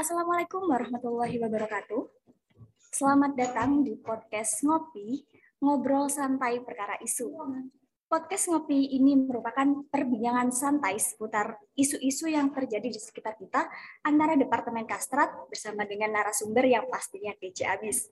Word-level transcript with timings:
Assalamualaikum 0.00 0.64
warahmatullahi 0.64 1.36
wabarakatuh. 1.44 2.08
Selamat 2.88 3.36
datang 3.36 3.84
di 3.84 4.00
podcast 4.00 4.64
Ngopi, 4.64 5.28
ngobrol 5.60 6.08
santai 6.08 6.64
perkara 6.64 6.96
isu. 7.04 7.28
Podcast 8.08 8.48
Ngopi 8.48 8.96
ini 8.96 9.12
merupakan 9.12 9.84
perbincangan 9.92 10.56
santai 10.56 10.96
seputar 10.96 11.60
isu-isu 11.76 12.32
yang 12.32 12.48
terjadi 12.48 12.88
di 12.88 12.96
sekitar 12.96 13.36
kita 13.36 13.68
antara 14.00 14.40
Departemen 14.40 14.88
Kastrat 14.88 15.36
bersama 15.52 15.84
dengan 15.84 16.16
narasumber 16.16 16.64
yang 16.64 16.88
pastinya 16.88 17.36
kece 17.36 17.68
abis. 17.68 18.08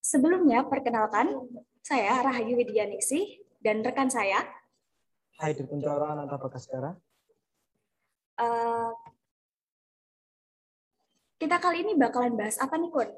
Sebelumnya, 0.00 0.64
perkenalkan, 0.64 1.44
saya 1.84 2.24
Rahayu 2.24 2.56
Widyaningsih 2.56 3.44
dan 3.60 3.84
rekan 3.84 4.08
saya. 4.08 4.48
Hai, 5.36 5.52
Dirkuntara 5.52 6.16
Ananta 6.16 6.40
Bagaskara. 6.40 6.96
Uh, 8.40 8.96
kita 11.38 11.56
kali 11.62 11.86
ini 11.86 11.94
bakalan 11.94 12.34
bahas 12.34 12.58
apa 12.58 12.74
nih, 12.74 12.90
Kun? 12.90 13.08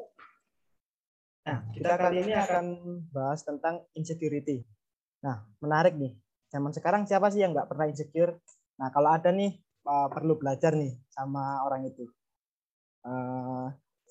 Nah, 1.40 1.58
kita 1.72 1.96
kali 1.96 2.16
ini 2.20 2.32
akan 2.36 2.64
bahas 3.08 3.40
tentang 3.40 3.80
insecurity. 3.96 4.60
Nah, 5.24 5.40
menarik 5.64 5.96
nih. 5.96 6.12
Zaman 6.52 6.68
sekarang 6.76 7.08
siapa 7.08 7.32
sih 7.32 7.40
yang 7.40 7.56
nggak 7.56 7.72
pernah 7.72 7.88
insecure? 7.88 8.36
Nah, 8.76 8.92
kalau 8.92 9.08
ada 9.08 9.32
nih, 9.32 9.56
eh, 9.64 10.08
perlu 10.12 10.36
belajar 10.36 10.76
nih 10.76 11.00
sama 11.08 11.64
orang 11.64 11.88
itu. 11.88 12.04
Eh, 13.08 13.66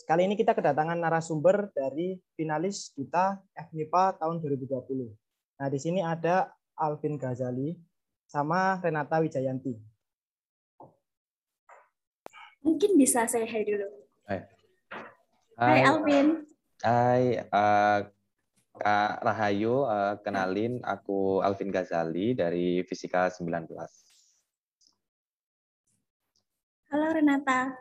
kali 0.10 0.26
ini 0.26 0.34
kita 0.34 0.58
kedatangan 0.58 0.98
narasumber 0.98 1.70
dari 1.70 2.18
finalis 2.34 2.90
kita 2.98 3.38
FMIPA 3.54 4.18
tahun 4.18 4.42
2020. 4.42 5.14
Nah, 5.62 5.68
di 5.70 5.78
sini 5.78 6.02
ada 6.02 6.50
Alvin 6.74 7.14
Ghazali 7.14 7.78
sama 8.26 8.82
Renata 8.82 9.22
Wijayanti. 9.22 9.78
Mungkin 12.66 12.98
bisa 12.98 13.30
saya 13.30 13.46
hai 13.46 13.64
dulu. 13.64 13.99
Hai. 14.30 14.46
Hai, 15.58 15.82
Alvin. 15.90 16.46
Hai, 16.86 17.42
uh, 17.50 18.06
Kak 18.78 19.26
Rahayu, 19.26 19.90
uh, 19.90 20.22
kenalin 20.22 20.86
aku 20.86 21.42
Alvin 21.42 21.74
Ghazali 21.74 22.38
dari 22.38 22.86
Fisika 22.86 23.34
19. 23.34 23.74
Halo 26.94 27.08
Renata. 27.10 27.74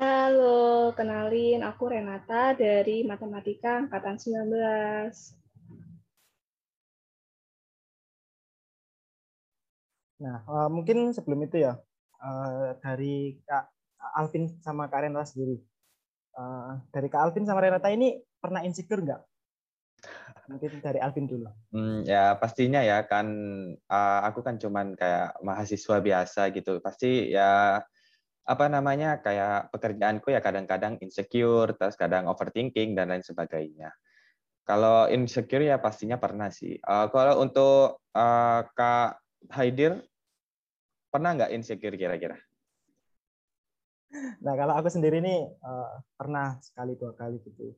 Halo, 0.00 0.88
kenalin 0.96 1.60
aku 1.60 1.92
Renata 1.92 2.56
dari 2.56 3.04
Matematika 3.04 3.84
Angkatan 3.84 4.16
19. 4.16 5.36
Nah, 10.24 10.40
uh, 10.48 10.72
mungkin 10.72 11.12
sebelum 11.12 11.44
itu 11.44 11.60
ya, 11.60 11.76
uh, 12.24 12.72
dari 12.80 13.36
Kak 13.44 13.68
Alvin 14.16 14.48
sama 14.64 14.88
Kak 14.88 15.04
Renata 15.04 15.28
sendiri 15.28 15.73
uh, 16.38 16.78
dari 16.90 17.08
Kak 17.10 17.20
Alvin 17.30 17.46
sama 17.46 17.62
Renata 17.62 17.90
ini 17.90 18.18
pernah 18.38 18.60
insecure 18.66 19.02
nggak? 19.02 19.22
Mungkin 20.44 20.84
dari 20.84 21.00
Alvin 21.00 21.24
dulu. 21.24 21.48
Hmm, 21.72 22.04
ya 22.04 22.36
pastinya 22.36 22.84
ya 22.84 23.08
kan 23.08 23.26
uh, 23.88 24.20
aku 24.28 24.44
kan 24.44 24.60
cuman 24.60 24.92
kayak 24.92 25.40
mahasiswa 25.40 25.96
biasa 26.04 26.52
gitu. 26.52 26.84
Pasti 26.84 27.32
ya 27.32 27.80
apa 28.44 28.64
namanya 28.68 29.24
kayak 29.24 29.72
pekerjaanku 29.72 30.28
ya 30.28 30.44
kadang-kadang 30.44 31.00
insecure, 31.00 31.72
terus 31.80 31.96
kadang 31.96 32.28
overthinking 32.28 32.92
dan 32.92 33.08
lain 33.08 33.24
sebagainya. 33.24 33.88
Kalau 34.64 35.08
insecure 35.08 35.64
ya 35.64 35.80
pastinya 35.80 36.20
pernah 36.20 36.52
sih. 36.52 36.76
Uh, 36.84 37.08
kalau 37.08 37.40
untuk 37.40 38.04
uh, 38.12 38.60
Kak 38.76 39.20
Haidir 39.48 40.04
pernah 41.08 41.36
nggak 41.36 41.52
insecure 41.56 41.96
kira-kira? 41.96 42.36
Nah 44.42 44.54
kalau 44.54 44.74
aku 44.78 44.88
sendiri 44.90 45.18
nih 45.18 45.50
uh, 45.62 46.00
pernah 46.14 46.58
sekali 46.62 46.94
dua 46.94 47.12
kali 47.14 47.38
gitu. 47.42 47.74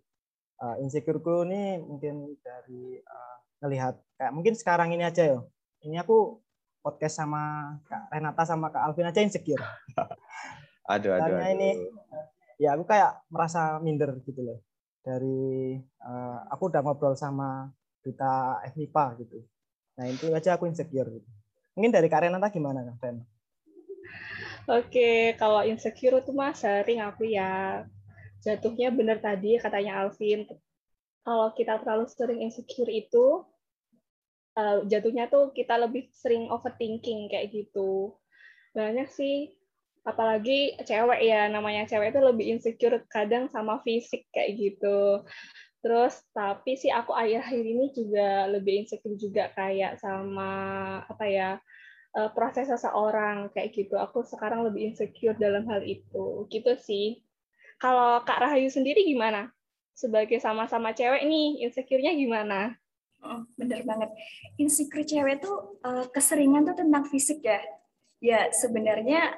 Uh, 0.57 0.81
insecureku 0.81 1.45
ini 1.45 1.77
mungkin 1.85 2.33
dari 2.41 2.97
uh, 3.01 3.37
ngelihat 3.61 4.01
kayak 4.17 4.33
mungkin 4.33 4.55
sekarang 4.57 4.93
ini 4.93 5.05
aja 5.05 5.37
ya. 5.37 5.41
Ini 5.85 6.01
aku 6.01 6.41
podcast 6.81 7.19
sama 7.21 7.75
Kak 7.85 8.15
Renata 8.15 8.43
sama 8.47 8.73
Kak 8.73 8.83
Alvin 8.87 9.09
aja 9.11 9.21
insecure. 9.21 9.61
aduh, 10.93 11.19
aduh, 11.19 11.21
Karena 11.21 11.47
ini 11.53 11.71
ya 12.57 12.79
aku 12.79 12.89
kayak 12.89 13.27
merasa 13.29 13.77
minder 13.83 14.17
gitu 14.25 14.41
loh. 14.41 14.59
Dari 15.05 15.77
uh, 16.03 16.39
aku 16.51 16.73
udah 16.73 16.81
ngobrol 16.83 17.15
sama 17.15 17.71
duta 18.01 18.63
FMIPA 18.71 19.05
gitu. 19.23 19.39
Nah 19.99 20.07
itu 20.09 20.31
aja 20.31 20.57
aku 20.57 20.71
insecure 20.71 21.11
gitu. 21.11 21.29
Mungkin 21.77 21.93
dari 21.93 22.09
Kak 22.09 22.25
Renata 22.25 22.49
gimana 22.49 22.81
Kak 22.87 23.03
Ren? 23.05 23.36
Oke, 24.67 25.39
kalau 25.39 25.63
insecure 25.63 26.19
itu 26.19 26.35
mah 26.35 26.51
sering 26.51 26.99
aku 26.99 27.23
ya 27.23 27.87
jatuhnya 28.43 28.91
benar 28.91 29.23
tadi 29.23 29.63
katanya 29.63 30.03
Alvin. 30.03 30.43
Kalau 31.23 31.55
kita 31.55 31.79
terlalu 31.79 32.11
sering 32.11 32.43
insecure 32.43 32.91
itu 32.91 33.47
uh, 34.59 34.83
jatuhnya 34.91 35.31
tuh 35.31 35.55
kita 35.55 35.79
lebih 35.79 36.11
sering 36.11 36.51
overthinking 36.51 37.31
kayak 37.31 37.55
gitu. 37.55 38.19
Banyak 38.75 39.07
sih 39.07 39.55
apalagi 40.03 40.75
cewek 40.83 41.23
ya 41.23 41.47
namanya 41.47 41.87
cewek 41.87 42.11
itu 42.11 42.21
lebih 42.23 42.47
insecure 42.59 42.99
kadang 43.07 43.47
sama 43.55 43.79
fisik 43.87 44.27
kayak 44.35 44.59
gitu. 44.59 45.23
Terus 45.79 46.19
tapi 46.35 46.75
sih 46.75 46.91
aku 46.91 47.15
akhir-akhir 47.15 47.63
ini 47.63 47.95
juga 47.95 48.51
lebih 48.51 48.83
insecure 48.83 49.15
juga 49.15 49.47
kayak 49.55 50.03
sama 50.03 50.51
apa 51.07 51.25
ya 51.31 51.51
uh, 52.15 52.31
proses 52.31 52.71
seseorang 52.71 53.51
kayak 53.51 53.75
gitu. 53.75 53.99
Aku 53.99 54.23
sekarang 54.23 54.63
lebih 54.63 54.93
insecure 54.93 55.35
dalam 55.35 55.67
hal 55.67 55.83
itu. 55.83 56.47
Gitu 56.47 56.73
sih. 56.79 57.25
Kalau 57.83 58.23
Kak 58.23 58.41
Rahayu 58.41 58.71
sendiri 58.71 59.03
gimana? 59.03 59.51
Sebagai 59.97 60.37
sama-sama 60.39 60.93
cewek 60.93 61.25
nih, 61.25 61.65
insecure-nya 61.65 62.13
gimana? 62.13 62.77
Oh, 63.25 63.49
bener 63.57 63.81
banget. 63.83 64.13
Insecure 64.61 65.09
cewek 65.09 65.41
tuh 65.41 65.81
uh, 65.83 66.05
keseringan 66.13 66.69
tuh 66.69 66.77
tentang 66.77 67.09
fisik 67.09 67.41
ya. 67.41 67.61
Ya 68.21 68.49
sebenarnya 68.53 69.37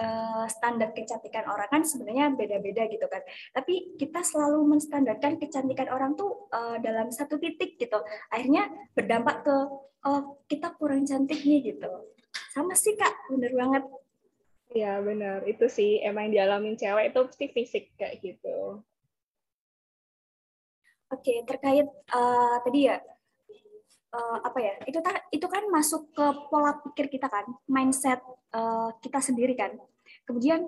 uh, 0.00 0.44
standar 0.48 0.96
kecantikan 0.96 1.44
orang 1.44 1.68
kan 1.68 1.82
sebenarnya 1.84 2.32
beda-beda 2.32 2.88
gitu 2.88 3.04
kan. 3.06 3.20
Tapi 3.52 4.00
kita 4.00 4.24
selalu 4.24 4.64
menstandarkan 4.64 5.36
kecantikan 5.36 5.92
orang 5.92 6.16
tuh 6.16 6.48
uh, 6.50 6.80
dalam 6.80 7.12
satu 7.12 7.36
titik 7.36 7.76
gitu. 7.76 8.00
Akhirnya 8.32 8.72
berdampak 8.96 9.44
ke 9.44 9.56
oh 10.08 10.40
kita 10.48 10.72
kurang 10.80 11.04
cantik 11.04 11.44
nih 11.44 11.76
gitu. 11.76 11.92
Sama 12.50 12.72
sih 12.72 12.96
kak, 12.96 13.12
bener 13.28 13.52
banget. 13.52 13.84
Ya 14.70 15.02
bener, 15.02 15.42
itu 15.50 15.66
sih 15.66 15.98
emang 15.98 16.30
dialamin 16.30 16.78
cewek 16.78 17.10
itu 17.10 17.20
pasti 17.26 17.46
fisik 17.50 17.84
kayak 17.98 18.22
gitu. 18.22 18.80
Oke, 21.10 21.42
terkait 21.42 21.90
uh, 22.14 22.56
tadi 22.62 22.86
ya 22.86 23.02
uh, 24.14 24.38
apa 24.42 24.58
ya 24.58 24.72
itu 24.86 24.98
itu 25.34 25.46
kan 25.46 25.64
masuk 25.70 26.10
ke 26.14 26.26
pola 26.50 26.78
pikir 26.82 27.06
kita 27.10 27.30
kan 27.30 27.46
mindset 27.70 28.20
uh, 28.54 28.90
kita 29.02 29.18
sendiri 29.22 29.54
kan 29.54 29.74
kemudian 30.26 30.66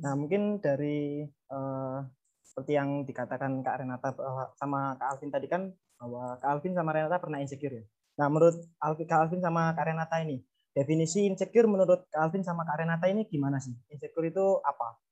nah 0.00 0.16
mungkin 0.16 0.56
dari 0.64 1.28
uh, 1.52 2.00
seperti 2.40 2.72
yang 2.72 3.04
dikatakan 3.04 3.60
Kak 3.60 3.84
Renata 3.84 4.10
sama 4.56 4.96
Kak 4.96 5.16
Alvin 5.16 5.30
tadi 5.30 5.46
kan 5.46 5.68
bahwa 6.00 6.40
Kak 6.40 6.50
Alvin 6.56 6.72
sama 6.72 6.90
Renata 6.96 7.20
pernah 7.20 7.38
insecure 7.38 7.78
ya. 7.78 7.84
Nah 8.18 8.26
menurut 8.32 8.56
Kak 8.80 9.20
Alvin 9.20 9.44
sama 9.44 9.70
Kak 9.76 9.86
Renata 9.86 10.16
ini 10.24 10.40
definisi 10.72 11.28
insecure 11.28 11.68
menurut 11.68 12.08
Kak 12.08 12.20
Alvin 12.26 12.42
sama 12.42 12.64
Kak 12.64 12.80
Renata 12.80 13.06
ini 13.12 13.28
gimana 13.28 13.60
sih? 13.60 13.76
Insecure 13.92 14.32
itu 14.32 14.58
apa? 14.64 15.09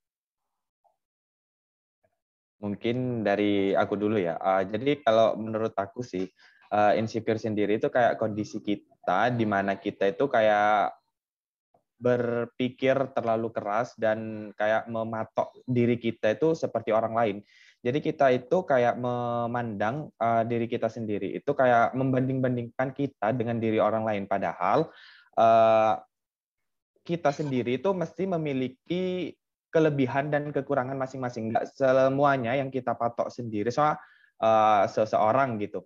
Mungkin 2.59 3.23
dari 3.23 3.73
aku 3.73 3.95
dulu 3.95 4.19
ya. 4.19 4.35
Uh, 4.39 4.63
jadi 4.67 4.99
kalau 5.03 5.39
menurut 5.39 5.75
aku 5.79 6.03
sih 6.03 6.27
uh, 6.75 6.93
insecure 6.99 7.39
sendiri 7.39 7.79
itu 7.79 7.89
kayak 7.89 8.19
kondisi 8.19 8.59
kita 8.61 9.31
di 9.33 9.47
mana 9.47 9.79
kita 9.79 10.11
itu 10.11 10.27
kayak 10.27 10.95
berpikir 11.99 13.11
terlalu 13.11 13.51
keras 13.51 13.99
dan 13.99 14.51
kayak 14.55 14.87
mematok 14.87 15.51
diri 15.67 15.99
kita 15.99 16.39
itu 16.39 16.55
seperti 16.55 16.95
orang 16.95 17.15
lain. 17.15 17.37
Jadi 17.79 17.99
kita 18.03 18.35
itu 18.35 18.67
kayak 18.67 18.99
memandang 18.99 20.11
uh, 20.19 20.43
diri 20.43 20.67
kita 20.67 20.91
sendiri 20.91 21.39
itu 21.39 21.51
kayak 21.55 21.95
membanding-bandingkan 21.95 22.91
kita 22.91 23.35
dengan 23.35 23.63
diri 23.63 23.79
orang 23.79 24.03
lain 24.03 24.27
padahal 24.27 24.91
uh, 25.39 25.95
kita 27.07 27.31
sendiri 27.31 27.79
itu 27.79 27.91
mesti 27.95 28.27
memiliki 28.27 29.31
kelebihan 29.69 30.33
dan 30.33 30.51
kekurangan 30.51 30.97
masing-masing. 30.97 31.53
Enggak 31.53 31.73
semuanya 31.77 32.57
yang 32.57 32.73
kita 32.73 32.97
patok 32.97 33.29
sendiri 33.29 33.69
soal 33.69 34.01
uh, 34.41 34.85
seseorang 34.89 35.61
gitu. 35.61 35.85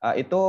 Uh, 0.00 0.16
itu 0.16 0.42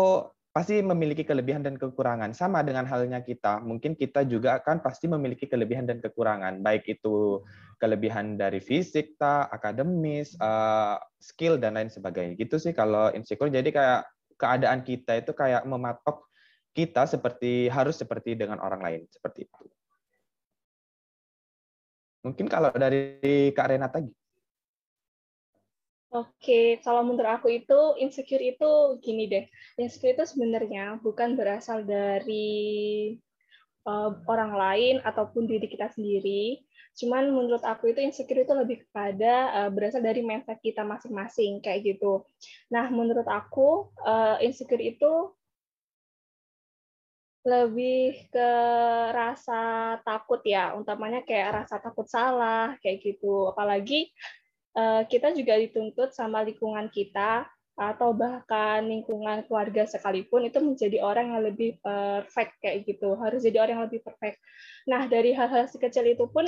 pasti 0.52 0.84
memiliki 0.84 1.24
kelebihan 1.24 1.64
dan 1.64 1.80
kekurangan. 1.80 2.36
Sama 2.36 2.60
dengan 2.64 2.84
halnya 2.84 3.24
kita, 3.24 3.64
mungkin 3.64 3.96
kita 3.96 4.28
juga 4.28 4.60
akan 4.60 4.84
pasti 4.84 5.08
memiliki 5.08 5.48
kelebihan 5.48 5.88
dan 5.88 6.04
kekurangan, 6.04 6.60
baik 6.60 6.88
itu 6.92 7.40
kelebihan 7.80 8.36
dari 8.36 8.60
fisik, 8.60 9.16
ta, 9.16 9.48
akademis, 9.48 10.36
uh, 10.44 11.00
skill 11.24 11.56
dan 11.56 11.80
lain 11.80 11.88
sebagainya. 11.88 12.36
Gitu 12.36 12.60
sih 12.60 12.76
kalau 12.76 13.10
insecure. 13.16 13.50
Jadi 13.50 13.72
kayak 13.72 14.06
keadaan 14.36 14.84
kita 14.84 15.24
itu 15.24 15.32
kayak 15.32 15.64
mematok 15.64 16.28
kita 16.72 17.04
seperti 17.04 17.68
harus 17.68 18.00
seperti 18.00 18.36
dengan 18.36 18.60
orang 18.64 18.82
lain 18.84 19.02
seperti 19.12 19.48
itu. 19.48 19.64
Mungkin 22.22 22.46
kalau 22.46 22.70
dari 22.74 23.18
Kak 23.54 23.74
Renata 23.74 24.00
Oke, 26.12 26.84
kalau 26.84 27.08
menurut 27.08 27.40
aku 27.40 27.48
itu 27.48 27.96
insecure 27.96 28.44
itu 28.44 29.00
gini 29.00 29.32
deh. 29.32 29.48
Insecure 29.80 30.12
itu 30.12 30.28
sebenarnya 30.28 31.00
bukan 31.00 31.40
berasal 31.40 31.88
dari 31.88 33.16
uh, 33.88 34.12
orang 34.28 34.52
lain 34.52 34.96
ataupun 35.08 35.48
diri 35.48 35.72
kita 35.72 35.88
sendiri. 35.88 36.60
Cuman 37.00 37.32
menurut 37.32 37.64
aku 37.64 37.96
itu 37.96 38.04
insecure 38.04 38.44
itu 38.44 38.52
lebih 38.52 38.84
kepada 38.84 39.56
uh, 39.56 39.70
berasal 39.72 40.04
dari 40.04 40.20
mindset 40.20 40.60
kita 40.60 40.84
masing-masing 40.84 41.64
kayak 41.64 41.96
gitu. 41.96 42.28
Nah, 42.68 42.92
menurut 42.92 43.26
aku 43.32 43.96
uh, 44.04 44.36
insecure 44.44 44.84
itu 44.84 45.32
lebih 47.42 48.30
ke 48.30 48.50
rasa 49.12 49.98
takut 50.06 50.42
ya, 50.46 50.78
utamanya 50.78 51.26
kayak 51.26 51.66
rasa 51.66 51.82
takut 51.82 52.06
salah 52.06 52.78
kayak 52.82 53.02
gitu. 53.02 53.50
Apalagi 53.50 54.14
Eh, 54.72 55.04
kita 55.12 55.36
juga 55.36 55.60
dituntut 55.60 56.16
sama 56.16 56.48
lingkungan 56.48 56.88
kita 56.88 57.44
atau 57.76 58.16
bahkan 58.16 58.80
lingkungan 58.88 59.44
keluarga 59.44 59.84
sekalipun 59.84 60.48
itu 60.48 60.64
menjadi 60.64 61.04
orang 61.04 61.36
yang 61.36 61.44
lebih 61.44 61.76
perfect 61.84 62.56
kayak 62.64 62.88
gitu. 62.88 63.20
Harus 63.20 63.44
jadi 63.44 63.60
orang 63.60 63.84
yang 63.84 63.86
lebih 63.92 64.00
perfect. 64.00 64.40
Nah 64.88 65.12
dari 65.12 65.36
hal-hal 65.36 65.68
sekecil 65.68 66.16
itu 66.16 66.24
pun 66.32 66.48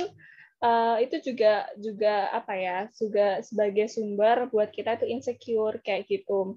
uh, 0.64 0.96
itu 1.04 1.20
juga 1.20 1.68
juga 1.76 2.32
apa 2.32 2.56
ya 2.56 2.88
juga 2.96 3.44
sebagai 3.44 3.92
sumber 3.92 4.48
buat 4.48 4.72
kita 4.72 4.96
itu 5.04 5.04
insecure 5.04 5.84
kayak 5.84 6.08
gitu. 6.08 6.56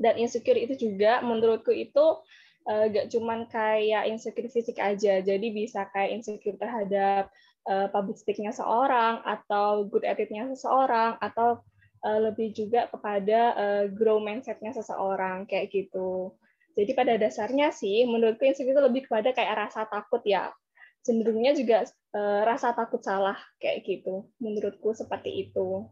Dan 0.00 0.16
insecure 0.16 0.56
itu 0.56 0.80
juga 0.80 1.20
menurutku 1.20 1.76
itu 1.76 2.24
uh, 2.66 2.84
gak 2.90 3.08
cuman 3.14 3.46
kayak 3.48 4.10
insecure 4.10 4.50
fisik 4.50 4.78
aja 4.82 5.22
jadi 5.22 5.48
bisa 5.54 5.86
kayak 5.94 6.20
insecure 6.20 6.58
terhadap 6.58 7.30
uh, 7.66 7.86
public 7.90 8.18
speaking-nya 8.18 8.54
seorang 8.54 9.22
atau 9.26 9.86
good 9.86 10.06
attitude-nya 10.06 10.50
seseorang 10.54 11.18
atau 11.18 11.62
uh, 12.06 12.18
lebih 12.30 12.54
juga 12.54 12.86
kepada 12.90 13.40
uh, 13.54 13.84
grow 13.90 14.22
mindset-nya 14.22 14.74
seseorang 14.74 15.44
kayak 15.50 15.70
gitu. 15.74 16.34
Jadi 16.76 16.92
pada 16.92 17.16
dasarnya 17.16 17.72
sih 17.72 18.04
menurutku 18.04 18.44
insecure 18.44 18.76
itu 18.76 18.82
lebih 18.84 19.02
kepada 19.08 19.32
kayak 19.32 19.66
rasa 19.66 19.88
takut 19.88 20.20
ya. 20.22 20.52
Cenderungnya 21.00 21.54
juga 21.56 21.86
uh, 22.12 22.42
rasa 22.44 22.76
takut 22.76 23.00
salah 23.00 23.38
kayak 23.62 23.82
gitu. 23.86 24.28
Menurutku 24.42 24.92
seperti 24.92 25.48
itu. 25.48 25.88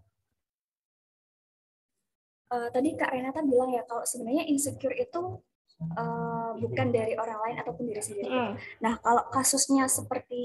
Uh, 2.52 2.68
tadi 2.70 2.94
Kak 2.94 3.10
Renata 3.10 3.40
bilang 3.42 3.72
ya 3.72 3.82
kalau 3.88 4.04
sebenarnya 4.04 4.44
insecure 4.46 4.94
itu 4.94 5.40
uh, 5.80 6.52
bukan 6.58 6.94
dari 6.94 7.18
orang 7.18 7.40
lain 7.48 7.56
ataupun 7.62 7.84
diri 7.86 8.02
sendiri. 8.02 8.30
Mm. 8.30 8.54
Nah, 8.82 8.98
kalau 9.02 9.24
kasusnya 9.30 9.90
seperti 9.90 10.44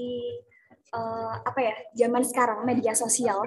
uh, 0.94 1.34
apa 1.42 1.60
ya 1.60 1.74
zaman 2.06 2.22
sekarang 2.26 2.66
media 2.66 2.92
sosial. 2.94 3.46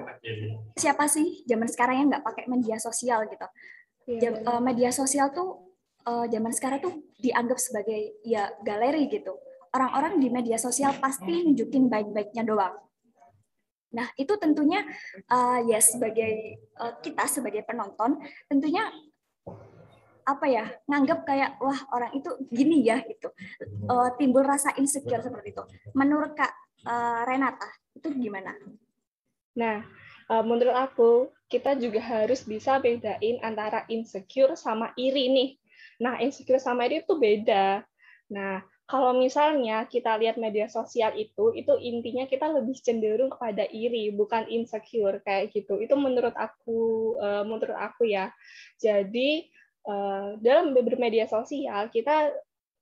Siapa 0.76 1.04
sih 1.08 1.44
zaman 1.44 1.68
sekarang 1.68 1.96
yang 2.00 2.08
nggak 2.12 2.24
pakai 2.24 2.44
media 2.48 2.76
sosial 2.80 3.28
gitu. 3.28 3.46
Jam, 4.20 4.44
uh, 4.44 4.60
media 4.60 4.92
sosial 4.92 5.32
tuh 5.32 5.72
uh, 6.04 6.26
zaman 6.28 6.52
sekarang 6.52 6.80
tuh 6.84 6.94
dianggap 7.20 7.56
sebagai 7.60 8.20
ya 8.24 8.52
galeri 8.64 9.08
gitu. 9.08 9.36
Orang-orang 9.74 10.22
di 10.22 10.28
media 10.30 10.60
sosial 10.60 10.94
pasti 11.02 11.44
nunjukin 11.44 11.90
baik-baiknya 11.90 12.46
doang. 12.46 12.76
Nah 13.94 14.06
itu 14.18 14.34
tentunya 14.38 14.84
uh, 15.30 15.58
ya 15.66 15.78
sebagai 15.82 16.62
uh, 16.78 16.94
kita 17.00 17.26
sebagai 17.30 17.62
penonton 17.66 18.18
tentunya 18.46 18.86
apa 20.24 20.46
ya 20.48 20.64
nganggap 20.88 21.28
kayak 21.28 21.60
wah 21.60 21.80
orang 21.92 22.12
itu 22.16 22.30
gini 22.48 22.84
ya 22.84 23.00
gitu 23.04 23.28
uh, 23.88 24.08
timbul 24.16 24.42
rasa 24.42 24.72
insecure 24.80 25.20
seperti 25.20 25.52
itu 25.52 25.62
menurut 25.92 26.32
kak 26.32 26.52
uh, 26.84 27.22
Renata 27.28 27.68
itu 27.96 28.08
gimana? 28.12 28.52
Nah, 29.54 29.86
uh, 30.28 30.44
menurut 30.44 30.74
aku 30.74 31.30
kita 31.48 31.78
juga 31.78 32.02
harus 32.02 32.42
bisa 32.42 32.82
bedain 32.82 33.38
antara 33.40 33.86
insecure 33.86 34.58
sama 34.58 34.90
iri 34.98 35.30
nih. 35.30 35.50
Nah, 36.02 36.18
insecure 36.18 36.58
sama 36.58 36.90
iri 36.90 37.06
itu 37.06 37.14
beda. 37.14 37.86
Nah, 38.34 38.66
kalau 38.84 39.16
misalnya 39.16 39.88
kita 39.88 40.18
lihat 40.20 40.36
media 40.36 40.68
sosial 40.68 41.14
itu, 41.16 41.54
itu 41.56 41.72
intinya 41.80 42.28
kita 42.28 42.50
lebih 42.52 42.76
cenderung 42.82 43.32
kepada 43.32 43.64
iri, 43.70 44.12
bukan 44.12 44.44
insecure 44.50 45.22
kayak 45.24 45.54
gitu. 45.54 45.80
Itu 45.80 45.94
menurut 45.96 46.34
aku, 46.34 47.14
uh, 47.16 47.46
menurut 47.46 47.78
aku 47.78 48.10
ya. 48.10 48.34
Jadi 48.76 49.48
uh, 49.88 50.36
dalam 50.40 50.72
bermedia 50.72 51.28
sosial 51.28 51.88
kita 51.88 52.32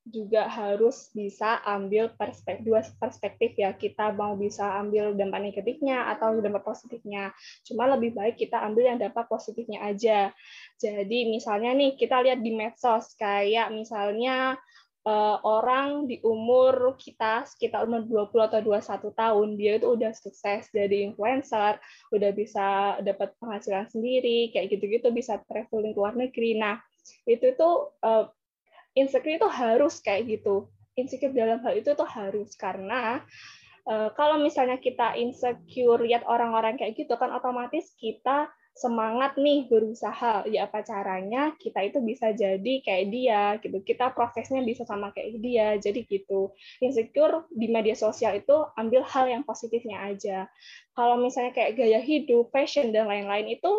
juga 0.02 0.50
harus 0.50 1.14
bisa 1.14 1.62
ambil 1.62 2.10
perspektif 2.18 2.66
dua 2.66 2.82
perspektif 2.98 3.54
ya. 3.54 3.70
Kita 3.70 4.10
mau 4.10 4.34
bisa 4.34 4.66
ambil 4.82 5.14
dampak 5.14 5.40
negatifnya 5.46 6.10
atau 6.10 6.42
dampak 6.42 6.66
positifnya. 6.66 7.30
Cuma 7.62 7.86
lebih 7.86 8.18
baik 8.18 8.34
kita 8.34 8.58
ambil 8.66 8.90
yang 8.90 8.98
dampak 8.98 9.30
positifnya 9.30 9.86
aja. 9.86 10.34
Jadi 10.82 11.30
misalnya 11.30 11.70
nih 11.78 11.94
kita 11.94 12.18
lihat 12.18 12.42
di 12.42 12.50
medsos 12.50 13.14
kayak 13.14 13.70
misalnya 13.70 14.58
uh, 15.06 15.38
orang 15.46 16.10
di 16.10 16.18
umur 16.26 16.98
kita 16.98 17.46
sekitar 17.46 17.86
umur 17.86 18.02
20 18.30 18.48
atau 18.50 18.58
21 18.58 19.22
tahun 19.22 19.48
dia 19.54 19.72
itu 19.78 19.86
udah 19.86 20.12
sukses 20.14 20.66
jadi 20.70 21.10
influencer 21.10 21.78
udah 22.10 22.30
bisa 22.34 22.98
dapat 23.02 23.34
penghasilan 23.38 23.86
sendiri 23.90 24.50
kayak 24.50 24.66
gitu-gitu 24.74 25.14
bisa 25.14 25.38
traveling 25.46 25.94
ke 25.94 25.98
luar 25.98 26.14
negeri. 26.18 26.58
Nah 26.58 26.82
itu 27.26 27.54
tuh 27.54 27.94
uh, 28.02 28.28
insecure 28.96 29.36
itu 29.40 29.48
harus 29.48 30.00
kayak 30.00 30.28
gitu. 30.28 30.68
Insecure 30.98 31.32
dalam 31.32 31.60
hal 31.64 31.78
itu 31.78 31.92
tuh 31.96 32.08
harus. 32.08 32.52
Karena 32.56 33.22
uh, 33.88 34.08
kalau 34.12 34.40
misalnya 34.40 34.76
kita 34.78 35.16
insecure 35.16 36.00
lihat 36.04 36.24
orang-orang 36.28 36.76
kayak 36.76 36.96
gitu 36.96 37.16
kan 37.16 37.32
otomatis 37.32 37.92
kita 37.96 38.52
semangat 38.72 39.36
nih 39.36 39.68
berusaha. 39.68 40.48
Ya 40.48 40.64
apa 40.68 40.80
caranya 40.84 41.52
kita 41.60 41.80
itu 41.88 41.98
bisa 42.04 42.32
jadi 42.32 42.74
kayak 42.84 43.06
dia 43.12 43.42
gitu. 43.60 43.80
Kita 43.84 44.12
prosesnya 44.12 44.60
bisa 44.64 44.84
sama 44.84 45.12
kayak 45.12 45.40
dia. 45.40 45.76
Jadi 45.80 46.04
gitu. 46.08 46.52
Insecure 46.80 47.48
di 47.52 47.68
media 47.68 47.96
sosial 47.96 48.40
itu 48.40 48.56
ambil 48.76 49.04
hal 49.08 49.28
yang 49.28 49.42
positifnya 49.44 50.04
aja. 50.04 50.48
Kalau 50.92 51.16
misalnya 51.20 51.56
kayak 51.56 51.76
gaya 51.76 52.00
hidup 52.00 52.52
fashion 52.52 52.92
dan 52.92 53.08
lain-lain 53.08 53.56
itu 53.56 53.72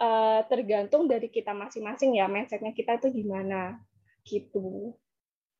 uh, 0.00 0.40
tergantung 0.46 1.06
dari 1.10 1.28
kita 1.28 1.52
masing-masing 1.52 2.18
ya 2.18 2.26
mindsetnya 2.30 2.72
kita 2.72 2.98
itu 3.02 3.22
gimana 3.24 3.78
gitu 4.24 4.96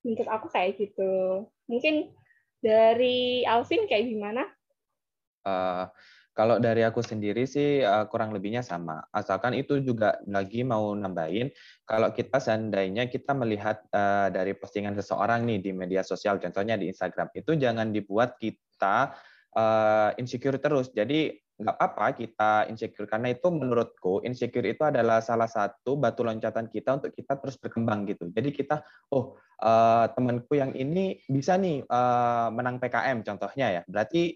menurut 0.04 0.28
aku 0.28 0.46
kayak 0.52 0.76
gitu 0.80 1.46
mungkin 1.68 2.12
dari 2.60 3.44
Alvin 3.44 3.84
kayak 3.84 4.08
gimana 4.08 4.42
uh, 5.44 5.88
kalau 6.34 6.58
dari 6.58 6.82
aku 6.82 6.98
sendiri 6.98 7.46
sih 7.46 7.78
uh, 7.86 8.10
kurang 8.10 8.34
lebihnya 8.34 8.66
sama. 8.66 9.06
Asalkan 9.14 9.54
itu 9.54 9.78
juga 9.78 10.18
lagi 10.26 10.66
mau 10.66 10.90
nambahin, 10.90 11.46
kalau 11.86 12.10
kita 12.10 12.42
seandainya 12.42 13.06
kita 13.06 13.30
melihat 13.38 13.86
uh, 13.94 14.34
dari 14.34 14.50
postingan 14.58 14.98
seseorang 14.98 15.46
nih 15.46 15.62
di 15.62 15.70
media 15.70 16.02
sosial, 16.02 16.42
contohnya 16.42 16.74
di 16.74 16.90
Instagram, 16.90 17.30
itu 17.38 17.54
jangan 17.54 17.94
dibuat 17.94 18.34
kita 18.42 19.14
uh, 19.54 20.10
insecure 20.18 20.58
terus. 20.58 20.90
Jadi 20.90 21.38
nggak 21.54 21.76
apa-apa 21.78 22.18
kita 22.18 22.66
insecure 22.66 23.06
karena 23.06 23.30
itu 23.30 23.46
menurutku 23.46 24.18
insecure 24.26 24.66
itu 24.66 24.82
adalah 24.82 25.22
salah 25.22 25.46
satu 25.46 25.94
batu 25.94 26.26
loncatan 26.26 26.66
kita 26.66 26.98
untuk 26.98 27.14
kita 27.14 27.38
terus 27.38 27.54
berkembang 27.54 28.10
gitu. 28.10 28.26
Jadi 28.34 28.50
kita 28.50 28.82
oh 29.14 29.38
uh, 29.62 30.10
temanku 30.10 30.58
yang 30.58 30.74
ini 30.74 31.22
bisa 31.30 31.54
nih 31.54 31.86
uh, 31.86 32.50
menang 32.50 32.82
PKM 32.82 33.22
contohnya 33.22 33.66
ya. 33.70 33.82
Berarti 33.86 34.34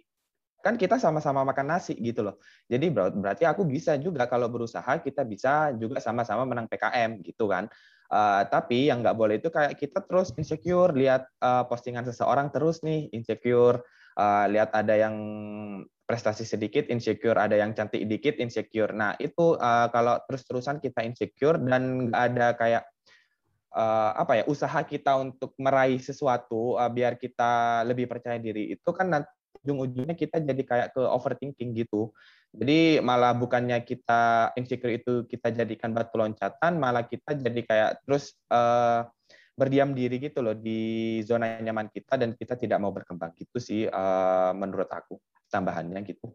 kan 0.62 0.78
kita 0.78 0.98
sama-sama 0.98 1.42
makan 1.42 1.74
nasi 1.74 1.98
gitu 1.98 2.22
loh. 2.22 2.38
Jadi 2.70 2.86
berarti 2.94 3.42
aku 3.46 3.66
bisa 3.66 3.98
juga 3.98 4.30
kalau 4.30 4.46
berusaha 4.46 5.02
kita 5.02 5.26
bisa 5.26 5.74
juga 5.74 5.98
sama-sama 5.98 6.46
menang 6.46 6.70
PKM 6.70 7.18
gitu 7.26 7.50
kan. 7.50 7.66
Uh, 8.08 8.46
tapi 8.48 8.88
yang 8.88 9.04
nggak 9.04 9.18
boleh 9.18 9.36
itu 9.36 9.52
kayak 9.52 9.76
kita 9.76 10.00
terus 10.06 10.32
insecure 10.38 10.96
lihat 10.96 11.28
uh, 11.44 11.66
postingan 11.68 12.08
seseorang 12.08 12.48
terus 12.48 12.80
nih 12.80 13.12
insecure 13.12 13.84
uh, 14.16 14.48
lihat 14.48 14.72
ada 14.72 14.96
yang 14.96 15.14
prestasi 16.08 16.48
sedikit 16.48 16.88
insecure, 16.88 17.36
ada 17.36 17.52
yang 17.52 17.76
cantik 17.76 18.00
dikit 18.08 18.40
insecure. 18.40 18.96
Nah 18.96 19.12
itu 19.20 19.60
uh, 19.60 19.92
kalau 19.92 20.16
terus-terusan 20.24 20.80
kita 20.80 21.04
insecure 21.04 21.60
dan 21.60 22.08
nggak 22.08 22.22
ada 22.32 22.46
kayak 22.56 22.82
uh, 23.76 24.16
apa 24.16 24.40
ya 24.40 24.44
usaha 24.48 24.80
kita 24.88 25.20
untuk 25.20 25.52
meraih 25.60 26.00
sesuatu 26.00 26.80
uh, 26.80 26.88
biar 26.88 27.20
kita 27.20 27.84
lebih 27.84 28.08
percaya 28.08 28.40
diri 28.40 28.72
itu 28.72 28.88
kan 28.96 29.12
nanti 29.12 29.28
ujung-ujungnya 29.60 30.16
kita 30.16 30.40
jadi 30.40 30.62
kayak 30.64 30.88
ke 30.96 31.02
overthinking 31.04 31.76
gitu. 31.76 32.08
Jadi 32.56 33.04
malah 33.04 33.36
bukannya 33.36 33.76
kita 33.84 34.56
insecure 34.56 34.96
itu 34.96 35.28
kita 35.28 35.52
jadikan 35.52 35.92
batu 35.92 36.16
loncatan, 36.16 36.80
malah 36.80 37.04
kita 37.04 37.36
jadi 37.36 37.60
kayak 37.68 37.90
terus 38.08 38.32
uh, 38.48 39.04
berdiam 39.58 39.92
diri 39.92 40.16
gitu 40.22 40.40
loh 40.40 40.56
di 40.56 41.20
zona 41.26 41.60
nyaman 41.60 41.92
kita 41.92 42.16
dan 42.16 42.32
kita 42.32 42.56
tidak 42.56 42.78
mau 42.80 42.94
berkembang 42.94 43.34
gitu 43.36 43.58
sih 43.58 43.90
uh, 43.90 44.54
menurut 44.54 44.86
aku 44.86 45.18
tambahannya 45.48 46.00
gitu. 46.04 46.32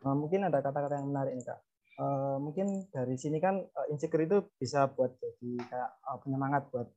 Uh, 0.00 0.16
mungkin 0.16 0.46
ada 0.48 0.64
kata-kata 0.64 0.98
yang 0.98 1.08
menarik 1.12 1.36
nih 1.36 1.46
kak. 1.46 1.60
Uh, 2.00 2.40
mungkin 2.40 2.88
dari 2.88 3.20
sini 3.20 3.36
kan 3.36 3.60
uh, 3.60 3.86
insecure 3.92 4.24
itu 4.24 4.40
bisa 4.56 4.88
buat 4.88 5.12
jadi 5.20 5.50
kayak 5.68 5.90
penyemangat 6.24 6.68
buat 6.72 6.88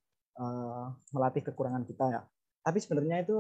melatih 1.14 1.46
kekurangan 1.46 1.86
kita 1.86 2.10
ya. 2.10 2.22
Tapi 2.66 2.82
sebenarnya 2.82 3.22
itu 3.22 3.38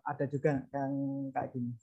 ada 0.00 0.24
juga 0.24 0.64
yang 0.72 0.92
kayak 1.36 1.52
gini. 1.52 1.76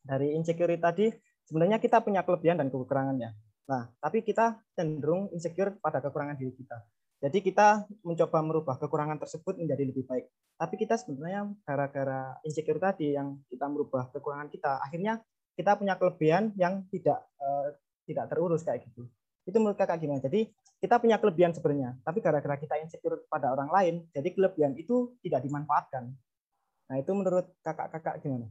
Dari 0.00 0.32
insecure 0.40 0.72
tadi 0.80 1.12
sebenarnya 1.44 1.76
kita 1.76 2.00
punya 2.00 2.24
kelebihan 2.24 2.56
dan 2.64 2.72
kekurangannya. 2.72 3.36
Nah, 3.68 3.92
tapi 4.00 4.24
kita 4.24 4.56
cenderung 4.72 5.28
insecure 5.36 5.76
pada 5.84 6.00
kekurangan 6.00 6.40
diri 6.40 6.56
kita. 6.56 6.80
Jadi 7.20 7.38
kita 7.44 7.84
mencoba 8.00 8.38
merubah 8.40 8.76
kekurangan 8.80 9.20
tersebut 9.20 9.60
menjadi 9.60 9.84
lebih 9.84 10.08
baik. 10.08 10.24
Tapi 10.56 10.74
kita 10.80 10.96
sebenarnya 10.96 11.52
gara-gara 11.68 12.40
insecure 12.44 12.80
tadi 12.80 13.12
yang 13.12 13.36
kita 13.52 13.68
merubah 13.68 14.08
kekurangan 14.08 14.48
kita, 14.48 14.80
akhirnya 14.80 15.20
kita 15.52 15.76
punya 15.76 16.00
kelebihan 16.00 16.56
yang 16.56 16.88
tidak 16.88 17.20
uh, 17.36 17.76
tidak 18.08 18.32
terurus 18.32 18.64
kayak 18.64 18.88
gitu. 18.88 19.04
Itu 19.44 19.56
menurut 19.60 19.76
kakak 19.76 20.00
gimana? 20.00 20.24
Jadi 20.24 20.48
kita 20.80 20.96
punya 20.96 21.20
kelebihan 21.20 21.52
sebenarnya, 21.52 22.00
tapi 22.00 22.24
gara-gara 22.24 22.56
kita 22.56 22.80
insecure 22.80 23.20
pada 23.28 23.52
orang 23.52 23.68
lain, 23.68 23.94
jadi 24.16 24.28
kelebihan 24.32 24.72
itu 24.80 25.12
tidak 25.20 25.44
dimanfaatkan. 25.44 26.08
Nah 26.88 26.96
itu 26.96 27.12
menurut 27.12 27.52
kakak-kakak 27.60 28.24
gimana? 28.24 28.48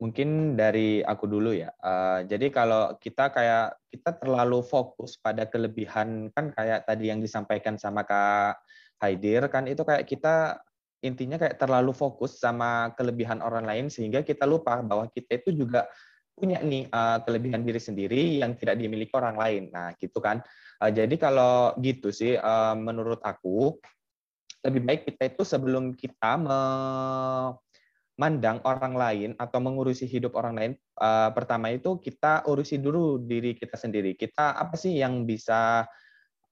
Mungkin 0.00 0.56
dari 0.56 1.04
aku 1.04 1.28
dulu 1.28 1.52
ya. 1.52 1.68
Uh, 1.76 2.24
jadi 2.24 2.48
kalau 2.48 2.96
kita 2.96 3.28
kayak 3.28 3.76
kita 3.92 4.16
terlalu 4.16 4.64
fokus 4.64 5.20
pada 5.20 5.44
kelebihan 5.44 6.32
kan 6.32 6.48
kayak 6.56 6.88
tadi 6.88 7.12
yang 7.12 7.20
disampaikan 7.20 7.76
sama 7.76 8.08
Kak 8.08 8.64
Haidir 9.04 9.44
kan 9.52 9.68
itu 9.68 9.84
kayak 9.84 10.08
kita 10.08 10.64
intinya 11.04 11.36
kayak 11.36 11.60
terlalu 11.60 11.92
fokus 11.92 12.40
sama 12.40 12.92
kelebihan 12.96 13.44
orang 13.44 13.64
lain 13.64 13.86
sehingga 13.92 14.24
kita 14.24 14.44
lupa 14.48 14.80
bahwa 14.80 15.08
kita 15.08 15.40
itu 15.40 15.64
juga 15.64 15.88
punya 16.32 16.64
nih 16.64 16.88
uh, 16.88 17.20
kelebihan 17.20 17.60
diri 17.60 17.80
sendiri 17.80 18.40
yang 18.40 18.56
tidak 18.56 18.80
dimiliki 18.80 19.12
orang 19.12 19.36
lain. 19.36 19.62
Nah, 19.68 19.92
gitu 20.00 20.16
kan. 20.24 20.40
Uh, 20.80 20.88
jadi 20.88 21.12
kalau 21.20 21.76
gitu 21.76 22.08
sih 22.08 22.40
uh, 22.40 22.72
menurut 22.72 23.20
aku 23.20 23.76
lebih 24.64 24.82
baik 24.84 25.00
kita 25.08 25.36
itu 25.36 25.42
sebelum 25.44 25.92
kita 25.92 26.40
me 26.40 26.60
mandang 28.20 28.60
orang 28.68 28.92
lain 28.92 29.30
atau 29.40 29.64
mengurusi 29.64 30.04
hidup 30.04 30.36
orang 30.36 30.54
lain, 30.60 30.72
uh, 31.00 31.32
pertama 31.32 31.72
itu 31.72 31.96
kita 31.96 32.44
urusi 32.44 32.76
dulu 32.76 33.16
diri 33.16 33.56
kita 33.56 33.80
sendiri. 33.80 34.12
Kita 34.12 34.60
apa 34.60 34.76
sih 34.76 35.00
yang 35.00 35.24
bisa 35.24 35.88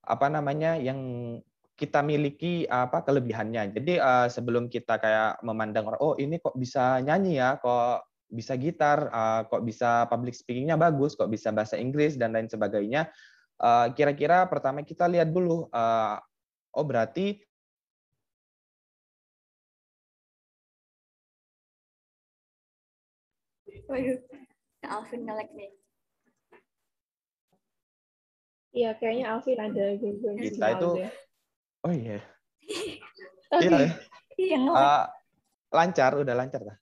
apa 0.08 0.26
namanya 0.32 0.80
yang 0.80 0.96
kita 1.76 2.00
miliki 2.00 2.64
apa 2.64 3.04
kelebihannya. 3.04 3.76
Jadi 3.76 4.00
uh, 4.00 4.32
sebelum 4.32 4.72
kita 4.72 4.96
kayak 4.96 5.44
memandang 5.44 5.92
orang, 5.92 6.00
oh 6.00 6.16
ini 6.16 6.40
kok 6.40 6.56
bisa 6.56 7.04
nyanyi 7.04 7.36
ya, 7.36 7.60
kok 7.60 8.08
bisa 8.32 8.56
gitar, 8.56 9.12
uh, 9.12 9.44
kok 9.44 9.60
bisa 9.60 10.08
public 10.08 10.32
speakingnya 10.32 10.80
bagus, 10.80 11.12
kok 11.20 11.28
bisa 11.28 11.52
bahasa 11.52 11.76
Inggris 11.76 12.16
dan 12.16 12.32
lain 12.32 12.48
sebagainya. 12.48 13.12
Kira-kira 13.98 14.46
uh, 14.46 14.48
pertama 14.48 14.86
kita 14.86 15.10
lihat 15.10 15.34
dulu, 15.34 15.66
uh, 15.74 16.16
oh 16.78 16.84
berarti 16.86 17.42
Waduh, 23.88 24.20
Alvin 24.84 25.20
ngelek 25.24 25.48
nih. 25.56 25.70
Iya, 28.76 28.90
kayaknya 29.00 29.24
Alvin 29.32 29.58
ada 29.58 29.84
gangguan 29.96 30.36
Kita 30.36 30.66
itu, 30.76 30.90
oh 31.82 31.92
iya. 31.92 32.20
Okay. 33.48 33.64
Iya, 33.64 33.78
ya. 33.80 33.90
Iya, 34.36 34.58
uh, 34.60 35.04
lancar, 35.72 36.20
udah 36.20 36.36
lancar 36.36 36.60
lah. 36.68 36.76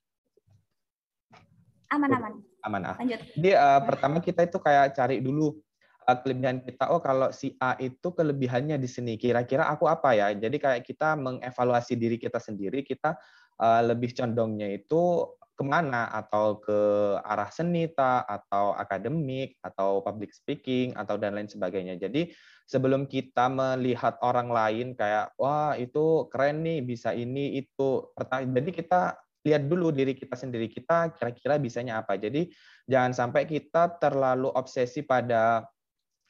Aman, 1.95 2.11
aman. 2.11 2.33
Aman, 2.67 2.81
ah. 2.83 2.95
Lanjut. 2.99 3.23
Jadi 3.39 3.51
uh, 3.55 3.81
pertama 3.87 4.19
kita 4.19 4.43
itu 4.43 4.59
kayak 4.59 4.91
cari 4.91 5.23
dulu 5.23 5.55
uh, 6.03 6.17
kelebihan 6.19 6.59
kita. 6.59 6.91
Oh, 6.91 6.99
kalau 6.99 7.31
si 7.31 7.55
A 7.63 7.79
itu 7.79 8.11
kelebihannya 8.11 8.75
di 8.75 8.89
sini. 8.91 9.15
Kira-kira 9.15 9.71
aku 9.71 9.87
apa 9.87 10.11
ya? 10.11 10.35
Jadi 10.35 10.59
kayak 10.59 10.83
kita 10.83 11.15
mengevaluasi 11.15 11.95
diri 11.95 12.19
kita 12.19 12.43
sendiri. 12.43 12.83
Kita 12.83 13.15
uh, 13.63 13.81
lebih 13.87 14.11
condongnya 14.11 14.67
itu 14.67 15.23
ke 15.57 15.65
mana 15.65 16.05
atau 16.13 16.61
ke 16.61 16.79
arah 17.25 17.49
seni 17.49 17.89
atau 17.97 18.77
akademik 18.77 19.57
atau 19.65 20.05
public 20.05 20.29
speaking 20.29 20.93
atau 20.93 21.17
dan 21.17 21.33
lain 21.33 21.49
sebagainya. 21.49 21.97
Jadi 21.97 22.29
sebelum 22.69 23.09
kita 23.09 23.49
melihat 23.49 24.21
orang 24.21 24.53
lain 24.53 24.93
kayak 24.93 25.33
wah 25.41 25.73
itu 25.73 26.29
keren 26.29 26.61
nih 26.61 26.85
bisa 26.85 27.09
ini 27.17 27.57
itu 27.57 28.05
jadi 28.53 28.69
kita 28.69 29.01
lihat 29.47 29.63
dulu 29.65 29.89
diri 29.95 30.13
kita 30.13 30.35
sendiri 30.37 30.69
kita 30.69 31.17
kira-kira 31.17 31.57
bisanya 31.57 32.05
apa. 32.05 32.21
Jadi 32.21 32.53
jangan 32.85 33.17
sampai 33.17 33.49
kita 33.49 33.97
terlalu 33.97 34.53
obsesi 34.53 35.01
pada 35.01 35.65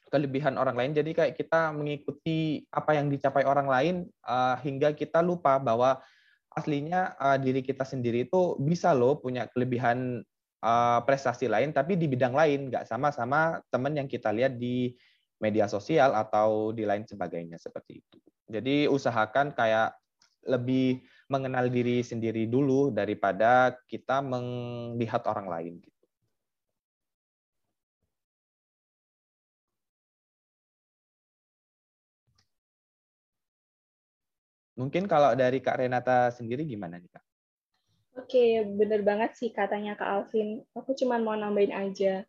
kelebihan 0.08 0.56
orang 0.56 0.72
lain. 0.72 0.92
Jadi 0.96 1.12
kayak 1.12 1.34
kita 1.36 1.74
mengikuti 1.76 2.64
apa 2.72 2.96
yang 2.96 3.12
dicapai 3.12 3.44
orang 3.44 3.68
lain 3.68 3.94
uh, 4.24 4.56
hingga 4.64 4.96
kita 4.96 5.20
lupa 5.20 5.60
bahwa 5.60 6.00
aslinya 6.58 7.14
uh, 7.16 7.38
diri 7.38 7.62
kita 7.62 7.86
sendiri 7.86 8.26
itu 8.26 8.58
bisa 8.58 8.90
loh 8.92 9.22
punya 9.22 9.46
kelebihan 9.48 10.20
uh, 10.62 11.00
prestasi 11.06 11.46
lain 11.46 11.70
tapi 11.70 11.94
di 11.94 12.10
bidang 12.10 12.34
lain 12.34 12.68
nggak 12.68 12.84
sama 12.84 13.14
sama 13.14 13.62
teman 13.70 13.94
yang 13.94 14.10
kita 14.10 14.34
lihat 14.34 14.58
di 14.58 14.92
media 15.38 15.70
sosial 15.70 16.12
atau 16.18 16.74
di 16.74 16.82
lain 16.82 17.06
sebagainya 17.06 17.62
seperti 17.62 18.02
itu. 18.02 18.18
Jadi 18.50 18.90
usahakan 18.90 19.54
kayak 19.54 19.94
lebih 20.50 21.04
mengenal 21.30 21.68
diri 21.68 22.02
sendiri 22.02 22.48
dulu 22.48 22.90
daripada 22.90 23.76
kita 23.86 24.24
melihat 24.24 25.22
orang 25.28 25.46
lain 25.46 25.74
Mungkin 34.78 35.10
kalau 35.10 35.34
dari 35.34 35.58
Kak 35.58 35.82
Renata 35.82 36.30
sendiri 36.30 36.62
gimana 36.62 37.02
nih 37.02 37.10
Kak? 37.10 37.24
Oke, 38.18 38.62
bener 38.62 39.02
banget 39.02 39.34
sih 39.34 39.50
katanya 39.50 39.98
Kak 39.98 40.06
Alvin. 40.06 40.62
Aku 40.78 40.94
cuma 40.94 41.18
mau 41.18 41.34
nambahin 41.34 41.74
aja. 41.74 42.22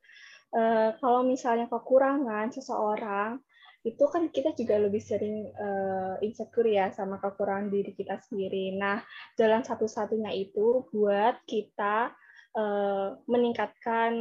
Uh, 0.50 0.98
kalau 0.98 1.22
misalnya 1.22 1.70
kekurangan 1.70 2.50
seseorang, 2.50 3.38
itu 3.86 4.02
kan 4.10 4.34
kita 4.34 4.58
juga 4.58 4.82
lebih 4.82 5.00
sering 5.00 5.50
uh, 5.56 6.18
insecure 6.26 6.68
ya 6.68 6.90
sama 6.90 7.22
kekurangan 7.22 7.70
diri 7.70 7.94
kita 7.94 8.18
sendiri. 8.18 8.74
Nah, 8.76 9.06
jalan 9.38 9.62
satu-satunya 9.62 10.34
itu 10.34 10.90
buat 10.90 11.38
kita 11.46 12.12
uh, 12.58 13.08
meningkatkan 13.30 14.14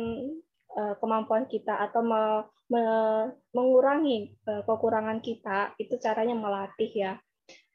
uh, 0.76 0.94
kemampuan 1.00 1.49
kita 1.49 1.80
atau 1.80 2.04
me, 2.04 2.23
me, 2.68 2.85
mengurangi 3.56 4.37
uh, 4.47 4.62
kekurangan 4.68 5.25
kita, 5.25 5.73
itu 5.80 5.97
caranya 5.97 6.37
melatih 6.37 6.92
ya 6.92 7.12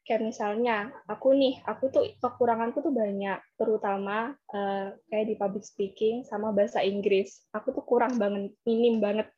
kayak 0.03 0.21
misalnya 0.23 0.91
aku 1.07 1.31
nih 1.31 1.63
aku 1.63 1.87
tuh 1.87 2.03
kekuranganku 2.19 2.83
tuh 2.83 2.91
banyak 2.91 3.39
terutama 3.55 4.35
uh, 4.51 4.91
kayak 5.07 5.25
di 5.31 5.35
public 5.39 5.63
speaking 5.63 6.27
sama 6.27 6.51
bahasa 6.51 6.83
Inggris. 6.83 7.47
Aku 7.55 7.71
tuh 7.71 7.83
kurang 7.87 8.19
banget 8.19 8.51
minim 8.67 8.99
banget. 8.99 9.31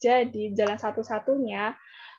Jadi 0.00 0.52
jalan 0.52 0.76
satu-satunya 0.76 1.72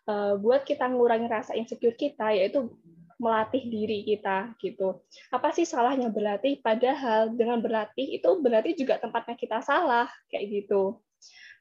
uh, 0.09 0.33
buat 0.41 0.65
kita 0.65 0.89
mengurangi 0.89 1.29
rasa 1.29 1.53
insecure 1.53 1.93
kita 1.93 2.33
yaitu 2.33 2.73
melatih 3.21 3.61
diri 3.69 4.01
kita 4.07 4.55
gitu. 4.63 5.03
Apa 5.29 5.53
sih 5.53 5.67
salahnya 5.67 6.09
berlatih? 6.09 6.57
Padahal 6.63 7.35
dengan 7.35 7.61
berlatih 7.61 8.17
itu 8.17 8.29
berarti 8.41 8.73
juga 8.73 8.97
tempatnya 8.97 9.35
kita 9.37 9.61
salah 9.61 10.09
kayak 10.31 10.49
gitu. 10.49 10.97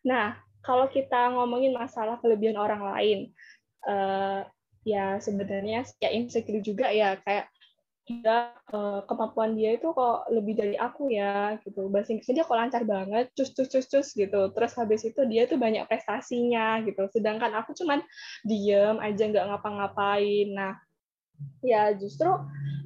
Nah 0.08 0.40
kalau 0.64 0.88
kita 0.88 1.36
ngomongin 1.36 1.76
masalah 1.76 2.16
kelebihan 2.22 2.56
orang 2.56 2.82
lain 2.96 3.18
uh, 3.84 4.46
ya 4.86 5.18
sebenarnya 5.18 5.86
ya 5.98 6.10
insecure 6.12 6.62
juga 6.62 6.90
ya 6.90 7.18
kayak 7.22 7.50
dia 8.08 8.56
uh, 8.72 9.04
kemampuan 9.04 9.52
dia 9.52 9.76
itu 9.76 9.92
kok 9.92 10.32
lebih 10.32 10.56
dari 10.56 10.76
aku 10.80 11.12
ya 11.12 11.60
gitu. 11.60 11.92
Bahasa 11.92 12.16
Inggrisnya 12.16 12.40
dia 12.40 12.48
kok 12.48 12.56
lancar 12.56 12.82
banget 12.88 13.28
cus 13.36 13.52
cus 13.52 13.68
cus 13.68 13.84
cus 13.84 14.08
gitu. 14.16 14.48
Terus 14.56 14.72
habis 14.80 15.04
itu 15.04 15.20
dia 15.28 15.44
tuh 15.44 15.60
banyak 15.60 15.84
prestasinya 15.84 16.80
gitu. 16.88 17.04
Sedangkan 17.12 17.52
aku 17.60 17.76
cuman 17.76 18.00
diem 18.48 18.96
aja 18.96 19.22
nggak 19.28 19.46
ngapa-ngapain. 19.52 20.48
Nah 20.56 20.72
ya 21.60 21.92
justru 21.92 22.32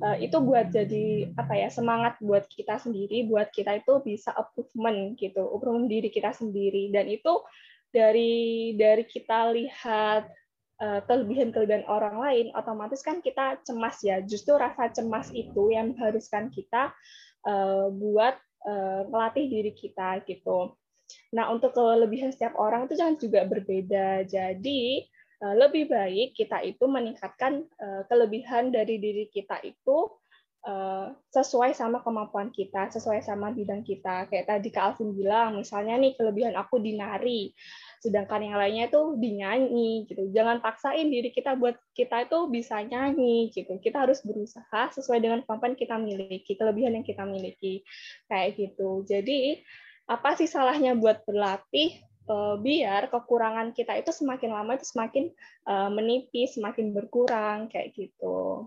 uh, 0.03 0.17
itu 0.19 0.37
buat 0.43 0.75
jadi 0.75 1.31
apa 1.39 1.55
ya 1.55 1.71
semangat 1.71 2.19
buat 2.19 2.45
kita 2.51 2.83
sendiri 2.83 3.31
buat 3.31 3.55
kita 3.55 3.79
itu 3.79 4.03
bisa 4.03 4.35
improvement 4.35 5.15
gitu. 5.15 5.47
Improvement 5.55 5.87
diri 5.87 6.11
kita 6.11 6.35
sendiri. 6.35 6.91
Dan 6.91 7.07
itu 7.07 7.47
dari 7.95 8.75
dari 8.75 9.07
kita 9.07 9.55
lihat 9.55 10.27
Eh, 10.27 10.42
kelebihan-kelebihan 10.83 11.87
orang 11.87 12.19
lain, 12.19 12.47
otomatis 12.59 13.07
kan 13.07 13.23
kita 13.23 13.63
cemas 13.63 14.03
ya. 14.03 14.19
Justru 14.19 14.59
rasa 14.59 14.91
cemas 14.91 15.31
itu 15.31 15.71
yang 15.71 15.95
mengharuskan 15.95 16.51
kita 16.51 16.91
uh, 17.47 17.87
buat 17.95 18.35
melatih 19.11 19.51
diri 19.51 19.75
kita 19.75 20.23
gitu. 20.23 20.79
Nah, 21.35 21.51
untuk 21.51 21.75
kelebihan 21.75 22.31
setiap 22.31 22.55
orang 22.55 22.87
itu 22.87 22.95
jangan 22.95 23.19
juga 23.19 23.43
berbeda. 23.43 24.23
Jadi, 24.23 25.03
lebih 25.43 25.91
baik 25.91 26.39
kita 26.39 26.63
itu 26.63 26.87
meningkatkan 26.87 27.67
kelebihan 28.07 28.71
dari 28.71 29.03
diri 29.03 29.27
kita 29.27 29.59
itu 29.67 30.15
sesuai 31.35 31.75
sama 31.75 32.07
kemampuan 32.07 32.55
kita, 32.55 32.87
sesuai 32.95 33.19
sama 33.27 33.51
bidang 33.51 33.83
kita. 33.83 34.31
Kayak 34.31 34.47
tadi 34.47 34.71
Kak 34.71 34.95
Alvin 34.95 35.11
bilang, 35.11 35.59
misalnya 35.59 35.99
nih 35.99 36.15
kelebihan 36.15 36.55
aku 36.55 36.79
di 36.79 36.95
nari, 36.95 37.51
sedangkan 38.03 38.43
yang 38.43 38.59
lainnya 38.59 38.91
itu 38.91 39.15
dinyanyi 39.15 40.11
gitu. 40.11 40.27
Jangan 40.35 40.59
paksain 40.59 41.07
diri 41.07 41.31
kita 41.31 41.55
buat 41.55 41.79
kita 41.95 42.27
itu 42.27 42.51
bisa 42.51 42.83
nyanyi 42.83 43.55
gitu. 43.55 43.79
Kita 43.79 44.03
harus 44.03 44.19
berusaha 44.27 44.91
sesuai 44.91 45.23
dengan 45.23 45.39
kemampuan 45.47 45.79
kita 45.79 45.95
miliki, 46.03 46.59
kelebihan 46.59 46.99
yang 46.99 47.07
kita 47.07 47.23
miliki. 47.23 47.87
Kayak 48.27 48.59
gitu. 48.59 49.07
Jadi 49.07 49.63
apa 50.11 50.35
sih 50.35 50.51
salahnya 50.51 50.99
buat 50.99 51.23
berlatih 51.23 51.95
uh, 52.27 52.59
biar 52.59 53.07
kekurangan 53.07 53.71
kita 53.71 53.95
itu 54.03 54.11
semakin 54.11 54.51
lama 54.51 54.75
itu 54.75 54.87
semakin 54.91 55.31
uh, 55.71 55.87
menipis, 55.95 56.59
semakin 56.59 56.91
berkurang 56.91 57.71
kayak 57.71 57.95
gitu. 57.95 58.67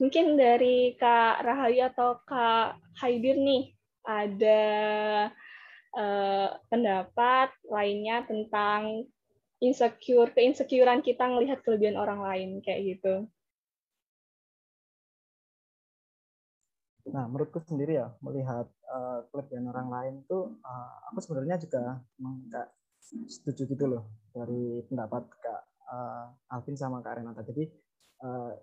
Mungkin 0.00 0.40
dari 0.40 0.96
Kak 0.96 1.44
Rahayu 1.44 1.92
atau 1.92 2.24
Kak 2.24 2.80
Haidir 3.04 3.36
nih 3.36 3.76
ada 4.04 4.62
uh, 5.96 6.48
pendapat 6.68 7.52
lainnya 7.68 8.24
tentang 8.24 9.06
insecure, 9.60 10.32
keinsecurean 10.32 11.04
kita 11.04 11.28
melihat 11.28 11.60
kelebihan 11.60 12.00
orang 12.00 12.24
lain 12.24 12.50
kayak 12.64 12.96
gitu. 12.96 13.28
Nah, 17.10 17.26
menurutku 17.26 17.58
sendiri 17.66 17.98
ya 17.98 18.08
melihat 18.22 18.70
uh, 18.86 19.26
kelebihan 19.34 19.66
orang 19.68 19.88
lain 19.90 20.14
itu 20.22 20.54
uh, 20.62 21.10
aku 21.10 21.18
sebenarnya 21.20 21.58
juga 21.58 21.98
enggak 22.22 22.70
setuju 23.26 23.66
gitu 23.66 23.84
loh 23.90 24.04
dari 24.30 24.86
pendapat 24.86 25.26
Kak 25.26 25.62
uh, 25.90 26.54
Alvin 26.54 26.78
sama 26.78 27.02
Kak 27.02 27.18
Renata. 27.18 27.42
Jadi 27.42 27.66
uh, 28.22 28.54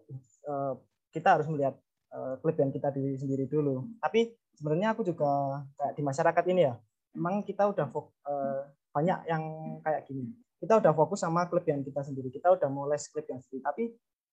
uh, 0.47 0.73
kita 1.11 1.35
harus 1.35 1.47
melihat 1.51 1.75
uh, 2.15 2.39
kelebihan 2.39 2.71
kita 2.71 2.87
diri 2.95 3.19
sendiri 3.19 3.45
dulu. 3.51 3.83
Tapi 3.99 4.31
sebenarnya 4.57 4.97
aku 4.97 5.05
juga 5.05 5.61
kayak 5.77 5.93
di 5.93 6.01
masyarakat 6.01 6.45
ini 6.49 6.61
ya, 6.65 6.73
memang 7.13 7.45
kita 7.45 7.69
udah 7.69 7.85
uh, 7.93 8.61
banyak 8.91 9.19
yang 9.29 9.43
kayak 9.85 10.09
gini. 10.09 10.33
Kita 10.57 10.81
udah 10.81 10.91
fokus 10.97 11.21
sama 11.21 11.45
kelebihan 11.45 11.85
kita 11.85 12.01
sendiri. 12.01 12.33
Kita 12.33 12.49
udah 12.49 12.65
mulai 12.65 12.97
kelebihan 12.97 13.37
sendiri. 13.45 13.61
Tapi 13.61 13.83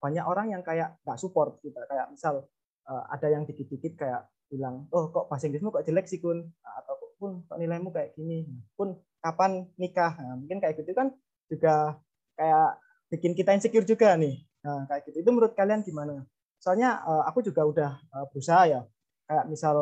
banyak 0.00 0.24
orang 0.24 0.56
yang 0.56 0.64
kayak 0.64 0.96
nggak 1.04 1.20
support 1.20 1.60
kita. 1.60 1.84
Kayak 1.84 2.08
misal 2.16 2.48
uh, 2.88 3.04
ada 3.12 3.28
yang 3.28 3.44
dikit-dikit 3.44 4.00
kayak 4.00 4.24
bilang, 4.48 4.88
oh 4.88 5.12
kok 5.12 5.28
bahasa 5.28 5.52
Inggrismu 5.52 5.68
kok 5.68 5.84
jelek 5.84 6.08
sih 6.08 6.24
kun? 6.24 6.48
Atau 6.64 6.96
pun 7.20 7.44
kok 7.44 7.60
nilaimu 7.60 7.92
kayak 7.92 8.16
gini? 8.16 8.48
Pun 8.72 8.96
kapan 9.20 9.68
nikah? 9.76 10.16
Nah, 10.16 10.40
mungkin 10.40 10.64
kayak 10.64 10.80
gitu 10.80 10.96
kan 10.96 11.12
juga 11.52 12.00
kayak 12.40 12.80
bikin 13.12 13.36
kita 13.36 13.52
insecure 13.52 13.84
juga 13.84 14.16
nih. 14.16 14.40
Nah, 14.64 14.88
kayak 14.88 15.12
gitu. 15.12 15.20
Itu 15.20 15.28
menurut 15.28 15.52
kalian 15.52 15.84
gimana? 15.84 16.24
soalnya 16.64 17.04
uh, 17.04 17.28
aku 17.28 17.44
juga 17.44 17.60
udah 17.68 17.90
uh, 18.08 18.24
berusaha 18.32 18.64
ya 18.64 18.80
kayak 19.24 19.46
misal 19.48 19.76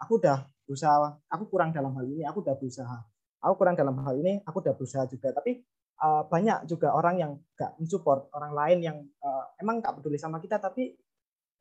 aku 0.00 0.18
udah 0.20 0.48
berusaha 0.66 1.20
aku 1.30 1.44
kurang 1.46 1.70
dalam 1.70 1.94
hal 1.94 2.04
ini 2.04 2.22
aku 2.26 2.42
udah 2.42 2.54
berusaha. 2.58 2.98
Aku 3.44 3.54
kurang 3.60 3.76
dalam 3.78 3.94
hal 4.02 4.14
ini 4.18 4.42
aku 4.42 4.58
udah 4.64 4.74
berusaha 4.74 5.04
juga. 5.06 5.30
Tapi 5.30 5.62
uh, 6.02 6.22
banyak 6.28 6.68
juga 6.68 6.92
orang 6.92 7.16
yang 7.20 7.32
gak 7.56 7.76
mensupport 7.80 8.28
orang 8.36 8.52
lain 8.52 8.78
yang 8.82 8.96
uh, 9.22 9.44
emang 9.60 9.80
gak 9.80 9.96
peduli 10.00 10.18
sama 10.20 10.40
kita 10.42 10.60
tapi 10.60 10.96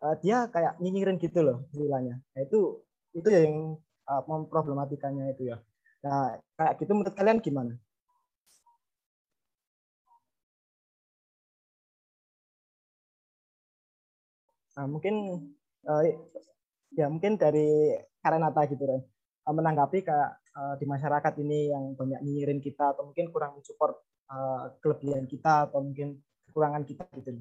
uh, 0.03 0.15
dia 0.19 0.47
kayak 0.51 0.79
nyinyirin 0.83 1.19
gitu 1.21 1.39
loh 1.43 1.67
istilahnya 1.71 2.19
nah, 2.35 2.41
itu 2.43 2.83
itu 3.15 3.27
yang 3.31 3.79
uh, 4.11 4.21
problematikanya 4.51 5.31
itu 5.31 5.51
ya. 5.55 5.57
Nah 6.03 6.35
kayak 6.59 6.73
gitu 6.83 6.91
menurut 6.91 7.15
kalian 7.15 7.39
gimana? 7.39 7.73
Nah, 14.75 14.91
mungkin 14.91 15.15
uh, 15.87 16.03
ya 16.95 17.11
mungkin 17.11 17.35
dari 17.35 17.93
Karenata 18.23 18.65
gitu 18.71 18.83
kan 18.87 19.01
menanggapi 19.45 20.01
kayak 20.01 20.31
uh, 20.57 20.73
di 20.79 20.89
masyarakat 20.89 21.33
ini 21.37 21.69
yang 21.69 21.93
banyak 21.93 22.17
nyinyirin 22.25 22.57
kita 22.63 22.97
atau 22.97 23.05
mungkin 23.05 23.29
kurang 23.29 23.59
mensupport 23.59 23.93
uh, 24.31 24.73
kelebihan 24.81 25.29
kita 25.29 25.69
atau 25.69 25.85
mungkin 25.85 26.17
kekurangan 26.49 26.81
kita 26.87 27.05
gitu. 27.21 27.37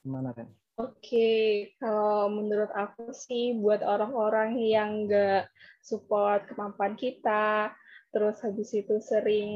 Gimana 0.00 0.32
kan? 0.32 0.48
Oke, 0.80 1.76
kalau 1.76 2.32
menurut 2.32 2.72
aku 2.72 3.12
sih 3.12 3.52
buat 3.52 3.84
orang-orang 3.84 4.56
yang 4.56 5.04
nggak 5.04 5.52
support 5.84 6.48
kemampuan 6.48 6.96
kita, 6.96 7.76
terus 8.10 8.42
habis 8.42 8.74
itu 8.74 8.98
sering 8.98 9.50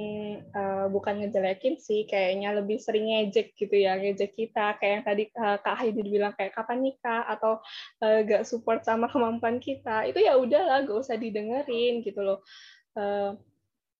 uh, 0.54 0.86
bukan 0.86 1.26
ngejelekin 1.26 1.74
sih 1.74 2.06
kayaknya 2.06 2.54
lebih 2.54 2.78
sering 2.78 3.10
ngejek 3.10 3.58
gitu 3.58 3.74
ya 3.74 3.98
ngejek 3.98 4.30
kita. 4.38 4.78
Kayak 4.78 4.92
yang 4.94 5.04
tadi 5.04 5.24
uh, 5.34 5.58
Kak 5.58 5.76
Haidit 5.82 6.06
bilang 6.06 6.32
kayak 6.38 6.54
kapan 6.54 6.86
nikah 6.86 7.26
atau 7.26 7.58
uh, 7.98 8.18
gak 8.22 8.46
support 8.46 8.86
sama 8.86 9.10
kemampuan 9.10 9.58
kita. 9.58 10.06
Itu 10.06 10.22
ya 10.22 10.38
udahlah 10.38 10.86
gak 10.86 10.98
usah 11.02 11.18
didengerin 11.18 12.06
gitu 12.06 12.22
loh. 12.22 12.38
Uh, 12.94 13.34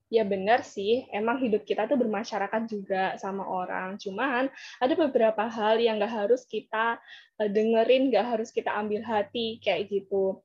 ya 0.07 0.23
benar 0.23 0.63
sih 0.63 1.11
emang 1.11 1.43
hidup 1.43 1.67
kita 1.67 1.91
tuh 1.91 1.99
bermasyarakat 1.99 2.63
juga 2.71 3.19
sama 3.19 3.43
orang. 3.43 3.99
Cuman 3.99 4.47
ada 4.79 4.95
beberapa 4.95 5.51
hal 5.51 5.83
yang 5.83 5.99
gak 5.99 6.15
harus 6.15 6.47
kita 6.47 7.03
uh, 7.43 7.49
dengerin 7.51 8.15
gak 8.15 8.39
harus 8.39 8.55
kita 8.55 8.71
ambil 8.71 9.03
hati 9.03 9.59
kayak 9.59 9.91
gitu. 9.91 10.39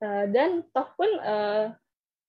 Uh, 0.00 0.24
dan 0.32 0.64
toh 0.72 0.88
pun 0.96 1.08
uh, 1.20 1.76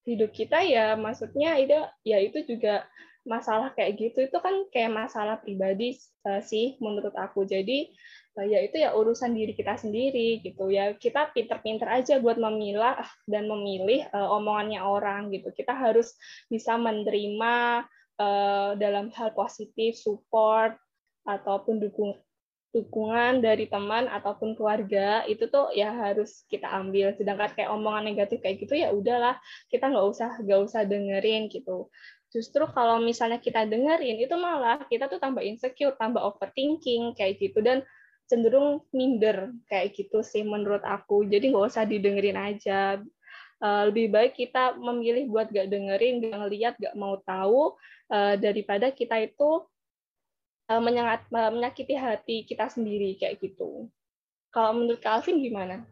hidup 0.07 0.31
kita 0.31 0.63
ya 0.63 0.95
maksudnya 0.95 1.59
itu 1.59 1.75
ya 2.07 2.17
itu 2.23 2.47
juga 2.47 2.87
masalah 3.27 3.75
kayak 3.75 3.99
gitu. 3.99 4.25
Itu 4.25 4.39
kan 4.39 4.65
kayak 4.71 4.95
masalah 4.95 5.37
pribadi 5.43 5.99
uh, 6.23 6.39
sih 6.39 6.79
menurut 6.79 7.13
aku. 7.13 7.43
Jadi 7.43 7.91
uh, 8.39 8.47
ya 8.47 8.63
itu 8.63 8.79
ya 8.79 8.95
urusan 8.95 9.35
diri 9.35 9.51
kita 9.51 9.75
sendiri 9.75 10.39
gitu. 10.41 10.71
Ya 10.71 10.95
kita 10.95 11.35
pinter-pinter 11.35 11.91
aja 11.91 12.23
buat 12.23 12.39
memilah 12.39 13.03
dan 13.27 13.51
memilih 13.51 14.07
uh, 14.15 14.31
omongannya 14.39 14.79
orang 14.79 15.29
gitu. 15.35 15.51
Kita 15.51 15.75
harus 15.75 16.15
bisa 16.47 16.79
menerima 16.79 17.83
uh, 18.17 18.71
dalam 18.79 19.11
hal 19.11 19.35
positif 19.35 19.99
support 19.99 20.79
ataupun 21.27 21.83
dukung 21.83 22.15
dukungan 22.77 23.41
dari 23.41 23.65
teman 23.65 24.05
ataupun 24.05 24.53
keluarga 24.53 25.25
itu 25.25 25.49
tuh 25.49 25.73
ya 25.73 25.89
harus 25.89 26.45
kita 26.45 26.69
ambil. 26.69 27.17
Sedangkan 27.17 27.49
kayak 27.57 27.73
omongan 27.73 28.13
negatif 28.13 28.37
kayak 28.45 28.61
gitu 28.61 28.77
ya 28.77 28.93
udahlah 28.93 29.41
kita 29.73 29.89
nggak 29.89 30.05
usah 30.05 30.29
nggak 30.45 30.61
usah 30.61 30.81
dengerin 30.85 31.49
gitu. 31.49 31.89
Justru 32.29 32.69
kalau 32.69 33.01
misalnya 33.01 33.41
kita 33.41 33.65
dengerin 33.65 34.21
itu 34.21 34.35
malah 34.37 34.77
kita 34.85 35.09
tuh 35.09 35.17
tambah 35.17 35.41
insecure 35.41 35.97
tambah 35.97 36.21
overthinking 36.21 37.17
kayak 37.17 37.41
gitu 37.41 37.65
dan 37.65 37.81
cenderung 38.29 38.83
minder 38.93 39.55
kayak 39.65 39.97
gitu 39.97 40.21
sih 40.21 40.45
menurut 40.45 40.85
aku. 40.85 41.25
Jadi 41.25 41.49
nggak 41.49 41.65
usah 41.73 41.89
didengerin 41.89 42.37
aja. 42.37 43.01
Eh, 43.57 43.83
lebih 43.89 44.13
baik 44.13 44.37
kita 44.37 44.77
memilih 44.77 45.25
buat 45.33 45.49
gak 45.49 45.65
dengerin 45.65 46.21
gak 46.21 46.37
ngeliat 46.45 46.73
gak 46.77 46.93
mau 46.93 47.17
tahu 47.25 47.73
eh, 48.13 48.37
daripada 48.37 48.93
kita 48.93 49.17
itu 49.17 49.65
Eh, 50.67 50.83
menyengat, 50.83 51.23
menyakiti 51.31 51.95
hati 51.95 52.43
kita 52.43 52.67
sendiri 52.67 53.15
kayak 53.15 53.39
gitu. 53.39 53.87
Kalau 54.51 54.75
menurut 54.75 54.99
Calvin 54.99 55.39
gimana? 55.39 55.87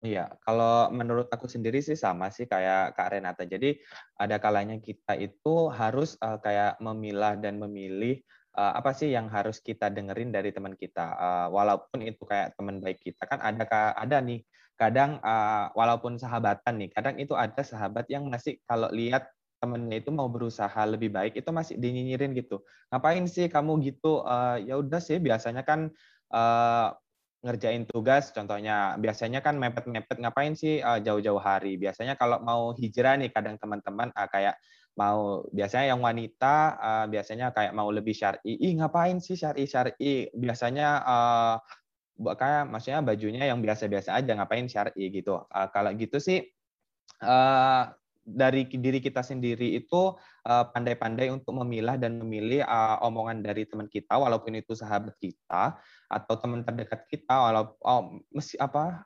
Iya, 0.00 0.32
kalau 0.40 0.88
menurut 0.88 1.28
aku 1.28 1.44
sendiri 1.46 1.84
sih 1.84 2.00
sama 2.00 2.32
sih 2.32 2.48
kayak 2.48 2.96
Kak 2.96 3.12
Renata. 3.12 3.44
Jadi 3.44 3.76
ada 4.16 4.40
kalanya 4.40 4.80
kita 4.80 5.12
itu 5.20 5.68
harus 5.68 6.16
uh, 6.24 6.40
kayak 6.40 6.80
memilah 6.80 7.36
dan 7.36 7.60
memilih 7.60 8.18
uh, 8.56 8.72
apa 8.80 8.96
sih 8.96 9.12
yang 9.12 9.28
harus 9.28 9.60
kita 9.60 9.92
dengerin 9.92 10.32
dari 10.32 10.48
teman 10.48 10.72
kita. 10.74 11.12
Uh, 11.12 11.48
walaupun 11.52 12.08
itu 12.08 12.24
kayak 12.24 12.56
teman 12.56 12.80
baik 12.80 13.04
kita 13.04 13.28
kan 13.28 13.38
ada 13.44 13.68
ada 13.94 14.16
nih 14.24 14.40
kadang 14.80 15.20
uh, 15.20 15.68
walaupun 15.76 16.16
sahabatan 16.16 16.82
nih, 16.82 16.90
kadang 16.90 17.20
itu 17.20 17.36
ada 17.36 17.60
sahabat 17.60 18.08
yang 18.08 18.26
masih 18.26 18.58
kalau 18.66 18.88
lihat 18.90 19.28
temennya 19.62 20.02
itu 20.02 20.10
mau 20.10 20.26
berusaha 20.26 20.82
lebih 20.90 21.14
baik 21.14 21.38
itu 21.38 21.50
masih 21.54 21.78
dinyinyirin 21.78 22.34
gitu. 22.34 22.66
Ngapain 22.90 23.22
sih 23.30 23.46
kamu 23.46 23.78
gitu? 23.86 24.26
Uh, 24.26 24.58
ya 24.58 24.74
udah 24.82 24.98
sih 24.98 25.22
biasanya 25.22 25.62
kan 25.62 25.86
uh, 26.34 26.90
ngerjain 27.46 27.86
tugas 27.86 28.34
contohnya 28.34 28.98
biasanya 28.98 29.42
kan 29.42 29.58
mepet-mepet 29.58 30.18
ngapain 30.18 30.58
sih 30.58 30.82
uh, 30.82 30.98
jauh-jauh 30.98 31.38
hari? 31.38 31.78
Biasanya 31.78 32.18
kalau 32.18 32.42
mau 32.42 32.74
hijrah 32.74 33.14
nih 33.22 33.30
kadang 33.30 33.54
teman-teman 33.62 34.10
uh, 34.18 34.26
kayak 34.26 34.58
mau 34.98 35.46
biasanya 35.54 35.94
yang 35.94 36.02
wanita 36.02 36.56
uh, 36.76 37.06
biasanya 37.08 37.54
kayak 37.54 37.72
mau 37.72 37.88
lebih 37.88 38.12
syar'i 38.12 38.60
ih 38.60 38.76
ngapain 38.76 39.22
sih 39.24 39.40
syar'i 39.40 39.64
syar'i 39.64 40.28
biasanya 40.36 40.88
uh, 41.00 41.56
kayak 42.36 42.68
maksudnya 42.68 43.00
bajunya 43.00 43.48
yang 43.48 43.64
biasa-biasa 43.64 44.12
aja 44.18 44.36
ngapain 44.36 44.66
syar'i 44.66 45.08
gitu? 45.08 45.38
Uh, 45.48 45.68
kalau 45.72 45.94
gitu 45.96 46.20
sih 46.20 46.44
uh, 47.24 47.88
dari 48.22 48.64
diri 48.70 49.02
kita 49.02 49.20
sendiri 49.20 49.74
itu 49.74 50.14
eh, 50.46 50.64
pandai-pandai 50.70 51.28
untuk 51.34 51.58
memilah 51.58 51.98
dan 51.98 52.22
memilih 52.22 52.62
uh, 52.62 53.02
omongan 53.02 53.42
dari 53.42 53.66
teman 53.66 53.90
kita 53.90 54.14
walaupun 54.14 54.54
itu 54.54 54.78
sahabat 54.78 55.18
kita 55.18 55.74
atau 56.06 56.34
teman 56.38 56.62
terdekat 56.62 57.02
kita 57.10 57.34
walaupun 57.34 57.82
oh, 57.82 58.22
apa 58.62 59.04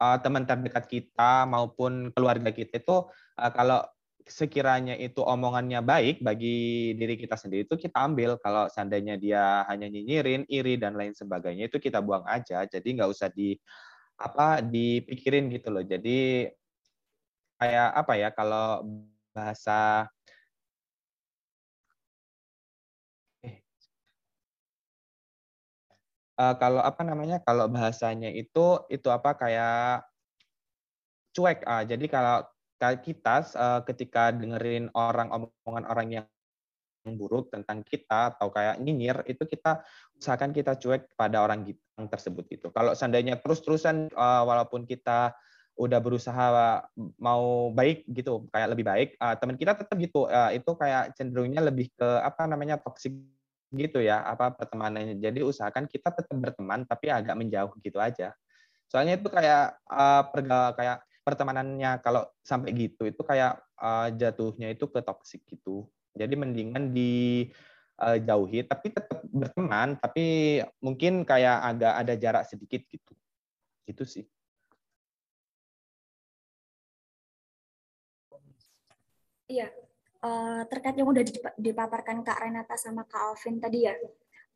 uh, 0.00 0.18
teman 0.24 0.48
terdekat 0.48 0.88
kita 0.88 1.44
maupun 1.44 2.08
keluarga 2.16 2.48
kita 2.48 2.80
itu 2.80 3.04
kalau 3.36 3.84
sekiranya 4.26 4.98
itu 4.98 5.22
omongannya 5.22 5.78
baik 5.86 6.18
bagi 6.18 6.92
diri 6.98 7.14
kita 7.14 7.38
sendiri 7.38 7.62
itu 7.62 7.78
kita 7.78 8.02
ambil. 8.02 8.34
Kalau 8.42 8.66
seandainya 8.66 9.14
dia 9.14 9.62
hanya 9.70 9.86
nyinyirin 9.86 10.42
iri 10.50 10.74
dan 10.74 10.98
lain 10.98 11.14
sebagainya 11.14 11.70
itu 11.70 11.78
kita 11.78 12.02
buang 12.02 12.26
aja. 12.26 12.66
Jadi 12.66 12.98
nggak 12.98 13.10
usah 13.10 13.30
di 13.30 13.54
apa 14.18 14.60
dipikirin 14.66 15.46
gitu 15.54 15.70
loh. 15.70 15.86
Jadi 15.86 16.50
kayak 17.56 17.88
apa 17.96 18.12
ya 18.20 18.28
kalau 18.32 18.84
bahasa 19.32 20.08
uh, 26.40 26.54
kalau 26.60 26.80
apa 26.84 27.02
namanya 27.02 27.40
kalau 27.42 27.66
bahasanya 27.68 28.30
itu 28.32 28.84
itu 28.92 29.08
apa 29.08 29.36
kayak 29.36 30.04
cuek. 31.36 31.60
Uh, 31.64 31.84
jadi 31.84 32.04
kalau 32.08 32.44
kita 32.80 33.36
uh, 33.56 33.80
ketika 33.88 34.32
dengerin 34.32 34.92
orang 34.92 35.32
omongan 35.32 35.84
orang 35.88 36.08
yang 36.12 36.26
buruk 37.16 37.48
tentang 37.54 37.86
kita 37.86 38.34
atau 38.34 38.50
kayak 38.50 38.82
nyinyir 38.82 39.22
itu 39.30 39.46
kita 39.46 39.80
usahakan 40.18 40.50
kita 40.50 40.74
cuek 40.74 41.06
pada 41.14 41.38
orang 41.38 41.62
tersebut 41.96 42.44
itu 42.50 42.66
kalau 42.74 42.98
seandainya 42.98 43.38
terus-terusan 43.38 44.10
uh, 44.10 44.42
walaupun 44.42 44.82
kita 44.84 45.30
udah 45.76 46.00
berusaha 46.00 46.46
mau 47.20 47.68
baik 47.68 48.08
gitu 48.08 48.48
kayak 48.48 48.72
lebih 48.72 48.84
baik 48.88 49.08
uh, 49.20 49.36
teman 49.36 49.60
kita 49.60 49.76
tetap 49.76 49.96
gitu 50.00 50.24
uh, 50.24 50.48
itu 50.48 50.72
kayak 50.72 51.12
cenderungnya 51.12 51.60
lebih 51.60 51.92
ke 51.92 52.08
apa 52.24 52.48
namanya 52.48 52.80
toxic 52.80 53.12
gitu 53.74 53.98
ya 53.98 54.22
apa 54.22 54.54
pertemanannya. 54.54 55.18
Jadi 55.18 55.42
usahakan 55.42 55.90
kita 55.90 56.14
tetap 56.14 56.36
berteman 56.38 56.86
tapi 56.86 57.10
agak 57.10 57.34
menjauh 57.34 57.74
gitu 57.82 57.98
aja. 57.98 58.32
Soalnya 58.86 59.18
itu 59.18 59.26
kayak 59.26 59.76
uh, 59.90 60.22
perga 60.30 60.72
kayak 60.78 60.98
pertemanannya 61.26 61.98
kalau 62.06 62.22
sampai 62.46 62.70
gitu 62.70 63.10
itu 63.10 63.18
kayak 63.26 63.58
uh, 63.82 64.08
jatuhnya 64.14 64.70
itu 64.70 64.86
ke 64.86 65.02
toksik 65.02 65.42
gitu. 65.50 65.90
Jadi 66.14 66.34
mendingan 66.38 66.94
di 66.94 67.44
uh, 67.98 68.16
jauhi 68.16 68.62
tapi 68.62 68.94
tetap 68.94 69.26
berteman 69.26 69.98
tapi 69.98 70.58
mungkin 70.78 71.26
kayak 71.26 71.74
agak 71.74 71.94
ada 72.06 72.14
jarak 72.14 72.44
sedikit 72.46 72.86
gitu. 72.86 73.12
Itu 73.90 74.06
sih. 74.06 74.24
Iya, 79.46 79.70
uh, 80.26 80.66
terkait 80.66 80.98
yang 80.98 81.06
udah 81.06 81.22
dipaparkan 81.54 82.26
Kak 82.26 82.42
Renata 82.42 82.74
sama 82.74 83.06
Kak 83.06 83.30
Alvin 83.30 83.62
tadi 83.62 83.86
ya, 83.86 83.94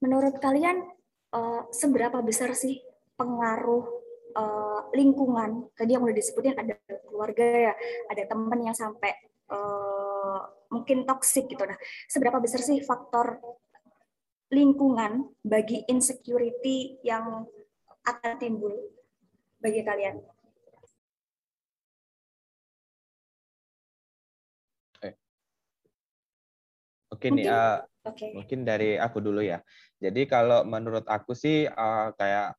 menurut 0.03 0.43
kalian 0.43 0.83
uh, 1.31 1.63
seberapa 1.71 2.19
besar 2.27 2.59
sih 2.59 2.83
pengaruh 3.15 3.87
uh, 4.35 4.91
lingkungan? 4.91 5.71
Tadi 5.79 5.95
yang 5.95 6.03
udah 6.03 6.17
disebutin 6.17 6.59
ada 6.59 6.75
keluarga 7.07 7.71
ya, 7.71 7.75
ada 8.11 8.23
teman 8.27 8.61
yang 8.67 8.75
sampai 8.75 9.15
uh, 9.55 10.43
mungkin 10.75 11.07
toksik 11.07 11.47
gitu. 11.47 11.63
Nah, 11.63 11.79
seberapa 12.11 12.43
besar 12.43 12.59
sih 12.59 12.83
faktor 12.83 13.39
lingkungan 14.51 15.31
bagi 15.47 15.87
insecurity 15.87 16.99
yang 17.07 17.47
akan 18.03 18.33
timbul 18.43 18.75
bagi 19.63 19.87
kalian? 19.87 20.19
Oke 27.21 27.29
nih, 27.37 27.53
uh, 27.53 27.85
okay. 28.01 28.33
mungkin 28.33 28.65
dari 28.65 28.97
aku 28.97 29.21
dulu 29.21 29.45
ya. 29.45 29.61
Jadi 30.01 30.25
kalau 30.25 30.65
menurut 30.65 31.05
aku 31.05 31.37
sih 31.37 31.69
uh, 31.69 32.17
kayak 32.17 32.57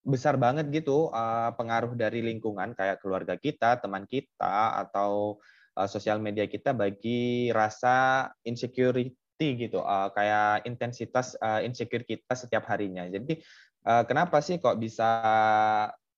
besar 0.00 0.40
banget 0.40 0.72
gitu 0.72 1.12
uh, 1.12 1.52
pengaruh 1.52 1.92
dari 1.92 2.24
lingkungan 2.24 2.72
kayak 2.72 3.04
keluarga 3.04 3.36
kita, 3.36 3.76
teman 3.84 4.08
kita, 4.08 4.80
atau 4.80 5.36
uh, 5.76 5.84
sosial 5.84 6.24
media 6.24 6.48
kita 6.48 6.72
bagi 6.72 7.52
rasa 7.52 8.32
insecurity 8.48 9.48
gitu, 9.60 9.84
uh, 9.84 10.08
kayak 10.16 10.64
intensitas 10.64 11.36
uh, 11.44 11.60
insecure 11.60 12.08
kita 12.08 12.32
setiap 12.32 12.64
harinya. 12.72 13.04
Jadi 13.12 13.36
uh, 13.84 14.08
kenapa 14.08 14.40
sih 14.40 14.56
kok 14.56 14.80
bisa 14.80 15.20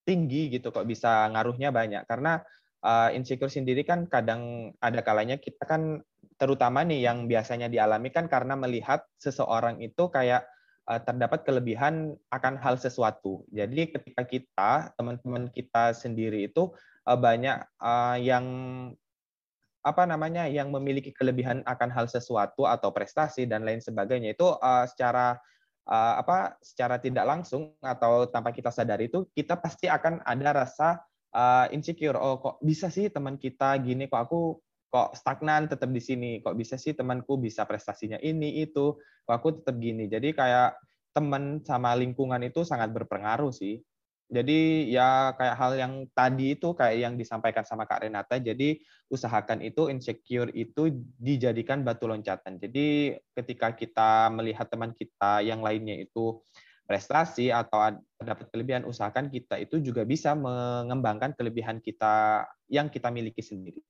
tinggi 0.07 0.47
gitu, 0.55 0.71
kok 0.71 0.87
bisa 0.87 1.27
ngaruhnya 1.35 1.75
banyak? 1.75 2.07
Karena 2.07 2.39
uh, 2.87 3.11
insecure 3.11 3.51
sendiri 3.51 3.83
kan 3.83 4.07
kadang 4.07 4.71
ada 4.79 5.03
kalanya 5.03 5.35
kita 5.43 5.67
kan 5.67 5.99
terutama 6.41 6.81
nih 6.89 7.05
yang 7.05 7.29
biasanya 7.29 7.69
dialami 7.69 8.09
kan 8.09 8.25
karena 8.25 8.57
melihat 8.57 9.05
seseorang 9.21 9.77
itu 9.85 10.09
kayak 10.09 10.49
uh, 10.89 10.97
terdapat 10.97 11.45
kelebihan 11.45 12.17
akan 12.33 12.57
hal 12.57 12.81
sesuatu. 12.81 13.45
Jadi 13.53 13.93
ketika 13.93 14.25
kita 14.25 14.73
teman-teman 14.97 15.53
kita 15.53 15.93
sendiri 15.93 16.49
itu 16.49 16.73
uh, 17.05 17.19
banyak 17.21 17.61
uh, 17.77 18.17
yang 18.17 18.45
apa 19.85 20.05
namanya 20.05 20.49
yang 20.49 20.73
memiliki 20.73 21.13
kelebihan 21.13 21.61
akan 21.69 21.89
hal 21.93 22.09
sesuatu 22.09 22.69
atau 22.69 22.93
prestasi 22.93 23.49
dan 23.49 23.65
lain 23.65 23.81
sebagainya 23.81 24.37
itu 24.37 24.45
secara 24.93 25.41
apa 25.89 26.61
secara 26.61 27.01
tidak 27.01 27.25
langsung 27.25 27.73
atau 27.81 28.29
tanpa 28.29 28.53
kita 28.53 28.69
sadari 28.69 29.09
itu 29.09 29.25
kita 29.33 29.57
pasti 29.57 29.89
akan 29.89 30.21
ada 30.21 30.53
rasa 30.53 31.01
insecure. 31.73 32.21
Oh 32.21 32.37
kok 32.45 32.61
bisa 32.61 32.93
sih 32.93 33.09
teman 33.09 33.41
kita 33.41 33.73
gini 33.81 34.05
kok 34.05 34.21
aku 34.21 34.61
kok 34.91 35.15
stagnan 35.15 35.71
tetap 35.71 35.89
di 35.89 36.03
sini. 36.03 36.43
Kok 36.43 36.59
bisa 36.59 36.75
sih 36.75 36.93
temanku 36.93 37.39
bisa 37.39 37.65
prestasinya 37.65 38.19
ini 38.21 38.61
itu? 38.67 38.99
Kok 39.25 39.35
aku 39.35 39.49
tetap 39.63 39.79
gini? 39.79 40.11
Jadi 40.11 40.35
kayak 40.35 40.77
teman 41.15 41.63
sama 41.63 41.95
lingkungan 41.95 42.43
itu 42.43 42.67
sangat 42.67 42.91
berpengaruh 42.91 43.55
sih. 43.55 43.79
Jadi 44.31 44.87
ya 44.95 45.35
kayak 45.35 45.57
hal 45.59 45.73
yang 45.75 45.93
tadi 46.15 46.55
itu 46.55 46.71
kayak 46.71 47.03
yang 47.03 47.15
disampaikan 47.19 47.67
sama 47.67 47.83
Kak 47.83 48.07
Renata 48.07 48.39
jadi 48.39 48.79
usahakan 49.11 49.59
itu 49.59 49.91
insecure 49.91 50.55
itu 50.55 51.03
dijadikan 51.19 51.83
batu 51.83 52.07
loncatan. 52.07 52.63
Jadi 52.63 53.19
ketika 53.35 53.75
kita 53.75 54.31
melihat 54.31 54.71
teman 54.71 54.95
kita 54.95 55.43
yang 55.43 55.67
lainnya 55.67 55.99
itu 55.99 56.39
prestasi 56.87 57.51
atau 57.51 57.99
dapat 58.23 58.47
kelebihan 58.55 58.87
usahakan 58.87 59.31
kita 59.35 59.59
itu 59.59 59.83
juga 59.83 60.07
bisa 60.07 60.39
mengembangkan 60.39 61.35
kelebihan 61.35 61.83
kita 61.83 62.47
yang 62.71 62.87
kita 62.87 63.11
miliki 63.11 63.43
sendiri 63.43 63.83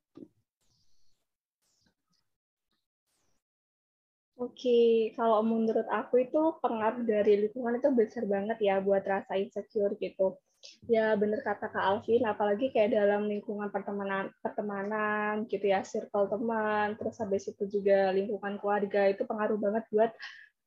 Oke, 4.40 5.12
kalau 5.20 5.44
menurut 5.44 5.84
aku 5.92 6.24
itu 6.24 6.56
pengaruh 6.64 7.04
dari 7.04 7.44
lingkungan 7.44 7.76
itu 7.76 7.92
besar 7.92 8.24
banget 8.24 8.56
ya 8.64 8.80
buat 8.80 9.04
rasa 9.04 9.36
insecure 9.36 9.92
gitu. 10.00 10.40
Ya 10.88 11.12
bener 11.12 11.44
kata 11.44 11.68
Kak 11.68 11.84
Alvin, 11.84 12.24
apalagi 12.24 12.72
kayak 12.72 12.96
dalam 12.96 13.28
lingkungan 13.28 13.68
pertemanan, 13.68 14.32
pertemanan 14.40 15.44
gitu 15.44 15.68
ya, 15.68 15.84
circle 15.84 16.32
teman, 16.32 16.96
terus 16.96 17.20
habis 17.20 17.52
itu 17.52 17.68
juga 17.68 18.16
lingkungan 18.16 18.56
keluarga 18.56 19.12
itu 19.12 19.28
pengaruh 19.28 19.60
banget 19.60 19.84
buat 19.92 20.12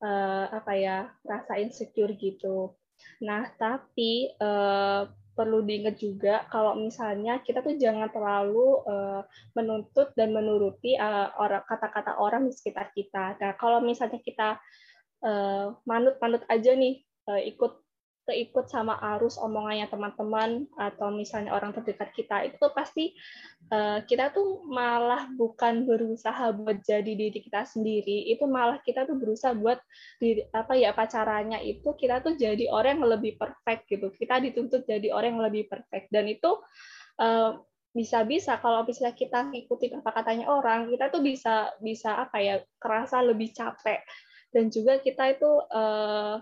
uh, 0.06 0.54
apa 0.54 0.72
ya 0.78 1.10
rasa 1.26 1.58
insecure 1.58 2.14
gitu. 2.14 2.78
Nah 3.26 3.50
tapi 3.58 4.38
uh, 4.38 5.10
perlu 5.34 5.66
diingat 5.66 5.98
juga 5.98 6.46
kalau 6.48 6.78
misalnya 6.78 7.42
kita 7.42 7.60
tuh 7.60 7.74
jangan 7.76 8.08
terlalu 8.08 8.80
uh, 8.86 9.20
menuntut 9.52 10.14
dan 10.14 10.32
menuruti 10.32 10.94
uh, 10.94 11.34
orang 11.36 11.66
kata-kata 11.66 12.16
orang 12.16 12.46
di 12.48 12.52
sekitar 12.54 12.94
kita. 12.94 13.36
Nah, 13.36 13.52
kalau 13.58 13.82
misalnya 13.82 14.22
kita 14.22 14.58
manut-manut 15.88 16.44
uh, 16.44 16.52
aja 16.52 16.76
nih 16.76 17.00
uh, 17.28 17.40
ikut 17.40 17.83
keikut 18.24 18.66
sama 18.72 18.96
arus 19.16 19.36
omongannya 19.36 19.88
teman-teman 19.92 20.64
atau 20.80 21.12
misalnya 21.12 21.52
orang 21.52 21.76
terdekat 21.76 22.10
kita 22.16 22.48
itu 22.48 22.64
pasti 22.72 23.12
uh, 23.68 24.00
kita 24.04 24.32
tuh 24.32 24.64
malah 24.64 25.28
bukan 25.36 25.84
berusaha 25.84 26.52
buat 26.56 26.80
jadi 26.80 27.12
diri 27.12 27.38
kita 27.40 27.68
sendiri 27.68 28.32
itu 28.32 28.44
malah 28.48 28.80
kita 28.80 29.04
tuh 29.04 29.16
berusaha 29.16 29.52
buat 29.52 29.76
di 30.18 30.40
apa 30.52 30.72
ya 30.76 30.96
pacarannya 30.96 31.60
itu 31.64 31.92
kita 31.96 32.24
tuh 32.24 32.36
jadi 32.36 32.68
orang 32.72 33.00
yang 33.00 33.08
lebih 33.20 33.36
perfect 33.36 33.88
gitu. 33.88 34.08
Kita 34.12 34.40
dituntut 34.40 34.88
jadi 34.88 35.12
orang 35.12 35.36
yang 35.36 35.44
lebih 35.44 35.68
perfect. 35.68 36.08
Dan 36.08 36.28
itu 36.28 36.50
uh, 37.20 37.60
bisa-bisa 37.94 38.58
kalau 38.58 38.82
misalnya 38.82 39.14
kita 39.14 39.46
ngikutin 39.54 40.02
apa 40.02 40.10
katanya 40.10 40.50
orang 40.50 40.90
kita 40.90 41.14
tuh 41.14 41.22
bisa 41.22 41.70
bisa 41.78 42.18
apa 42.18 42.40
ya 42.42 42.56
kerasa 42.80 43.22
lebih 43.22 43.54
capek. 43.54 44.02
Dan 44.54 44.70
juga 44.70 45.02
kita 45.02 45.34
itu 45.34 45.50
uh, 45.70 46.38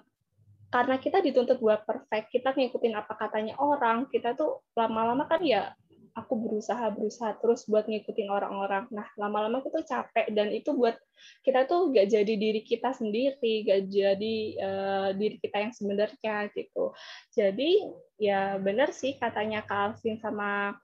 karena 0.72 0.96
kita 0.96 1.20
dituntut 1.20 1.60
buat 1.60 1.84
perfect, 1.84 2.32
kita 2.32 2.56
ngikutin 2.56 2.96
apa 2.96 3.12
katanya 3.20 3.60
orang, 3.60 4.08
kita 4.08 4.32
tuh 4.32 4.64
lama-lama 4.72 5.28
kan 5.28 5.44
ya 5.44 5.76
aku 6.12 6.36
berusaha 6.36 6.92
berusaha 6.92 7.36
terus 7.40 7.64
buat 7.68 7.88
ngikutin 7.88 8.28
orang-orang. 8.28 8.88
Nah 8.92 9.08
lama-lama 9.16 9.64
kita 9.64 9.84
capek 9.84 10.32
dan 10.32 10.52
itu 10.52 10.72
buat 10.76 10.96
kita 11.44 11.64
tuh 11.64 11.92
gak 11.92 12.08
jadi 12.08 12.34
diri 12.36 12.60
kita 12.64 12.92
sendiri, 12.92 13.64
gak 13.64 13.88
jadi 13.88 14.36
uh, 14.60 15.08
diri 15.16 15.36
kita 15.40 15.56
yang 15.60 15.72
sebenarnya 15.72 16.52
gitu. 16.52 16.92
Jadi 17.32 17.88
ya 18.20 18.60
benar 18.60 18.92
sih 18.92 19.16
katanya 19.16 19.64
Kak 19.64 19.96
Alvin 19.96 20.20
sama 20.20 20.76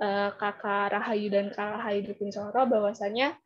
uh, 0.00 0.30
kakak 0.36 0.92
Rahayu 0.92 1.32
dan 1.32 1.48
Kak 1.52 1.80
Rahayu 1.80 2.12
Kuncoro 2.16 2.68
bahwasanya 2.68 3.36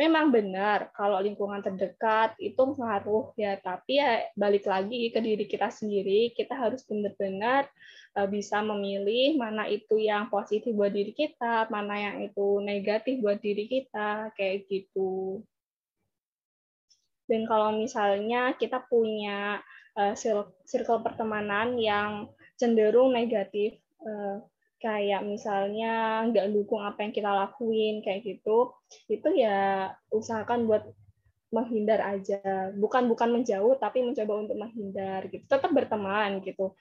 memang 0.00 0.32
benar 0.32 0.88
kalau 0.96 1.20
lingkungan 1.20 1.60
terdekat 1.60 2.32
itu 2.40 2.62
ngaruh 2.76 3.36
ya, 3.36 3.60
tapi 3.60 4.00
ya 4.00 4.24
balik 4.32 4.64
lagi 4.64 5.12
ke 5.12 5.20
diri 5.20 5.44
kita 5.44 5.68
sendiri, 5.68 6.32
kita 6.32 6.56
harus 6.56 6.80
benar-benar 6.88 7.68
uh, 8.16 8.24
bisa 8.24 8.64
memilih 8.64 9.36
mana 9.36 9.68
itu 9.68 10.00
yang 10.00 10.32
positif 10.32 10.72
buat 10.72 10.94
diri 10.94 11.12
kita, 11.12 11.68
mana 11.68 11.94
yang 11.98 12.16
itu 12.24 12.64
negatif 12.64 13.20
buat 13.20 13.36
diri 13.36 13.68
kita, 13.68 14.32
kayak 14.32 14.64
gitu. 14.72 15.44
Dan 17.28 17.44
kalau 17.44 17.76
misalnya 17.76 18.56
kita 18.56 18.80
punya 18.86 19.60
uh, 19.98 20.14
circle 20.64 21.04
pertemanan 21.04 21.76
yang 21.76 22.32
cenderung 22.56 23.12
negatif, 23.12 23.76
kayak 24.76 25.24
misalnya 25.24 26.24
nggak 26.28 26.52
dukung 26.52 26.84
apa 26.84 27.00
yang 27.00 27.12
kita 27.16 27.32
lakuin 27.32 28.04
kayak 28.04 28.22
gitu 28.28 28.76
itu 29.08 29.28
ya 29.32 29.88
usahakan 30.12 30.68
buat 30.68 30.84
menghindar 31.54 32.00
aja. 32.02 32.74
Bukan 32.74 33.06
bukan 33.06 33.40
menjauh 33.40 33.78
tapi 33.78 34.02
mencoba 34.02 34.32
untuk 34.46 34.56
menghindar 34.58 35.26
gitu. 35.30 35.44
Tetap 35.46 35.70
berteman 35.70 36.42
gitu. 36.42 36.74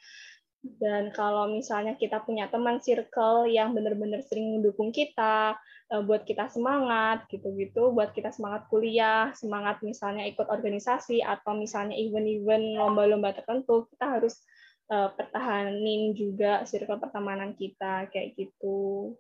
Dan 0.66 1.14
kalau 1.14 1.46
misalnya 1.46 1.94
kita 1.94 2.26
punya 2.26 2.50
teman 2.50 2.82
circle 2.82 3.46
yang 3.46 3.78
benar-benar 3.78 4.26
sering 4.26 4.58
mendukung 4.58 4.90
kita 4.90 5.54
eh, 5.94 6.02
buat 6.02 6.26
kita 6.26 6.50
semangat 6.50 7.30
gitu-gitu 7.30 7.94
buat 7.94 8.10
kita 8.18 8.34
semangat 8.34 8.66
kuliah 8.74 9.30
semangat 9.38 9.86
misalnya 9.86 10.26
ikut 10.26 10.50
organisasi 10.50 11.22
atau 11.22 11.54
misalnya 11.54 11.94
event-event 11.94 12.82
lomba-lomba 12.82 13.38
tertentu 13.38 13.86
kita 13.94 14.18
harus 14.18 14.42
uh, 14.90 15.10
pertahanin 15.14 16.14
juga 16.14 16.66
circle 16.66 17.02
pertemanan 17.02 17.54
kita 17.58 18.10
kayak 18.10 18.38
gitu. 18.38 19.14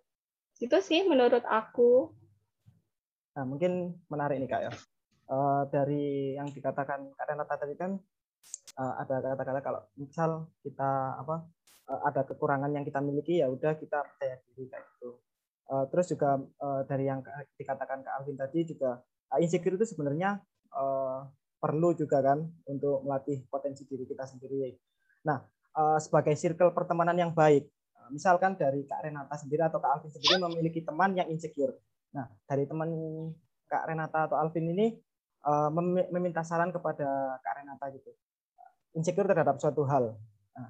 Itu 0.61 0.77
sih 0.79 1.03
menurut 1.05 1.43
aku. 1.45 2.13
Nah, 3.35 3.43
mungkin 3.43 3.99
menarik 4.07 4.39
nih 4.39 4.49
Kak 4.49 4.61
ya. 4.63 4.71
Uh, 5.25 5.65
dari 5.73 6.37
yang 6.37 6.47
dikatakan 6.53 7.09
Kak 7.17 7.25
Renata 7.25 7.57
tadi 7.57 7.73
kan 7.73 7.97
uh, 8.77 8.93
ada 9.01 9.25
kata-kata 9.33 9.61
kalau 9.65 9.81
misal 9.97 10.53
kita 10.61 11.17
apa 11.17 11.49
uh, 11.89 12.01
ada 12.05 12.21
kekurangan 12.29 12.69
yang 12.69 12.85
kita 12.85 13.01
miliki 13.01 13.41
ya 13.41 13.49
udah 13.49 13.73
kita 13.73 14.05
percaya 14.05 14.37
diri 14.45 14.69
kayak 14.69 14.85
gitu. 14.95 15.17
Uh, 15.65 15.89
terus 15.89 16.13
juga 16.13 16.37
uh, 16.61 16.85
dari 16.85 17.09
yang 17.09 17.25
dikatakan 17.57 18.05
Kak 18.05 18.13
Alvin 18.21 18.37
tadi 18.37 18.69
juga 18.69 19.01
uh, 19.33 19.39
insecure 19.41 19.81
itu 19.81 19.85
sebenarnya 19.89 20.37
uh, 20.77 21.25
perlu 21.57 21.97
juga 21.97 22.21
kan 22.21 22.45
untuk 22.69 23.01
melatih 23.01 23.41
potensi 23.49 23.81
diri 23.89 24.05
kita 24.05 24.29
sendiri. 24.29 24.77
Nah, 25.25 25.41
uh, 25.75 25.99
sebagai 25.99 26.33
circle 26.39 26.71
pertemanan 26.71 27.15
yang 27.15 27.31
baik. 27.35 27.67
Uh, 27.93 28.09
misalkan 28.09 28.55
dari 28.55 28.87
Kak 28.87 29.03
Renata 29.05 29.35
sendiri 29.35 29.61
atau 29.67 29.77
Kak 29.83 29.99
Alvin 29.99 30.11
sendiri 30.11 30.39
memiliki 30.41 30.81
teman 30.81 31.13
yang 31.13 31.27
insecure. 31.29 31.75
Nah, 32.15 32.31
dari 32.47 32.63
teman 32.63 32.89
Kak 33.67 33.91
Renata 33.91 34.31
atau 34.31 34.39
Alvin 34.39 34.71
ini 34.71 34.95
uh, 35.43 35.69
meminta 36.09 36.41
saran 36.41 36.71
kepada 36.71 37.37
Kak 37.43 37.53
Renata 37.61 37.85
gitu. 37.91 38.11
Insecure 38.95 39.27
terhadap 39.27 39.59
suatu 39.59 39.83
hal. 39.83 40.15
Nah, 40.55 40.67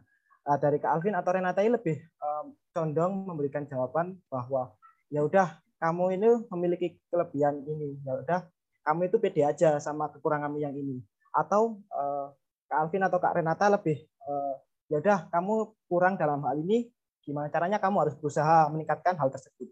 uh, 0.49 0.57
dari 0.57 0.81
Kak 0.81 0.91
Alvin 0.97 1.13
atau 1.13 1.31
Renata 1.31 1.61
ini 1.61 1.77
lebih 1.77 2.01
uh, 2.19 2.49
condong 2.73 3.29
memberikan 3.29 3.63
jawaban 3.69 4.17
bahwa 4.27 4.73
ya 5.13 5.21
udah 5.21 5.61
kamu 5.77 6.17
ini 6.17 6.29
memiliki 6.49 6.97
kelebihan 7.13 7.61
ini. 7.61 8.01
Ya 8.01 8.17
udah 8.17 8.39
kamu 8.85 9.09
itu 9.09 9.17
pede 9.21 9.45
aja 9.45 9.77
sama 9.77 10.09
kekuranganmu 10.09 10.57
yang 10.57 10.73
ini. 10.73 11.01
Atau 11.29 11.81
uh, 11.93 12.33
Kak 12.65 12.89
Alvin 12.89 13.05
atau 13.05 13.21
Kak 13.21 13.37
Renata 13.37 13.69
lebih 13.69 14.01
uh, 14.25 14.55
ya 14.91 15.01
udah 15.01 15.29
kamu 15.33 15.73
kurang 15.89 16.13
dalam 16.15 16.41
hal 16.45 16.61
ini 16.61 16.89
gimana 17.25 17.49
caranya 17.49 17.81
kamu 17.81 18.05
harus 18.05 18.15
berusaha 18.17 18.69
meningkatkan 18.69 19.17
hal 19.17 19.33
tersebut. 19.33 19.69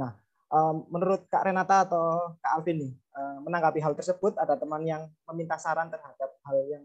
Nah 0.00 0.16
menurut 0.88 1.26
Kak 1.28 1.44
Renata 1.44 1.84
atau 1.84 2.38
Kak 2.38 2.52
Alvin 2.56 2.78
nih 2.88 2.92
menanggapi 3.42 3.82
hal 3.82 3.92
tersebut 3.98 4.38
ada 4.38 4.54
teman 4.56 4.80
yang 4.86 5.02
meminta 5.28 5.58
saran 5.58 5.90
terhadap 5.90 6.38
hal 6.46 6.56
yang 6.70 6.84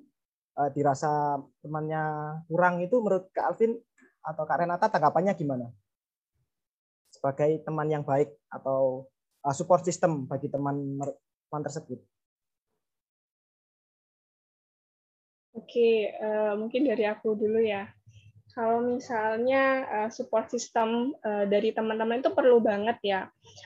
eh, 0.60 0.70
dirasa 0.76 1.40
temannya 1.62 2.04
kurang 2.50 2.82
itu 2.84 3.00
menurut 3.00 3.30
Kak 3.32 3.56
Alvin 3.56 3.78
atau 4.22 4.44
Kak 4.46 4.58
Renata 4.66 4.86
tanggapannya 4.92 5.34
gimana? 5.38 5.68
Sebagai 7.12 7.62
teman 7.64 7.88
yang 7.88 8.04
baik 8.04 8.34
atau 8.50 9.08
eh, 9.46 9.56
support 9.56 9.86
system 9.86 10.28
bagi 10.28 10.50
teman 10.52 11.00
teman 11.48 11.64
tersebut 11.64 12.00
Oke, 15.72 16.12
uh, 16.20 16.60
mungkin 16.60 16.84
dari 16.84 17.08
aku 17.08 17.32
dulu 17.32 17.64
ya. 17.64 17.88
Kalau 18.52 18.84
misalnya 18.84 19.88
uh, 19.88 20.10
support 20.12 20.52
system 20.52 21.16
uh, 21.24 21.48
dari 21.48 21.72
teman-teman 21.72 22.20
itu 22.20 22.28
perlu 22.36 22.60
banget 22.60 23.00
ya. 23.00 23.22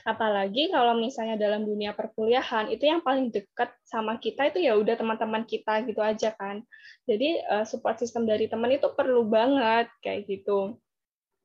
Apalagi 0.06 0.70
kalau 0.70 0.94
misalnya 0.94 1.34
dalam 1.34 1.66
dunia 1.66 1.98
perkuliahan 1.98 2.70
itu 2.70 2.86
yang 2.86 3.02
paling 3.02 3.34
dekat 3.34 3.74
sama 3.82 4.22
kita 4.22 4.54
itu 4.54 4.62
ya 4.62 4.78
udah 4.78 4.94
teman-teman 4.94 5.42
kita 5.50 5.82
gitu 5.82 5.98
aja 5.98 6.30
kan. 6.38 6.62
Jadi 7.10 7.42
uh, 7.42 7.66
support 7.66 7.98
system 7.98 8.22
dari 8.22 8.46
teman 8.46 8.70
itu 8.70 8.86
perlu 8.94 9.26
banget 9.26 9.90
kayak 9.98 10.30
gitu. 10.30 10.78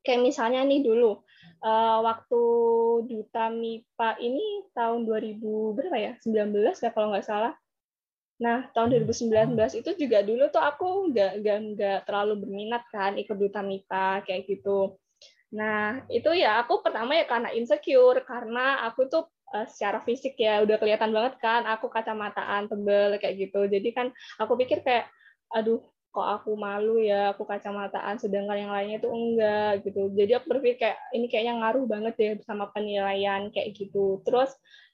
Kayak 0.06 0.30
misalnya 0.30 0.62
nih 0.62 0.86
dulu 0.86 1.26
uh, 1.65 2.06
waktu 2.06 2.41
duta 3.10 3.50
MIPA 3.50 4.10
ini 4.21 4.69
tahun 4.78 5.10
2000 5.10 5.41
berapa 5.74 5.97
ya? 5.97 6.13
19 6.21 6.54
ya 6.86 6.93
kalau 6.93 7.10
nggak 7.10 7.26
salah 7.26 7.58
Nah, 8.41 8.65
tahun 8.73 9.06
2019 9.06 9.54
hmm. 9.54 9.80
itu 9.86 9.91
juga 10.01 10.25
dulu 10.25 10.49
tuh 10.49 10.65
aku 10.65 11.13
nggak 11.13 11.32
nggak 11.45 11.58
nggak 11.77 11.99
terlalu 12.10 12.34
berminat 12.41 12.84
kan 12.89 13.13
ikut 13.13 13.38
duta 13.38 13.62
MIPA 13.62 14.25
kayak 14.25 14.49
gitu. 14.49 14.97
Nah, 15.54 16.01
itu 16.10 16.34
ya 16.34 16.65
aku 16.65 16.82
pertama 16.82 17.13
ya 17.13 17.30
karena 17.30 17.54
insecure 17.54 18.25
karena 18.25 18.82
aku 18.89 19.06
tuh 19.06 19.30
uh, 19.54 19.67
secara 19.69 20.01
fisik 20.01 20.34
ya 20.41 20.65
udah 20.65 20.82
kelihatan 20.82 21.13
banget 21.13 21.38
kan 21.38 21.69
aku 21.69 21.86
kacamataan 21.93 22.65
tebel 22.65 23.21
kayak 23.21 23.36
gitu. 23.38 23.69
Jadi 23.69 23.89
kan 23.93 24.08
aku 24.41 24.58
pikir 24.58 24.82
kayak 24.82 25.06
aduh 25.54 25.84
kok 26.12 26.28
aku 26.28 26.60
malu 26.60 27.00
ya 27.00 27.32
aku 27.32 27.47
kacamataan 27.47 28.19
sedangkan 28.19 28.67
yang 28.67 28.71
lainnya 28.76 29.00
tuh 29.00 29.15
enggak 29.15 29.88
gitu. 29.88 30.12
Jadi 30.12 30.32
aku 30.36 30.45
berpikir 30.52 30.78
kayak 30.84 30.97
ini 31.15 31.26
kayaknya 31.32 31.54
ngaruh 31.63 31.86
banget 31.88 32.15
ya 32.19 32.32
sama 32.43 32.67
penilaian 32.76 33.47
kayak 33.50 33.71
gitu. 33.80 34.19
Terus 34.28 34.52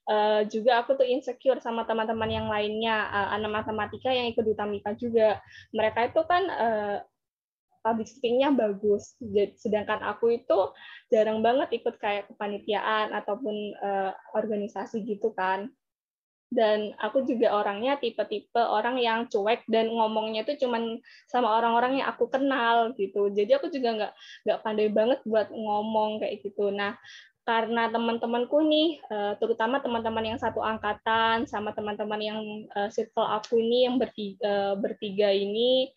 uh, 0.07 0.41
juga 0.47 0.81
aku 0.81 0.95
tuh 0.97 1.07
insecure 1.09 1.59
sama 1.59 1.83
teman-teman 1.89 2.29
yang 2.31 2.47
lainnya 2.47 3.09
uh, 3.11 3.33
anak 3.35 3.63
matematika 3.63 4.09
yang 4.13 4.29
ikut 4.31 4.45
Utamika 4.45 4.95
juga 4.95 5.41
mereka 5.75 6.07
itu 6.07 6.21
kan 6.25 6.43
uh, 6.47 6.97
public 7.87 8.07
speaking-nya 8.11 8.51
bagus 8.51 9.15
sedangkan 9.55 10.03
aku 10.03 10.35
itu 10.35 10.59
jarang 11.07 11.39
banget 11.39 11.71
ikut 11.79 11.95
kayak 12.03 12.27
kepanitiaan 12.27 13.15
ataupun 13.15 13.55
uh, 13.79 14.11
organisasi 14.35 15.07
gitu 15.07 15.31
kan 15.31 15.71
dan 16.47 16.95
aku 17.03 17.27
juga 17.27 17.51
orangnya 17.51 17.99
tipe-tipe 17.99 18.59
orang 18.59 18.95
yang 18.97 19.27
cuek 19.27 19.67
dan 19.67 19.91
ngomongnya 19.91 20.47
itu 20.47 20.67
cuman 20.67 20.99
sama 21.27 21.59
orang-orang 21.59 21.99
yang 21.99 22.07
aku 22.07 22.31
kenal 22.31 22.95
gitu. 22.95 23.27
Jadi 23.31 23.51
aku 23.59 23.67
juga 23.67 23.89
nggak 23.97 24.13
nggak 24.47 24.59
pandai 24.63 24.87
banget 24.87 25.19
buat 25.27 25.51
ngomong 25.51 26.23
kayak 26.23 26.39
gitu. 26.47 26.71
Nah 26.71 26.95
karena 27.47 27.87
teman-temanku 27.87 28.59
nih, 28.59 28.99
eh, 29.07 29.33
terutama 29.39 29.79
teman-teman 29.79 30.35
yang 30.35 30.39
satu 30.39 30.59
angkatan 30.59 31.47
sama 31.47 31.71
teman-teman 31.71 32.19
yang 32.19 32.39
eh, 32.75 32.91
circle 32.91 33.23
aku 33.23 33.63
ini 33.63 33.87
yang 33.87 33.95
bertiga, 33.95 34.43
eh, 34.43 34.73
bertiga 34.75 35.31
ini 35.31 35.91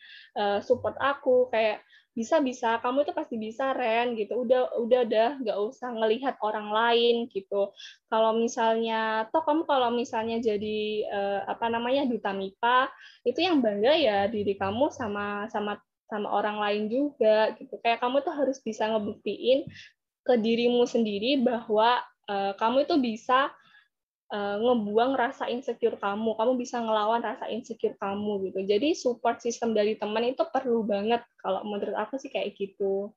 support 0.62 0.94
aku 1.02 1.50
kayak 1.50 1.82
bisa 2.16 2.42
bisa. 2.42 2.78
Kamu 2.82 3.06
itu 3.06 3.12
pasti 3.14 3.36
bisa 3.38 3.72
Ren 3.72 4.18
gitu. 4.18 4.42
Udah 4.42 4.74
udah 4.78 5.02
dah 5.06 5.30
nggak 5.40 5.58
usah 5.58 5.94
ngelihat 5.94 6.36
orang 6.42 6.68
lain 6.70 7.30
gitu. 7.30 7.70
Kalau 8.10 8.34
misalnya 8.36 9.30
toh 9.30 9.42
kamu 9.46 9.62
kalau 9.64 9.94
misalnya 9.94 10.42
jadi 10.42 11.06
apa 11.46 11.66
namanya 11.70 12.06
duta 12.06 12.34
MIPA 12.34 12.90
itu 13.26 13.40
yang 13.40 13.62
bangga 13.62 13.94
ya 13.94 14.18
diri 14.26 14.58
kamu 14.58 14.90
sama 14.90 15.46
sama 15.52 15.78
sama 16.10 16.28
orang 16.34 16.58
lain 16.58 16.82
juga 16.90 17.54
gitu. 17.54 17.78
Kayak 17.78 18.02
kamu 18.02 18.26
tuh 18.26 18.34
harus 18.34 18.58
bisa 18.58 18.90
ngebuktiin 18.90 19.70
ke 20.26 20.34
dirimu 20.36 20.84
sendiri 20.84 21.40
bahwa 21.40 22.02
uh, 22.28 22.52
kamu 22.58 22.84
itu 22.84 22.94
bisa 23.00 23.50
uh, 24.30 24.56
ngebuang 24.62 25.18
rasa 25.18 25.50
insecure 25.50 25.98
kamu, 25.98 26.38
kamu 26.38 26.52
bisa 26.56 26.78
ngelawan 26.78 27.20
rasa 27.20 27.50
insecure 27.50 27.98
kamu 27.98 28.50
gitu. 28.50 28.60
Jadi 28.64 28.94
support 28.94 29.42
system 29.42 29.74
dari 29.74 29.98
teman 29.98 30.24
itu 30.24 30.46
perlu 30.48 30.86
banget 30.86 31.22
kalau 31.42 31.66
menurut 31.66 31.94
aku 31.98 32.16
sih 32.16 32.30
kayak 32.30 32.54
gitu. 32.56 33.10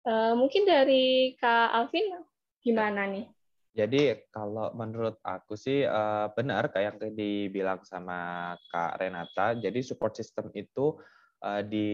Uh, 0.00 0.32
mungkin 0.32 0.64
dari 0.64 1.36
Kak 1.36 1.76
Alvin 1.76 2.24
gimana 2.64 3.04
nih? 3.04 3.28
Jadi 3.70 4.26
kalau 4.34 4.74
menurut 4.74 5.22
aku 5.22 5.54
sih 5.54 5.86
uh, 5.86 6.26
benar 6.34 6.72
kayak 6.74 6.98
yang 6.98 7.14
dibilang 7.14 7.84
sama 7.86 8.52
Kak 8.72 8.98
Renata. 8.98 9.54
Jadi 9.54 9.78
support 9.84 10.16
system 10.16 10.50
itu 10.56 10.98
di 11.40 11.88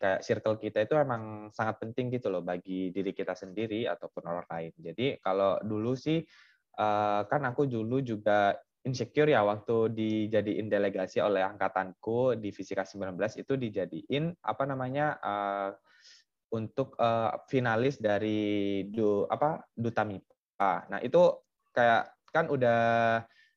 kayak 0.00 0.24
circle 0.24 0.56
kita 0.56 0.88
itu 0.88 0.96
emang 0.96 1.52
sangat 1.52 1.84
penting 1.84 2.08
gitu 2.08 2.32
loh 2.32 2.40
bagi 2.40 2.88
diri 2.96 3.12
kita 3.12 3.36
sendiri 3.36 3.84
ataupun 3.84 4.24
orang 4.24 4.48
lain. 4.48 4.72
Jadi 4.72 5.20
kalau 5.20 5.60
dulu 5.60 5.92
sih 5.92 6.24
uh, 6.78 7.22
kan 7.26 7.42
aku 7.48 7.66
dulu 7.66 8.00
juga 8.04 8.56
insecure 8.86 9.34
ya 9.34 9.42
waktu 9.42 9.90
dijadiin 9.90 10.70
delegasi 10.70 11.18
oleh 11.18 11.42
angkatanku 11.42 12.38
di 12.38 12.54
Fisika 12.54 12.86
19 12.86 13.18
itu 13.42 13.52
dijadiin 13.58 14.30
apa 14.46 14.62
namanya 14.62 15.18
uh, 15.18 15.70
untuk 16.54 16.94
uh, 17.02 17.42
finalis 17.50 17.98
dari 17.98 18.86
du 18.86 19.26
apa 19.26 19.66
duta 19.74 20.06
MIPA. 20.06 20.72
Nah, 20.94 21.00
itu 21.02 21.42
kayak 21.74 22.30
kan 22.30 22.46
udah 22.46 22.80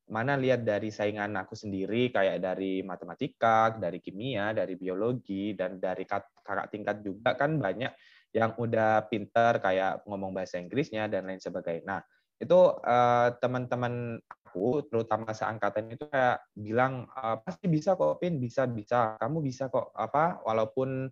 mana 0.10 0.34
lihat 0.41 0.65
dari 0.65 0.89
saingan 0.89 1.38
aku 1.38 1.53
sendiri 1.53 2.10
kayak 2.10 2.41
dari 2.41 2.82
matematika, 2.82 3.69
dari 3.77 4.01
kimia, 4.01 4.58
dari 4.58 4.73
biologi 4.73 5.53
dan 5.53 5.77
dari 5.77 6.10
kakak 6.10 6.73
tingkat 6.73 7.05
juga 7.05 7.38
kan 7.38 7.62
banyak 7.62 7.93
yang 8.34 8.58
udah 8.58 9.05
pinter 9.05 9.62
kayak 9.62 10.01
ngomong 10.10 10.34
bahasa 10.34 10.58
Inggrisnya 10.58 11.05
dan 11.05 11.29
lain 11.29 11.38
sebagainya. 11.38 11.86
Nah, 11.86 12.01
itu 12.39 12.60
uh, 12.80 13.36
teman-teman 13.43 14.15
aku 14.49 14.82
terutama 14.88 15.30
seangkatan 15.36 15.93
itu 15.93 16.08
kayak 16.10 16.41
bilang 16.56 17.06
uh, 17.13 17.38
pasti 17.43 17.67
bisa 17.69 17.93
kok 17.99 18.17
Pin, 18.23 18.39
bisa 18.39 18.65
bisa. 18.65 19.19
Kamu 19.19 19.43
bisa 19.43 19.67
kok 19.67 19.91
apa 19.93 20.41
walaupun 20.47 21.12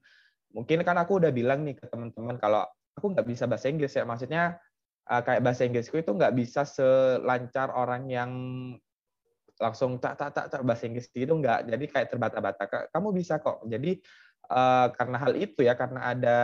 mungkin 0.56 0.82
kan 0.88 0.98
aku 0.98 1.20
udah 1.22 1.30
bilang 1.36 1.68
nih 1.68 1.76
ke 1.76 1.86
teman-teman 1.92 2.40
kalau 2.40 2.64
aku 2.98 3.14
nggak 3.14 3.28
bisa 3.28 3.46
bahasa 3.46 3.68
Inggris 3.70 3.94
ya. 3.94 4.08
Maksudnya 4.08 4.58
uh, 5.12 5.22
kayak 5.22 5.44
bahasa 5.44 5.68
Inggrisku 5.68 6.00
itu 6.00 6.12
nggak 6.16 6.34
bisa 6.34 6.64
selancar 6.64 7.76
orang 7.76 8.08
yang 8.08 8.32
langsung 9.58 9.98
tak 9.98 10.22
tak 10.22 10.32
tak, 10.38 10.46
tak 10.54 10.62
bahasa 10.62 10.86
Inggris 10.86 11.10
gitu 11.10 11.34
enggak 11.34 11.66
jadi 11.66 11.86
kayak 11.90 12.08
terbata-bata 12.14 12.64
kamu 12.94 13.10
bisa 13.14 13.42
kok. 13.42 13.66
Jadi 13.66 13.98
uh, 14.48 14.88
karena 14.96 15.18
hal 15.20 15.34
itu 15.36 15.64
ya 15.64 15.76
karena 15.76 16.12
ada 16.12 16.40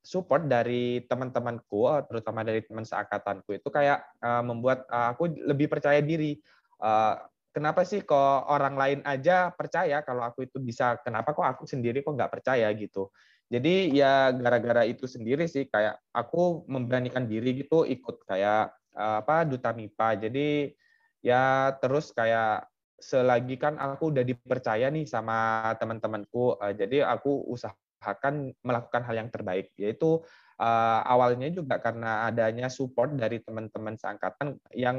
support 0.00 0.46
dari 0.46 1.02
teman-temanku 1.06 1.86
terutama 2.06 2.46
dari 2.46 2.62
teman 2.62 2.86
seangkatanku 2.86 3.58
itu 3.58 3.68
kayak 3.70 4.06
uh, 4.22 4.42
membuat 4.42 4.86
uh, 4.90 5.14
aku 5.14 5.30
lebih 5.34 5.66
percaya 5.70 5.98
diri. 6.02 6.38
Uh, 6.78 7.18
kenapa 7.50 7.82
sih 7.82 8.02
kok 8.06 8.46
orang 8.46 8.74
lain 8.78 9.00
aja 9.02 9.50
percaya 9.50 10.02
kalau 10.06 10.22
aku 10.26 10.46
itu 10.46 10.58
bisa? 10.62 10.98
Kenapa 11.02 11.34
kok 11.34 11.46
aku 11.46 11.66
sendiri 11.66 12.02
kok 12.06 12.14
nggak 12.14 12.32
percaya 12.32 12.70
gitu? 12.74 13.10
Jadi 13.46 13.94
ya 13.94 14.34
gara-gara 14.34 14.82
itu 14.82 15.06
sendiri 15.06 15.46
sih 15.46 15.70
kayak 15.70 16.02
aku 16.10 16.66
memberanikan 16.66 17.30
diri 17.30 17.54
gitu 17.62 17.86
ikut 17.86 18.26
kayak 18.26 18.74
apa 18.96 19.44
duta 19.44 19.76
MIPA 19.76 20.08
jadi 20.26 20.72
ya 21.20 21.70
terus 21.78 22.10
kayak 22.16 22.64
selagi 22.96 23.60
kan 23.60 23.76
aku 23.76 24.12
udah 24.12 24.24
dipercaya 24.24 24.88
nih 24.88 25.04
sama 25.04 25.68
teman-temanku 25.76 26.56
uh, 26.56 26.72
jadi 26.72 27.04
aku 27.04 27.44
usahakan 27.52 28.56
melakukan 28.64 29.04
hal 29.04 29.14
yang 29.20 29.28
terbaik 29.28 29.72
yaitu 29.76 30.24
uh, 30.60 31.00
awalnya 31.04 31.52
juga 31.52 31.76
karena 31.80 32.24
adanya 32.28 32.72
support 32.72 33.12
dari 33.12 33.40
teman-teman 33.44 34.00
seangkatan 34.00 34.56
yang 34.72 34.98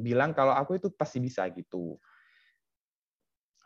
bilang 0.00 0.30
kalau 0.30 0.54
aku 0.54 0.78
itu 0.78 0.88
pasti 0.94 1.18
bisa 1.18 1.46
gitu 1.50 1.98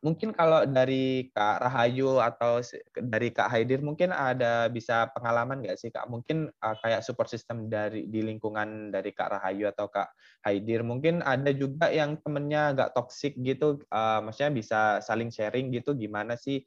mungkin 0.00 0.30
kalau 0.30 0.62
dari 0.62 1.28
Kak 1.34 1.58
Rahayu 1.64 2.22
atau 2.22 2.62
dari 2.94 3.34
Kak 3.34 3.50
Haidir 3.50 3.82
mungkin 3.82 4.14
ada 4.14 4.70
bisa 4.70 5.10
pengalaman 5.10 5.64
nggak 5.64 5.78
sih 5.78 5.90
Kak? 5.90 6.06
Mungkin 6.06 6.46
uh, 6.48 6.76
kayak 6.78 7.02
support 7.02 7.26
system 7.26 7.66
dari 7.66 8.06
di 8.06 8.22
lingkungan 8.22 8.94
dari 8.94 9.10
Kak 9.10 9.38
Rahayu 9.38 9.70
atau 9.70 9.90
Kak 9.90 10.14
Haidir. 10.46 10.86
Mungkin 10.86 11.26
ada 11.26 11.50
juga 11.50 11.90
yang 11.90 12.18
temennya 12.22 12.78
nggak 12.78 12.94
toxic 12.94 13.34
gitu, 13.42 13.82
uh, 13.90 14.22
maksudnya 14.22 14.52
bisa 14.54 14.80
saling 15.02 15.34
sharing 15.34 15.74
gitu. 15.74 15.94
Gimana 15.98 16.38
sih 16.38 16.62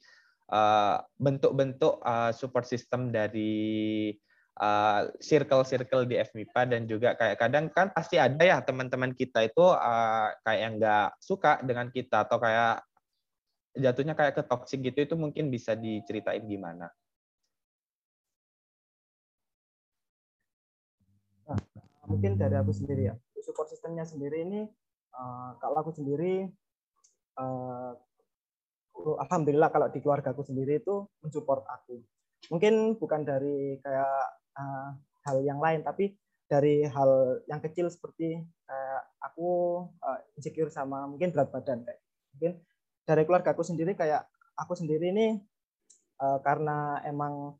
bentuk-bentuk 1.16 2.04
uh, 2.04 2.28
uh, 2.28 2.30
support 2.36 2.68
system 2.68 3.08
dari 3.08 4.12
circle-circle 5.16 6.04
uh, 6.04 6.08
di 6.08 6.20
FMIPA 6.20 6.62
dan 6.68 6.84
juga 6.84 7.16
kayak 7.16 7.40
kadang 7.40 7.72
kan 7.72 7.88
pasti 7.88 8.20
ada 8.20 8.44
ya 8.44 8.60
teman-teman 8.60 9.16
kita 9.16 9.48
itu 9.48 9.64
uh, 9.64 10.28
kayak 10.44 10.60
yang 10.60 10.74
nggak 10.76 11.16
suka 11.24 11.56
dengan 11.64 11.88
kita 11.88 12.28
atau 12.28 12.36
kayak 12.36 12.84
jatuhnya 13.76 14.12
kayak 14.12 14.36
ke 14.36 14.42
toxic 14.44 14.84
gitu 14.84 14.98
itu 15.04 15.14
mungkin 15.16 15.48
bisa 15.48 15.72
diceritain 15.72 16.44
gimana? 16.44 16.92
Nah, 21.48 21.58
mungkin 22.06 22.36
dari 22.36 22.56
aku 22.56 22.72
sendiri 22.72 23.12
ya. 23.12 23.14
Support 23.42 23.74
sistemnya 23.74 24.06
sendiri 24.06 24.46
ini 24.46 24.60
uh, 25.18 25.58
kalau 25.58 25.82
aku 25.82 25.90
sendiri 25.90 26.46
uh, 27.40 27.92
alhamdulillah 29.02 29.72
kalau 29.74 29.90
di 29.90 29.98
keluarga 29.98 30.30
aku 30.30 30.46
sendiri 30.46 30.78
itu 30.78 31.08
mensupport 31.24 31.66
aku. 31.66 31.98
Mungkin 32.52 33.00
bukan 33.00 33.26
dari 33.26 33.80
kayak 33.82 34.22
uh, 34.58 34.90
hal 35.26 35.36
yang 35.42 35.58
lain 35.58 35.82
tapi 35.82 36.14
dari 36.46 36.84
hal 36.84 37.40
yang 37.48 37.64
kecil 37.64 37.88
seperti 37.88 38.36
uh, 38.68 39.00
aku 39.24 39.48
uh, 40.04 40.18
insecure 40.36 40.68
sama 40.68 41.08
mungkin 41.08 41.32
berat 41.32 41.48
badan 41.48 41.80
kayak 41.86 42.00
mungkin 42.36 42.52
dari 43.02 43.22
keluarga 43.26 43.54
aku 43.54 43.64
sendiri 43.66 43.98
kayak 43.98 44.26
aku 44.54 44.78
sendiri 44.78 45.10
ini 45.10 45.38
uh, 46.22 46.38
karena 46.42 47.02
emang 47.06 47.56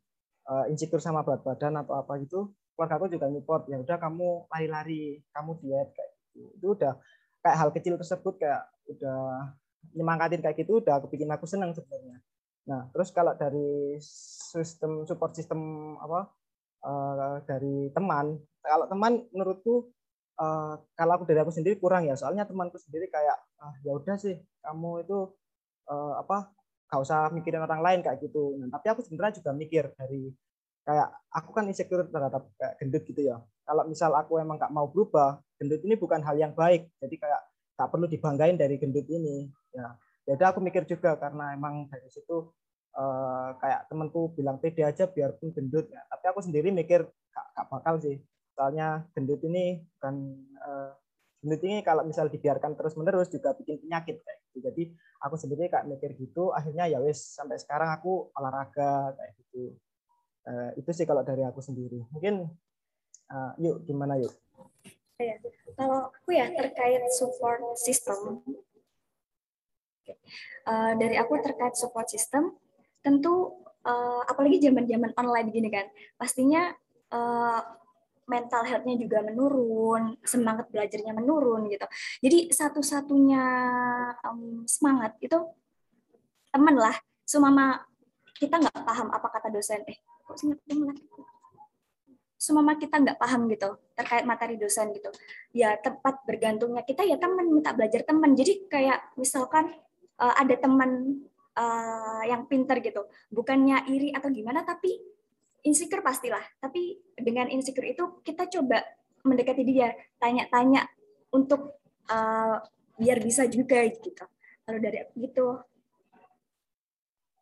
uh, 0.47 0.65
insecure 0.71 1.03
sama 1.03 1.23
berat 1.23 1.43
badan 1.43 1.79
atau 1.79 1.99
apa 1.99 2.19
gitu 2.23 2.51
keluarga 2.73 2.95
aku 2.97 3.07
juga 3.09 3.29
nyupport 3.29 3.69
ya 3.69 3.77
udah 3.79 3.97
kamu 4.01 4.49
lari-lari 4.49 5.21
kamu 5.29 5.51
diet 5.61 5.89
kayak 5.93 6.11
gitu. 6.17 6.41
Itu 6.57 6.67
udah 6.73 6.93
kayak 7.45 7.57
hal 7.59 7.69
kecil 7.69 7.95
tersebut 8.01 8.33
kayak 8.41 8.65
udah 8.89 9.53
nyemangatin 9.93 10.41
kayak 10.41 10.57
gitu 10.63 10.81
udah 10.81 10.97
aku 10.97 11.11
bikin 11.13 11.29
aku 11.29 11.45
senang 11.45 11.75
sebenarnya. 11.75 12.17
Nah 12.65 12.89
terus 12.89 13.13
kalau 13.13 13.37
dari 13.37 13.99
sistem 14.01 15.05
support 15.05 15.37
sistem 15.37 15.93
apa 16.01 16.33
uh, 16.87 17.37
dari 17.45 17.93
teman 17.93 18.41
kalau 18.63 18.89
teman 18.89 19.21
menurutku 19.29 19.93
uh, 20.39 20.73
kalau 20.97 21.11
aku 21.19 21.23
dari 21.29 21.39
aku 21.41 21.53
sendiri 21.53 21.75
kurang 21.77 22.07
ya. 22.09 22.15
Soalnya 22.17 22.47
temanku 22.47 22.79
sendiri 22.79 23.09
kayak 23.09 23.37
ah, 23.61 23.73
ya 23.85 23.91
udah 23.93 24.15
sih 24.17 24.37
kamu 24.63 25.05
itu 25.05 25.17
uh, 25.89 26.13
apa 26.21 26.53
gak 26.89 27.01
usah 27.01 27.33
mikirin 27.33 27.65
orang 27.65 27.81
lain 27.81 27.99
kayak 28.05 28.21
gitu. 28.21 28.57
Nah, 28.61 28.69
tapi 28.69 28.87
aku 28.93 29.01
sebenarnya 29.01 29.41
juga 29.41 29.51
mikir 29.53 29.83
dari 29.97 30.29
kayak 30.83 31.09
aku 31.31 31.49
kan 31.55 31.65
insecure 31.65 32.05
terhadap 32.05 32.43
kayak 32.59 32.73
gendut 32.81 33.03
gitu 33.07 33.21
ya. 33.23 33.37
Kalau 33.63 33.83
misal 33.87 34.11
aku 34.13 34.37
emang 34.37 34.59
gak 34.61 34.73
mau 34.73 34.85
berubah 34.89 35.41
gendut 35.57 35.81
ini 35.85 35.97
bukan 35.97 36.21
hal 36.21 36.37
yang 36.37 36.53
baik. 36.53 36.89
Jadi 37.01 37.15
kayak 37.17 37.41
gak 37.79 37.89
perlu 37.89 38.05
dibanggain 38.05 38.57
dari 38.57 38.77
gendut 38.77 39.07
ini. 39.09 39.49
Ya 39.73 39.97
jadi 40.23 40.55
aku 40.55 40.63
mikir 40.63 40.87
juga 40.87 41.19
karena 41.19 41.51
emang 41.51 41.83
dari 41.91 42.07
situ 42.07 42.47
uh, 42.95 43.49
kayak 43.59 43.91
temanku 43.91 44.31
bilang 44.31 44.55
pede 44.55 44.87
aja 44.87 45.09
biarpun 45.09 45.51
gendut. 45.51 45.89
Ya 45.89 46.01
tapi 46.07 46.25
aku 46.29 46.39
sendiri 46.45 46.69
mikir 46.69 47.03
gak, 47.33 47.45
gak 47.57 47.67
bakal 47.73 47.97
sih 47.99 48.21
soalnya 48.53 49.05
gendut 49.17 49.41
ini 49.43 49.81
bukan 49.97 50.15
uh, 50.61 50.93
gendut 51.43 51.61
ini 51.65 51.83
kalau 51.83 52.07
misal 52.07 52.31
dibiarkan 52.31 52.77
terus 52.77 52.95
menerus 52.95 53.27
juga 53.27 53.51
bikin 53.57 53.81
penyakit 53.83 54.23
kayak 54.23 54.39
gitu. 54.47 54.57
Jadi 54.63 54.83
aku 55.19 55.35
sendiri 55.35 55.67
kayak 55.67 55.89
mikir 55.89 56.15
gitu 56.15 56.55
akhirnya 56.55 56.87
ya 56.87 57.03
wes 57.03 57.35
sampai 57.35 57.59
sekarang 57.59 57.91
aku 57.91 58.31
olahraga 58.37 59.11
kayak 59.17 59.33
gitu. 59.43 59.75
Uh, 60.43 60.71
itu 60.79 60.89
sih 60.95 61.03
kalau 61.03 61.25
dari 61.25 61.43
aku 61.43 61.59
sendiri. 61.59 62.03
Mungkin 62.15 62.47
uh, 63.33 63.51
yuk 63.59 63.83
gimana 63.83 64.15
yuk? 64.21 64.31
Ya, 65.19 65.39
kalau 65.75 66.11
aku 66.11 66.35
ya 66.35 66.51
terkait 66.51 67.03
support 67.11 67.75
system. 67.79 68.43
Uh, 70.67 70.91
dari 70.99 71.15
aku 71.15 71.39
terkait 71.39 71.75
support 71.79 72.07
system 72.11 72.55
tentu 73.03 73.63
uh, 73.87 74.23
apalagi 74.27 74.59
zaman 74.63 74.83
zaman 74.87 75.11
online 75.15 75.47
gini 75.51 75.67
kan 75.71 75.87
pastinya 76.15 76.71
mental 78.27 78.63
health-nya 78.63 78.95
juga 78.95 79.19
menurun, 79.23 80.15
semangat 80.23 80.71
belajarnya 80.71 81.13
menurun 81.15 81.67
gitu. 81.67 81.87
Jadi 82.23 82.39
satu-satunya 82.51 83.45
um, 84.23 84.63
semangat 84.63 85.15
itu 85.19 85.37
teman 86.51 86.75
lah. 86.77 86.95
Sumama 87.23 87.83
kita 88.37 88.59
nggak 88.59 88.83
paham 88.83 89.07
apa 89.11 89.27
kata 89.27 89.49
dosen. 89.51 89.83
Eh, 89.87 89.97
kok 90.27 90.39
teman 90.39 90.95
Sumama 92.35 92.75
kita 92.75 92.99
nggak 92.99 93.15
paham 93.15 93.47
gitu 93.47 93.79
terkait 93.95 94.27
materi 94.27 94.59
dosen 94.59 94.91
gitu. 94.91 95.07
Ya 95.55 95.79
tempat 95.79 96.27
bergantungnya 96.27 96.83
kita 96.83 97.07
ya 97.07 97.15
teman 97.15 97.47
minta 97.47 97.71
belajar 97.71 98.03
teman. 98.03 98.35
Jadi 98.35 98.67
kayak 98.67 99.15
misalkan 99.15 99.71
uh, 100.19 100.35
ada 100.35 100.55
teman 100.59 101.23
uh, 101.55 102.23
yang 102.27 102.43
pinter 102.49 102.83
gitu, 102.83 103.07
bukannya 103.31 103.87
iri 103.89 104.11
atau 104.11 104.27
gimana, 104.27 104.65
tapi 104.67 105.12
insecure 105.63 106.03
pastilah, 106.03 106.43
tapi 106.59 106.99
dengan 107.15 107.47
insecure 107.47 107.87
itu 107.87 108.19
kita 108.21 108.47
coba 108.51 108.83
mendekati 109.23 109.63
dia, 109.63 109.95
tanya-tanya 110.19 110.83
untuk 111.31 111.79
uh, 112.11 112.59
biar 112.99 113.17
bisa 113.23 113.47
juga 113.47 113.81
gitu. 113.87 114.23
Kalau 114.63 114.79
dari 114.79 114.99
gitu. 115.15 115.59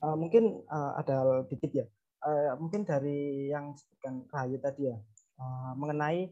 Uh, 0.01 0.17
mungkin 0.17 0.65
uh, 0.69 0.97
ada 0.97 1.45
dikit 1.49 1.69
ya. 1.73 1.85
Uh, 2.21 2.53
mungkin 2.61 2.85
dari 2.85 3.49
yang 3.49 3.73
disebutkan 3.73 4.29
Rahayu 4.29 4.57
tadi 4.61 4.89
ya, 4.89 4.97
uh, 5.41 5.73
mengenai 5.73 6.29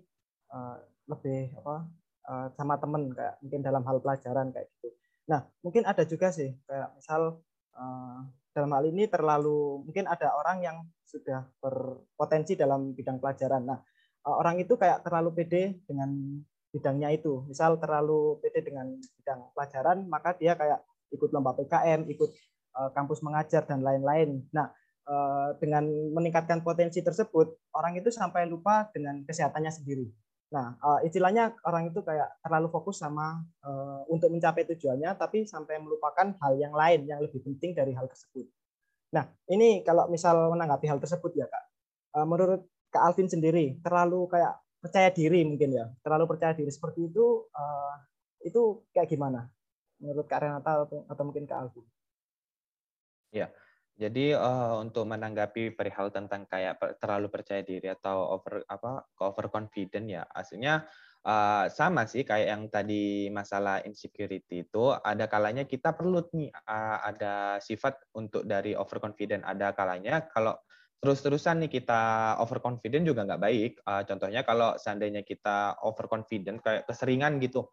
uh, 0.53 0.77
lebih 1.09 1.49
apa 1.57 1.89
uh, 2.29 2.47
sama 2.53 2.77
teman 2.77 3.09
kayak 3.09 3.41
mungkin 3.41 3.61
dalam 3.65 3.81
hal 3.85 3.97
pelajaran 3.97 4.53
kayak 4.53 4.69
gitu. 4.77 4.93
Nah, 5.29 5.45
mungkin 5.65 5.85
ada 5.85 6.05
juga 6.05 6.29
sih 6.29 6.53
kayak 6.69 6.93
misal 6.97 7.41
uh, 7.73 8.19
dalam 8.53 8.69
hal 8.73 8.85
ini 8.89 9.09
terlalu 9.09 9.81
mungkin 9.85 10.05
ada 10.05 10.33
orang 10.37 10.61
yang 10.61 10.77
sudah 11.09 11.49
berpotensi 11.57 12.53
dalam 12.53 12.93
bidang 12.93 13.17
pelajaran. 13.17 13.65
Nah, 13.65 13.79
eh, 14.25 14.35
orang 14.35 14.61
itu 14.61 14.77
kayak 14.77 15.01
terlalu 15.01 15.33
pede 15.33 15.81
dengan 15.89 16.13
bidangnya 16.69 17.09
itu. 17.09 17.49
Misal 17.49 17.81
terlalu 17.81 18.37
pede 18.45 18.61
dengan 18.61 18.93
bidang 18.93 19.49
pelajaran, 19.57 20.05
maka 20.05 20.37
dia 20.37 20.53
kayak 20.53 20.85
ikut 21.09 21.29
lomba 21.33 21.57
PKM, 21.57 22.05
ikut 22.05 22.29
eh, 22.77 22.89
kampus 22.93 23.25
mengajar 23.25 23.65
dan 23.65 23.81
lain-lain. 23.81 24.45
Nah, 24.53 24.69
eh, 25.09 25.49
dengan 25.57 25.89
meningkatkan 26.13 26.61
potensi 26.61 27.01
tersebut, 27.01 27.73
orang 27.73 27.97
itu 27.97 28.13
sampai 28.13 28.45
lupa 28.45 28.85
dengan 28.93 29.25
kesehatannya 29.25 29.73
sendiri. 29.73 30.05
Nah, 30.49 30.73
istilahnya 31.05 31.53
orang 31.61 31.93
itu 31.93 32.01
kayak 32.01 32.41
terlalu 32.41 32.73
fokus 32.73 32.97
sama 32.97 33.37
untuk 34.09 34.33
mencapai 34.33 34.65
tujuannya, 34.65 35.13
tapi 35.13 35.45
sampai 35.45 35.77
melupakan 35.77 36.25
hal 36.41 36.57
yang 36.57 36.73
lain 36.73 37.05
yang 37.05 37.21
lebih 37.21 37.37
penting 37.45 37.77
dari 37.77 37.93
hal 37.93 38.09
tersebut. 38.09 38.49
Nah, 39.09 39.25
ini 39.49 39.81
kalau 39.81 40.05
misal 40.05 40.53
menanggapi 40.53 40.85
hal 40.85 41.01
tersebut 41.01 41.33
ya 41.33 41.49
kak, 41.49 41.63
uh, 42.17 42.25
menurut 42.29 42.61
kak 42.93 43.01
Alvin 43.01 43.29
sendiri 43.29 43.81
terlalu 43.81 44.29
kayak 44.29 44.61
percaya 44.79 45.09
diri 45.09 45.41
mungkin 45.45 45.73
ya, 45.73 45.85
terlalu 46.05 46.29
percaya 46.29 46.53
diri 46.53 46.69
seperti 46.69 47.09
itu, 47.09 47.49
uh, 47.51 47.95
itu 48.45 48.85
kayak 48.93 49.09
gimana? 49.09 49.49
Menurut 49.99 50.29
kak 50.29 50.45
Renata 50.45 50.85
atau, 50.85 51.03
atau 51.09 51.23
mungkin 51.25 51.49
kak 51.49 51.57
Alvin? 51.57 51.85
Ya, 53.33 53.49
jadi 53.99 54.39
uh, 54.39 54.79
untuk 54.79 55.03
menanggapi 55.11 55.75
perihal 55.75 56.07
tentang 56.07 56.47
kayak 56.47 56.79
terlalu 57.03 57.27
percaya 57.27 57.59
diri 57.59 57.91
atau 57.91 58.39
over 58.39 58.63
apa 58.71 59.03
over 59.19 59.51
confident 59.51 60.07
ya, 60.07 60.23
aslinya 60.31 60.87
uh, 61.27 61.67
sama 61.67 62.07
sih 62.07 62.23
kayak 62.23 62.47
yang 62.47 62.63
tadi 62.71 63.27
masalah 63.27 63.83
insecurity 63.83 64.63
itu 64.63 64.95
ada 64.95 65.27
kalanya 65.27 65.67
kita 65.67 65.91
perlu 65.91 66.23
nih 66.31 66.47
uh, 66.47 67.03
ada 67.03 67.59
sifat 67.59 67.99
untuk 68.15 68.47
dari 68.47 68.71
over 68.71 69.03
confident 69.03 69.43
ada 69.43 69.75
kalanya 69.75 70.23
kalau 70.31 70.55
terus-terusan 71.03 71.67
nih 71.67 71.71
kita 71.79 72.35
over 72.39 72.59
confident 72.63 73.03
juga 73.03 73.27
nggak 73.27 73.41
baik. 73.43 73.71
Uh, 73.83 74.03
contohnya 74.07 74.47
kalau 74.47 74.79
seandainya 74.79 75.27
kita 75.27 75.79
over 75.83 76.07
confident 76.07 76.63
kayak 76.63 76.87
keseringan 76.87 77.39
gitu. 77.43 77.71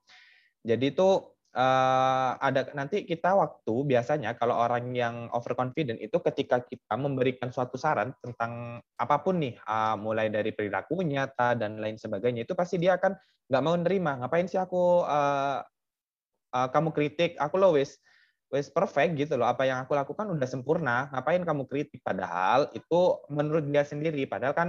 Jadi 0.66 0.90
itu 0.90 1.35
uh, 1.56 2.30
ada 2.38 2.68
nanti 2.76 3.08
kita 3.08 3.32
waktu 3.32 3.74
biasanya 3.88 4.36
kalau 4.36 4.54
orang 4.60 4.92
yang 4.92 5.32
overconfident 5.32 5.98
itu 5.98 6.20
ketika 6.20 6.60
kita 6.62 6.94
memberikan 6.94 7.48
suatu 7.48 7.80
saran 7.80 8.12
tentang 8.20 8.84
apa 9.00 9.16
pun 9.24 9.40
nih 9.40 9.56
uh, 9.64 9.96
mulai 9.96 10.28
dari 10.28 10.52
perilaku 10.52 11.00
nyata 11.00 11.56
dan 11.56 11.80
lain 11.80 11.96
sebagainya 11.96 12.44
itu 12.44 12.52
pasti 12.52 12.76
dia 12.76 13.00
akan 13.00 13.16
nggak 13.48 13.62
mau 13.64 13.74
nerima. 13.74 14.12
Ngapain 14.20 14.46
sih 14.46 14.60
aku 14.60 15.02
uh, 15.08 15.64
uh, 16.52 16.68
kamu 16.70 16.92
kritik? 16.92 17.40
Aku 17.40 17.56
lo 17.56 17.74
wes 17.74 17.96
wes 18.52 18.70
perfect 18.70 19.16
gitu 19.18 19.34
loh. 19.40 19.48
Apa 19.48 19.66
yang 19.66 19.82
aku 19.82 19.96
lakukan 19.96 20.28
udah 20.30 20.46
sempurna. 20.46 21.08
Ngapain 21.10 21.42
kamu 21.42 21.64
kritik? 21.66 22.04
Padahal 22.04 22.70
itu 22.76 23.22
menurut 23.32 23.64
dia 23.66 23.82
sendiri. 23.82 24.28
Padahal 24.28 24.54
kan 24.54 24.68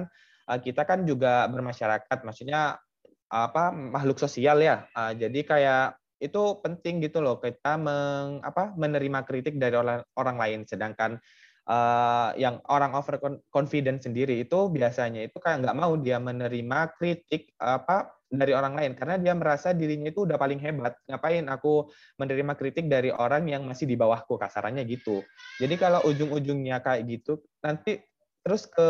uh, 0.50 0.60
kita 0.62 0.88
kan 0.88 1.04
juga 1.04 1.46
bermasyarakat. 1.52 2.18
Maksudnya 2.24 2.80
apa 3.28 3.76
makhluk 3.76 4.22
sosial 4.22 4.64
ya. 4.64 4.88
Uh, 4.96 5.12
jadi 5.18 5.40
kayak 5.44 5.86
itu 6.18 6.42
penting 6.66 7.06
gitu 7.06 7.22
loh 7.22 7.38
kita 7.38 7.78
meng, 7.78 8.42
apa, 8.42 8.74
menerima 8.74 9.22
kritik 9.26 9.62
dari 9.62 9.78
orang 9.78 10.02
orang 10.18 10.38
lain. 10.38 10.60
Sedangkan 10.66 11.22
uh, 11.70 12.34
yang 12.40 12.58
orang 12.72 12.96
over 12.98 13.22
confident 13.54 14.02
sendiri 14.02 14.42
itu 14.42 14.72
biasanya 14.72 15.28
itu 15.28 15.38
kayak 15.38 15.68
nggak 15.68 15.78
mau 15.78 15.94
dia 16.00 16.18
menerima 16.18 16.98
kritik 16.98 17.54
apa 17.62 18.18
dari 18.28 18.52
orang 18.52 18.74
lain. 18.76 18.92
Karena 18.98 19.16
dia 19.22 19.34
merasa 19.38 19.72
dirinya 19.72 20.10
itu 20.10 20.26
udah 20.26 20.36
paling 20.42 20.60
hebat. 20.60 20.98
Ngapain 21.06 21.46
aku 21.48 21.88
menerima 22.18 22.54
kritik 22.58 22.90
dari 22.90 23.14
orang 23.14 23.46
yang 23.48 23.64
masih 23.70 23.86
di 23.86 23.96
bawahku? 23.96 24.36
Kasarannya 24.42 24.84
gitu. 24.90 25.22
Jadi 25.62 25.76
kalau 25.78 26.02
ujung-ujungnya 26.08 26.82
kayak 26.82 27.08
gitu 27.08 27.40
nanti 27.62 28.02
terus 28.42 28.64
ke 28.64 28.90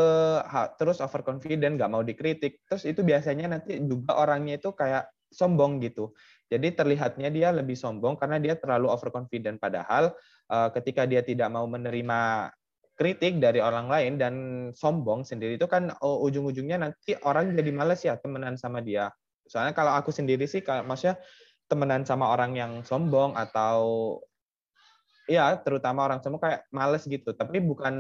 terus 0.77 1.01
overconfident 1.01 1.75
nggak 1.75 1.91
mau 1.91 2.01
dikritik. 2.05 2.63
Terus 2.65 2.87
itu 2.87 3.03
biasanya 3.03 3.51
nanti 3.51 3.77
juga 3.83 4.15
orangnya 4.15 4.57
itu 4.61 4.71
kayak 4.71 5.11
sombong 5.27 5.83
gitu 5.83 6.15
jadi 6.47 6.71
terlihatnya 6.71 7.27
dia 7.27 7.51
lebih 7.51 7.75
sombong 7.75 8.15
karena 8.15 8.39
dia 8.39 8.55
terlalu 8.55 8.87
overconfident. 8.87 9.59
Padahal 9.59 10.15
uh, 10.47 10.69
ketika 10.71 11.03
dia 11.03 11.19
tidak 11.19 11.51
mau 11.51 11.67
menerima 11.67 12.51
kritik 12.97 13.37
dari 13.37 13.61
orang 13.61 13.91
lain 13.91 14.13
dan 14.17 14.33
sombong 14.73 15.21
sendiri 15.27 15.59
itu 15.59 15.67
kan 15.69 15.93
oh, 16.01 16.23
ujung-ujungnya 16.25 16.81
nanti 16.81 17.13
orang 17.21 17.53
jadi 17.53 17.71
males 17.75 18.01
ya 18.01 18.15
temenan 18.15 18.55
sama 18.55 18.79
dia. 18.79 19.11
Soalnya 19.45 19.75
kalau 19.75 19.93
aku 19.93 20.09
sendiri 20.09 20.47
sih, 20.47 20.63
kalau 20.63 20.87
maksudnya 20.87 21.19
temenan 21.67 22.07
sama 22.07 22.31
orang 22.31 22.55
yang 22.55 22.71
sombong 22.87 23.35
atau 23.35 24.17
ya 25.27 25.59
terutama 25.59 26.07
orang 26.07 26.23
sombong 26.23 26.41
kayak 26.41 26.63
males 26.71 27.03
gitu. 27.03 27.35
Tapi 27.35 27.59
bukan 27.59 27.95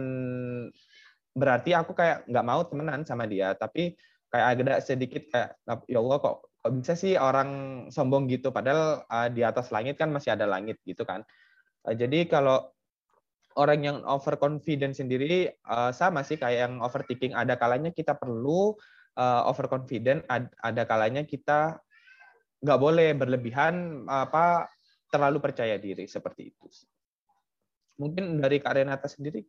berarti 1.35 1.75
aku 1.75 1.91
kayak 1.91 2.23
nggak 2.31 2.45
mau 2.47 2.63
temenan 2.63 3.03
sama 3.03 3.27
dia. 3.27 3.51
Tapi 3.59 3.91
kayak 4.31 4.45
agak 4.55 4.79
sedikit 4.87 5.23
kayak 5.35 5.59
ya 5.87 5.99
Allah 5.99 6.17
kok 6.19 6.47
kok 6.67 6.75
bisa 6.83 6.99
sih 6.99 7.15
orang 7.15 7.49
sombong 7.87 8.27
gitu? 8.27 8.51
Padahal 8.51 9.07
uh, 9.07 9.31
di 9.31 9.47
atas 9.47 9.71
langit 9.71 9.95
kan 9.95 10.11
masih 10.11 10.35
ada 10.35 10.43
langit 10.43 10.83
gitu 10.83 11.07
kan. 11.07 11.23
Uh, 11.87 11.95
jadi 11.95 12.27
kalau 12.27 12.67
orang 13.55 13.79
yang 13.87 13.97
overconfident 14.03 14.99
sendiri 14.99 15.47
uh, 15.63 15.95
sama 15.95 16.27
sih 16.27 16.35
kayak 16.35 16.67
yang 16.67 16.83
overthinking. 16.83 17.31
Ada 17.31 17.55
kalanya 17.55 17.95
kita 17.95 18.19
perlu 18.19 18.75
uh, 19.15 19.41
overconfident 19.47 20.27
ad, 20.27 20.51
ada 20.59 20.83
kalanya 20.83 21.23
kita 21.23 21.79
nggak 22.59 22.79
boleh 22.83 23.15
berlebihan 23.15 24.03
apa 24.11 24.67
terlalu 25.07 25.39
percaya 25.39 25.79
diri 25.79 26.03
seperti 26.03 26.51
itu. 26.51 26.67
Mungkin 27.97 28.43
dari 28.43 28.59
Kak 28.59 28.75
Renata 28.75 29.07
sendiri 29.07 29.41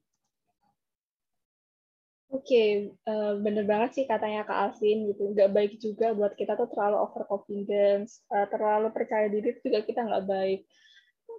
Oke, 2.29 2.45
okay, 2.45 2.69
uh, 3.09 3.33
eh, 3.33 3.33
bener 3.41 3.65
banget 3.65 3.91
sih 3.97 4.05
katanya 4.05 4.45
Kak 4.45 4.77
Alvin 4.77 5.09
gitu. 5.09 5.33
Nggak 5.33 5.49
baik 5.49 5.73
juga 5.81 6.13
buat 6.13 6.37
kita 6.37 6.61
tuh 6.61 6.69
terlalu 6.69 7.01
overconfidence, 7.01 8.21
uh, 8.29 8.45
terlalu 8.53 8.93
percaya 8.93 9.33
diri 9.33 9.57
juga 9.65 9.81
kita 9.81 10.05
nggak 10.05 10.29
baik. 10.29 10.61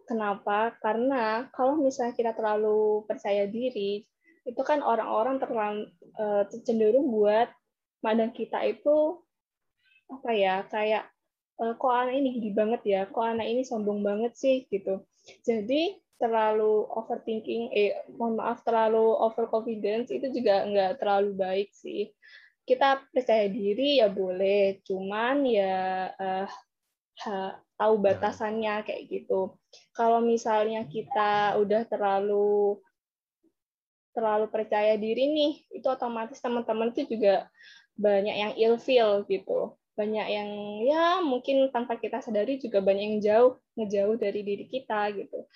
Kenapa? 0.10 0.74
Karena 0.82 1.46
kalau 1.54 1.78
misalnya 1.78 2.18
kita 2.18 2.34
terlalu 2.34 3.06
percaya 3.06 3.46
diri, 3.46 4.02
itu 4.50 4.62
kan 4.66 4.82
orang-orang 4.82 5.38
terlalu 5.38 5.94
uh, 6.18 6.50
cenderung 6.66 7.14
buat 7.14 7.54
mandang 8.02 8.34
kita 8.34 8.58
itu 8.66 9.22
apa 10.10 10.30
ya 10.34 10.66
kayak 10.74 11.06
uh, 11.62 11.78
kok 11.78 11.94
anak 11.94 12.18
ini 12.18 12.42
gini 12.42 12.50
banget 12.58 12.82
ya, 12.90 13.02
kok 13.06 13.30
anak 13.30 13.46
ini 13.46 13.62
sombong 13.62 14.02
banget 14.02 14.34
sih 14.34 14.66
gitu. 14.74 15.06
Jadi 15.46 16.02
terlalu 16.20 16.84
overthinking, 16.92 17.72
eh 17.72 17.96
mohon 18.20 18.38
maaf 18.38 18.62
terlalu 18.68 19.16
overconfidence 19.24 20.12
itu 20.12 20.28
juga 20.36 20.68
nggak 20.68 21.00
terlalu 21.00 21.32
baik 21.34 21.70
sih. 21.72 22.12
Kita 22.68 23.02
percaya 23.10 23.48
diri 23.48 24.04
ya 24.04 24.12
boleh, 24.12 24.84
cuman 24.84 25.48
ya 25.48 26.12
uh, 26.12 26.48
ha, 27.24 27.56
tahu 27.80 27.94
batasannya 28.04 28.84
kayak 28.84 29.04
gitu. 29.08 29.56
Kalau 29.96 30.20
misalnya 30.20 30.84
kita 30.86 31.56
udah 31.58 31.88
terlalu 31.88 32.78
terlalu 34.12 34.52
percaya 34.52 35.00
diri 35.00 35.32
nih, 35.32 35.54
itu 35.72 35.88
otomatis 35.88 36.44
teman-teman 36.44 36.92
itu 36.92 37.16
juga 37.16 37.48
banyak 37.96 38.36
yang 38.36 38.54
ilfeel 38.60 39.24
gitu. 39.32 39.74
Banyak 39.96 40.28
yang 40.28 40.50
ya 40.84 41.24
mungkin 41.24 41.72
tanpa 41.72 41.96
kita 41.96 42.20
sadari 42.20 42.60
juga 42.60 42.84
banyak 42.84 43.04
yang 43.08 43.20
jauh 43.24 43.54
ngejauh 43.80 44.16
dari 44.20 44.44
diri 44.44 44.68
kita 44.68 45.16
gitu 45.16 45.48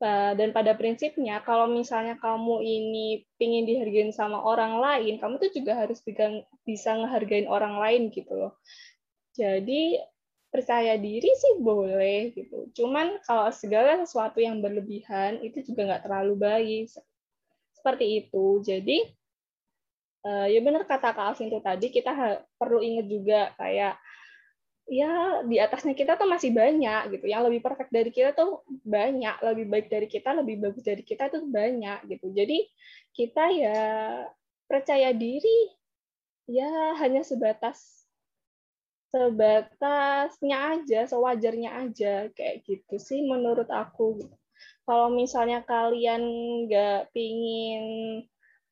dan 0.00 0.56
pada 0.56 0.72
prinsipnya 0.80 1.44
kalau 1.44 1.68
misalnya 1.68 2.16
kamu 2.16 2.64
ini 2.64 3.28
pingin 3.36 3.68
dihargain 3.68 4.16
sama 4.16 4.40
orang 4.40 4.80
lain 4.80 5.20
kamu 5.20 5.36
tuh 5.36 5.52
juga 5.52 5.76
harus 5.76 6.00
bisa 6.64 6.90
ngehargain 6.96 7.44
orang 7.44 7.76
lain 7.76 8.08
gitu 8.08 8.32
loh. 8.32 8.56
Jadi 9.36 10.00
percaya 10.50 10.96
diri 10.96 11.30
sih 11.36 11.60
boleh 11.60 12.32
gitu. 12.32 12.72
Cuman 12.74 13.20
kalau 13.28 13.52
segala 13.52 14.00
sesuatu 14.02 14.40
yang 14.42 14.58
berlebihan 14.64 15.38
itu 15.44 15.62
juga 15.68 15.86
nggak 15.92 16.02
terlalu 16.08 16.34
baik. 16.40 16.88
Seperti 17.76 18.24
itu. 18.24 18.64
Jadi 18.64 19.04
eh, 20.26 20.46
ya 20.48 20.60
benar 20.64 20.88
kata 20.88 21.12
Kak 21.12 21.36
Alvin 21.36 21.52
itu 21.52 21.60
tadi 21.60 21.86
kita 21.92 22.40
perlu 22.56 22.80
ingat 22.80 23.06
juga 23.06 23.40
kayak 23.60 24.00
ya 24.90 25.46
di 25.46 25.62
atasnya 25.62 25.94
kita 25.94 26.18
tuh 26.18 26.26
masih 26.26 26.50
banyak 26.50 27.14
gitu. 27.14 27.30
Yang 27.30 27.42
lebih 27.46 27.60
perfect 27.62 27.94
dari 27.94 28.10
kita 28.10 28.34
tuh 28.34 28.66
banyak. 28.66 29.38
Lebih 29.38 29.66
baik 29.70 29.86
dari 29.86 30.06
kita 30.10 30.34
lebih 30.34 30.58
bagus 30.58 30.82
dari 30.82 31.06
kita 31.06 31.30
tuh 31.30 31.46
banyak 31.46 32.10
gitu. 32.10 32.34
Jadi 32.34 32.66
kita 33.14 33.44
ya 33.54 33.80
percaya 34.66 35.14
diri 35.14 35.70
ya 36.50 36.98
hanya 36.98 37.22
sebatas 37.22 38.02
sebatasnya 39.10 40.78
aja 40.78 41.06
sewajarnya 41.06 41.70
aja 41.86 42.30
kayak 42.34 42.66
gitu 42.66 42.98
sih 42.98 43.22
menurut 43.22 43.70
aku. 43.70 44.18
Kalau 44.86 45.10
misalnya 45.14 45.62
kalian 45.62 46.22
nggak 46.66 47.14
pingin 47.14 47.84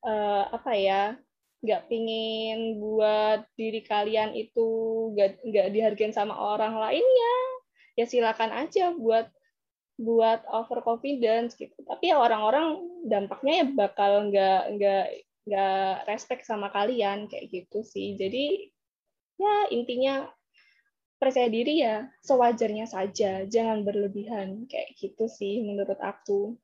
uh, 0.02 0.50
apa 0.50 0.72
ya 0.74 1.02
nggak 1.58 1.90
pingin 1.90 2.78
buat 2.78 3.42
diri 3.58 3.82
kalian 3.82 4.30
itu 4.38 4.68
nggak 5.14 5.42
nggak 5.42 5.68
dihargain 5.74 6.14
sama 6.14 6.38
orang 6.38 6.78
lain 6.78 7.02
ya 7.02 7.36
ya 7.98 8.04
silakan 8.06 8.54
aja 8.54 8.94
buat 8.94 9.26
buat 9.98 10.46
overconfidence 10.46 11.58
gitu. 11.58 11.74
Tapi 11.82 12.14
ya 12.14 12.22
orang-orang 12.22 12.78
dampaknya 13.10 13.52
ya 13.62 13.66
bakal 13.74 14.30
nggak 14.30 14.62
nggak 14.78 15.06
nggak 15.50 15.94
respect 16.06 16.46
sama 16.46 16.70
kalian 16.70 17.26
kayak 17.26 17.50
gitu 17.50 17.82
sih. 17.82 18.14
Jadi 18.14 18.70
ya 19.42 19.74
intinya 19.74 20.30
percaya 21.18 21.50
diri 21.50 21.82
ya 21.82 22.06
sewajarnya 22.22 22.86
saja 22.86 23.42
jangan 23.50 23.82
berlebihan 23.82 24.70
kayak 24.70 24.94
gitu 24.94 25.26
sih 25.26 25.66
menurut 25.66 25.98
aku 25.98 26.54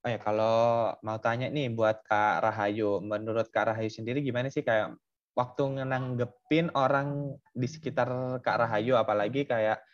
Oh 0.00 0.08
ya, 0.08 0.16
kalau 0.16 0.96
mau 1.04 1.20
tanya 1.20 1.52
nih 1.52 1.68
buat 1.76 2.00
Kak 2.08 2.40
Rahayu, 2.40 3.04
menurut 3.04 3.52
Kak 3.52 3.68
Rahayu 3.68 3.92
sendiri 3.92 4.24
gimana 4.24 4.48
sih 4.48 4.64
kayak 4.64 4.96
waktu 5.36 5.76
ngenanggepin 5.76 6.72
orang 6.72 7.36
di 7.52 7.68
sekitar 7.68 8.08
Kak 8.40 8.64
Rahayu, 8.64 8.96
apalagi 8.96 9.44
kayak 9.44 9.84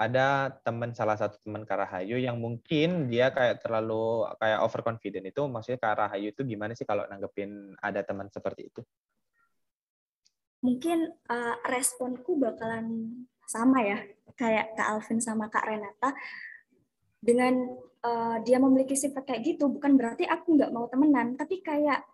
ada 0.00 0.48
teman 0.64 0.96
salah 0.96 1.20
satu 1.20 1.36
teman 1.44 1.68
Kak 1.68 1.76
Rahayu 1.76 2.16
yang 2.16 2.40
mungkin 2.40 3.12
dia 3.12 3.28
kayak 3.36 3.60
terlalu 3.60 4.24
kayak 4.40 4.64
overconfident 4.64 5.28
itu, 5.28 5.44
maksudnya 5.44 5.76
Kak 5.76 6.08
Rahayu 6.08 6.32
itu 6.32 6.40
gimana 6.40 6.72
sih 6.72 6.88
kalau 6.88 7.04
nanggepin 7.04 7.76
ada 7.84 8.00
teman 8.00 8.32
seperti 8.32 8.72
itu? 8.72 8.80
Mungkin 10.64 11.04
uh, 11.28 11.56
responku 11.68 12.40
bakalan 12.40 13.12
sama 13.44 13.84
ya, 13.84 14.08
kayak 14.40 14.72
Kak 14.72 14.88
Alvin 14.88 15.20
sama 15.20 15.52
Kak 15.52 15.68
Renata. 15.68 16.16
Dengan 17.20 17.76
uh, 18.04 18.36
dia 18.44 18.56
memiliki 18.56 18.96
sifat 18.96 19.24
kayak 19.28 19.56
gitu 19.56 19.68
bukan 19.68 19.96
berarti 19.96 20.24
aku 20.24 20.56
nggak 20.56 20.72
mau 20.72 20.88
temenan 20.88 21.36
tapi 21.36 21.60
kayak 21.60 22.04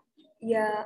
ya 0.43 0.85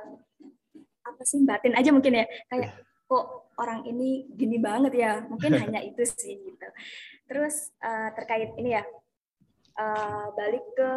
apa 1.01 1.21
sih 1.25 1.41
batin 1.43 1.73
aja 1.73 1.89
mungkin 1.89 2.21
ya. 2.21 2.25
Kayak 2.47 2.77
kok 3.09 3.25
orang 3.59 3.83
ini 3.89 4.29
gini 4.31 4.57
banget 4.61 4.93
ya? 4.95 5.11
Mungkin 5.25 5.51
hanya 5.61 5.81
itu 5.81 6.01
sih 6.05 6.37
gitu. 6.39 6.67
Terus 7.25 7.73
uh, 7.81 8.09
terkait 8.13 8.53
ini 8.57 8.77
ya 8.77 8.83
uh, 9.79 10.25
balik 10.35 10.65
ke 10.77 10.89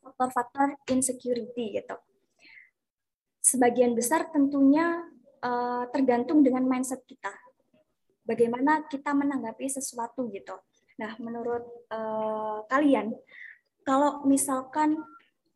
faktor-faktor 0.00 0.76
insecurity 0.90 1.80
gitu. 1.80 1.96
Sebagian 3.40 3.96
besar 3.96 4.28
tentunya 4.28 5.00
uh, 5.40 5.84
tergantung 5.92 6.44
dengan 6.44 6.64
mindset 6.64 7.04
kita. 7.08 7.32
Bagaimana 8.20 8.86
kita 8.86 9.16
menanggapi 9.16 9.66
sesuatu 9.66 10.28
gitu 10.30 10.54
Nah, 11.00 11.16
menurut 11.16 11.64
uh, 11.88 12.60
kalian, 12.68 13.16
kalau 13.88 14.20
misalkan 14.28 15.00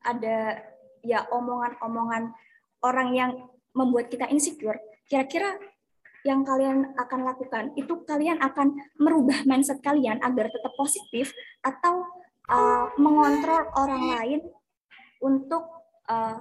ada 0.00 0.64
ya 1.04 1.28
omongan-omongan 1.28 2.32
orang 2.80 3.08
yang 3.12 3.30
membuat 3.76 4.08
kita 4.08 4.24
insecure, 4.32 4.80
kira-kira 5.04 5.60
yang 6.24 6.40
kalian 6.40 6.96
akan 6.96 7.20
lakukan 7.28 7.76
itu 7.76 8.00
kalian 8.08 8.40
akan 8.40 8.72
merubah 8.96 9.44
mindset 9.44 9.84
kalian 9.84 10.16
agar 10.24 10.48
tetap 10.48 10.72
positif 10.80 11.36
atau 11.60 12.08
uh, 12.48 12.88
mengontrol 12.96 13.68
orang 13.76 14.04
lain 14.16 14.40
untuk 15.20 15.68
uh, 16.08 16.40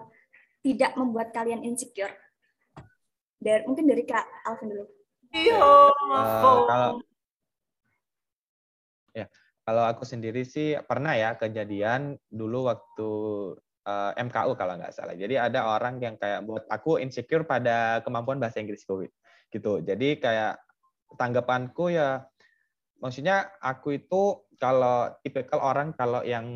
tidak 0.63 0.95
membuat 0.95 1.35
kalian 1.35 1.67
insecure. 1.67 2.15
Dari 3.43 3.67
mungkin 3.67 3.83
dari 3.83 4.07
Kak 4.07 4.47
Alvin 4.47 4.71
dulu. 4.71 4.85
Uh, 5.35 5.91
kalau 6.63 7.03
Ya, 9.13 9.25
kalau 9.63 9.85
aku 9.85 10.03
sendiri 10.03 10.43
sih 10.43 10.75
pernah 10.83 11.13
ya 11.15 11.37
kejadian 11.37 12.17
dulu 12.27 12.67
waktu 12.67 13.09
uh, 13.87 14.11
eh, 14.17 14.23
MKU 14.25 14.57
kalau 14.57 14.73
nggak 14.75 14.93
salah. 14.93 15.15
Jadi 15.15 15.39
ada 15.39 15.69
orang 15.69 16.01
yang 16.01 16.15
kayak 16.17 16.43
buat 16.43 16.65
aku 16.67 16.99
insecure 16.99 17.47
pada 17.47 18.01
kemampuan 18.01 18.41
bahasa 18.41 18.59
Inggris 18.59 18.83
gitu. 19.53 19.73
Jadi 19.79 20.17
kayak 20.17 20.59
tanggapanku 21.15 21.93
ya 21.93 22.25
maksudnya 22.97 23.51
aku 23.61 23.99
itu 23.99 24.41
kalau 24.63 25.11
tipikal 25.19 25.59
orang 25.59 25.91
kalau 25.91 26.23
yang 26.23 26.47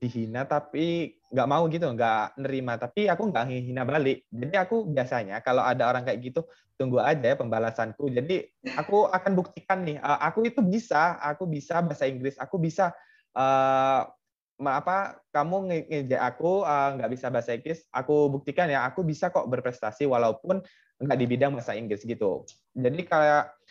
dihina 0.00 0.48
tapi 0.48 1.20
nggak 1.28 1.48
mau 1.52 1.68
gitu, 1.68 1.84
nggak 1.84 2.40
nerima, 2.40 2.80
tapi 2.80 3.12
aku 3.12 3.28
nggak 3.28 3.44
hina 3.52 3.84
balik. 3.84 4.24
Jadi 4.32 4.56
aku 4.56 4.88
biasanya 4.88 5.44
kalau 5.44 5.60
ada 5.60 5.84
orang 5.84 6.08
kayak 6.08 6.32
gitu, 6.32 6.40
tunggu 6.80 6.96
aja 7.04 7.20
ya 7.20 7.36
pembalasanku. 7.36 8.08
Jadi 8.08 8.48
aku 8.72 9.04
akan 9.04 9.32
buktikan 9.36 9.84
nih, 9.84 10.00
uh, 10.00 10.16
aku 10.24 10.48
itu 10.48 10.64
bisa, 10.64 11.20
aku 11.20 11.44
bisa 11.44 11.84
bahasa 11.84 12.08
Inggris, 12.08 12.40
aku 12.40 12.56
bisa 12.56 12.96
uh, 13.36 14.08
apa 14.62 15.20
kamu 15.28 15.56
ngejek 15.68 16.22
aku 16.22 16.64
uh, 16.64 16.96
nggak 16.96 17.10
bisa 17.12 17.28
bahasa 17.28 17.52
Inggris, 17.52 17.84
aku 17.92 18.32
buktikan 18.32 18.72
ya, 18.72 18.88
aku 18.88 19.04
bisa 19.04 19.28
kok 19.28 19.44
berprestasi 19.44 20.08
walaupun 20.08 20.64
nggak 21.04 21.18
di 21.20 21.26
bidang 21.28 21.52
bahasa 21.52 21.76
Inggris 21.76 22.00
gitu. 22.08 22.48
Jadi 22.72 23.04
kayak 23.04 23.61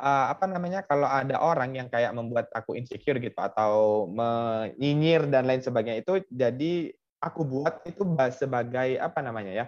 uh, 0.00 0.32
apa 0.32 0.48
namanya 0.48 0.80
kalau 0.88 1.04
ada 1.04 1.36
orang 1.38 1.76
yang 1.76 1.88
kayak 1.92 2.16
membuat 2.16 2.48
aku 2.56 2.74
insecure 2.74 3.20
gitu 3.20 3.36
atau 3.36 4.08
menyinyir 4.08 5.28
dan 5.28 5.44
lain 5.44 5.60
sebagainya 5.60 6.00
itu 6.00 6.24
jadi 6.32 6.90
aku 7.20 7.44
buat 7.44 7.84
itu 7.84 8.02
sebagai 8.32 8.96
apa 8.96 9.20
namanya 9.20 9.52
ya 9.52 9.66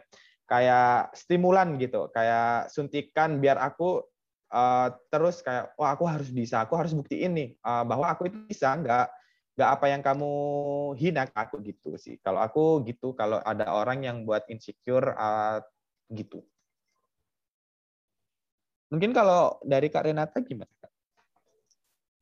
kayak 0.48 1.12
stimulan 1.12 1.76
gitu 1.76 2.08
kayak 2.10 2.72
suntikan 2.72 3.38
biar 3.38 3.60
aku 3.60 4.00
uh, 4.50 4.88
terus 5.12 5.44
kayak 5.44 5.76
wah 5.76 5.92
aku 5.92 6.08
harus 6.08 6.32
bisa 6.32 6.64
aku 6.64 6.74
harus 6.80 6.96
buktiin 6.96 7.32
nih 7.36 7.48
uh, 7.62 7.84
bahwa 7.84 8.08
aku 8.08 8.32
itu 8.32 8.36
bisa 8.48 8.72
nggak 8.74 9.06
nggak 9.52 9.68
apa 9.68 9.86
yang 9.92 10.00
kamu 10.00 10.32
hina 10.96 11.28
aku 11.28 11.60
gitu 11.60 12.00
sih. 12.00 12.16
Kalau 12.24 12.40
aku 12.40 12.80
gitu 12.88 13.12
kalau 13.12 13.36
ada 13.44 13.68
orang 13.68 14.00
yang 14.00 14.16
buat 14.24 14.48
insecure 14.48 15.12
uh, 15.12 15.60
gitu 16.08 16.40
Mungkin 18.92 19.16
kalau 19.16 19.56
dari 19.64 19.88
Kak 19.88 20.04
Renata 20.04 20.44
gimana? 20.44 20.68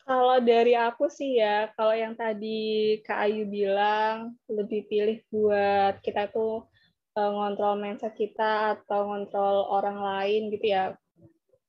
Kalau 0.07 0.39
dari 0.39 0.79
aku 0.79 1.11
sih 1.11 1.43
ya, 1.43 1.75
kalau 1.75 1.91
yang 1.91 2.15
tadi 2.15 2.99
Kak 3.03 3.27
Ayu 3.27 3.51
bilang 3.51 4.39
lebih 4.47 4.87
pilih 4.87 5.19
buat 5.35 5.99
kita 5.99 6.31
tuh 6.31 6.71
eh, 7.19 7.31
ngontrol 7.31 7.75
mindset 7.75 8.15
kita 8.15 8.79
atau 8.79 9.11
ngontrol 9.11 9.67
orang 9.67 9.99
lain 9.99 10.55
gitu 10.55 10.67
ya. 10.71 10.95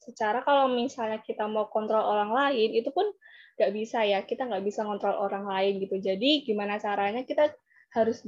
Secara 0.06 0.46
kalau 0.46 0.70
misalnya 0.70 1.18
kita 1.22 1.50
mau 1.50 1.70
kontrol 1.70 2.02
orang 2.02 2.30
lain, 2.30 2.70
itu 2.78 2.94
pun 2.94 3.10
nggak 3.58 3.74
bisa 3.74 4.06
ya. 4.06 4.22
Kita 4.22 4.46
nggak 4.46 4.66
bisa 4.66 4.86
ngontrol 4.86 5.18
orang 5.18 5.50
lain 5.50 5.82
gitu. 5.82 5.98
Jadi 5.98 6.46
gimana 6.46 6.78
caranya 6.78 7.26
kita 7.26 7.50
harus 7.98 8.22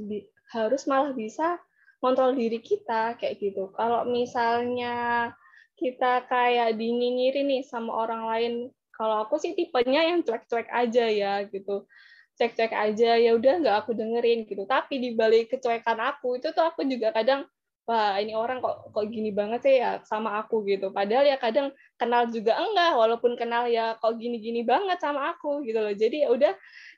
harus 0.50 0.82
malah 0.90 1.14
bisa 1.14 1.58
kontrol 2.02 2.34
diri 2.34 2.58
kita 2.58 3.14
kayak 3.18 3.38
gitu. 3.38 3.70
Kalau 3.74 4.06
misalnya 4.06 5.30
kita 5.74 6.26
kayak 6.30 6.78
dinyinyirin 6.78 7.46
nih 7.50 7.62
sama 7.66 7.92
orang 8.06 8.22
lain. 8.30 8.52
Kalau 8.94 9.26
aku 9.26 9.42
sih 9.42 9.58
tipenya 9.58 10.06
yang 10.06 10.22
cuek-cuek 10.22 10.70
aja 10.70 11.04
ya 11.10 11.42
gitu. 11.50 11.86
Cek-cek 12.34 12.70
aja 12.74 13.18
ya 13.18 13.30
udah 13.34 13.62
nggak 13.62 13.76
aku 13.86 13.90
dengerin 13.94 14.46
gitu. 14.46 14.66
Tapi 14.66 15.02
di 15.02 15.10
balik 15.14 15.50
kecuekan 15.54 15.98
aku 15.98 16.38
itu 16.38 16.50
tuh 16.54 16.64
aku 16.66 16.86
juga 16.86 17.10
kadang 17.10 17.46
wah 17.84 18.16
ini 18.16 18.32
orang 18.32 18.64
kok 18.64 18.96
kok 18.96 19.06
gini 19.12 19.28
banget 19.34 19.60
sih 19.66 19.74
ya 19.82 20.02
sama 20.06 20.38
aku 20.42 20.62
gitu. 20.66 20.94
Padahal 20.94 21.26
ya 21.26 21.36
kadang 21.38 21.74
kenal 21.98 22.30
juga 22.30 22.54
enggak 22.58 22.92
walaupun 22.94 23.34
kenal 23.34 23.66
ya 23.66 23.98
kok 23.98 24.14
gini-gini 24.18 24.62
banget 24.62 24.98
sama 25.02 25.34
aku 25.34 25.62
gitu 25.66 25.78
loh. 25.82 25.94
Jadi 25.94 26.26
ya 26.26 26.28
udah 26.30 26.52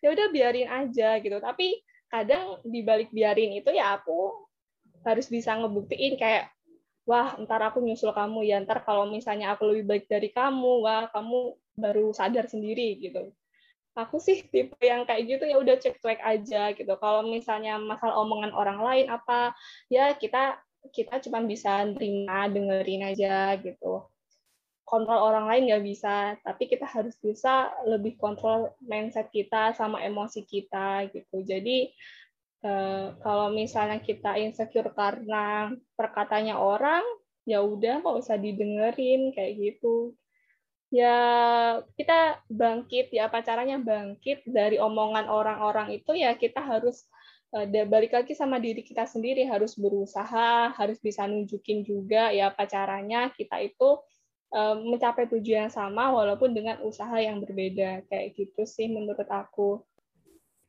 ya 0.04 0.08
udah 0.12 0.26
biarin 0.32 0.68
aja 0.68 1.16
gitu. 1.20 1.36
Tapi 1.40 1.80
kadang 2.12 2.60
di 2.62 2.80
balik 2.84 3.10
biarin 3.10 3.56
itu 3.56 3.72
ya 3.72 3.98
aku 3.98 4.46
harus 5.04 5.26
bisa 5.30 5.54
ngebuktiin 5.54 6.18
kayak 6.18 6.55
wah 7.06 7.38
ntar 7.46 7.62
aku 7.62 7.78
nyusul 7.80 8.10
kamu 8.12 8.44
ya. 8.44 8.58
Ntar 8.60 8.82
kalau 8.82 9.06
misalnya 9.08 9.54
aku 9.54 9.70
lebih 9.70 9.84
baik 9.86 10.04
dari 10.10 10.28
kamu 10.34 10.82
wah 10.84 11.06
kamu 11.14 11.54
baru 11.78 12.10
sadar 12.10 12.50
sendiri 12.50 12.98
gitu. 12.98 13.30
Aku 13.96 14.20
sih 14.20 14.44
tipe 14.44 14.76
yang 14.84 15.08
kayak 15.08 15.24
gitu 15.24 15.44
ya 15.48 15.56
udah 15.56 15.76
cek 15.80 16.02
cek 16.02 16.20
aja 16.20 16.74
gitu. 16.76 16.92
Kalau 17.00 17.24
misalnya 17.24 17.80
masalah 17.80 18.20
omongan 18.20 18.52
orang 18.52 18.78
lain 18.82 19.06
apa 19.08 19.56
ya 19.88 20.12
kita 20.12 20.60
kita 20.92 21.18
cuma 21.24 21.40
bisa 21.46 21.86
terima 21.96 22.50
dengerin 22.50 23.08
aja 23.08 23.56
gitu. 23.56 24.04
Kontrol 24.86 25.18
orang 25.18 25.48
lain 25.50 25.62
nggak 25.72 25.84
bisa 25.86 26.36
tapi 26.44 26.68
kita 26.68 26.86
harus 26.86 27.16
bisa 27.18 27.72
lebih 27.88 28.20
kontrol 28.20 28.70
mindset 28.84 29.32
kita 29.32 29.72
sama 29.72 30.04
emosi 30.04 30.44
kita 30.44 31.08
gitu. 31.10 31.40
Jadi 31.42 31.90
Eh, 32.64 33.06
kalau 33.20 33.52
misalnya 33.52 34.00
kita 34.00 34.40
insecure 34.40 34.88
karena 34.96 35.68
perkatanya 35.92 36.56
orang, 36.56 37.04
ya 37.44 37.60
udah 37.60 38.00
nggak 38.00 38.16
usah 38.16 38.40
didengerin 38.40 39.30
kayak 39.36 39.52
gitu. 39.60 40.16
Ya 40.88 41.16
kita 41.98 42.40
bangkit 42.48 43.12
ya 43.12 43.28
apa 43.28 43.42
caranya 43.44 43.76
bangkit 43.76 44.46
dari 44.48 44.80
omongan 44.80 45.26
orang-orang 45.28 45.98
itu 46.00 46.14
ya 46.14 46.32
kita 46.38 46.62
harus 46.62 47.04
uh, 47.52 47.66
balik 47.66 48.14
lagi 48.14 48.32
sama 48.38 48.56
diri 48.62 48.80
kita 48.86 49.04
sendiri 49.04 49.44
harus 49.44 49.76
berusaha, 49.76 50.72
harus 50.72 50.98
bisa 51.02 51.26
nunjukin 51.28 51.84
juga 51.84 52.30
ya 52.32 52.54
apa 52.54 52.64
caranya 52.70 53.30
kita 53.34 53.60
itu 53.62 54.00
uh, 54.54 54.74
mencapai 54.78 55.26
tujuan 55.30 55.68
yang 55.68 55.74
sama 55.74 56.14
walaupun 56.14 56.54
dengan 56.54 56.80
usaha 56.86 57.18
yang 57.18 57.42
berbeda 57.42 58.06
kayak 58.08 58.34
gitu 58.38 58.62
sih 58.64 58.86
menurut 58.90 59.26
aku 59.28 59.82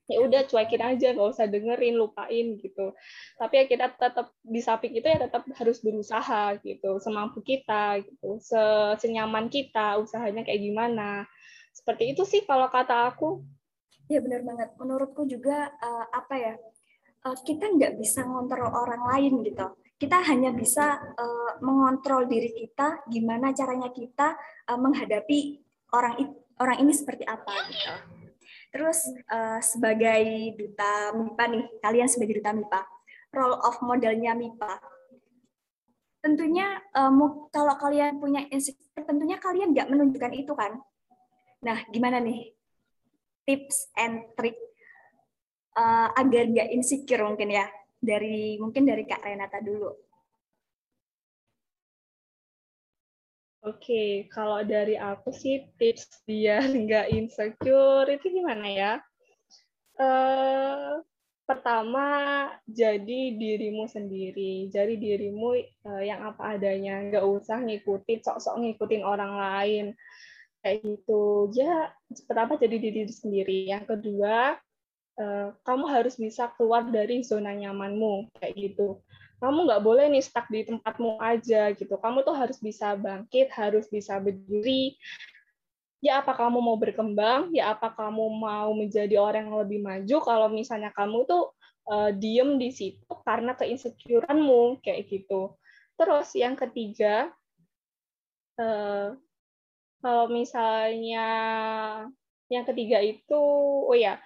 ya 0.07 0.23
udah 0.23 0.41
cuekin 0.47 0.81
aja 0.81 1.11
nggak 1.11 1.29
usah 1.35 1.45
dengerin 1.51 1.99
lupain 1.99 2.55
gitu. 2.57 2.95
Tapi 3.35 3.53
ya 3.59 3.65
kita 3.67 3.85
tetap 3.91 4.31
di 4.39 4.63
samping 4.63 4.95
itu 4.95 5.03
ya 5.03 5.19
tetap 5.19 5.43
harus 5.51 5.83
berusaha 5.83 6.55
gitu 6.63 6.97
semampu 7.03 7.43
kita 7.43 7.99
gitu 8.01 8.39
senyaman 8.97 9.51
kita 9.51 9.99
usahanya 9.99 10.47
kayak 10.47 10.63
gimana. 10.63 11.27
Seperti 11.75 12.15
itu 12.15 12.23
sih 12.23 12.47
kalau 12.47 12.71
kata 12.71 13.11
aku. 13.11 13.43
Ya 14.07 14.23
benar 14.23 14.47
banget. 14.47 14.71
Menurutku 14.79 15.27
juga 15.27 15.67
uh, 15.83 16.05
apa 16.15 16.35
ya 16.39 16.53
uh, 17.27 17.37
kita 17.43 17.67
nggak 17.67 17.99
bisa 17.99 18.23
ngontrol 18.23 18.71
orang 18.71 19.03
lain 19.11 19.43
gitu. 19.43 19.67
Kita 19.97 20.23
hanya 20.23 20.55
bisa 20.55 21.03
uh, 21.19 21.59
mengontrol 21.59 22.29
diri 22.29 22.55
kita 22.55 23.03
gimana 23.11 23.51
caranya 23.51 23.91
kita 23.91 24.39
uh, 24.71 24.79
menghadapi 24.79 25.59
orang 25.91 26.15
orang 26.57 26.77
ini 26.85 26.93
seperti 26.93 27.25
apa 27.25 27.53
gitu 27.69 28.26
Terus 28.71 28.99
uh, 29.31 29.59
sebagai 29.63 30.53
duta 30.59 31.15
MIPA 31.15 31.43
nih, 31.49 31.65
kalian 31.79 32.09
sebagai 32.11 32.43
duta 32.43 32.51
MIPA, 32.51 32.81
role 33.31 33.57
of 33.63 33.79
modelnya 33.83 34.35
MIPA. 34.35 34.73
Tentunya 36.19 36.81
um, 36.97 37.47
kalau 37.53 37.75
kalian 37.79 38.19
punya 38.19 38.43
insecure, 38.51 39.05
tentunya 39.07 39.39
kalian 39.39 39.71
nggak 39.71 39.87
menunjukkan 39.87 40.33
itu 40.35 40.51
kan. 40.51 40.75
Nah, 41.63 41.77
gimana 41.89 42.19
nih 42.19 42.51
tips 43.47 43.87
and 43.95 44.27
trick 44.35 44.59
uh, 45.79 46.11
agar 46.19 46.43
nggak 46.51 46.69
insecure 46.75 47.23
mungkin 47.23 47.55
ya 47.55 47.65
dari 47.97 48.59
mungkin 48.59 48.83
dari 48.83 49.07
Kak 49.07 49.23
Renata 49.23 49.63
dulu. 49.63 50.06
Oke, 53.67 54.31
kalau 54.31 54.63
dari 54.63 54.95
aku 54.95 55.35
sih 55.35 55.67
tips 55.75 56.23
biar 56.23 56.63
nggak 56.87 57.11
insecure 57.11 58.07
itu 58.07 58.39
gimana 58.39 58.63
ya? 58.63 58.93
Uh, 59.99 61.03
pertama, 61.43 62.07
jadi 62.63 63.35
dirimu 63.35 63.91
sendiri. 63.91 64.71
Jadi 64.71 64.95
dirimu 64.95 65.59
uh, 65.83 65.99
yang 65.99 66.23
apa 66.31 66.55
adanya. 66.55 67.11
Nggak 67.11 67.27
usah 67.27 67.59
ngikutin, 67.59 68.23
sok-sok 68.23 68.55
ngikutin 68.55 69.03
orang 69.03 69.35
lain. 69.35 69.85
Kayak 70.63 70.87
gitu. 70.87 71.51
Ya, 71.51 71.91
pertama 72.23 72.55
jadi 72.55 72.77
diri 72.79 73.03
sendiri. 73.11 73.67
Yang 73.67 73.99
kedua, 73.99 74.55
uh, 75.19 75.47
kamu 75.67 75.85
harus 75.91 76.15
bisa 76.15 76.55
keluar 76.55 76.87
dari 76.87 77.19
zona 77.19 77.51
nyamanmu. 77.51 78.31
Kayak 78.39 78.53
gitu 78.55 79.03
kamu 79.37 79.69
nggak 79.69 79.83
boleh 79.85 80.05
nih 80.09 80.23
stuck 80.25 80.49
di 80.49 80.65
tempatmu 80.65 81.21
aja 81.21 81.69
gitu. 81.77 81.93
Kamu 81.97 82.25
tuh 82.25 82.33
harus 82.33 82.57
bisa 82.57 82.97
bangkit, 82.97 83.53
harus 83.53 83.85
bisa 83.85 84.17
berdiri. 84.17 84.97
Ya 86.01 86.21
apa 86.21 86.33
kamu 86.33 86.61
mau 86.61 86.77
berkembang, 86.77 87.53
ya 87.53 87.73
apa 87.73 87.93
kamu 87.93 88.37
mau 88.37 88.69
menjadi 88.73 89.17
orang 89.17 89.49
yang 89.49 89.57
lebih 89.61 89.79
maju 89.81 90.17
kalau 90.21 90.47
misalnya 90.49 90.93
kamu 90.93 91.25
tuh 91.25 91.53
uh, 91.89 92.13
diem 92.13 92.57
di 92.61 92.69
situ 92.69 93.13
karena 93.25 93.53
keinsecureanmu 93.57 94.81
kayak 94.81 95.09
gitu. 95.09 95.57
Terus 95.97 96.29
yang 96.37 96.53
ketiga, 96.53 97.33
uh, 98.61 99.17
kalau 100.01 100.25
misalnya 100.29 101.27
yang 102.47 102.65
ketiga 102.69 103.01
itu, 103.01 103.41
oh 103.85 103.97
ya, 103.97 104.21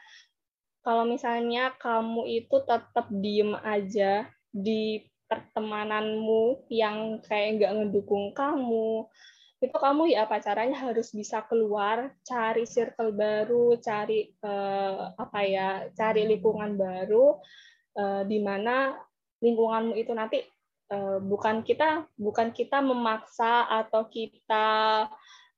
kalau 0.83 1.07
misalnya 1.07 1.71
kamu 1.79 2.27
itu 2.27 2.57
tetap 2.67 3.07
diem 3.09 3.55
aja 3.63 4.27
di 4.51 5.01
pertemananmu 5.31 6.67
yang 6.67 7.23
kayak 7.23 7.59
nggak 7.59 7.73
ngedukung 7.79 8.35
kamu 8.35 9.07
itu 9.61 9.77
kamu 9.77 10.09
ya 10.09 10.25
apa 10.25 10.41
caranya 10.41 10.89
harus 10.89 11.13
bisa 11.13 11.45
keluar 11.45 12.11
cari 12.25 12.65
circle 12.65 13.13
baru 13.13 13.77
cari 13.77 14.33
uh, 14.41 15.13
apa 15.15 15.39
ya 15.45 15.67
cari 15.93 16.25
lingkungan 16.25 16.75
baru 16.75 17.37
uh, 17.95 18.25
di 18.25 18.41
mana 18.41 18.97
lingkunganmu 19.37 19.93
itu 20.01 20.11
nanti 20.17 20.41
uh, 20.89 21.21
bukan 21.21 21.61
kita 21.61 22.09
bukan 22.17 22.49
kita 22.51 22.81
memaksa 22.81 23.69
atau 23.69 24.09
kita 24.09 25.05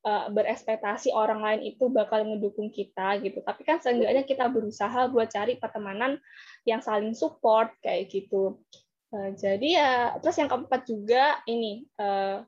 uh, 0.03 0.25
berekspektasi 0.29 1.15
orang 1.15 1.39
lain 1.39 1.61
itu 1.73 1.87
bakal 1.87 2.27
mendukung 2.27 2.69
kita 2.69 3.17
gitu. 3.23 3.39
Tapi 3.39 3.61
kan 3.63 3.79
seenggaknya 3.79 4.27
kita 4.27 4.51
berusaha 4.51 5.07
buat 5.09 5.31
cari 5.31 5.55
pertemanan 5.55 6.19
yang 6.67 6.83
saling 6.83 7.15
support 7.15 7.71
kayak 7.79 8.11
gitu 8.11 8.59
Uh, 9.13 9.29
jadi 9.37 9.67
ya, 9.77 9.91
terus 10.17 10.41
yang 10.41 10.49
keempat 10.49 10.89
juga 10.89 11.37
ini, 11.45 11.85
uh, 12.01 12.41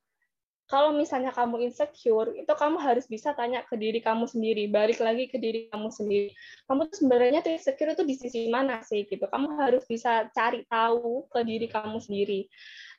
kalau 0.66 0.98
misalnya 0.98 1.30
kamu 1.30 1.62
insecure, 1.62 2.34
itu 2.34 2.50
kamu 2.50 2.82
harus 2.82 3.06
bisa 3.06 3.38
tanya 3.38 3.62
ke 3.62 3.78
diri 3.78 4.02
kamu 4.02 4.26
sendiri, 4.26 4.66
balik 4.66 4.98
lagi 4.98 5.30
ke 5.30 5.38
diri 5.38 5.70
kamu 5.70 5.94
sendiri. 5.94 6.34
Kamu 6.66 6.90
tuh 6.90 6.98
sebenarnya 7.06 7.46
tuh 7.46 7.54
insecure 7.54 7.94
itu 7.94 8.02
di 8.02 8.16
sisi 8.18 8.50
mana 8.50 8.82
sih 8.82 9.06
gitu. 9.06 9.30
Kamu 9.30 9.62
harus 9.62 9.86
bisa 9.86 10.26
cari 10.34 10.66
tahu 10.66 11.30
ke 11.30 11.46
diri 11.46 11.70
kamu 11.70 12.02
sendiri. 12.02 12.50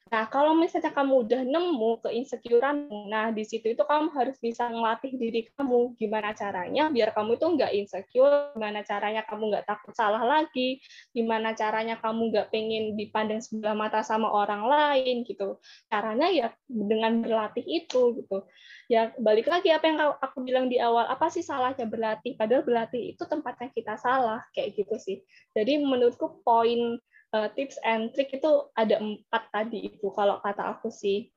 Nah, 0.07 0.31
kalau 0.31 0.55
misalnya 0.55 0.95
kamu 0.95 1.27
udah 1.27 1.43
nemu 1.43 1.99
keinsecureanmu, 2.07 3.11
nah 3.11 3.35
di 3.35 3.43
situ 3.43 3.75
itu 3.75 3.83
kamu 3.83 4.15
harus 4.15 4.39
bisa 4.39 4.71
ngelatih 4.71 5.19
diri 5.19 5.51
kamu 5.59 5.99
gimana 5.99 6.31
caranya 6.31 6.87
biar 6.95 7.11
kamu 7.11 7.35
itu 7.35 7.47
nggak 7.59 7.73
insecure, 7.75 8.55
gimana 8.55 8.87
caranya 8.87 9.27
kamu 9.27 9.51
nggak 9.51 9.67
takut 9.67 9.91
salah 9.99 10.23
lagi, 10.23 10.79
gimana 11.11 11.59
caranya 11.59 11.99
kamu 11.99 12.31
nggak 12.31 12.55
pengen 12.55 12.95
dipandang 12.95 13.43
sebelah 13.43 13.75
mata 13.75 14.07
sama 14.07 14.31
orang 14.31 14.71
lain 14.71 15.27
gitu. 15.27 15.59
Caranya 15.91 16.31
ya 16.31 16.49
dengan 16.71 17.27
berlatih 17.27 17.67
itu 17.67 18.15
gitu. 18.23 18.47
Ya 18.87 19.11
balik 19.19 19.51
lagi 19.51 19.75
apa 19.75 19.91
yang 19.91 19.99
aku 20.23 20.47
bilang 20.47 20.71
di 20.71 20.79
awal, 20.79 21.11
apa 21.11 21.27
sih 21.35 21.43
salahnya 21.43 21.83
berlatih? 21.83 22.39
Padahal 22.39 22.63
berlatih 22.63 23.19
itu 23.19 23.27
tempatnya 23.27 23.75
kita 23.75 23.99
salah 23.99 24.39
kayak 24.55 24.79
gitu 24.79 24.95
sih. 25.03 25.19
Jadi 25.51 25.83
menurutku 25.83 26.47
poin 26.47 27.03
uh, 27.37 27.49
tips 27.53 27.77
and 27.85 28.17
trick 28.17 28.33
itu 28.33 28.73
ada 28.73 28.97
empat 28.97 29.53
tadi 29.53 29.93
itu 29.93 30.09
kalau 30.17 30.41
kata 30.41 30.73
aku 30.73 30.89
sih. 30.89 31.29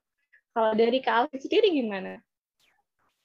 Kalau 0.56 0.74
dari 0.74 1.04
Kak 1.04 1.28
Alfi 1.28 1.38
sendiri 1.44 1.76
gimana? 1.76 2.18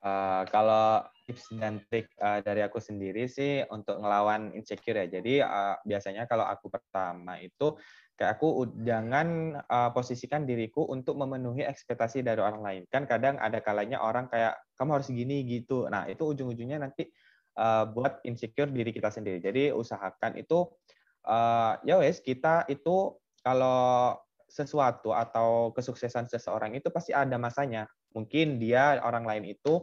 Uh, 0.05 0.45
kalau 0.53 1.01
tips 1.25 1.49
dan 1.57 1.81
trik 1.89 2.13
uh, 2.21 2.45
dari 2.45 2.61
aku 2.61 2.77
sendiri 2.77 3.25
sih 3.25 3.65
untuk 3.73 3.97
ngelawan 4.03 4.53
insecure 4.53 5.01
ya. 5.01 5.07
Jadi 5.09 5.41
uh, 5.41 5.81
biasanya 5.81 6.29
kalau 6.29 6.45
aku 6.45 6.69
pertama 6.69 7.41
itu 7.41 7.73
kayak 8.15 8.37
aku 8.39 8.69
jangan 8.85 9.59
uh, 9.65 9.91
posisikan 9.91 10.45
diriku 10.45 10.85
untuk 10.87 11.17
memenuhi 11.17 11.65
ekspektasi 11.65 12.21
dari 12.21 12.45
orang 12.45 12.61
lain. 12.61 12.83
Kan 12.93 13.09
kadang 13.09 13.41
ada 13.41 13.65
kalanya 13.65 14.05
orang 14.05 14.29
kayak 14.29 14.61
kamu 14.77 15.01
harus 15.01 15.09
gini 15.09 15.43
gitu. 15.49 15.89
Nah, 15.89 16.05
itu 16.07 16.23
ujung-ujungnya 16.23 16.85
nanti 16.85 17.09
uh, 17.57 17.89
buat 17.89 18.21
insecure 18.29 18.71
diri 18.71 18.93
kita 18.93 19.09
sendiri. 19.11 19.41
Jadi 19.41 19.73
usahakan 19.73 20.37
itu 20.39 20.69
uh, 21.25 21.81
ya 21.85 22.01
wes 22.01 22.21
kita 22.21 22.69
itu 22.69 23.17
kalau 23.45 24.17
sesuatu 24.49 25.11
atau 25.11 25.75
kesuksesan 25.75 26.31
seseorang 26.31 26.79
itu 26.79 26.89
pasti 26.89 27.11
ada 27.11 27.35
masanya. 27.37 27.91
Mungkin 28.15 28.63
dia 28.63 29.03
orang 29.03 29.27
lain 29.27 29.45
itu 29.51 29.83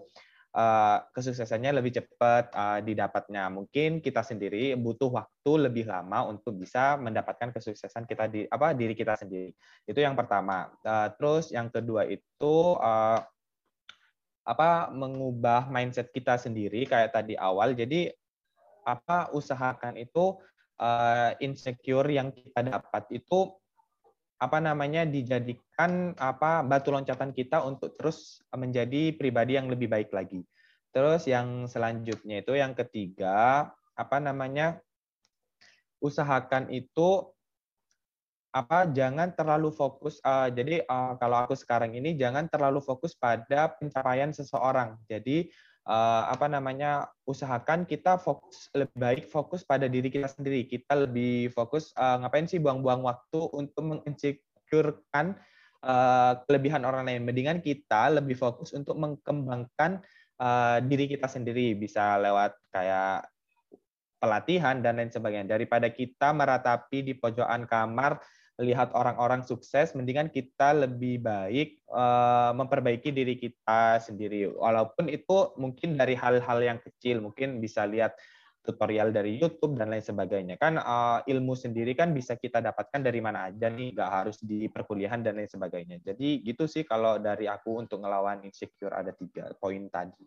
uh, 0.56 0.98
kesuksesannya 1.12 1.76
lebih 1.84 2.00
cepat 2.00 2.56
uh, 2.56 2.80
didapatnya. 2.80 3.52
Mungkin 3.52 4.00
kita 4.00 4.24
sendiri 4.24 4.72
butuh 4.80 5.12
waktu 5.12 5.68
lebih 5.68 5.92
lama 5.92 6.32
untuk 6.32 6.56
bisa 6.56 6.96
mendapatkan 6.96 7.52
kesuksesan 7.52 8.08
kita 8.08 8.32
di 8.32 8.48
apa 8.48 8.72
diri 8.72 8.96
kita 8.96 9.20
sendiri. 9.20 9.52
Itu 9.84 10.00
yang 10.00 10.16
pertama. 10.16 10.72
Uh, 10.88 11.12
terus 11.20 11.52
yang 11.52 11.68
kedua 11.68 12.08
itu 12.08 12.56
uh, 12.80 13.20
apa 14.42 14.89
mengubah 14.89 15.70
mindset 15.70 16.10
kita 16.16 16.39
sendiri 16.39 16.88
kayak 16.88 17.12
tadi 17.12 17.36
awal. 17.36 17.76
Jadi 17.76 18.08
apa 18.82 19.30
usahakan 19.36 20.00
itu 20.00 20.39
uh, 20.82 21.38
insecure 21.38 22.10
yang 22.10 22.34
kita 22.34 22.66
dapat 22.66 23.06
itu 23.14 23.54
apa 24.42 24.58
namanya 24.58 25.06
dijadikan 25.06 26.18
apa 26.18 26.66
batu 26.66 26.90
loncatan 26.90 27.30
kita 27.30 27.62
untuk 27.62 27.94
terus 27.94 28.42
menjadi 28.50 29.14
pribadi 29.14 29.54
yang 29.62 29.70
lebih 29.70 29.86
baik 29.86 30.10
lagi. 30.10 30.42
Terus 30.90 31.30
yang 31.30 31.70
selanjutnya 31.70 32.42
itu 32.42 32.58
yang 32.58 32.74
ketiga 32.74 33.70
apa 33.94 34.18
namanya 34.18 34.82
usahakan 36.02 36.74
itu 36.74 37.30
apa 38.52 38.84
jangan 38.92 39.32
terlalu 39.32 39.72
fokus 39.72 40.20
uh, 40.28 40.52
jadi 40.52 40.84
uh, 40.84 41.16
kalau 41.16 41.40
aku 41.48 41.56
sekarang 41.56 41.96
ini 41.96 42.20
jangan 42.20 42.52
terlalu 42.52 42.84
fokus 42.84 43.16
pada 43.16 43.72
pencapaian 43.78 44.34
seseorang. 44.36 45.00
Jadi 45.08 45.48
uh, 45.88 46.24
apa 46.30 46.46
namanya 46.46 47.10
usahakan 47.26 47.88
kita 47.88 48.20
fokus 48.22 48.70
lebih 48.76 48.98
baik 48.98 49.24
fokus 49.30 49.66
pada 49.66 49.90
diri 49.90 50.12
kita 50.12 50.30
sendiri. 50.30 50.68
Kita 50.68 50.94
lebih 51.08 51.50
fokus 51.54 51.96
uh, 51.98 52.22
ngapain 52.22 52.46
sih 52.46 52.62
buang-buang 52.62 53.02
waktu 53.02 53.40
untuk 53.56 53.84
menginsecurekan 53.84 55.38
uh, 55.86 56.34
kelebihan 56.46 56.86
orang 56.86 57.08
lain. 57.08 57.26
Mendingan 57.26 57.60
kita 57.64 58.14
lebih 58.14 58.38
fokus 58.38 58.74
untuk 58.78 58.98
mengembangkan 58.98 60.02
uh, 60.42 60.78
diri 60.86 61.10
kita 61.10 61.26
sendiri. 61.26 61.74
Bisa 61.74 62.18
lewat 62.22 62.58
kayak 62.70 63.26
pelatihan 64.22 64.78
dan 64.86 65.02
lain 65.02 65.10
sebagainya. 65.10 65.58
Daripada 65.58 65.90
kita 65.90 66.30
meratapi 66.30 67.02
di 67.02 67.14
pojokan 67.18 67.66
kamar 67.66 68.22
lihat 68.62 68.93
orang-orang 68.93 69.41
sukses, 69.41 69.97
mendingan 69.97 70.30
kita 70.30 70.78
lebih 70.78 71.20
baik 71.20 71.82
uh, 71.89 72.53
memperbaiki 72.53 73.09
diri 73.09 73.36
kita 73.36 73.97
sendiri. 73.97 74.45
Walaupun 74.47 75.09
itu 75.09 75.51
mungkin 75.57 75.97
dari 75.97 76.14
hal-hal 76.14 76.62
yang 76.62 76.80
kecil, 76.80 77.20
mungkin 77.26 77.57
bisa 77.57 77.84
lihat 77.89 78.14
tutorial 78.62 79.09
dari 79.09 79.41
YouTube 79.41 79.74
dan 79.74 79.89
lain 79.89 80.05
sebagainya. 80.05 80.55
Kan 80.62 80.78
uh, 80.78 81.26
ilmu 81.26 81.57
sendiri 81.57 81.97
kan 81.97 82.14
bisa 82.14 82.38
kita 82.38 82.62
dapatkan 82.62 83.01
dari 83.01 83.18
mana 83.18 83.49
aja 83.49 83.68
nih, 83.74 83.97
nggak 83.97 84.12
harus 84.14 84.38
di 84.38 84.70
perkuliahan 84.70 85.26
dan 85.26 85.41
lain 85.41 85.49
sebagainya. 85.49 85.97
Jadi 86.05 86.45
gitu 86.45 86.70
sih 86.70 86.86
kalau 86.86 87.18
dari 87.18 87.49
aku 87.49 87.82
untuk 87.82 88.05
ngelawan 88.05 88.45
insecure 88.45 88.93
ada 88.93 89.09
tiga 89.18 89.49
poin 89.57 89.89
tadi. 89.89 90.26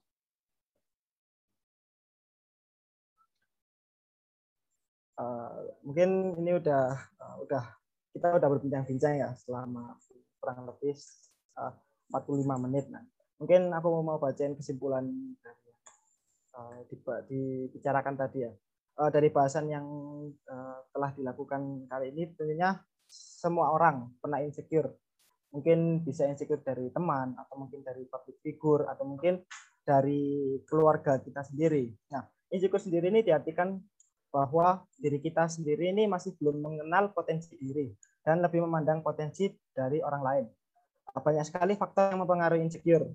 Uh, 5.15 5.71
mungkin 5.87 6.35
ini 6.43 6.59
udah 6.59 6.91
uh, 7.23 7.37
udah 7.47 7.84
kita 8.15 8.39
udah 8.39 8.49
berbincang-bincang 8.49 9.19
ya 9.19 9.35
selama 9.35 9.99
kurang 10.39 10.71
lebih 10.71 10.95
uh, 11.59 11.75
45 12.15 12.65
menit. 12.71 12.87
Nah, 12.87 13.03
mungkin 13.43 13.75
aku 13.75 13.89
mau 14.07 14.23
bacain 14.23 14.55
kesimpulan 14.55 15.11
dari 15.43 15.71
uh, 16.55 16.79
dibicarakan 17.27 18.15
tadi 18.15 18.47
ya. 18.47 18.53
Uh, 18.95 19.11
dari 19.11 19.27
bahasan 19.35 19.67
yang 19.67 19.87
telah 20.95 21.11
dilakukan 21.19 21.91
kali 21.91 22.15
ini 22.15 22.31
tentunya 22.39 22.79
semua 23.11 23.75
orang 23.75 24.15
pernah 24.23 24.39
insecure. 24.39 24.95
Mungkin 25.51 26.07
bisa 26.07 26.31
insecure 26.31 26.63
dari 26.63 26.95
teman 26.95 27.35
atau 27.35 27.59
mungkin 27.59 27.83
dari 27.83 28.07
public 28.07 28.39
figure 28.39 28.87
atau 28.87 29.03
mungkin 29.03 29.43
dari 29.83 30.59
keluarga 30.71 31.19
kita 31.19 31.43
sendiri. 31.43 31.91
Nah, 32.15 32.23
insecure 32.55 32.83
sendiri 32.83 33.11
ini 33.11 33.27
diartikan 33.27 33.75
bahwa 34.35 34.83
diri 34.99 35.23
kita 35.23 35.47
sendiri 35.47 35.95
ini 35.95 36.11
masih 36.11 36.35
belum 36.43 36.59
mengenal 36.59 37.15
potensi 37.15 37.55
diri 37.55 37.95
dan 38.27 38.43
lebih 38.43 38.67
memandang 38.67 38.99
potensi 38.99 39.47
dari 39.71 40.03
orang 40.03 40.23
lain. 40.27 40.45
Banyak 41.15 41.47
sekali 41.47 41.79
faktor 41.79 42.11
yang 42.11 42.27
mempengaruhi 42.27 42.67
insecure 42.67 43.07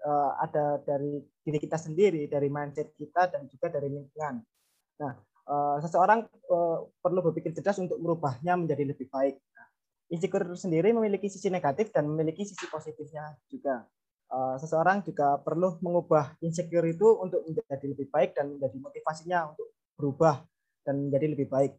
uh, 0.00 0.32
ada 0.40 0.80
dari 0.80 1.20
diri 1.44 1.58
kita 1.60 1.76
sendiri, 1.76 2.24
dari 2.24 2.48
mindset 2.48 2.96
kita 2.96 3.28
dan 3.28 3.44
juga 3.52 3.68
dari 3.68 3.92
lingkungan. 3.92 4.40
Nah, 5.04 5.12
uh, 5.52 5.76
seseorang 5.84 6.24
uh, 6.48 6.88
perlu 7.04 7.20
berpikir 7.20 7.52
cerdas 7.52 7.76
untuk 7.76 8.00
merubahnya 8.00 8.56
menjadi 8.56 8.96
lebih 8.96 9.12
baik. 9.12 9.36
Nah, 9.52 9.66
insecure 10.08 10.48
sendiri 10.56 10.96
memiliki 10.96 11.28
sisi 11.28 11.52
negatif 11.52 11.92
dan 11.92 12.08
memiliki 12.08 12.48
sisi 12.48 12.64
positifnya 12.72 13.36
juga. 13.48 13.84
Seseorang 14.32 15.04
juga 15.04 15.36
perlu 15.44 15.76
mengubah 15.84 16.40
insecure 16.40 16.88
itu 16.88 17.04
untuk 17.20 17.44
menjadi 17.44 17.84
lebih 17.84 18.08
baik 18.08 18.32
dan 18.32 18.56
menjadi 18.56 18.80
motivasinya 18.80 19.52
untuk 19.52 19.76
berubah 19.92 20.40
dan 20.82 21.08
menjadi 21.08 21.26
lebih 21.34 21.48
baik. 21.48 21.72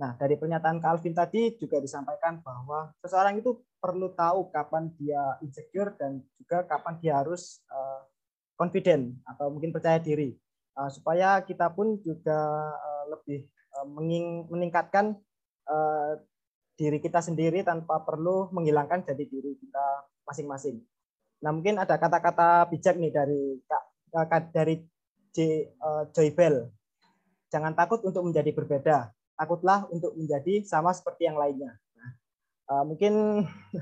Nah, 0.00 0.16
dari 0.16 0.40
pernyataan 0.40 0.80
Calvin 0.80 1.12
tadi 1.12 1.60
juga 1.60 1.76
disampaikan 1.76 2.40
bahwa 2.40 2.88
seseorang 3.04 3.36
itu 3.36 3.60
perlu 3.76 4.16
tahu 4.16 4.48
kapan 4.48 4.88
dia 4.96 5.36
insecure 5.44 5.92
dan 6.00 6.24
juga 6.40 6.64
kapan 6.64 6.96
dia 7.04 7.20
harus 7.20 7.60
uh, 7.68 8.08
confident 8.56 9.12
atau 9.28 9.52
mungkin 9.52 9.76
percaya 9.76 10.00
diri. 10.00 10.32
Uh, 10.72 10.88
supaya 10.88 11.44
kita 11.44 11.68
pun 11.68 12.00
juga 12.00 12.40
uh, 12.72 13.04
lebih 13.12 13.44
meningkatkan 14.50 15.14
diri 16.74 16.98
kita 16.98 17.22
sendiri 17.22 17.62
tanpa 17.62 18.02
perlu 18.02 18.50
menghilangkan 18.50 19.06
jadi 19.06 19.22
diri 19.30 19.54
kita 19.54 20.10
masing-masing. 20.26 20.82
Nah, 21.46 21.54
mungkin 21.54 21.78
ada 21.78 21.94
kata-kata 21.94 22.66
bijak 22.66 22.98
nih 22.98 23.14
dari 23.14 23.62
Kak 24.10 24.50
dari 24.50 24.82
J, 25.30 25.70
uh, 25.78 26.10
Joy 26.10 26.34
Bell. 26.34 26.66
Jangan 27.50 27.74
takut 27.74 28.00
untuk 28.06 28.22
menjadi 28.24 28.54
berbeda 28.54 29.10
takutlah 29.40 29.88
untuk 29.88 30.12
menjadi 30.20 30.60
sama 30.68 30.92
seperti 30.92 31.24
yang 31.24 31.40
lainnya. 31.40 31.72
Uh, 32.68 32.84
mungkin 32.84 33.12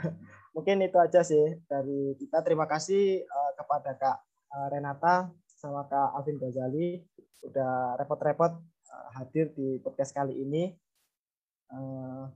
mungkin 0.55 0.87
itu 0.87 0.95
aja 1.03 1.27
sih 1.27 1.59
dari 1.67 2.15
kita. 2.15 2.47
Terima 2.47 2.71
kasih 2.71 3.27
uh, 3.27 3.53
kepada 3.59 3.99
Kak 3.99 4.19
uh, 4.55 4.67
Renata 4.71 5.35
sama 5.59 5.91
Kak 5.91 6.15
Alvin 6.15 6.39
Ghazali 6.39 7.03
udah 7.43 7.99
repot-repot 7.99 8.55
uh, 8.63 9.09
hadir 9.19 9.51
di 9.59 9.83
podcast 9.83 10.15
kali 10.15 10.39
ini. 10.39 10.71
Uh, 11.75 12.31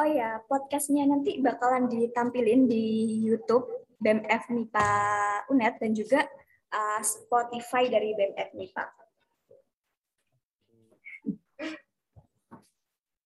Oh 0.00 0.08
ya, 0.08 0.40
podcastnya 0.48 1.04
nanti 1.04 1.38
bakalan 1.38 1.86
ditampilin 1.86 2.64
di 2.64 3.12
YouTube 3.22 3.68
BMF 4.00 4.48
MIPA 4.50 4.88
UNED 5.52 5.74
dan 5.78 5.92
juga 5.92 6.20
uh, 6.72 7.00
Spotify 7.04 7.92
dari 7.92 8.16
BMF 8.16 8.56
MIPA. 8.56 9.01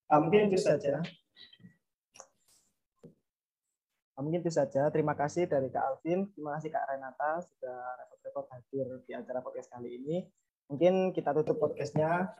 Mungkin 0.07 0.51
itu 0.51 0.59
saja. 0.63 1.03
Mungkin 4.17 4.41
itu 4.41 4.53
saja. 4.55 4.89
Terima 4.89 5.13
kasih 5.13 5.45
dari 5.45 5.69
Kak 5.69 5.83
Alvin, 5.83 6.31
terima 6.33 6.57
kasih 6.57 6.73
Kak 6.73 6.85
Renata 6.89 7.43
sudah 7.45 7.79
repot-repot 8.01 8.47
hadir 8.49 8.87
di 9.05 9.13
acara 9.13 9.45
podcast 9.45 9.69
kali 9.69 10.01
ini. 10.01 10.17
Mungkin 10.73 11.13
kita 11.13 11.37
tutup 11.37 11.61
podcastnya. 11.61 12.33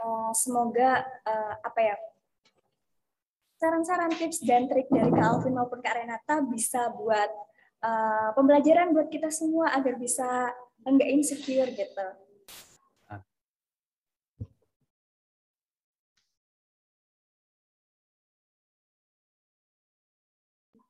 Uh, 0.00 0.32
semoga 0.32 1.04
uh, 1.28 1.54
apa 1.60 1.80
ya 1.80 1.96
saran-saran 3.60 4.16
tips 4.16 4.40
dan 4.48 4.64
trik 4.64 4.88
dari 4.88 5.12
Kak 5.12 5.20
Alvin 5.20 5.52
maupun 5.52 5.84
Kak 5.84 6.00
Renata 6.00 6.40
bisa 6.48 6.88
buat 6.96 7.28
uh, 7.84 8.32
pembelajaran 8.32 8.96
buat 8.96 9.12
kita 9.12 9.28
semua 9.28 9.76
agar 9.76 10.00
bisa 10.00 10.48
enggak 10.88 11.12
insecure 11.12 11.68
gitu. 11.76 12.06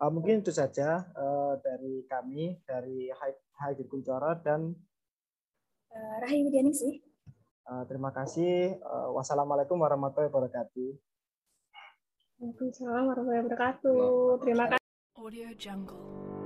Uh, 0.00 0.08
mungkin 0.08 0.40
itu 0.40 0.48
saja 0.48 1.04
uh, 1.12 1.60
dari 1.60 2.08
kami, 2.08 2.56
dari 2.64 3.12
Haidi 3.60 3.84
Kuncoro 3.84 4.32
dan 4.40 4.72
uh, 5.92 6.16
Rahim 6.24 6.48
Widiani 6.48 6.72
sih. 6.72 7.04
Uh, 7.68 7.84
terima 7.84 8.08
kasih. 8.08 8.80
Uh, 8.80 9.12
wassalamualaikum 9.12 9.76
warahmatullahi 9.76 10.32
wabarakatuh. 10.32 10.90
Waalaikumsalam 12.40 13.04
warahmatullahi 13.12 13.44
wabarakatuh. 13.44 14.04
Terima 14.40 14.64
kasih. 14.72 14.88
Audio 15.20 15.48
Jungle. 15.60 16.39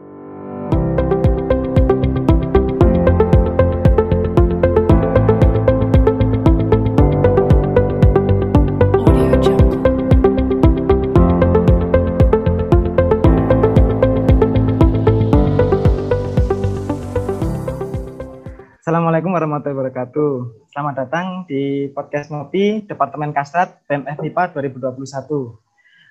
Assalamualaikum 18.84 19.32
warahmatullahi 19.32 19.80
wabarakatuh. 19.80 20.32
Selamat 20.68 20.94
datang 21.08 21.48
di 21.48 21.88
podcast 21.96 22.28
Ngopi 22.28 22.84
Departemen 22.84 23.32
Kastrat 23.32 23.80
PMF 23.88 24.20
MIPA 24.20 24.52
2021. 24.52 25.00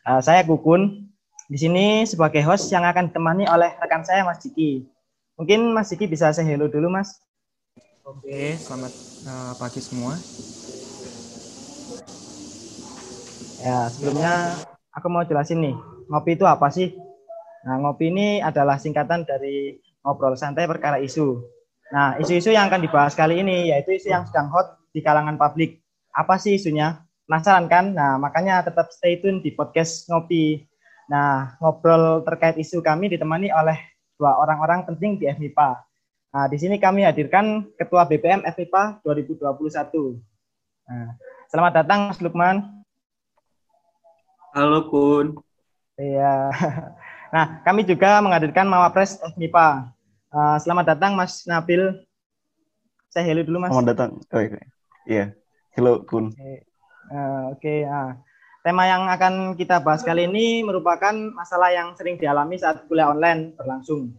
Uh, 0.02 0.18
saya 0.18 0.42
Kukun. 0.42 1.06
Di 1.46 1.58
sini 1.62 2.02
sebagai 2.10 2.42
host 2.42 2.74
yang 2.74 2.82
akan 2.82 3.14
ditemani 3.14 3.46
oleh 3.46 3.78
rekan 3.78 4.02
saya 4.02 4.26
Mas 4.26 4.42
Ciki. 4.42 4.90
Mungkin 5.38 5.70
Mas 5.70 5.94
Ciki 5.94 6.10
bisa 6.10 6.34
saya 6.34 6.50
hello 6.50 6.66
dulu 6.66 6.90
Mas. 6.90 7.22
Oke, 8.10 8.58
selamat 8.58 8.94
uh, 9.30 9.54
pagi 9.62 9.78
semua. 9.78 10.18
Ya, 13.62 13.86
sebelumnya 13.94 14.34
aku 14.90 15.14
mau 15.14 15.22
jelasin 15.22 15.62
nih, 15.62 15.78
ngopi 16.10 16.42
itu 16.42 16.50
apa 16.50 16.74
sih? 16.74 16.90
Nah, 17.70 17.86
ngopi 17.86 18.10
ini 18.10 18.42
adalah 18.42 18.82
singkatan 18.82 19.30
dari 19.30 19.78
ngobrol 20.02 20.34
santai 20.34 20.66
perkara 20.66 20.98
isu 20.98 21.53
Nah, 21.94 22.18
isu-isu 22.18 22.50
yang 22.50 22.74
akan 22.74 22.82
dibahas 22.82 23.14
kali 23.14 23.46
ini 23.46 23.70
yaitu 23.70 23.94
isu 23.94 24.10
yang 24.10 24.26
sedang 24.26 24.50
hot 24.50 24.82
di 24.89 25.06
kalangan 25.06 25.38
publik. 25.38 25.78
Apa 26.10 26.41
sih 26.41 26.58
isunya? 26.58 27.06
Penasaran 27.30 27.70
kan? 27.70 27.94
Nah, 27.94 28.18
makanya 28.18 28.66
tetap 28.66 28.89
stay 28.89 29.22
tune 29.22 29.46
di 29.46 29.54
podcast 29.54 30.10
Ngopi. 30.10 30.66
Nah, 31.06 31.54
ngobrol 31.62 32.26
terkait 32.26 32.58
isu 32.58 32.82
kami 32.82 33.14
ditemani 33.14 33.54
oleh 33.54 33.78
dua 34.18 34.41
orang-orang 34.41 34.89
penting 34.89 35.22
di 35.22 35.30
FMIPA. 35.30 35.70
Nah, 36.34 36.46
di 36.50 36.58
sini 36.58 36.82
kami 36.82 37.06
hadirkan 37.06 37.70
Ketua 37.78 38.10
BPM 38.10 38.41
FMIPA 38.41 39.06
2021. 39.06 40.18
Nah, 40.89 41.14
selamat 41.54 41.74
datang 41.78 42.10
Mas 42.10 42.18
Lukman. 42.26 42.82
Halo 44.58 44.89
Kun. 44.89 45.38
Iya. 46.02 46.34
Nah, 47.34 47.66
kami 47.66 47.82
juga 47.82 48.22
menghadirkan 48.22 48.70
Mawapres 48.70 49.18
FMIPA. 49.18 49.89
Uh, 50.34 50.58
selamat 50.58 50.98
datang 50.98 51.14
Mas 51.14 51.46
Nabil. 51.46 51.94
Saya 53.14 53.22
hello 53.30 53.46
dulu 53.46 53.62
Mas. 53.62 53.70
Selamat 53.70 53.90
datang. 53.94 54.12
Oh, 54.34 54.42
iya. 54.42 54.62
iya. 55.06 55.26
Hello 55.78 56.02
Kun. 56.10 56.34
Oke. 56.34 56.66
Uh, 57.14 57.54
okay. 57.54 57.86
uh, 57.86 58.18
tema 58.66 58.90
yang 58.90 59.06
akan 59.14 59.54
kita 59.54 59.78
bahas 59.86 60.02
kali 60.02 60.26
ini 60.26 60.66
merupakan 60.66 61.14
masalah 61.14 61.70
yang 61.70 61.94
sering 61.94 62.18
dialami 62.18 62.58
saat 62.58 62.82
kuliah 62.90 63.14
online 63.14 63.54
berlangsung. 63.54 64.10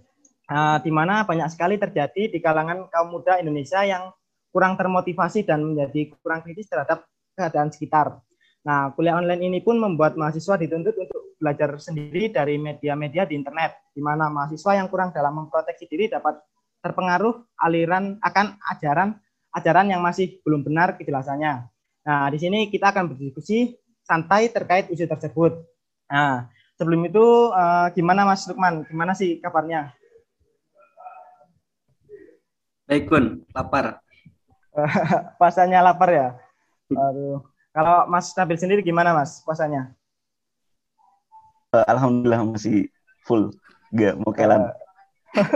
Uh, 0.47 0.79
di 0.87 0.95
mana 0.95 1.27
banyak 1.27 1.51
sekali 1.51 1.83
terjadi 1.83 2.31
di 2.31 2.39
kalangan 2.39 2.87
kaum 2.95 3.11
muda 3.11 3.43
Indonesia 3.43 3.83
yang 3.83 4.15
kurang 4.55 4.79
termotivasi 4.79 5.43
dan 5.43 5.67
menjadi 5.67 6.15
kurang 6.23 6.47
kritis 6.47 6.71
terhadap 6.71 7.11
keadaan 7.35 7.75
sekitar. 7.75 8.23
Nah, 8.62 8.95
kuliah 8.95 9.19
online 9.19 9.51
ini 9.51 9.59
pun 9.59 9.83
membuat 9.83 10.15
mahasiswa 10.15 10.62
dituntut 10.62 10.95
untuk 10.95 11.24
belajar 11.45 11.76
sendiri 11.76 12.32
dari 12.32 12.57
media-media 12.57 13.28
di 13.28 13.36
internet, 13.36 13.92
di 13.92 14.01
mana 14.01 14.32
mahasiswa 14.32 14.80
yang 14.80 14.88
kurang 14.88 15.12
dalam 15.12 15.45
memproteksi 15.45 15.84
diri 15.84 16.09
dapat 16.09 16.40
terpengaruh 16.80 17.45
aliran 17.61 18.16
akan 18.24 18.57
ajaran 18.72 19.20
ajaran 19.53 19.92
yang 19.92 20.01
masih 20.01 20.40
belum 20.40 20.64
benar 20.64 20.97
kejelasannya. 20.97 21.68
Nah, 22.05 22.26
di 22.32 22.38
sini 22.40 22.72
kita 22.72 22.90
akan 22.90 23.12
berdiskusi 23.12 23.76
santai 24.01 24.49
terkait 24.49 24.88
isu 24.88 25.05
tersebut. 25.05 25.53
Nah, 26.09 26.49
sebelum 26.80 27.05
itu 27.05 27.53
uh, 27.53 27.88
gimana 27.92 28.24
Mas 28.24 28.45
Lukman? 28.49 28.84
Gimana 28.88 29.12
sih 29.12 29.38
kabarnya? 29.40 29.92
Baik, 32.84 33.09
Kun. 33.09 33.45
Lapar. 33.57 34.01
Pasanya 35.40 35.80
lapar 35.80 36.11
ya? 36.12 36.28
Aduh. 36.92 37.40
Kalau 37.74 38.07
Mas 38.07 38.30
Nabil 38.36 38.59
sendiri 38.61 38.80
gimana 38.84 39.16
Mas 39.16 39.42
puasanya? 39.42 39.90
uh, 41.75 41.85
alhamdulillah 41.91 42.47
masih 42.47 42.87
full 43.27 43.51
gak 43.91 44.14
mau 44.22 44.31
kelan 44.31 44.70
uh, 44.70 44.72
eh, 45.35 45.49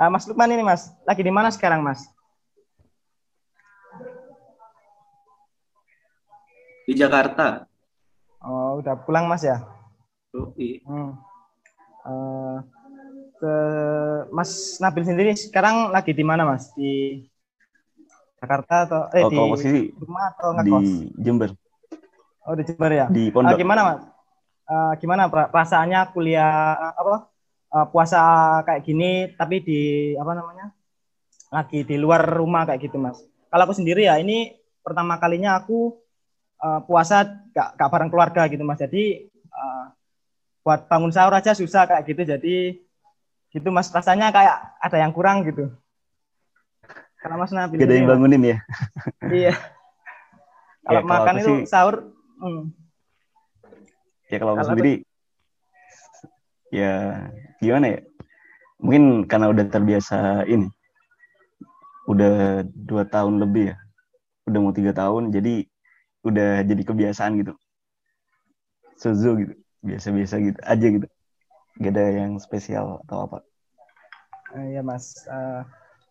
eh, 0.04 0.08
Mas 0.12 0.28
Lukman 0.28 0.52
ini 0.52 0.64
Mas 0.64 0.92
lagi 1.08 1.24
di 1.24 1.32
mana 1.32 1.48
sekarang 1.48 1.80
Mas 1.80 2.04
di 6.84 6.92
Jakarta 6.92 7.64
oh 8.44 8.84
udah 8.84 9.00
pulang 9.08 9.24
Mas 9.24 9.40
ya 9.40 9.64
oh, 10.36 10.52
hmm. 10.52 11.10
uh, 12.04 12.56
ke 13.40 13.54
Mas 14.36 14.76
Nabil 14.84 15.08
sendiri 15.08 15.32
sekarang 15.32 15.88
lagi 15.88 16.12
di 16.12 16.24
mana 16.24 16.44
Mas 16.44 16.68
di 16.76 17.24
Jakarta 18.40 18.88
atau 18.88 19.00
eh 19.12 19.20
oh, 19.20 19.52
di 19.52 19.92
rumah 20.00 20.32
atau 20.32 20.48
ngekos? 20.56 20.80
Di 20.80 21.20
Jember. 21.20 21.52
Oh 22.48 22.56
di 22.56 22.64
Jember 22.64 22.88
ya. 22.88 23.06
Di 23.12 23.28
Pondok. 23.28 23.60
Gimana 23.60 23.80
Mas? 23.84 24.09
Uh, 24.70 24.94
gimana 25.02 25.26
perasaannya 25.26 26.14
kuliah 26.14 26.78
uh, 26.78 26.94
apa 26.94 27.26
uh, 27.74 27.86
puasa 27.90 28.22
kayak 28.62 28.86
gini 28.86 29.34
tapi 29.34 29.58
di 29.66 29.80
apa 30.14 30.30
namanya 30.30 30.70
lagi 31.50 31.82
di 31.82 31.98
luar 31.98 32.22
rumah 32.22 32.62
kayak 32.62 32.86
gitu 32.86 33.02
Mas? 33.02 33.18
Kalau 33.50 33.66
aku 33.66 33.74
sendiri 33.74 34.06
ya 34.06 34.14
ini 34.22 34.54
pertama 34.86 35.18
kalinya 35.18 35.58
aku 35.58 35.98
uh, 36.62 36.80
puasa 36.86 37.26
gak, 37.50 37.74
gak 37.74 37.90
bareng 37.90 38.10
keluarga 38.14 38.46
gitu 38.46 38.62
Mas. 38.62 38.78
Jadi 38.78 39.26
uh, 39.50 39.90
buat 40.62 40.86
bangun 40.86 41.10
sahur 41.10 41.34
aja 41.34 41.50
susah 41.50 41.90
kayak 41.90 42.06
gitu. 42.06 42.22
Jadi 42.22 42.78
gitu 43.50 43.68
Mas 43.74 43.90
rasanya 43.90 44.30
kayak 44.30 44.78
ada 44.78 44.96
yang 45.02 45.10
kurang 45.10 45.42
gitu. 45.42 45.74
Kalau 47.18 47.36
Mas 47.36 47.50
Nabil 47.50 47.82
Gak 47.82 47.90
ada 47.90 47.96
yang 47.98 48.06
bangunin 48.08 48.42
ya. 48.46 48.56
Iya. 49.26 49.54
Kalau 50.86 51.02
Ya, 51.02 51.02
kalau 51.04 51.10
makan 51.10 51.34
aku 51.34 51.42
itu 51.42 51.50
sih- 51.50 51.66
sahur 51.68 52.14
hmm. 52.40 52.79
Ya 54.30 54.36
kalau 54.38 54.54
aku 54.54 54.62
sendiri 54.62 55.02
ya 56.70 57.26
gimana 57.58 57.98
ya? 57.98 58.00
Mungkin 58.78 59.26
karena 59.26 59.50
udah 59.50 59.66
terbiasa 59.66 60.46
ini. 60.46 60.70
Udah 62.06 62.64
dua 62.64 63.02
tahun 63.04 63.42
lebih 63.42 63.74
ya. 63.74 63.76
Udah 64.46 64.58
mau 64.62 64.72
tiga 64.72 64.94
tahun 64.94 65.34
jadi 65.34 65.66
udah 66.22 66.62
jadi 66.62 66.82
kebiasaan 66.86 67.42
gitu. 67.42 67.52
Suzu 68.96 69.30
gitu. 69.42 69.54
Biasa-biasa 69.82 70.34
gitu 70.38 70.60
aja 70.62 70.86
gitu. 70.86 71.06
Gak 71.82 71.92
ada 71.96 72.04
yang 72.24 72.38
spesial 72.38 73.02
atau 73.06 73.26
apa. 73.26 73.38
Eh, 74.54 74.78
Iya 74.78 74.82
Mas. 74.86 75.26
Eh, 75.26 75.62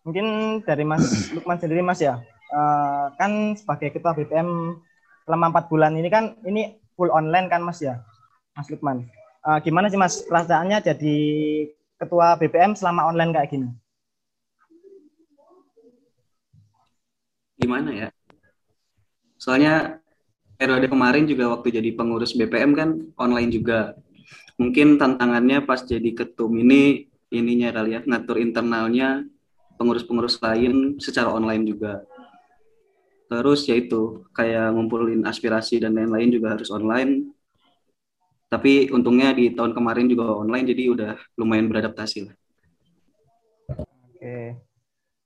mungkin 0.04 0.60
dari 0.68 0.84
Mas 0.84 1.04
Lukman 1.34 1.56
sendiri 1.56 1.80
Mas 1.80 2.04
ya. 2.04 2.20
Eh, 2.52 3.06
kan 3.16 3.56
sebagai 3.56 3.96
ketua 3.96 4.12
BPM 4.12 4.76
selama 5.24 5.54
empat 5.54 5.70
bulan 5.70 5.94
ini 5.94 6.10
kan 6.10 6.34
ini 6.42 6.74
full 6.98 7.14
online 7.14 7.46
kan 7.46 7.62
Mas 7.62 7.78
ya, 7.78 8.02
Mas 8.60 8.68
Lukman. 8.68 9.08
Eh, 9.40 9.58
gimana 9.64 9.88
sih 9.88 9.96
Mas 9.96 10.20
perasaannya 10.28 10.84
jadi 10.84 11.16
ketua 11.96 12.36
BPM 12.36 12.76
selama 12.76 13.08
online 13.08 13.32
kayak 13.32 13.48
gini? 13.56 13.68
Gimana 17.56 17.88
ya? 17.88 18.08
Soalnya 19.40 20.04
periode 20.60 20.92
kemarin 20.92 21.24
juga 21.24 21.48
waktu 21.56 21.72
jadi 21.72 21.96
pengurus 21.96 22.36
BPM 22.36 22.76
kan 22.76 23.00
online 23.16 23.48
juga. 23.48 23.96
Mungkin 24.60 25.00
tantangannya 25.00 25.64
pas 25.64 25.80
jadi 25.80 26.12
ketum 26.12 26.52
ini 26.60 27.08
ininya 27.32 27.72
kali 27.72 27.96
ya 27.96 28.04
ngatur 28.04 28.36
internalnya 28.44 29.24
pengurus-pengurus 29.80 30.36
lain 30.44 31.00
secara 31.00 31.32
online 31.32 31.64
juga. 31.64 32.04
Terus 33.32 33.64
ya 33.64 33.80
itu 33.80 34.28
kayak 34.36 34.76
ngumpulin 34.76 35.24
aspirasi 35.24 35.80
dan 35.80 35.96
lain-lain 35.96 36.28
juga 36.28 36.60
harus 36.60 36.68
online. 36.68 37.39
Tapi 38.50 38.90
untungnya 38.90 39.30
di 39.30 39.54
tahun 39.54 39.70
kemarin 39.70 40.10
juga 40.10 40.34
online 40.34 40.66
jadi 40.74 40.82
udah 40.90 41.10
lumayan 41.38 41.70
beradaptasi 41.70 42.26
lah. 42.26 42.34
Oke. 44.10 44.58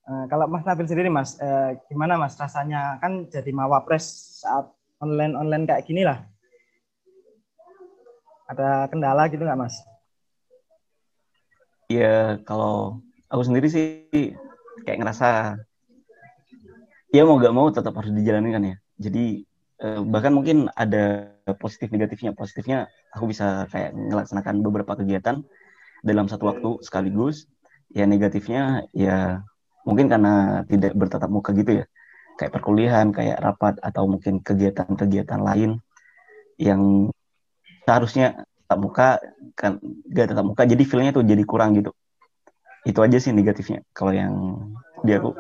Eh, 0.05 0.25
kalau 0.29 0.45
Mas 0.53 0.69
Nabil 0.69 0.85
sendiri 0.85 1.09
Mas, 1.09 1.41
eh, 1.41 1.81
gimana 1.89 2.21
Mas 2.21 2.37
rasanya 2.37 3.01
kan 3.01 3.25
jadi 3.33 3.49
mawapres 3.49 4.37
saat 4.45 4.69
online 5.01 5.33
online 5.33 5.65
kayak 5.65 5.89
gini 5.89 6.05
lah? 6.05 6.21
Ada 8.45 8.93
kendala 8.93 9.25
gitu 9.33 9.41
nggak 9.41 9.57
Mas? 9.57 9.81
Ya 11.89 12.37
kalau 12.45 13.01
aku 13.33 13.43
sendiri 13.49 13.73
sih 13.73 14.05
kayak 14.85 15.01
ngerasa 15.01 15.57
ya 17.09 17.23
mau 17.25 17.41
gak 17.41 17.57
mau 17.57 17.73
tetap 17.73 17.97
harus 17.97 18.13
dijalani 18.13 18.53
kan 18.53 18.63
ya. 18.69 18.77
Jadi 19.01 19.49
bahkan 19.83 20.33
mungkin 20.35 20.71
ada 20.75 21.35
positif 21.59 21.91
negatifnya. 21.91 22.33
Positifnya 22.33 22.87
aku 23.15 23.31
bisa 23.31 23.67
kayak 23.69 23.95
melaksanakan 23.95 24.63
beberapa 24.63 24.95
kegiatan 24.99 25.43
dalam 26.05 26.27
satu 26.31 26.51
waktu 26.51 26.71
sekaligus. 26.85 27.47
Ya 27.95 28.09
negatifnya 28.09 28.87
ya 28.91 29.45
mungkin 29.87 30.11
karena 30.11 30.65
tidak 30.67 30.97
bertatap 30.99 31.31
muka 31.31 31.55
gitu 31.55 31.83
ya. 31.83 31.85
Kayak 32.35 32.53
perkuliahan, 32.59 33.15
kayak 33.15 33.39
rapat 33.39 33.79
atau 33.79 34.11
mungkin 34.11 34.43
kegiatan-kegiatan 34.43 35.39
lain 35.39 35.79
yang 36.59 37.11
seharusnya 37.87 38.47
tatap 38.65 38.79
muka 38.81 39.09
kan 39.55 39.79
gak 40.11 40.33
tatap 40.33 40.45
muka 40.49 40.63
jadi 40.65 40.83
feelnya 40.89 41.13
tuh 41.13 41.23
jadi 41.23 41.45
kurang 41.45 41.77
gitu 41.77 41.93
itu 42.89 42.99
aja 43.01 43.19
sih 43.21 43.31
negatifnya 43.31 43.85
kalau 43.93 44.13
yang 44.13 44.33
di 45.05 45.13
aku 45.15 45.37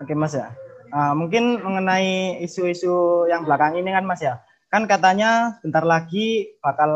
Oke 0.00 0.16
Mas 0.16 0.32
ya. 0.32 0.48
Ah, 0.90 1.14
mungkin 1.14 1.62
mengenai 1.62 2.42
isu-isu 2.42 3.24
yang 3.30 3.46
belakang 3.46 3.78
ini 3.78 3.94
kan 3.94 4.02
Mas 4.02 4.18
ya. 4.18 4.42
Kan 4.70 4.90
katanya 4.90 5.58
bentar 5.62 5.86
lagi 5.86 6.50
bakal 6.58 6.90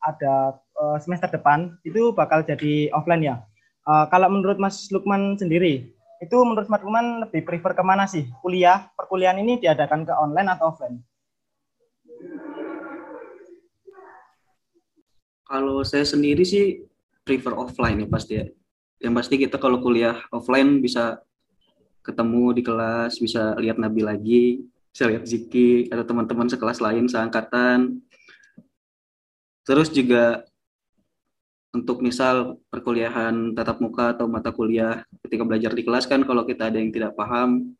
ada 0.00 0.56
eh, 0.56 0.96
semester 1.04 1.28
depan 1.28 1.76
itu 1.84 2.16
bakal 2.16 2.40
jadi 2.40 2.88
offline 2.96 3.24
ya. 3.24 3.36
Ah, 3.84 4.08
kalau 4.08 4.32
menurut 4.32 4.56
Mas 4.56 4.88
Lukman 4.88 5.36
sendiri, 5.36 5.92
itu 6.24 6.36
menurut 6.48 6.68
Mas 6.72 6.80
Lukman 6.80 7.28
lebih 7.28 7.44
prefer 7.44 7.76
ke 7.76 7.84
mana 7.84 8.08
sih? 8.08 8.24
Kuliah, 8.40 8.88
perkuliahan 8.96 9.36
ini 9.36 9.60
diadakan 9.60 10.08
ke 10.08 10.12
online 10.16 10.48
atau 10.56 10.72
offline? 10.72 10.96
Kalau 15.46 15.84
saya 15.86 16.02
sendiri 16.08 16.42
sih 16.42 16.82
prefer 17.22 17.52
offline 17.52 18.00
ya 18.00 18.08
pasti 18.08 18.32
ya. 18.40 18.46
Yang 18.96 19.14
pasti 19.20 19.34
kita 19.44 19.60
kalau 19.60 19.78
kuliah 19.84 20.24
offline 20.32 20.80
bisa 20.80 21.20
ketemu 22.06 22.54
di 22.54 22.62
kelas, 22.62 23.18
bisa 23.18 23.58
lihat 23.58 23.82
Nabi 23.82 24.00
lagi, 24.06 24.44
bisa 24.94 25.10
lihat 25.10 25.26
Ziki 25.26 25.90
atau 25.90 26.06
teman-teman 26.06 26.46
sekelas 26.46 26.78
lain 26.78 27.10
seangkatan. 27.10 27.98
Terus 29.66 29.90
juga 29.90 30.46
untuk 31.74 32.00
misal 32.00 32.56
perkuliahan 32.72 33.52
tatap 33.52 33.82
muka 33.82 34.16
atau 34.16 34.24
mata 34.24 34.48
kuliah 34.54 35.04
ketika 35.26 35.44
belajar 35.44 35.76
di 35.76 35.82
kelas 35.84 36.08
kan 36.08 36.24
kalau 36.24 36.48
kita 36.48 36.72
ada 36.72 36.80
yang 36.80 36.88
tidak 36.88 37.12
paham 37.12 37.76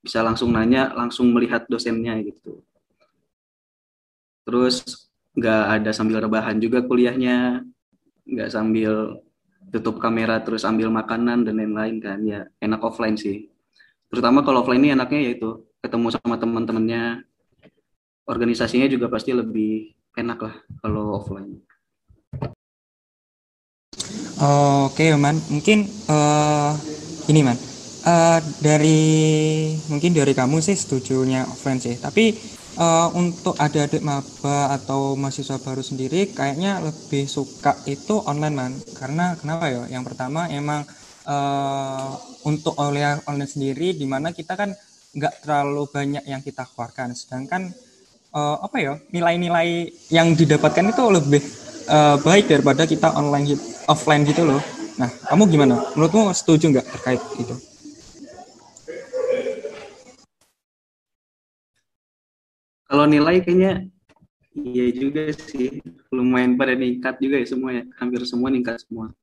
bisa 0.00 0.24
langsung 0.24 0.50
nanya, 0.50 0.90
langsung 0.96 1.30
melihat 1.30 1.68
dosennya 1.68 2.18
gitu. 2.24 2.64
Terus 4.48 5.06
nggak 5.36 5.62
ada 5.78 5.90
sambil 5.94 6.24
rebahan 6.24 6.58
juga 6.58 6.82
kuliahnya, 6.82 7.62
nggak 8.26 8.50
sambil 8.50 9.20
tutup 9.70 10.02
kamera 10.02 10.42
terus 10.42 10.66
ambil 10.66 10.90
makanan 10.90 11.46
dan 11.46 11.54
lain-lain 11.56 11.96
kan 12.02 12.18
ya 12.26 12.46
enak 12.58 12.82
offline 12.82 13.14
sih. 13.14 13.48
Terutama 14.10 14.42
kalau 14.42 14.66
offline 14.66 14.82
ini 14.82 14.90
enaknya 14.98 15.30
yaitu 15.30 15.62
ketemu 15.80 16.10
sama 16.12 16.36
teman-temannya, 16.36 17.24
organisasinya 18.26 18.90
juga 18.90 19.06
pasti 19.06 19.30
lebih 19.30 19.94
enak 20.18 20.38
lah 20.42 20.54
kalau 20.82 21.22
offline. 21.22 21.62
Oke, 24.90 25.14
Man. 25.14 25.36
Mungkin 25.52 25.84
eh 25.86 26.72
ini, 27.30 27.40
Man. 27.46 27.58
Eh, 28.00 28.40
dari 28.64 29.00
mungkin 29.92 30.16
dari 30.16 30.32
kamu 30.32 30.64
sih 30.64 30.72
setujunya 30.72 31.44
offline 31.44 31.78
sih. 31.78 32.00
Tapi 32.00 32.32
eh, 32.80 33.08
untuk 33.12 33.54
adik-adik 33.60 34.00
maba 34.00 34.72
atau 34.72 35.14
mahasiswa 35.14 35.60
baru 35.60 35.84
sendiri 35.84 36.32
kayaknya 36.32 36.80
lebih 36.80 37.28
suka 37.28 37.76
itu 37.84 38.16
online, 38.24 38.56
Man. 38.56 38.72
Karena 38.96 39.36
kenapa 39.36 39.68
ya? 39.68 39.84
Yang 39.92 40.04
pertama 40.12 40.48
emang 40.48 40.88
eh, 41.28 42.10
untuk 42.48 42.74
oleh 42.80 43.20
online 43.28 43.50
sendiri 43.50 43.92
di 43.92 44.06
mana 44.08 44.32
kita 44.32 44.56
kan 44.56 44.72
nggak 45.10 45.44
terlalu 45.44 45.84
banyak 45.90 46.24
yang 46.24 46.40
kita 46.40 46.64
keluarkan. 46.72 47.12
Sedangkan 47.12 47.68
eh, 48.32 48.56
apa 48.64 48.76
ya? 48.80 48.96
Nilai-nilai 49.12 49.92
yang 50.08 50.32
didapatkan 50.32 50.88
itu 50.88 51.04
lebih 51.12 51.42
eh, 51.86 52.16
baik 52.24 52.48
daripada 52.48 52.88
kita 52.88 53.12
online 53.12 53.44
gitu- 53.54 53.68
offline 53.84 54.24
gitu 54.24 54.48
loh. 54.48 54.62
Nah, 55.00 55.08
kamu 55.32 55.48
gimana? 55.48 55.80
Menurutmu 55.96 56.28
setuju 56.36 56.68
nggak 56.76 56.86
terkait 56.92 57.22
itu? 57.40 57.69
Kalau 62.90 63.06
nilai 63.06 63.38
kayaknya 63.38 63.86
iya 64.58 64.90
juga 64.90 65.30
sih, 65.30 65.78
lumayan 66.10 66.58
pada 66.58 66.74
ningkat 66.74 67.22
juga 67.22 67.38
ya 67.38 67.46
semuanya, 67.46 67.86
hampir 68.02 68.26
semua 68.26 68.50
ningkat 68.50 68.82
semua. 68.82 69.14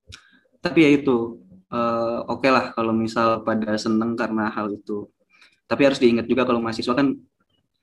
Tapi 0.64 0.88
ya 0.88 0.90
itu, 0.96 1.44
eh, 1.68 2.20
oke 2.32 2.48
lah 2.48 2.72
kalau 2.72 2.96
misal 2.96 3.44
pada 3.44 3.76
seneng 3.76 4.16
karena 4.16 4.48
hal 4.56 4.72
itu. 4.72 5.12
Tapi 5.68 5.82
harus 5.84 6.00
diingat 6.00 6.32
juga 6.32 6.48
kalau 6.48 6.64
mahasiswa 6.64 6.96
kan 6.96 7.12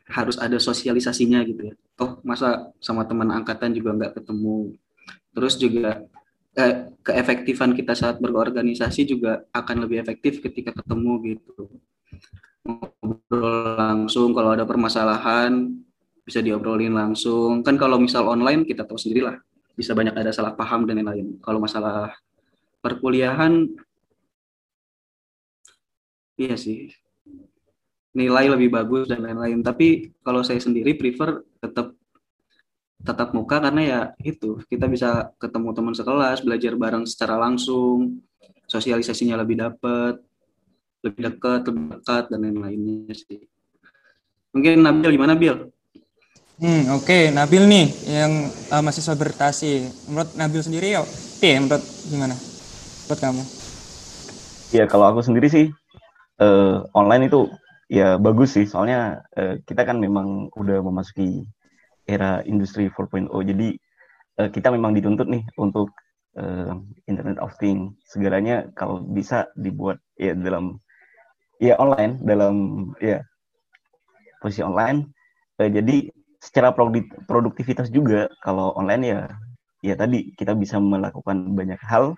harus 0.09 0.41
ada 0.41 0.57
sosialisasinya 0.57 1.45
gitu 1.45 1.69
ya. 1.69 1.75
Toh 2.01 2.17
masa 2.25 2.73
sama 2.81 3.05
teman 3.05 3.29
angkatan 3.29 3.77
juga 3.77 3.93
nggak 3.93 4.25
ketemu. 4.25 4.73
Terus 5.37 5.55
juga 5.61 6.01
eh, 6.57 6.75
keefektifan 7.05 7.77
kita 7.77 7.93
saat 7.93 8.17
berorganisasi 8.25 9.05
juga 9.05 9.45
akan 9.53 9.85
lebih 9.85 10.01
efektif 10.01 10.41
ketika 10.41 10.73
ketemu 10.81 11.13
gitu. 11.37 11.69
Ngobrol 12.65 13.77
langsung 13.77 14.33
kalau 14.33 14.57
ada 14.57 14.65
permasalahan 14.65 15.69
bisa 16.25 16.41
diobrolin 16.41 16.97
langsung. 16.97 17.61
Kan 17.61 17.77
kalau 17.77 18.01
misal 18.01 18.25
online 18.25 18.65
kita 18.65 18.89
tahu 18.89 18.97
sendiri 18.97 19.29
lah 19.29 19.37
bisa 19.77 19.93
banyak 19.93 20.17
ada 20.17 20.33
salah 20.33 20.57
paham 20.57 20.89
dan 20.89 21.05
lain-lain. 21.05 21.37
Kalau 21.45 21.61
masalah 21.61 22.17
perkuliahan 22.81 23.69
iya 26.41 26.57
sih. 26.57 26.89
Nilai 28.15 28.49
lebih 28.49 28.73
bagus 28.73 29.13
dan 29.13 29.21
lain-lain. 29.21 29.61
Tapi 29.61 30.17
kalau 30.25 30.41
saya 30.41 30.63
sendiri 30.63 30.97
prefer 30.97 31.45
tetap 31.61 31.93
tetap 33.05 33.37
muka 33.37 33.61
karena 33.61 33.83
ya 33.85 34.01
itu 34.25 34.57
kita 34.65 34.89
bisa 34.89 35.29
ketemu 35.37 35.77
teman 35.77 35.93
sekelas 35.93 36.41
belajar 36.41 36.73
bareng 36.81 37.05
secara 37.05 37.37
langsung. 37.37 38.25
Sosialisasinya 38.65 39.37
lebih 39.37 39.61
dapat 39.61 40.25
lebih 41.05 41.21
dekat 41.29 41.61
lebih 41.69 42.01
dekat 42.01 42.25
dan 42.33 42.39
lain-lainnya 42.41 43.13
sih 43.13 43.45
mungkin 44.55 44.81
Nabil 44.81 45.15
gimana 45.19 45.35
Bil? 45.37 45.69
Hmm 46.63 46.87
oke 46.95 47.05
okay. 47.05 47.23
Nabil 47.35 47.67
nih 47.67 47.87
yang 48.09 48.33
uh, 48.73 48.81
mahasiswa 48.81 49.15
bertasi 49.19 49.91
menurut 50.09 50.31
Nabil 50.39 50.63
sendiri 50.65 50.97
yuk 50.97 51.07
ya 51.45 51.61
menurut 51.61 51.85
gimana 52.09 52.35
menurut 53.05 53.21
kamu? 53.21 53.43
Ya 54.73 54.85
kalau 54.89 55.13
aku 55.13 55.21
sendiri 55.21 55.51
sih 55.53 55.67
uh, 56.41 56.87
online 56.97 57.29
itu 57.29 57.51
ya 57.93 58.17
bagus 58.17 58.57
sih 58.57 58.65
soalnya 58.65 59.27
uh, 59.37 59.61
kita 59.69 59.85
kan 59.85 60.01
memang 60.01 60.49
udah 60.57 60.81
memasuki 60.81 61.45
era 62.09 62.41
industri 62.49 62.89
4.0 62.89 63.29
jadi 63.29 63.69
uh, 64.41 64.49
kita 64.49 64.73
memang 64.73 64.97
dituntut 64.97 65.29
nih 65.29 65.45
untuk 65.61 65.93
uh, 66.39 66.75
Internet 67.11 67.39
of 67.43 67.53
Things 67.61 67.99
segalanya 68.09 68.71
kalau 68.73 69.05
bisa 69.05 69.51
dibuat 69.59 70.01
ya 70.17 70.33
dalam 70.33 70.81
ya 71.63 71.75
online 71.79 72.23
dalam 72.23 72.55
ya 72.99 73.23
posisi 74.43 74.63
online. 74.65 75.11
Uh, 75.59 75.71
jadi 75.71 76.11
secara 76.43 76.75
produktivitas 77.25 77.89
juga 77.89 78.29
kalau 78.45 78.75
online 78.77 79.03
ya 79.05 79.21
ya 79.81 79.95
tadi 79.97 80.33
kita 80.37 80.53
bisa 80.57 80.77
melakukan 80.81 81.53
banyak 81.57 81.81
hal 81.85 82.15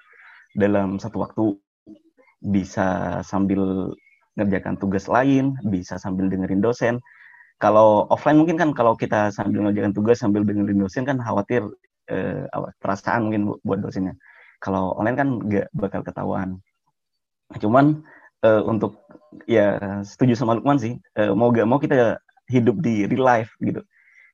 dalam 0.56 0.96
satu 0.98 1.22
waktu. 1.22 1.44
Bisa 2.36 3.18
sambil 3.24 3.90
ngerjakan 4.36 4.76
tugas 4.76 5.08
lain 5.08 5.56
bisa 5.64 5.96
sambil 5.96 6.28
dengerin 6.28 6.60
dosen. 6.60 7.00
Kalau 7.56 8.04
offline 8.12 8.36
mungkin 8.36 8.60
kan 8.60 8.70
kalau 8.76 8.92
kita 8.92 9.32
sambil 9.32 9.64
ngerjakan 9.64 9.96
tugas 9.96 10.20
sambil 10.20 10.44
dengerin 10.44 10.76
dosen 10.76 11.08
kan 11.08 11.16
khawatir 11.16 11.64
eh, 12.12 12.44
perasaan 12.76 13.32
mungkin 13.32 13.56
buat 13.64 13.80
dosennya. 13.80 14.12
Kalau 14.60 14.92
online 15.00 15.16
kan 15.16 15.28
nggak 15.40 15.66
bakal 15.72 16.04
ketahuan. 16.04 16.60
Cuman 17.56 18.04
uh, 18.42 18.62
untuk 18.66 19.05
ya 19.44 19.76
setuju 20.02 20.32
sama 20.32 20.56
Lukman 20.56 20.80
sih. 20.80 20.96
Uh, 21.18 21.36
mau 21.36 21.52
gak 21.52 21.68
mau 21.68 21.76
kita 21.76 22.16
hidup 22.48 22.80
di 22.80 23.04
real 23.04 23.24
life 23.24 23.52
gitu. 23.60 23.84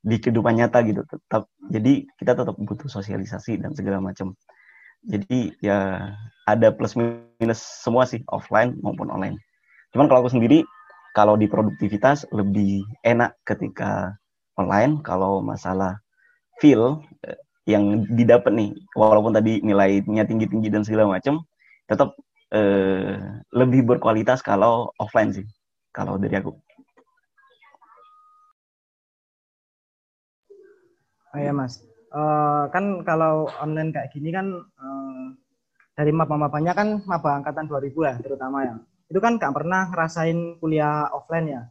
Di 0.02 0.16
kehidupan 0.22 0.58
nyata 0.58 0.82
gitu. 0.86 1.02
Tetap 1.06 1.50
jadi 1.70 2.06
kita 2.18 2.32
tetap 2.38 2.54
butuh 2.54 2.86
sosialisasi 2.86 3.58
dan 3.58 3.74
segala 3.74 3.98
macam. 3.98 4.38
Jadi 5.02 5.50
ya 5.58 6.10
ada 6.46 6.70
plus 6.70 6.94
minus 6.94 7.58
semua 7.58 8.06
sih 8.06 8.22
offline 8.30 8.78
maupun 8.82 9.10
online. 9.10 9.38
Cuman 9.90 10.06
kalau 10.06 10.26
aku 10.26 10.38
sendiri 10.38 10.62
kalau 11.12 11.36
di 11.36 11.50
produktivitas 11.50 12.24
lebih 12.30 12.86
enak 13.02 13.34
ketika 13.44 14.14
online. 14.56 15.00
Kalau 15.02 15.40
masalah 15.40 15.98
feel 16.60 17.02
eh, 17.26 17.38
yang 17.66 18.06
didapat 18.10 18.50
nih 18.52 18.70
walaupun 18.98 19.32
tadi 19.34 19.62
nilainya 19.62 20.26
tinggi-tinggi 20.26 20.68
dan 20.68 20.82
segala 20.82 21.06
macam 21.06 21.46
tetap 21.86 22.14
eh, 22.52 23.16
lebih 23.56 23.80
berkualitas 23.88 24.44
kalau 24.44 24.92
offline 25.00 25.32
sih 25.32 25.46
kalau 25.92 26.20
dari 26.20 26.36
aku. 26.36 26.52
Oh 31.32 31.40
ya 31.40 31.48
mas, 31.48 31.80
uh, 32.12 32.68
kan 32.68 33.00
kalau 33.08 33.48
online 33.56 33.88
kayak 33.88 34.12
gini 34.12 34.28
kan 34.28 34.52
uh, 34.52 35.32
dari 35.96 36.12
maba-mabanya 36.12 36.76
kan 36.76 37.00
maba 37.08 37.40
angkatan 37.40 37.64
2000 37.64 37.88
ya 38.04 38.14
terutama 38.20 38.68
ya. 38.68 38.74
Itu 39.08 39.16
kan 39.16 39.40
nggak 39.40 39.56
pernah 39.56 39.88
ngerasain 39.88 40.60
kuliah 40.60 41.08
offline 41.08 41.48
ya. 41.48 41.62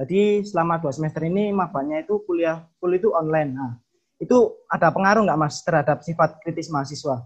Jadi 0.00 0.40
selama 0.48 0.80
dua 0.80 0.96
semester 0.96 1.20
ini 1.28 1.52
mabanya 1.52 2.00
itu 2.00 2.24
kuliah 2.24 2.64
full 2.80 2.96
itu 2.96 3.12
online. 3.12 3.52
Nah, 3.52 3.76
itu 4.16 4.56
ada 4.72 4.88
pengaruh 4.88 5.28
nggak 5.28 5.36
mas 5.36 5.60
terhadap 5.60 6.00
sifat 6.00 6.40
kritis 6.40 6.72
mahasiswa? 6.72 7.20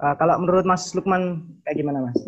Uh, 0.00 0.14
kalau 0.16 0.40
menurut 0.40 0.64
Mas 0.64 0.92
Lukman 0.96 1.42
kayak 1.66 1.76
gimana 1.80 2.08
Mas? 2.08 2.18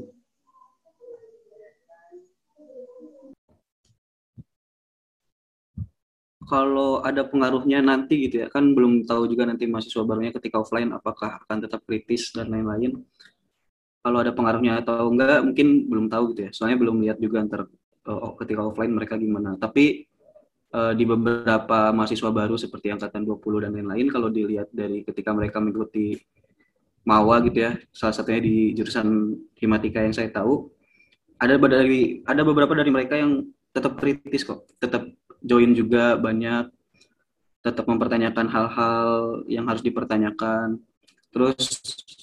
Kalau 6.44 7.00
ada 7.00 7.24
pengaruhnya 7.24 7.80
nanti 7.80 8.28
gitu 8.28 8.44
ya, 8.44 8.52
kan 8.52 8.76
belum 8.76 9.08
tahu 9.08 9.32
juga 9.32 9.48
nanti 9.48 9.64
mahasiswa 9.64 10.04
barunya 10.04 10.28
ketika 10.28 10.60
offline 10.60 10.92
apakah 10.92 11.40
akan 11.40 11.64
tetap 11.64 11.80
kritis 11.88 12.36
dan 12.36 12.52
lain-lain. 12.52 13.00
Kalau 14.04 14.20
ada 14.20 14.36
pengaruhnya 14.36 14.84
atau 14.84 15.08
enggak 15.08 15.40
mungkin 15.40 15.88
belum 15.88 16.06
tahu 16.12 16.36
gitu 16.36 16.40
ya. 16.44 16.50
Soalnya 16.52 16.76
belum 16.84 17.00
lihat 17.00 17.16
juga 17.16 17.40
antar 17.40 17.64
uh, 18.04 18.36
ketika 18.36 18.60
offline 18.60 18.92
mereka 18.92 19.16
gimana. 19.16 19.56
Tapi 19.56 20.04
uh, 20.76 20.92
di 20.92 21.04
beberapa 21.08 21.88
mahasiswa 21.96 22.28
baru 22.28 22.60
seperti 22.60 22.92
angkatan 22.92 23.24
20 23.24 23.64
dan 23.64 23.72
lain-lain 23.72 24.06
kalau 24.12 24.28
dilihat 24.28 24.68
dari 24.68 25.00
ketika 25.00 25.32
mereka 25.32 25.64
mengikuti 25.64 26.20
Mawa 27.04 27.44
gitu 27.44 27.68
ya, 27.68 27.76
salah 27.92 28.16
satunya 28.16 28.40
di 28.40 28.72
jurusan 28.72 29.36
Himatika 29.60 30.00
yang 30.00 30.16
saya 30.16 30.32
tahu. 30.32 30.72
Ada 31.36 31.60
dari 31.60 32.24
ada 32.24 32.40
beberapa 32.40 32.72
dari 32.72 32.88
mereka 32.88 33.20
yang 33.20 33.44
tetap 33.76 34.00
kritis 34.00 34.48
kok, 34.48 34.64
tetap 34.80 35.04
join 35.44 35.76
juga 35.76 36.16
banyak, 36.16 36.72
tetap 37.60 37.84
mempertanyakan 37.84 38.46
hal-hal 38.48 39.08
yang 39.48 39.68
harus 39.68 39.84
dipertanyakan. 39.84 40.80
Terus 41.28 41.82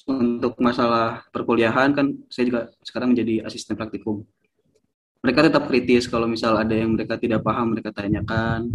untuk 0.09 0.57
masalah 0.57 1.25
perkuliahan 1.29 1.93
kan 1.93 2.17
saya 2.31 2.45
juga 2.49 2.61
sekarang 2.81 3.13
menjadi 3.13 3.45
asisten 3.45 3.77
praktikum. 3.77 4.25
Mereka 5.21 5.53
tetap 5.53 5.69
kritis 5.69 6.09
kalau 6.09 6.25
misal 6.25 6.57
ada 6.57 6.73
yang 6.73 6.97
mereka 6.97 7.21
tidak 7.21 7.45
paham 7.45 7.77
mereka 7.77 7.93
tanyakan. 7.93 8.73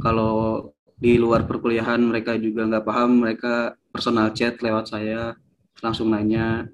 Kalau 0.00 0.72
di 1.02 1.18
luar 1.18 1.50
perkuliahan 1.50 1.98
mereka 1.98 2.38
juga 2.38 2.62
nggak 2.62 2.86
paham 2.86 3.26
mereka 3.26 3.74
personal 3.90 4.30
chat 4.30 4.54
lewat 4.62 4.94
saya 4.94 5.34
langsung 5.82 6.14
nanya. 6.14 6.70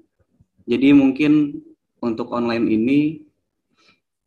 Jadi 0.69 0.93
mungkin 0.93 1.57
untuk 1.97 2.29
online 2.29 2.69
ini 2.69 3.25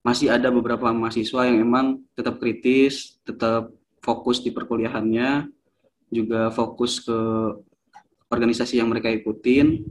masih 0.03 0.35
ada 0.35 0.51
beberapa 0.51 0.91
mahasiswa 0.91 1.47
yang 1.47 1.63
emang 1.63 2.03
tetap 2.19 2.43
kritis 2.43 3.23
tetap 3.23 3.71
fokus 4.03 4.43
di 4.43 4.51
perkuliahannya 4.51 5.47
juga 6.11 6.51
fokus 6.51 6.99
ke 7.07 7.19
organisasi 8.27 8.83
yang 8.83 8.91
mereka 8.91 9.07
ikutin 9.07 9.87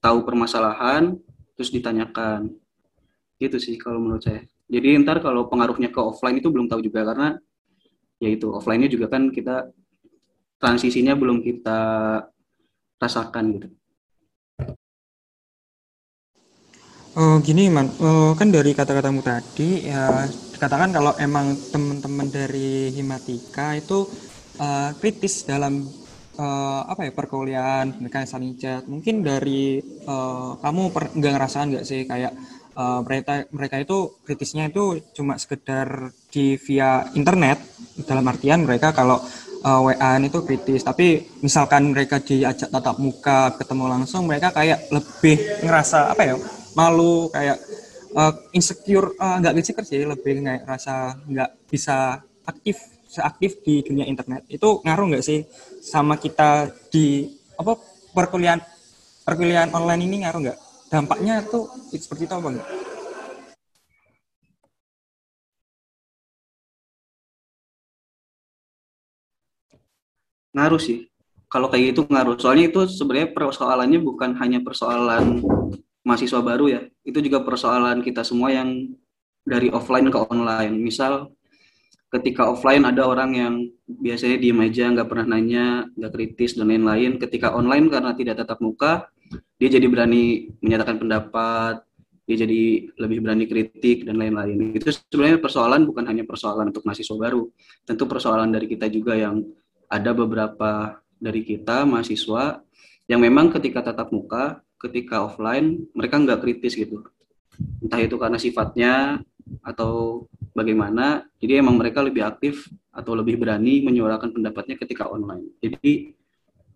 tahu 0.00 0.24
permasalahan 0.24 1.20
terus 1.60 1.68
ditanyakan. 1.68 2.56
Gitu 3.36 3.60
sih 3.60 3.76
kalau 3.76 4.00
menurut 4.00 4.24
saya. 4.24 4.48
Jadi 4.72 4.96
ntar 5.04 5.20
kalau 5.20 5.44
pengaruhnya 5.44 5.92
ke 5.92 6.00
offline 6.00 6.40
itu 6.40 6.48
belum 6.48 6.72
tahu 6.72 6.80
juga 6.80 7.04
karena 7.04 7.36
yaitu 8.20 8.52
offline-nya 8.52 8.92
juga 8.92 9.08
kan 9.08 9.32
kita 9.32 9.72
transisinya 10.60 11.16
belum 11.16 11.40
kita 11.40 11.80
rasakan 13.00 13.44
gitu. 13.56 13.68
Oh 17.18 17.42
gini 17.42 17.66
man, 17.66 17.90
oh, 17.98 18.38
kan 18.38 18.54
dari 18.54 18.70
kata-katamu 18.70 19.18
tadi 19.18 19.90
ya 19.90 20.30
katakan 20.62 20.94
kalau 20.94 21.10
emang 21.18 21.58
teman-teman 21.72 22.30
dari 22.30 22.94
Himatika 22.94 23.74
itu 23.74 24.06
uh, 24.62 24.94
kritis 24.94 25.42
dalam 25.42 25.90
uh, 26.38 26.86
apa 26.86 27.08
ya 27.08 27.12
perkuliahan 27.16 27.98
mereka 27.98 28.28
saling 28.28 28.54
chat 28.60 28.86
mungkin 28.86 29.26
dari 29.26 29.82
uh, 30.06 30.54
kamu 30.60 30.82
per, 30.94 31.10
nggak 31.16 31.32
ngerasain 31.34 31.68
nggak 31.74 31.86
sih 31.88 32.06
kayak 32.06 32.30
uh, 32.76 33.00
mereka 33.02 33.48
mereka 33.50 33.76
itu 33.82 34.20
kritisnya 34.22 34.68
itu 34.70 35.02
cuma 35.16 35.34
sekedar 35.40 36.12
di 36.30 36.54
via 36.56 37.04
internet 37.12 37.58
dalam 38.06 38.24
artian 38.30 38.64
mereka 38.64 38.94
kalau 38.94 39.20
uh, 39.64 39.80
WA 39.84 40.16
itu 40.22 40.38
kritis. 40.46 40.82
Tapi 40.86 41.38
misalkan 41.44 41.92
mereka 41.92 42.22
diajak 42.22 42.70
tatap 42.72 42.96
muka 42.96 43.54
ketemu 43.58 43.84
langsung 43.90 44.24
mereka 44.30 44.54
kayak 44.54 44.88
lebih 44.94 45.36
ngerasa 45.66 46.14
apa 46.14 46.22
ya 46.24 46.34
malu 46.78 47.28
kayak 47.34 47.58
uh, 48.14 48.32
insecure 48.54 49.12
nggak 49.18 49.54
uh, 49.54 49.58
insecure 49.58 49.86
sih 49.86 50.06
lebih 50.06 50.40
kayak 50.40 50.64
rasa 50.64 51.18
nggak 51.26 51.50
bisa 51.68 52.22
aktif 52.46 52.78
seaktif 53.10 53.60
di 53.66 53.82
dunia 53.82 54.06
internet. 54.06 54.46
Itu 54.46 54.80
ngaruh 54.86 55.14
nggak 55.14 55.24
sih 55.26 55.42
sama 55.82 56.16
kita 56.16 56.70
di 56.88 57.26
apa 57.58 57.74
perkuliahan 58.14 58.62
perkuliahan 59.26 59.74
online 59.74 60.02
ini 60.06 60.16
ngaruh 60.24 60.40
nggak? 60.46 60.58
Dampaknya 60.90 61.42
tuh 61.46 61.70
seperti 61.94 62.26
itu 62.26 62.34
apa 62.34 62.48
enggak? 62.50 62.68
Ngaruh 70.56 70.80
sih 70.82 71.06
kalau 71.50 71.70
kayak 71.70 71.94
gitu 71.94 72.06
ngaruh 72.06 72.38
soalnya 72.38 72.70
itu 72.70 72.86
sebenarnya 72.86 73.34
persoalannya 73.34 74.00
bukan 74.02 74.38
hanya 74.38 74.62
persoalan 74.62 75.42
mahasiswa 76.06 76.40
baru 76.40 76.66
ya 76.70 76.80
itu 77.06 77.18
juga 77.22 77.42
persoalan 77.42 78.02
kita 78.02 78.22
semua 78.22 78.54
yang 78.54 78.90
dari 79.44 79.68
offline 79.72 80.08
ke 80.12 80.18
online. 80.30 80.74
Misal 80.76 81.32
ketika 82.10 82.50
offline 82.50 82.84
ada 82.84 83.06
orang 83.06 83.30
yang 83.34 83.54
biasanya 83.86 84.36
diem 84.38 84.60
aja, 84.60 84.90
nggak 84.90 85.08
pernah 85.08 85.36
nanya, 85.36 85.66
nggak 85.96 86.12
kritis 86.12 86.58
dan 86.58 86.68
lain-lain. 86.68 87.16
Ketika 87.18 87.54
online 87.54 87.88
karena 87.88 88.12
tidak 88.14 88.42
tatap 88.44 88.58
muka, 88.60 89.08
dia 89.56 89.68
jadi 89.70 89.86
berani 89.86 90.50
menyatakan 90.62 90.98
pendapat, 90.98 91.82
dia 92.26 92.36
jadi 92.46 92.90
lebih 92.98 93.18
berani 93.26 93.44
kritik 93.46 94.06
dan 94.06 94.18
lain-lain. 94.18 94.74
Itu 94.74 94.90
sebenarnya 94.90 95.42
persoalan 95.42 95.86
bukan 95.86 96.04
hanya 96.06 96.22
persoalan 96.26 96.70
untuk 96.70 96.86
mahasiswa 96.86 97.16
baru, 97.16 97.46
tentu 97.86 98.04
persoalan 98.06 98.50
dari 98.54 98.66
kita 98.70 98.90
juga 98.90 99.18
yang 99.18 99.42
ada 99.90 100.10
beberapa 100.14 101.02
dari 101.18 101.42
kita 101.42 101.82
mahasiswa 101.82 102.62
yang 103.10 103.20
memang 103.20 103.50
ketika 103.50 103.90
tatap 103.90 104.14
muka, 104.14 104.62
ketika 104.78 105.26
offline 105.26 105.84
mereka 105.92 106.16
nggak 106.16 106.40
kritis 106.46 106.78
gitu. 106.78 107.02
Entah 107.82 107.98
itu 108.00 108.14
karena 108.16 108.38
sifatnya 108.38 109.20
atau 109.66 110.24
bagaimana. 110.54 111.26
Jadi 111.42 111.58
emang 111.58 111.74
mereka 111.74 112.00
lebih 112.00 112.22
aktif 112.22 112.70
atau 112.94 113.18
lebih 113.18 113.36
berani 113.36 113.82
menyuarakan 113.82 114.30
pendapatnya 114.30 114.78
ketika 114.78 115.10
online. 115.10 115.58
Jadi 115.58 116.14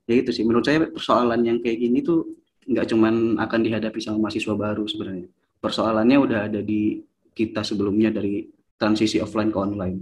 ya 0.04 0.14
itu 0.20 0.30
sih 0.34 0.44
menurut 0.44 0.66
saya 0.66 0.84
persoalan 0.90 1.40
yang 1.46 1.58
kayak 1.62 1.78
gini 1.80 2.04
tuh 2.04 2.28
nggak 2.66 2.92
cuman 2.92 3.40
akan 3.40 3.60
dihadapi 3.62 4.02
sama 4.02 4.28
mahasiswa 4.28 4.52
baru 4.58 4.84
sebenarnya. 4.84 5.30
Persoalannya 5.62 6.18
udah 6.20 6.40
ada 6.50 6.60
di 6.60 7.00
kita 7.32 7.64
sebelumnya 7.64 8.12
dari 8.12 8.44
transisi 8.76 9.22
offline 9.22 9.48
ke 9.48 9.58
online. 9.58 9.98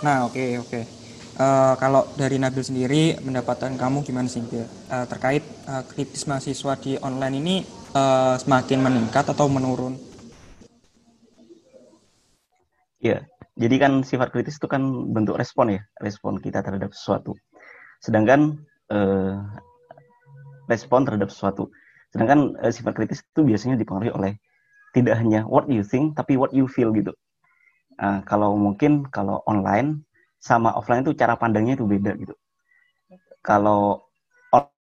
Nah, 0.00 0.24
oke, 0.24 0.32
okay, 0.32 0.50
oke. 0.56 0.68
Okay. 0.72 0.84
Uh, 1.40 1.72
kalau 1.80 2.04
dari 2.20 2.36
Nabil 2.36 2.64
sendiri, 2.64 3.02
pendapatan 3.20 3.76
kamu 3.76 4.04
gimana 4.04 4.28
sih, 4.28 4.44
Uh, 4.90 5.06
terkait 5.06 5.44
uh, 5.70 5.86
kritis 5.86 6.26
mahasiswa 6.26 6.74
di 6.80 6.98
online 7.00 7.36
ini 7.38 7.56
uh, 7.94 8.34
semakin 8.36 8.82
meningkat 8.82 9.30
atau 9.30 9.46
menurun? 9.46 9.94
Ya, 13.00 13.24
jadi 13.56 13.76
kan 13.80 13.92
sifat 14.04 14.34
kritis 14.34 14.60
itu 14.60 14.68
kan 14.68 14.82
bentuk 15.14 15.38
respon 15.40 15.72
ya, 15.72 15.80
respon 16.02 16.42
kita 16.42 16.60
terhadap 16.60 16.92
sesuatu. 16.92 17.38
Sedangkan 18.02 18.60
uh, 18.92 19.40
respon 20.68 21.08
terhadap 21.08 21.32
sesuatu. 21.32 21.72
Sedangkan 22.12 22.58
uh, 22.60 22.72
sifat 22.74 22.92
kritis 22.98 23.24
itu 23.24 23.46
biasanya 23.46 23.80
dipengaruhi 23.80 24.12
oleh 24.12 24.32
tidak 24.92 25.16
hanya 25.16 25.46
what 25.46 25.70
you 25.70 25.86
think, 25.86 26.18
tapi 26.18 26.34
what 26.36 26.50
you 26.52 26.66
feel 26.66 26.90
gitu. 26.92 27.14
Uh, 28.00 28.24
kalau 28.24 28.56
mungkin 28.56 29.04
kalau 29.12 29.44
online 29.44 30.00
sama 30.40 30.72
offline 30.72 31.04
itu 31.04 31.12
cara 31.12 31.36
pandangnya 31.36 31.76
itu 31.76 31.84
beda 31.84 32.16
gitu. 32.16 32.32
Kalau 33.44 34.10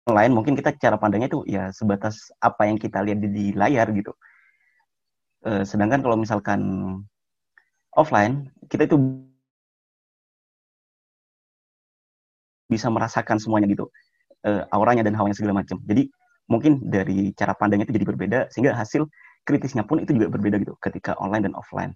online 0.07 0.31
mungkin 0.31 0.55
kita 0.55 0.75
cara 0.79 0.95
pandangnya 0.95 1.27
itu 1.27 1.43
ya 1.47 1.71
sebatas 1.75 2.31
apa 2.39 2.67
yang 2.67 2.79
kita 2.79 3.03
lihat 3.03 3.19
di, 3.19 3.29
di 3.31 3.45
layar 3.51 3.91
gitu. 3.91 4.15
E, 5.43 5.67
sedangkan 5.67 5.99
kalau 5.99 6.15
misalkan 6.15 6.61
offline 7.91 8.47
kita 8.71 8.87
itu 8.87 8.95
bisa 12.71 12.87
merasakan 12.87 13.39
semuanya 13.39 13.67
gitu 13.67 13.91
e, 14.47 14.63
auranya 14.71 15.03
dan 15.03 15.15
hawanya 15.15 15.35
segala 15.35 15.59
macam. 15.59 15.79
Jadi 15.83 16.07
mungkin 16.47 16.79
dari 16.87 17.35
cara 17.35 17.51
pandangnya 17.51 17.91
itu 17.91 17.95
jadi 17.99 18.07
berbeda 18.07 18.39
sehingga 18.51 18.75
hasil 18.75 19.07
kritisnya 19.43 19.83
pun 19.83 19.99
itu 20.03 20.15
juga 20.15 20.31
berbeda 20.31 20.59
gitu 20.63 20.79
ketika 20.79 21.19
online 21.19 21.51
dan 21.51 21.55
offline. 21.59 21.91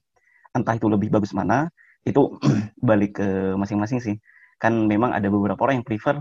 Entah 0.51 0.75
itu 0.75 0.87
lebih 0.91 1.07
bagus 1.11 1.31
mana, 1.31 1.71
itu 2.03 2.37
balik 2.89 3.21
ke 3.21 3.55
masing-masing 3.55 3.99
sih. 4.01 4.15
Kan 4.61 4.85
memang 4.85 5.15
ada 5.15 5.27
beberapa 5.31 5.57
orang 5.65 5.81
yang 5.81 5.87
prefer 5.87 6.15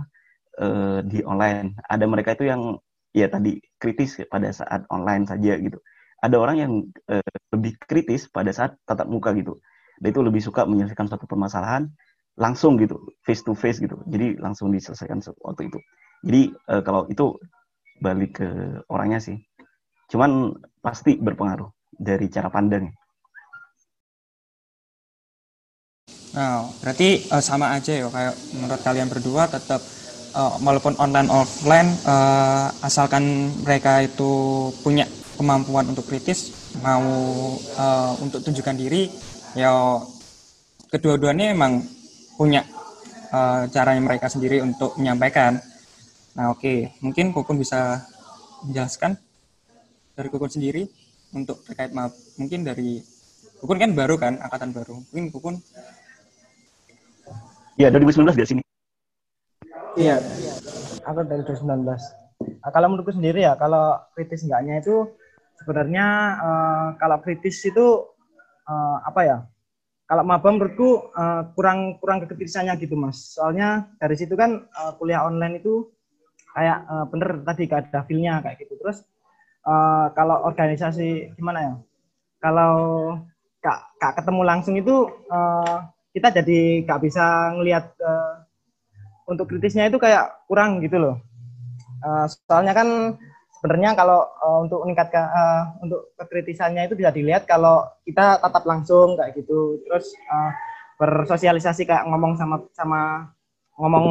uh, 0.61 1.01
di 1.05 1.24
online. 1.24 1.76
Ada 1.89 2.05
mereka 2.09 2.37
itu 2.37 2.49
yang 2.49 2.78
ya 3.11 3.26
tadi 3.26 3.59
kritis 3.83 4.22
pada 4.31 4.49
saat 4.55 4.87
online 4.89 5.26
saja 5.26 5.59
gitu. 5.59 5.78
Ada 6.20 6.37
orang 6.37 6.57
yang 6.61 6.72
uh, 7.11 7.33
lebih 7.53 7.81
kritis 7.89 8.28
pada 8.28 8.53
saat 8.53 8.76
tatap 8.85 9.09
muka 9.09 9.33
gitu. 9.35 9.59
Dan 10.01 10.16
itu 10.16 10.20
lebih 10.24 10.41
suka 10.41 10.64
menyelesaikan 10.64 11.09
suatu 11.09 11.28
permasalahan 11.28 11.89
langsung 12.41 12.81
gitu 12.81 12.97
face 13.24 13.45
to 13.45 13.53
face 13.53 13.81
gitu. 13.81 14.01
Jadi 14.09 14.41
langsung 14.41 14.72
diselesaikan 14.72 15.20
waktu 15.45 15.68
itu. 15.68 15.78
Jadi 16.24 16.43
uh, 16.72 16.83
kalau 16.85 17.09
itu 17.09 17.37
balik 18.01 18.41
ke 18.41 18.49
orangnya 18.89 19.20
sih. 19.20 19.37
Cuman 20.09 20.57
pasti 20.81 21.20
berpengaruh 21.20 21.68
dari 21.93 22.33
cara 22.33 22.49
pandang 22.49 22.89
Nah, 26.31 26.70
berarti 26.78 27.26
uh, 27.26 27.43
sama 27.43 27.74
aja 27.74 27.91
ya 27.91 28.07
kayak 28.07 28.35
menurut 28.55 28.81
kalian 28.87 29.09
berdua 29.11 29.51
tetap 29.51 29.83
uh, 30.35 30.55
walaupun 30.62 30.95
online 31.03 31.26
offline 31.26 31.91
uh, 32.07 32.70
asalkan 32.87 33.51
mereka 33.66 34.07
itu 34.07 34.31
punya 34.87 35.11
kemampuan 35.35 35.91
untuk 35.91 36.07
kritis, 36.07 36.53
mau 36.85 37.03
uh, 37.59 38.12
untuk 38.22 38.45
tunjukkan 38.45 38.76
diri, 38.76 39.11
ya 39.57 39.72
kedua-duanya 40.93 41.57
emang 41.57 41.83
punya 42.37 42.62
uh, 43.35 43.66
caranya 43.72 44.03
mereka 44.05 44.31
sendiri 44.31 44.62
untuk 44.62 44.95
menyampaikan. 45.01 45.59
Nah, 46.37 46.55
oke, 46.55 46.62
okay. 46.62 46.78
mungkin 47.03 47.35
Kukun 47.35 47.59
bisa 47.59 48.07
menjelaskan 48.62 49.18
dari 50.14 50.28
Kukun 50.31 50.53
sendiri 50.53 50.87
untuk 51.35 51.64
terkait 51.66 51.91
maaf, 51.91 52.14
mungkin 52.39 52.62
dari 52.62 53.03
Kukun 53.59 53.83
kan 53.83 53.91
baru 53.97 54.14
kan, 54.14 54.39
angkatan 54.39 54.70
baru. 54.70 55.01
Mungkin 55.11 55.33
Kukun 55.35 55.57
Iya, 57.81 57.89
2019 57.97 58.37
di 58.37 58.45
sini. 58.45 58.62
Iya, 59.97 60.20
aku 61.01 61.24
dari 61.24 61.41
2019. 61.49 61.81
Nah, 62.61 62.70
kalau 62.76 62.93
menurutku 62.93 63.16
sendiri 63.16 63.41
ya, 63.41 63.57
kalau 63.57 63.97
kritis 64.12 64.45
enggaknya 64.45 64.85
itu 64.85 65.09
sebenarnya 65.57 66.07
uh, 66.45 66.87
kalau 67.01 67.16
kritis 67.24 67.57
itu 67.64 68.05
uh, 68.68 68.97
apa 69.01 69.20
ya? 69.24 69.37
Kalau 70.05 70.28
maba 70.28 70.53
menurutku 70.53 71.09
uh, 71.16 71.49
kurang 71.57 71.97
kurang 72.05 72.20
kekritisannya 72.20 72.76
gitu 72.85 73.01
mas. 73.01 73.16
Soalnya 73.41 73.89
dari 73.97 74.12
situ 74.12 74.37
kan 74.37 74.68
uh, 74.76 74.93
kuliah 75.01 75.24
online 75.24 75.64
itu 75.64 75.89
kayak 76.53 76.85
uh, 76.85 77.09
bener 77.09 77.41
tadi 77.49 77.64
gak 77.64 77.97
ada 77.97 78.05
feelnya 78.05 78.45
kayak 78.45 78.61
gitu. 78.61 78.76
Terus 78.76 79.09
uh, 79.64 80.12
kalau 80.12 80.37
organisasi 80.45 81.33
gimana 81.33 81.59
ya? 81.64 81.74
Kalau 82.45 82.74
kak, 83.64 83.97
kak 83.97 84.20
ketemu 84.20 84.43
langsung 84.45 84.76
itu 84.76 85.09
uh, 85.33 85.81
kita 86.11 86.29
jadi 86.43 86.83
nggak 86.87 87.01
bisa 87.07 87.55
ngelihat 87.55 87.95
uh, 88.03 88.43
untuk 89.31 89.47
kritisnya 89.47 89.87
itu 89.87 89.99
kayak 90.03 90.43
kurang 90.51 90.83
gitu 90.83 90.99
loh. 90.99 91.17
Uh, 92.03 92.27
soalnya 92.27 92.75
kan 92.75 93.15
sebenarnya 93.61 93.95
kalau 93.95 94.27
uh, 94.43 94.59
untuk 94.67 94.83
meningkatkan 94.83 95.25
uh, 95.31 95.63
untuk 95.85 96.11
kekritisannya 96.19 96.91
itu 96.91 96.99
bisa 96.99 97.15
dilihat 97.15 97.47
kalau 97.47 97.87
kita 98.03 98.43
tatap 98.43 98.65
langsung 98.67 99.15
kayak 99.15 99.39
gitu. 99.39 99.79
Terus 99.87 100.11
uh, 100.27 100.51
bersosialisasi 100.99 101.87
kayak 101.87 102.11
ngomong 102.11 102.35
sama 102.35 102.57
sama 102.75 103.31
ngomong 103.79 104.05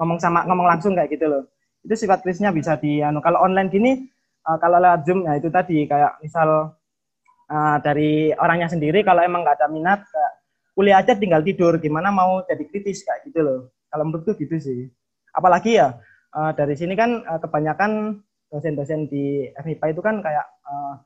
ngomong 0.00 0.18
sama 0.18 0.48
ngomong 0.48 0.66
langsung 0.66 0.96
kayak 0.96 1.12
gitu 1.12 1.28
loh. 1.28 1.44
Itu 1.84 1.94
sifat 2.00 2.24
kritisnya 2.24 2.48
bisa 2.56 2.80
di 2.80 3.04
anu 3.04 3.20
kalau 3.20 3.44
online 3.44 3.68
gini 3.68 3.92
uh, 4.48 4.56
kalau 4.56 4.80
lewat 4.80 5.04
Zoom 5.04 5.28
ya 5.28 5.36
itu 5.36 5.52
tadi 5.52 5.84
kayak 5.84 6.24
misal 6.24 6.72
uh, 7.52 7.76
dari 7.84 8.32
orangnya 8.32 8.72
sendiri 8.72 9.04
kalau 9.04 9.20
emang 9.20 9.44
nggak 9.44 9.60
ada 9.60 9.68
minat 9.68 10.00
kuliah 10.74 10.98
aja 11.00 11.14
tinggal 11.14 11.40
tidur 11.40 11.78
gimana 11.78 12.10
mau 12.10 12.42
jadi 12.44 12.66
kritis 12.66 13.06
kayak 13.06 13.30
gitu 13.30 13.40
loh. 13.40 13.60
Kalau 13.88 14.04
menurutku 14.10 14.34
gitu 14.34 14.58
sih. 14.58 14.90
Apalagi 15.30 15.78
ya 15.78 15.98
uh, 16.34 16.50
dari 16.52 16.74
sini 16.74 16.98
kan 16.98 17.22
uh, 17.22 17.38
kebanyakan 17.38 18.22
dosen-dosen 18.50 19.06
di 19.06 19.50
FIPA 19.54 19.94
itu 19.94 20.02
kan 20.02 20.18
kayak 20.18 20.46
uh, 20.66 20.98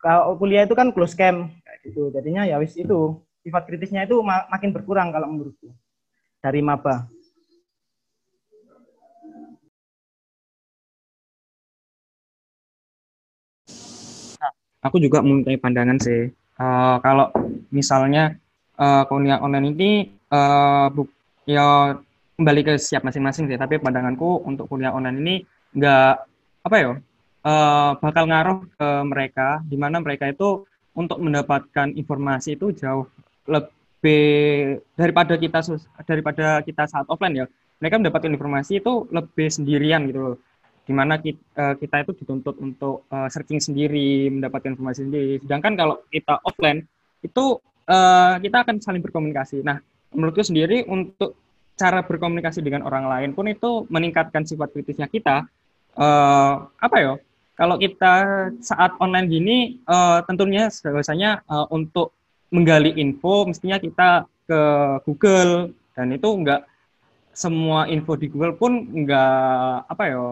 kalau 0.00 0.36
kuliah 0.36 0.64
itu 0.64 0.76
kan 0.76 0.92
close 0.92 1.16
camp 1.16 1.48
kayak 1.64 1.78
gitu. 1.88 2.12
Jadinya 2.12 2.44
ya 2.44 2.60
wis 2.60 2.76
itu 2.76 3.20
sifat 3.40 3.64
kritisnya 3.64 4.04
itu 4.04 4.20
mak 4.20 4.52
makin 4.52 4.70
berkurang 4.76 5.08
kalau 5.12 5.32
menurutku 5.32 5.72
dari 6.44 6.60
maba. 6.60 7.08
Aku 14.80 14.96
juga 14.96 15.20
mempunyai 15.20 15.60
pandangan 15.60 16.00
sih. 16.00 16.32
Uh, 16.56 16.96
kalau 17.04 17.28
misalnya 17.68 18.36
uh, 18.80 19.04
kuliah 19.04 19.38
online 19.44 19.76
ini 19.76 19.90
uh, 20.32 20.88
bu 20.88 21.04
ya 21.44 22.00
kembali 22.40 22.60
ke 22.64 22.72
siap 22.80 23.04
masing-masing 23.04 23.52
sih. 23.52 23.60
Tapi 23.60 23.76
pandanganku 23.76 24.40
untuk 24.48 24.66
kuliah 24.72 24.96
online 24.96 25.18
ini 25.20 25.34
nggak 25.76 26.12
apa 26.64 26.76
ya 26.80 26.90
uh, 27.44 27.90
bakal 28.00 28.24
ngaruh 28.26 28.58
ke 28.64 28.88
mereka. 29.04 29.60
Di 29.68 29.76
mana 29.76 30.00
mereka 30.00 30.32
itu 30.32 30.64
untuk 30.96 31.20
mendapatkan 31.20 31.92
informasi 31.94 32.56
itu 32.56 32.72
jauh 32.74 33.06
lebih 33.44 34.80
daripada 34.96 35.36
kita 35.36 35.60
daripada 36.08 36.64
kita 36.64 36.88
saat 36.88 37.04
offline 37.12 37.44
ya. 37.44 37.46
Mereka 37.80 38.00
mendapatkan 38.00 38.32
informasi 38.32 38.80
itu 38.80 39.08
lebih 39.08 39.48
sendirian 39.48 40.04
gitu 40.08 40.20
loh. 40.20 40.36
Di 40.84 40.92
mana 40.92 41.22
kita, 41.22 41.78
kita 41.78 41.96
itu 42.02 42.12
dituntut 42.18 42.58
untuk 42.58 43.06
searching 43.08 43.62
sendiri 43.62 44.26
mendapatkan 44.28 44.74
informasi 44.74 45.06
sendiri. 45.06 45.38
Sedangkan 45.40 45.78
kalau 45.78 45.96
kita 46.12 46.42
offline 46.44 46.84
itu 47.24 47.62
uh, 47.90 48.38
kita 48.38 48.62
akan 48.62 48.78
saling 48.78 49.02
berkomunikasi. 49.02 49.66
Nah, 49.66 49.82
menurutku 50.14 50.46
sendiri 50.46 50.86
untuk 50.86 51.34
cara 51.74 52.06
berkomunikasi 52.06 52.62
dengan 52.62 52.86
orang 52.86 53.10
lain 53.10 53.30
pun 53.34 53.50
itu 53.50 53.84
meningkatkan 53.90 54.46
sifat 54.46 54.70
kritisnya 54.70 55.10
kita. 55.10 55.50
Uh, 55.98 56.70
apa 56.78 56.96
ya? 57.02 57.12
kalau 57.60 57.76
kita 57.76 58.48
saat 58.64 58.96
online 59.04 59.28
gini 59.28 59.58
uh, 59.84 60.24
tentunya 60.24 60.72
biasanya 60.72 61.44
uh, 61.44 61.68
untuk 61.68 62.16
menggali 62.48 62.96
info 62.96 63.44
mestinya 63.44 63.76
kita 63.76 64.24
ke 64.48 64.60
Google 65.04 65.76
dan 65.92 66.08
itu 66.16 66.28
enggak 66.32 66.64
semua 67.36 67.84
info 67.92 68.16
di 68.16 68.32
Google 68.32 68.56
pun 68.56 68.88
enggak 68.88 69.84
apa 69.92 70.04
ya 70.08 70.24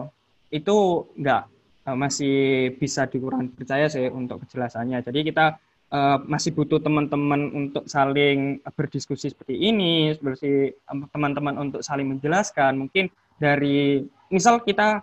itu 0.49 1.05
enggak 1.21 1.45
masih 1.89 2.69
bisa 2.81 3.05
dikurang 3.05 3.53
percaya 3.53 3.85
sih 3.89 4.09
untuk 4.09 4.41
kejelasannya 4.43 5.05
jadi 5.05 5.19
kita 5.21 5.45
uh, 5.93 6.17
masih 6.25 6.55
butuh 6.55 6.79
teman-teman 6.81 7.49
untuk 7.53 7.85
saling 7.85 8.61
berdiskusi 8.73 9.29
seperti 9.29 9.57
ini 9.57 10.13
seperti 10.15 10.77
teman-teman 10.85 11.55
untuk 11.69 11.81
saling 11.85 12.07
menjelaskan 12.09 12.87
mungkin 12.87 13.11
dari 13.37 14.03
misal 14.29 14.61
kita 14.63 15.01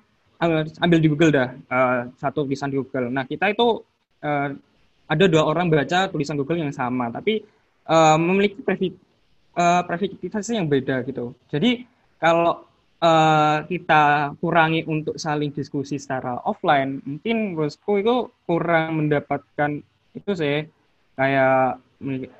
ambil 0.82 0.98
di 1.00 1.08
Google 1.08 1.32
dah 1.32 1.48
uh, 1.72 2.00
satu 2.20 2.44
tulisan 2.44 2.68
di 2.68 2.76
Google. 2.76 3.08
Nah 3.08 3.24
kita 3.24 3.48
itu 3.48 3.80
ada 5.06 5.24
dua 5.30 5.46
orang 5.46 5.70
baca 5.70 6.10
tulisan 6.10 6.34
Google 6.34 6.66
yang 6.66 6.74
sama, 6.74 7.08
tapi 7.14 7.38
uh, 7.86 8.18
memiliki 8.18 8.58
previ, 8.60 8.90
uh, 9.54 9.82
yang 10.50 10.66
beda 10.66 11.06
gitu. 11.06 11.32
Jadi 11.50 11.86
kalau 12.18 12.66
kita 13.70 14.34
kurangi 14.42 14.82
untuk 14.88 15.14
saling 15.14 15.54
diskusi 15.54 15.94
secara 15.94 16.42
offline, 16.42 16.98
mungkin 17.06 17.54
menurutku 17.54 18.02
itu 18.02 18.34
kurang 18.48 18.98
mendapatkan 18.98 19.78
itu 20.16 20.32
sih 20.32 20.64
kayak 21.16 21.80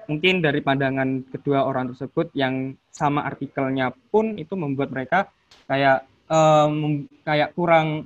mungkin 0.09 0.45
dari 0.45 0.61
pandangan 0.61 1.25
kedua 1.33 1.65
orang 1.65 1.93
tersebut 1.93 2.33
yang 2.37 2.77
sama 2.93 3.25
artikelnya 3.25 3.93
pun 4.13 4.37
itu 4.37 4.53
membuat 4.53 4.93
mereka 4.93 5.33
kayak 5.65 6.05
um, 6.29 7.05
kayak 7.25 7.57
kurang 7.57 8.05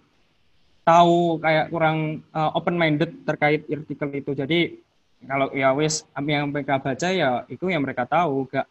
tahu 0.87 1.39
kayak 1.43 1.71
kurang 1.71 2.25
uh, 2.35 2.51
eh, 2.51 2.51
open 2.59 2.77
minded 2.79 3.11
terkait 3.27 3.67
artikel 3.67 4.09
itu. 4.15 4.31
Jadi 4.35 4.61
kalau 5.27 5.53
ya 5.53 5.77
wes 5.77 6.07
yang 6.17 6.49
mereka 6.49 6.81
baca 6.81 7.09
ya 7.13 7.45
itu 7.47 7.69
yang 7.69 7.85
mereka 7.85 8.09
tahu 8.09 8.49
gak 8.49 8.65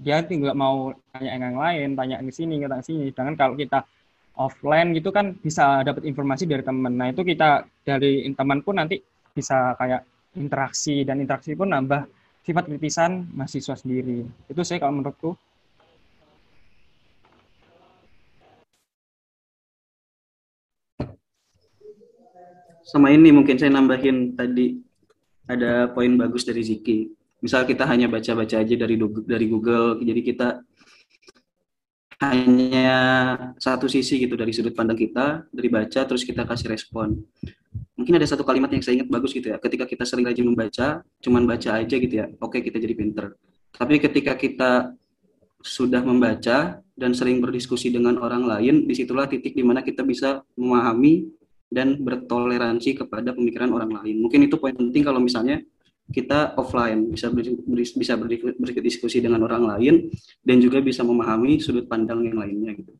dia 0.00 0.24
tinggal 0.24 0.56
mau 0.56 0.94
tanya 1.12 1.36
yang 1.36 1.58
lain 1.58 1.88
tanya 1.98 2.16
ke 2.22 2.32
sini 2.32 2.60
ke 2.62 2.66
sini. 2.84 3.12
Sedangkan 3.12 3.36
kalau 3.36 3.54
kita 3.56 3.84
offline 4.40 4.96
gitu 4.96 5.12
kan 5.12 5.36
bisa 5.36 5.84
dapat 5.84 6.06
informasi 6.08 6.48
dari 6.48 6.64
teman. 6.64 6.96
Nah 6.96 7.12
itu 7.12 7.20
kita 7.26 7.66
dari 7.84 8.24
teman 8.32 8.64
pun 8.64 8.80
nanti 8.80 9.02
bisa 9.36 9.76
kayak 9.76 10.06
interaksi 10.38 11.02
dan 11.02 11.18
interaksi 11.18 11.56
pun 11.58 11.70
nambah 11.70 12.06
sifat 12.46 12.64
kritisan 12.70 13.26
mahasiswa 13.34 13.74
sendiri 13.74 14.26
itu 14.46 14.60
saya 14.62 14.78
kalau 14.82 15.00
menurutku 15.00 15.34
sama 22.90 23.14
ini 23.14 23.30
mungkin 23.30 23.54
saya 23.54 23.70
nambahin 23.70 24.34
tadi 24.34 24.82
ada 25.50 25.90
poin 25.90 26.14
bagus 26.18 26.46
dari 26.46 26.62
Ziki. 26.62 27.10
Misal 27.40 27.64
kita 27.64 27.86
hanya 27.86 28.10
baca-baca 28.10 28.60
aja 28.60 28.74
dari 28.74 28.98
dari 29.24 29.46
Google, 29.48 29.98
jadi 30.02 30.20
kita 30.20 30.48
hanya 32.20 32.92
satu 33.56 33.88
sisi 33.88 34.20
gitu 34.20 34.36
dari 34.36 34.52
sudut 34.52 34.76
pandang 34.76 34.98
kita, 34.98 35.48
dari 35.48 35.68
baca 35.72 36.00
terus 36.04 36.26
kita 36.26 36.44
kasih 36.44 36.68
respon. 36.68 37.16
Mungkin 38.00 38.16
ada 38.16 38.24
satu 38.24 38.48
kalimat 38.48 38.72
yang 38.72 38.80
saya 38.80 38.96
ingat 38.96 39.12
bagus 39.12 39.36
gitu 39.36 39.52
ya, 39.52 39.60
ketika 39.60 39.84
kita 39.84 40.08
sering 40.08 40.24
rajin 40.24 40.48
membaca, 40.48 41.04
cuman 41.20 41.44
baca 41.44 41.84
aja 41.84 41.96
gitu 42.00 42.14
ya, 42.16 42.32
oke 42.40 42.56
kita 42.64 42.80
jadi 42.80 42.96
pinter. 42.96 43.36
Tapi 43.76 44.00
ketika 44.00 44.32
kita 44.40 44.96
sudah 45.60 46.00
membaca 46.00 46.80
dan 46.96 47.12
sering 47.12 47.44
berdiskusi 47.44 47.92
dengan 47.92 48.16
orang 48.16 48.48
lain, 48.48 48.88
di 48.88 48.96
situlah 48.96 49.28
titik 49.28 49.52
di 49.52 49.60
mana 49.60 49.84
kita 49.84 50.00
bisa 50.00 50.40
memahami 50.56 51.28
dan 51.68 52.00
bertoleransi 52.00 53.04
kepada 53.04 53.36
pemikiran 53.36 53.68
orang 53.68 54.00
lain. 54.00 54.16
Mungkin 54.24 54.48
itu 54.48 54.56
poin 54.56 54.72
penting 54.72 55.04
kalau 55.04 55.20
misalnya 55.20 55.60
kita 56.08 56.56
offline 56.56 57.12
bisa 57.12 57.28
bisa 57.76 58.16
berdiskusi 58.16 59.20
dengan 59.20 59.44
orang 59.44 59.76
lain 59.76 60.08
dan 60.40 60.56
juga 60.56 60.80
bisa 60.80 61.04
memahami 61.04 61.60
sudut 61.60 61.84
pandang 61.84 62.24
yang 62.24 62.40
lainnya 62.40 62.72
gitu. 62.74 62.96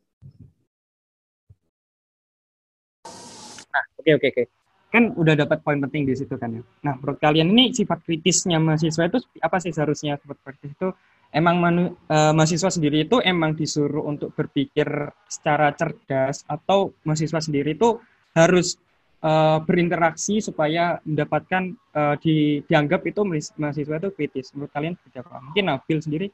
Nah, 3.73 3.85
oke 3.97 4.05
okay, 4.05 4.13
oke 4.13 4.29
okay, 4.29 4.31
oke. 4.31 4.45
Okay. 4.45 4.60
Kan 4.91 5.15
udah 5.15 5.39
dapat 5.39 5.63
poin 5.63 5.79
penting 5.79 6.03
di 6.11 6.19
situ 6.19 6.35
kan 6.35 6.51
ya. 6.51 6.63
Nah, 6.83 6.99
menurut 6.99 7.23
kalian 7.23 7.55
ini 7.55 7.71
sifat 7.71 8.03
kritisnya 8.03 8.59
mahasiswa 8.59 9.07
itu 9.07 9.19
apa 9.39 9.57
sih 9.63 9.71
seharusnya 9.71 10.19
sifat 10.19 10.39
kritis 10.43 10.75
itu 10.75 10.89
emang 11.31 11.57
manu, 11.63 11.95
uh, 12.11 12.35
mahasiswa 12.35 12.71
sendiri 12.75 13.07
itu 13.07 13.23
emang 13.23 13.55
disuruh 13.55 14.03
untuk 14.03 14.35
berpikir 14.35 14.87
secara 15.31 15.71
cerdas 15.79 16.43
atau 16.51 16.91
mahasiswa 17.07 17.39
sendiri 17.39 17.79
itu 17.79 18.03
harus 18.35 18.79
uh, 19.23 19.63
berinteraksi 19.63 20.43
supaya 20.43 20.99
mendapatkan 21.07 21.71
uh, 21.95 22.15
di, 22.19 22.67
dianggap 22.67 23.07
itu 23.07 23.23
mahasiswa 23.59 23.97
itu 24.03 24.11
kritis. 24.11 24.51
Menurut 24.59 24.75
kalian 24.75 24.95
seperti 24.99 25.17
apa? 25.23 25.39
Mungkin 25.39 25.65
Nabil 25.71 25.99
sendiri 26.03 26.27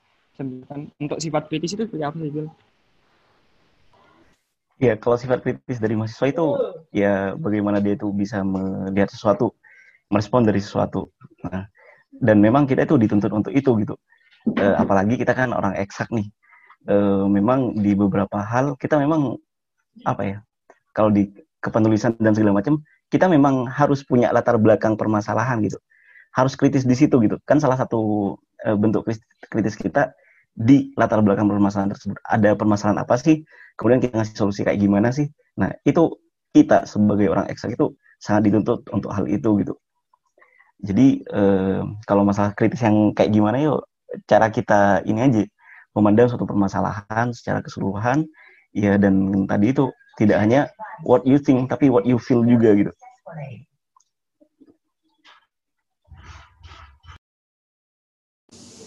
untuk 1.00 1.18
sifat 1.20 1.48
kritis 1.48 1.76
itu 1.76 1.84
seperti 1.88 2.04
apa 2.04 2.16
sih, 2.20 2.32
Bil? 2.32 2.48
Ya, 4.76 4.92
kalau 5.00 5.16
sifat 5.16 5.40
kritis 5.40 5.80
dari 5.80 5.96
mahasiswa 5.96 6.28
itu 6.28 6.44
ya 6.92 7.32
bagaimana 7.40 7.80
dia 7.80 7.96
itu 7.96 8.12
bisa 8.12 8.44
melihat 8.44 9.08
sesuatu, 9.08 9.56
merespon 10.12 10.44
dari 10.44 10.60
sesuatu. 10.60 11.08
Nah, 11.48 11.64
dan 12.12 12.44
memang 12.44 12.68
kita 12.68 12.84
itu 12.84 13.00
dituntut 13.00 13.32
untuk 13.32 13.56
itu 13.56 13.72
gitu. 13.80 13.96
E, 14.52 14.64
apalagi 14.76 15.16
kita 15.16 15.32
kan 15.32 15.56
orang 15.56 15.72
eksak 15.80 16.12
nih. 16.12 16.28
E, 16.84 16.96
memang 17.24 17.72
di 17.80 17.96
beberapa 17.96 18.36
hal 18.44 18.76
kita 18.76 19.00
memang 19.00 19.40
apa 20.04 20.22
ya? 20.28 20.38
Kalau 20.92 21.08
di 21.08 21.32
kepenulisan 21.64 22.12
dan 22.20 22.36
segala 22.36 22.60
macam, 22.60 22.84
kita 23.08 23.32
memang 23.32 23.64
harus 23.72 24.04
punya 24.04 24.28
latar 24.28 24.60
belakang 24.60 24.92
permasalahan 25.00 25.56
gitu. 25.64 25.80
Harus 26.36 26.52
kritis 26.52 26.84
di 26.84 26.92
situ 26.92 27.16
gitu. 27.24 27.40
Kan 27.48 27.64
salah 27.64 27.80
satu 27.80 28.36
e, 28.60 28.76
bentuk 28.76 29.08
kritis 29.48 29.72
kita 29.72 30.12
di 30.56 30.90
latar 30.96 31.20
belakang 31.20 31.46
permasalahan 31.46 31.92
tersebut. 31.92 32.16
Ada 32.24 32.56
permasalahan 32.56 33.04
apa 33.04 33.20
sih? 33.20 33.44
Kemudian 33.76 34.00
kita 34.00 34.16
ngasih 34.16 34.36
solusi 34.40 34.64
kayak 34.64 34.80
gimana 34.80 35.12
sih? 35.12 35.28
Nah, 35.60 35.68
itu 35.84 36.16
kita 36.56 36.88
sebagai 36.88 37.28
orang 37.28 37.46
eksak 37.52 37.76
itu 37.76 37.92
sangat 38.16 38.48
dituntut 38.48 38.88
untuk 38.88 39.12
hal 39.12 39.28
itu 39.28 39.60
gitu. 39.60 39.76
Jadi 40.80 41.20
e, 41.24 41.42
kalau 42.08 42.24
masalah 42.24 42.56
kritis 42.56 42.80
yang 42.80 43.12
kayak 43.12 43.32
gimana 43.32 43.60
yuk 43.60 43.84
cara 44.24 44.48
kita 44.48 45.04
ini 45.04 45.20
aja 45.20 45.42
memandang 45.96 46.28
suatu 46.28 46.44
permasalahan 46.48 47.32
secara 47.32 47.64
keseluruhan 47.64 48.28
ya 48.76 49.00
dan 49.00 49.32
tadi 49.48 49.72
itu 49.72 49.88
tidak 50.20 50.40
hanya 50.44 50.68
what 51.04 51.24
you 51.24 51.40
think 51.40 51.68
tapi 51.68 51.88
what 51.88 52.04
you 52.04 52.20
feel 52.20 52.44
juga 52.44 52.76
gitu 52.76 52.92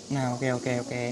nah 0.10 0.34
oke 0.34 0.42
okay, 0.42 0.52
oke 0.54 0.64
okay, 0.64 0.76
oke 0.82 0.90
okay. 0.90 1.06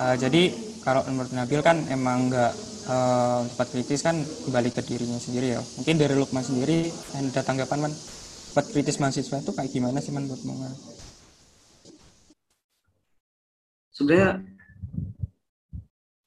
uh, 0.00 0.16
jadi 0.16 0.42
kalau 0.80 1.04
menurut 1.12 1.32
Nabil 1.36 1.60
kan 1.60 1.76
emang 1.92 2.32
nggak 2.32 2.52
uh, 2.88 3.68
kritis 3.68 4.00
kan 4.00 4.16
kembali 4.48 4.72
ke 4.72 4.80
dirinya 4.84 5.20
sendiri 5.20 5.56
ya 5.56 5.60
mungkin 5.76 6.00
dari 6.00 6.16
Lukman 6.16 6.44
sendiri 6.44 6.88
ada 7.16 7.40
tanggapan 7.44 7.88
man 7.88 7.92
tempat 8.50 8.66
kritis 8.72 8.98
mahasiswa 8.98 9.38
itu 9.38 9.52
kayak 9.52 9.70
gimana 9.70 10.00
sih 10.00 10.10
man 10.10 10.24
buat 10.26 10.40
mau 10.48 10.56
sebenarnya 14.00 14.40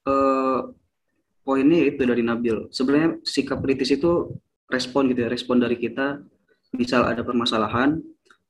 uh, 0.06 0.60
poinnya 1.42 1.90
itu 1.90 2.06
dari 2.06 2.22
Nabil. 2.22 2.70
Sebenarnya 2.70 3.18
sikap 3.26 3.66
kritis 3.66 3.98
itu 3.98 4.38
respon 4.70 5.10
gitu 5.10 5.26
ya, 5.26 5.30
respon 5.34 5.58
dari 5.58 5.82
kita. 5.82 6.22
Misal 6.78 7.06
ada 7.06 7.22
permasalahan, 7.22 8.02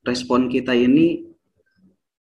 respon 0.04 0.48
kita 0.48 0.72
ini 0.76 1.33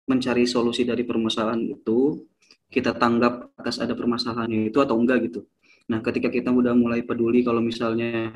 mencari 0.05 0.45
solusi 0.45 0.85
dari 0.85 1.01
permasalahan 1.01 1.61
itu, 1.61 2.25
kita 2.69 2.93
tanggap 2.97 3.53
atas 3.57 3.81
ada 3.81 3.93
permasalahan 3.97 4.49
itu 4.49 4.77
atau 4.81 4.97
enggak 4.97 5.29
gitu. 5.29 5.45
Nah, 5.89 6.01
ketika 6.01 6.33
kita 6.33 6.49
udah 6.49 6.73
mulai 6.73 7.05
peduli 7.05 7.45
kalau 7.45 7.61
misalnya 7.61 8.33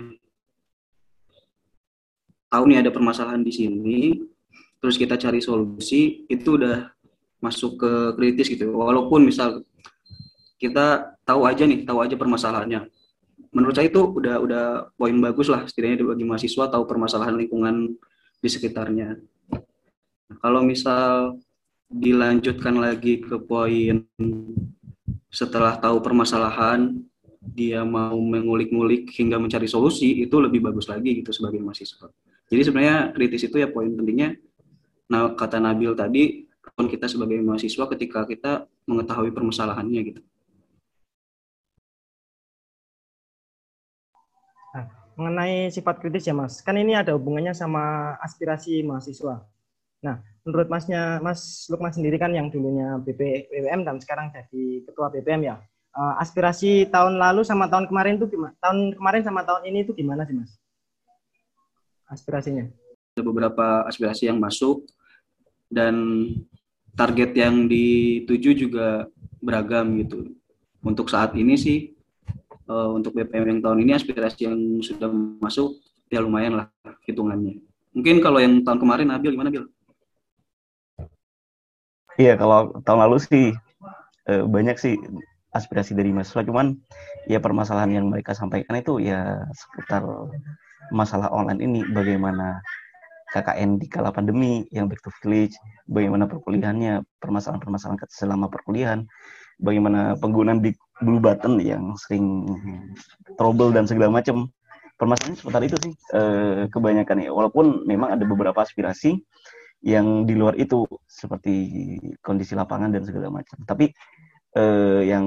tahu 2.50 2.64
nih 2.70 2.82
ada 2.82 2.91
permasalahan 2.94 3.41
di 3.41 3.54
sini, 3.54 4.00
terus 4.82 4.98
kita 4.98 5.18
cari 5.18 5.41
solusi, 5.41 6.26
itu 6.30 6.58
udah 6.58 6.90
masuk 7.41 7.80
ke 7.82 7.91
kritis 8.18 8.50
gitu. 8.54 8.74
Walaupun 8.74 9.26
misal 9.26 9.66
kita 10.60 11.18
tahu 11.24 11.46
aja 11.46 11.64
nih, 11.66 11.86
tahu 11.86 12.00
aja 12.04 12.16
permasalahannya. 12.18 12.90
Menurut 13.50 13.74
saya 13.74 13.90
itu 13.90 14.02
udah 14.04 14.36
udah 14.41 14.66
poin 14.94 15.16
bagus 15.18 15.50
lah 15.50 15.66
setidaknya 15.66 16.06
bagi 16.06 16.26
mahasiswa 16.28 16.70
tahu 16.70 16.84
permasalahan 16.86 17.34
lingkungan 17.34 17.98
di 18.38 18.50
sekitarnya. 18.50 19.18
Kalau 20.38 20.62
misal 20.62 21.41
dilanjutkan 21.90 22.78
lagi 22.78 23.18
ke 23.20 23.36
poin 23.41 24.06
setelah 25.34 25.78
tahu 25.82 26.02
permasalahan 26.06 27.02
dia 27.41 27.82
mau 27.82 28.14
mengulik-ngulik 28.16 29.10
hingga 29.18 29.41
mencari 29.41 29.66
solusi 29.66 30.22
itu 30.22 30.38
lebih 30.38 30.61
bagus 30.61 30.86
lagi 30.86 31.22
gitu 31.22 31.34
sebagai 31.34 31.57
mahasiswa. 31.60 32.07
Jadi 32.49 32.61
sebenarnya 32.61 33.10
kritis 33.14 33.45
itu 33.49 33.57
ya 33.57 33.70
poin 33.70 33.90
pentingnya. 33.90 34.38
Nah 35.10 35.34
kata 35.34 35.57
Nabil 35.57 35.94
tadi 35.98 36.45
kita 36.80 37.11
sebagai 37.11 37.41
mahasiswa 37.44 37.86
ketika 37.91 38.24
kita 38.24 38.70
mengetahui 38.88 39.36
permasalahannya 39.36 40.02
gitu. 40.14 40.22
mengenai 45.20 45.68
sifat 45.68 45.99
kritis 45.99 46.32
ya 46.32 46.32
Mas. 46.32 46.64
Kan 46.64 46.80
ini 46.80 46.95
ada 46.95 47.11
hubungannya 47.11 47.52
sama 47.52 48.16
aspirasi 48.24 48.80
mahasiswa. 48.88 49.44
Nah, 49.99 50.24
menurut 50.44 50.68
Masnya 50.72 51.20
Mas 51.20 51.68
Lukman 51.68 51.91
sendiri 51.91 52.16
kan 52.16 52.32
yang 52.32 52.48
dulunya 52.52 52.99
BP 53.03 53.49
dan 53.86 53.98
sekarang 53.99 54.32
jadi 54.32 54.84
ketua 54.88 55.11
BPM 55.11 55.44
ya. 55.45 55.56
Uh, 55.90 56.16
aspirasi 56.22 56.86
tahun 56.94 57.18
lalu 57.18 57.41
sama 57.41 57.66
tahun 57.66 57.90
kemarin 57.90 58.22
itu 58.22 58.30
gimana? 58.30 58.53
Tahun 58.61 58.94
kemarin 58.94 59.22
sama 59.26 59.41
tahun 59.41 59.61
ini 59.68 59.78
itu 59.84 59.91
gimana 59.98 60.24
sih 60.24 60.38
Mas? 60.38 60.53
Aspirasinya? 62.06 62.70
Ada 63.18 63.26
beberapa 63.26 63.84
aspirasi 63.90 64.30
yang 64.30 64.38
masuk 64.38 64.86
dan 65.68 65.95
target 66.94 67.34
yang 67.34 67.66
dituju 67.66 68.53
juga 68.53 69.10
beragam 69.41 69.98
gitu. 70.02 70.34
Untuk 70.80 71.11
saat 71.11 71.36
ini 71.36 71.57
sih 71.60 71.99
uh, 72.70 72.94
untuk 72.94 73.18
BPM 73.18 73.57
yang 73.57 73.60
tahun 73.66 73.80
ini 73.84 73.91
aspirasi 73.98 74.45
yang 74.45 74.57
sudah 74.80 75.10
masuk 75.41 75.82
ya 76.07 76.22
lumayan 76.22 76.64
lah 76.64 76.68
hitungannya. 77.03 77.60
Mungkin 77.94 78.22
kalau 78.22 78.38
yang 78.38 78.61
tahun 78.61 78.80
kemarin 78.80 79.10
Nabil 79.10 79.34
gimana 79.34 79.49
Bil? 79.49 79.66
Iya 82.20 82.36
kalau 82.36 82.76
tahun 82.84 83.00
lalu 83.08 83.18
sih 83.24 83.46
uh, 84.28 84.44
banyak 84.44 84.76
sih 84.76 85.00
aspirasi 85.56 85.96
dari 85.96 86.12
mahasiswa. 86.12 86.44
Cuman 86.44 86.76
ya 87.32 87.40
permasalahan 87.40 87.96
yang 87.96 88.06
mereka 88.12 88.36
sampaikan 88.36 88.76
itu 88.76 89.00
ya 89.00 89.48
seputar 89.56 90.04
masalah 90.91 91.32
online 91.32 91.64
ini. 91.64 91.82
Bagaimana 91.88 92.60
KKN 93.32 93.80
di 93.80 93.88
kala 93.88 94.12
pandemi 94.12 94.68
yang 94.74 94.91
back 94.91 95.00
to 95.06 95.14
village, 95.24 95.56
bagaimana 95.88 96.26
perkuliahannya, 96.26 97.06
permasalahan-permasalahan 97.24 98.02
selama 98.10 98.50
perkuliahan, 98.50 99.06
bagaimana 99.62 100.18
penggunaan 100.18 100.60
di 100.60 100.74
blue 101.00 101.22
button 101.22 101.62
yang 101.62 101.94
sering 101.96 102.50
trouble 103.38 103.70
dan 103.72 103.86
segala 103.86 104.10
macam 104.10 104.50
permasalahan 105.00 105.38
seputar 105.38 105.62
itu 105.64 105.78
sih 105.80 105.94
eh, 106.18 106.68
kebanyakan 106.74 107.22
ya. 107.24 107.32
Walaupun 107.32 107.88
memang 107.88 108.18
ada 108.18 108.26
beberapa 108.26 108.60
aspirasi 108.60 109.22
yang 109.80 110.27
di 110.27 110.35
luar 110.35 110.60
itu 110.60 110.84
seperti 111.07 111.56
kondisi 112.19 112.53
lapangan 112.56 112.91
dan 112.91 113.03
segala 113.07 113.31
macam 113.31 113.57
tapi 113.64 113.91
eh, 114.57 115.01
yang 115.07 115.26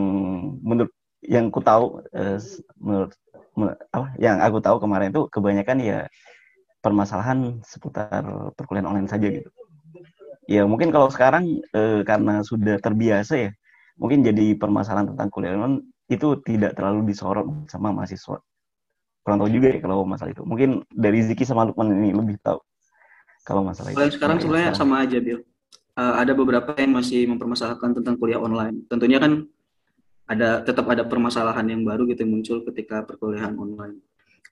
menurut 0.61 0.93
yang 1.25 1.49
ku 1.49 1.65
tahu 1.65 2.05
eh, 2.13 2.37
menurut, 2.77 3.13
menurut 3.57 3.79
apa 3.95 4.07
yang 4.21 4.37
aku 4.45 4.59
tahu 4.61 4.77
kemarin 4.83 5.09
itu 5.15 5.25
kebanyakan 5.33 5.79
ya 5.81 5.99
permasalahan 6.85 7.63
seputar 7.65 8.53
perkuliahan 8.59 8.91
online 8.91 9.09
saja 9.09 9.27
gitu 9.31 9.49
ya 10.51 10.69
mungkin 10.69 10.93
kalau 10.93 11.09
sekarang 11.09 11.63
eh, 11.73 12.01
karena 12.05 12.45
sudah 12.45 12.77
terbiasa 12.83 13.35
ya 13.49 13.51
mungkin 13.97 14.27
jadi 14.27 14.59
permasalahan 14.59 15.15
tentang 15.15 15.29
kuliah 15.33 15.57
online 15.57 15.93
itu 16.13 16.37
tidak 16.45 16.77
terlalu 16.77 17.09
disorot 17.09 17.49
sama 17.73 17.89
mahasiswa. 17.95 18.37
Kurang 19.23 19.39
tahu 19.39 19.51
juga 19.55 19.73
ya 19.73 19.79
kalau 19.81 20.03
masalah 20.05 20.35
itu. 20.35 20.43
Mungkin 20.43 20.83
dari 20.91 21.23
Ziki 21.23 21.47
sama 21.47 21.65
Lukman 21.65 21.95
ini 21.95 22.11
lebih 22.13 22.37
tahu 22.43 22.59
kalau 23.43 23.67
masalah 23.67 23.91
itu. 23.91 24.19
sekarang 24.19 24.39
sebenarnya 24.39 24.71
sama 24.75 25.03
aja, 25.03 25.19
Bill. 25.19 25.43
Uh, 25.93 26.15
ada 26.17 26.33
beberapa 26.33 26.73
yang 26.79 26.97
masih 26.97 27.29
mempermasalahkan 27.29 28.01
tentang 28.01 28.17
kuliah 28.17 28.41
online. 28.41 28.87
Tentunya 28.89 29.21
kan 29.21 29.45
ada 30.25 30.65
tetap 30.65 30.89
ada 30.89 31.05
permasalahan 31.05 31.69
yang 31.69 31.83
baru 31.85 32.09
gitu 32.09 32.25
yang 32.25 32.33
muncul 32.41 32.59
ketika 32.73 33.05
perkuliahan 33.05 33.53
online. 33.59 34.01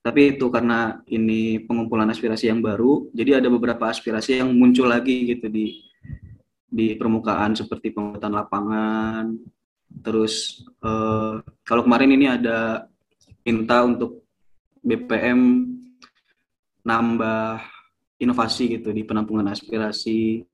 Tapi 0.01 0.37
itu 0.37 0.49
karena 0.49 1.01
ini 1.09 1.61
pengumpulan 1.65 2.09
aspirasi 2.09 2.49
yang 2.49 2.61
baru, 2.61 3.09
jadi 3.13 3.41
ada 3.41 3.49
beberapa 3.53 3.89
aspirasi 3.89 4.41
yang 4.41 4.53
muncul 4.53 4.89
lagi 4.89 5.29
gitu 5.29 5.49
di 5.49 5.81
di 6.71 6.97
permukaan 6.97 7.53
seperti 7.53 7.93
penguatan 7.93 8.33
lapangan. 8.33 9.37
Terus 10.01 10.65
uh, 10.81 11.41
kalau 11.65 11.83
kemarin 11.85 12.17
ini 12.17 12.27
ada 12.33 12.89
minta 13.45 13.85
untuk 13.85 14.25
BPM 14.81 15.69
nambah 16.81 17.61
inovasi 18.21 18.79
gitu 18.79 18.93
di 18.93 19.03
penampungan 19.03 19.49
aspirasi. 19.51 20.45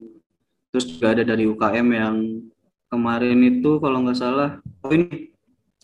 Terus 0.71 0.85
juga 0.87 1.19
ada 1.19 1.27
dari 1.27 1.45
UKM 1.51 1.89
yang 1.91 2.17
kemarin 2.87 3.39
itu 3.43 3.83
kalau 3.83 4.07
nggak 4.07 4.19
salah, 4.19 4.63
oh 4.87 4.93
ini 4.95 5.35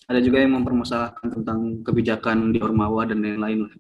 ada 0.07 0.23
juga 0.23 0.39
yang 0.43 0.63
mempermasalahkan 0.63 1.27
tentang 1.41 1.83
kebijakan 1.83 2.55
di 2.55 2.59
Ormawa 2.63 3.09
dan 3.09 3.23
lain-lain 3.23 3.71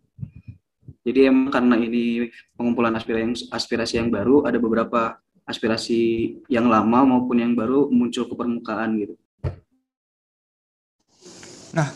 Jadi 1.02 1.26
emang 1.26 1.50
karena 1.50 1.74
ini 1.82 2.30
pengumpulan 2.54 2.94
aspirasi 2.94 3.50
aspirasi 3.50 3.98
yang 3.98 4.06
baru, 4.06 4.46
ada 4.46 4.58
beberapa 4.62 5.18
aspirasi 5.42 6.30
yang 6.46 6.70
lama 6.70 7.02
maupun 7.02 7.42
yang 7.42 7.58
baru 7.58 7.90
muncul 7.90 8.30
ke 8.30 8.34
permukaan 8.38 9.02
gitu. 9.02 9.18
Nah, 11.72 11.88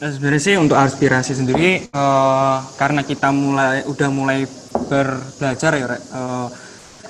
sebenarnya 0.00 0.40
sih 0.40 0.56
untuk 0.56 0.74
aspirasi 0.74 1.36
sendiri 1.36 1.84
uh, 1.92 2.64
karena 2.80 3.04
kita 3.04 3.28
mulai 3.28 3.84
udah 3.84 4.08
mulai 4.08 4.48
berbelajar 4.86 5.72
ya 5.74 5.86
uh, 5.90 6.46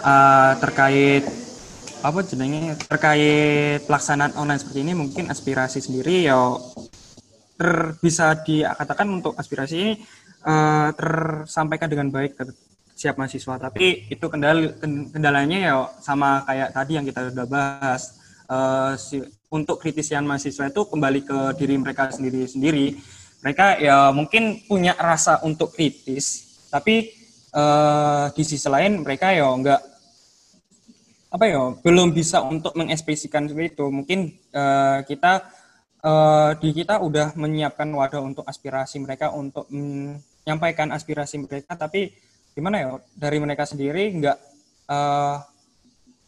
uh, 0.00 0.52
terkait 0.62 1.24
apa 1.98 2.18
jenenge 2.22 2.78
terkait 2.86 3.82
pelaksanaan 3.84 4.32
online 4.38 4.62
seperti 4.62 4.80
ini 4.86 4.92
mungkin 4.94 5.28
aspirasi 5.28 5.82
sendiri 5.82 6.30
ya 6.30 6.38
ter, 7.58 7.98
bisa 7.98 8.38
dikatakan 8.38 9.10
untuk 9.10 9.34
aspirasi 9.34 9.74
ini 9.74 9.92
uh, 10.46 10.94
tersampaikan 10.94 11.90
dengan 11.90 12.08
baik 12.14 12.38
siap 12.98 13.18
mahasiswa. 13.18 13.58
Tapi 13.58 14.10
itu 14.10 14.26
kendal 14.30 14.78
kendalanya 15.10 15.58
ya 15.58 15.74
sama 15.98 16.46
kayak 16.46 16.70
tadi 16.74 16.92
yang 16.98 17.06
kita 17.06 17.30
sudah 17.34 17.46
bahas 17.46 18.02
uh, 18.46 18.94
si, 18.94 19.22
untuk 19.50 19.78
kritisian 19.82 20.26
mahasiswa 20.26 20.70
itu 20.70 20.82
kembali 20.86 21.20
ke 21.26 21.38
diri 21.58 21.74
mereka 21.78 22.10
sendiri 22.10 22.46
sendiri 22.46 22.94
mereka 23.38 23.78
ya 23.78 24.10
mungkin 24.10 24.66
punya 24.66 24.98
rasa 24.98 25.40
untuk 25.46 25.72
kritis 25.72 26.44
tapi 26.68 27.17
uh, 27.54 28.26
di 28.32 28.42
sisi 28.44 28.68
lain 28.68 29.04
mereka 29.04 29.32
ya 29.32 29.48
enggak 29.48 29.80
apa 31.28 31.44
ya 31.44 31.76
belum 31.84 32.16
bisa 32.16 32.40
untuk 32.40 32.72
mengekspresikan 32.72 33.44
seperti 33.48 33.76
itu 33.76 33.86
mungkin 33.92 34.32
uh, 34.56 35.04
kita 35.04 35.44
uh, 36.00 36.56
di 36.56 36.72
kita 36.72 37.04
udah 37.04 37.36
menyiapkan 37.36 37.88
wadah 37.92 38.24
untuk 38.24 38.48
aspirasi 38.48 38.96
mereka 39.04 39.30
untuk 39.36 39.68
menyampaikan 39.68 40.88
aspirasi 40.88 41.44
mereka 41.44 41.76
tapi 41.76 42.16
gimana 42.56 42.76
ya 42.80 42.90
dari 43.12 43.36
mereka 43.38 43.68
sendiri 43.68 44.08
nggak 44.16 44.38
uh, 44.88 45.36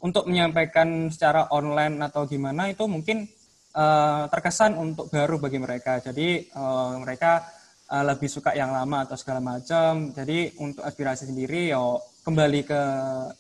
untuk 0.01 0.29
menyampaikan 0.29 1.13
secara 1.13 1.49
online 1.53 2.01
atau 2.01 2.25
gimana 2.25 2.73
itu 2.73 2.85
mungkin 2.89 3.29
uh, 3.77 4.25
terkesan 4.33 4.77
untuk 4.77 5.13
baru 5.13 5.37
bagi 5.37 5.61
mereka. 5.61 6.01
Jadi 6.01 6.49
uh, 6.57 6.97
mereka 7.01 7.45
uh, 7.91 8.05
lebih 8.07 8.31
suka 8.31 8.55
yang 8.55 8.71
lama 8.71 9.03
atau 9.05 9.19
segala 9.19 9.43
macam. 9.43 10.15
Jadi 10.15 10.55
untuk 10.63 10.87
aspirasi 10.87 11.27
sendiri 11.29 11.75
ya 11.75 11.83
kembali 12.23 12.61
ke 12.63 12.83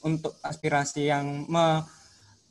untuk 0.02 0.36
aspirasi 0.43 1.06
yang 1.06 1.47
me, 1.47 1.86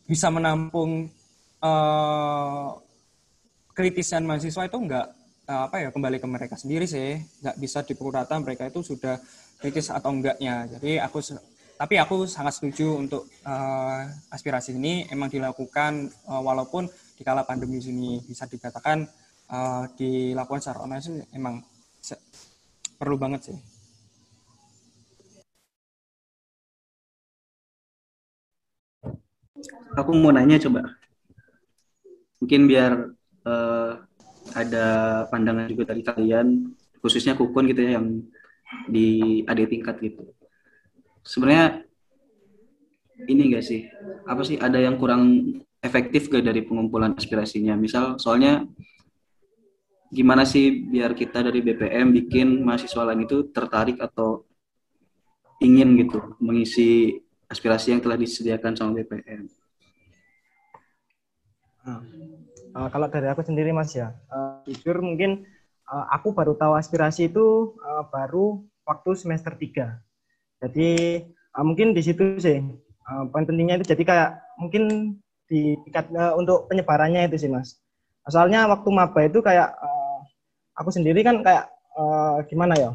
bisa 0.08 0.32
menampung 0.32 1.12
uh, 1.60 2.70
kritisian 3.76 4.26
mahasiswa 4.26 4.66
itu 4.66 4.78
enggak 4.80 5.08
uh, 5.46 5.68
apa 5.68 5.76
ya 5.84 5.90
kembali 5.92 6.18
ke 6.18 6.28
mereka 6.28 6.56
sendiri 6.56 6.88
sih. 6.88 7.20
Nggak 7.44 7.56
bisa 7.60 7.84
dipukul 7.84 8.16
rata 8.16 8.40
mereka 8.40 8.66
itu 8.66 8.82
sudah 8.82 9.20
kritis 9.60 9.92
atau 9.92 10.16
enggaknya. 10.16 10.66
Jadi 10.72 10.98
aku 10.98 11.20
tapi 11.80 11.96
aku 11.96 12.28
sangat 12.28 12.60
setuju 12.60 13.00
untuk 13.00 13.24
uh, 13.48 14.04
aspirasi 14.32 14.76
ini 14.76 15.08
emang 15.08 15.32
dilakukan 15.32 16.12
uh, 16.28 16.44
walaupun 16.44 16.92
di 17.16 17.24
kala 17.24 17.48
pandemi 17.48 17.80
ini 17.80 18.20
bisa 18.20 18.48
dikatakan 18.48 19.08
uh, 19.48 19.88
dilakukan 19.96 20.60
secara 20.60 20.84
online 20.84 21.24
emang 21.32 21.64
perlu 23.00 23.16
banget 23.16 23.52
sih. 23.52 23.58
Aku 30.00 30.16
mau 30.16 30.32
nanya 30.32 30.56
coba, 30.64 30.96
mungkin 32.40 32.62
biar 32.72 33.12
uh, 33.44 33.92
ada 34.56 34.88
pandangan 35.28 35.68
juga 35.68 35.92
dari 35.92 36.00
kalian, 36.00 36.72
khususnya 37.04 37.36
Kukun 37.36 37.68
gitu 37.68 37.84
ya 37.84 38.00
yang 38.00 38.24
di 38.88 39.42
adik 39.44 39.76
tingkat 39.76 40.00
gitu. 40.00 40.24
Sebenarnya 41.28 41.84
ini 43.28 43.52
gak 43.52 43.66
sih 43.68 43.84
apa 44.24 44.42
sih 44.48 44.56
ada 44.56 44.80
yang 44.80 44.96
kurang 44.96 45.44
efektif 45.84 46.32
gak 46.32 46.48
dari 46.48 46.64
pengumpulan 46.64 47.20
aspirasinya? 47.20 47.76
Misal 47.76 48.16
soalnya 48.16 48.64
gimana 50.10 50.44
sih 50.44 50.90
biar 50.90 51.14
kita 51.14 51.46
dari 51.46 51.62
BPM 51.62 52.10
bikin 52.10 52.66
mahasiswa 52.66 53.06
lain 53.06 53.30
itu 53.30 53.54
tertarik 53.54 54.02
atau 54.02 54.50
ingin 55.62 55.94
gitu 56.02 56.36
mengisi 56.42 57.22
aspirasi 57.46 57.94
yang 57.94 58.02
telah 58.02 58.18
disediakan 58.18 58.74
sama 58.74 58.98
BPM. 59.02 59.46
Uh, 62.70 62.90
kalau 62.94 63.10
dari 63.10 63.28
aku 63.30 63.42
sendiri 63.42 63.74
mas 63.74 63.94
ya, 63.98 64.14
uh, 64.30 64.62
mungkin 65.02 65.46
uh, 65.90 66.06
aku 66.14 66.38
baru 66.38 66.54
tahu 66.54 66.78
aspirasi 66.78 67.34
itu 67.34 67.74
uh, 67.82 68.06
baru 68.14 68.62
waktu 68.86 69.18
semester 69.18 69.58
3. 69.58 69.98
Jadi 70.62 70.90
uh, 71.58 71.66
mungkin 71.66 71.98
di 71.98 72.02
situ 72.06 72.38
sih 72.38 72.62
uh, 73.10 73.24
poin 73.34 73.46
pentingnya 73.50 73.82
itu 73.82 73.90
jadi 73.90 74.04
kayak 74.06 74.30
mungkin 74.62 74.84
di 75.50 75.74
tingkat 75.86 76.14
uh, 76.14 76.38
untuk 76.38 76.70
penyebarannya 76.70 77.26
itu 77.26 77.42
sih 77.42 77.50
mas. 77.50 77.82
Soalnya 78.30 78.70
waktu 78.70 78.90
maba 78.94 79.26
itu 79.26 79.42
kayak 79.42 79.74
uh, 79.74 79.99
aku 80.80 80.90
sendiri 80.96 81.20
kan 81.22 81.44
kayak 81.44 81.68
uh, 82.00 82.40
gimana 82.48 82.74
ya? 82.80 82.92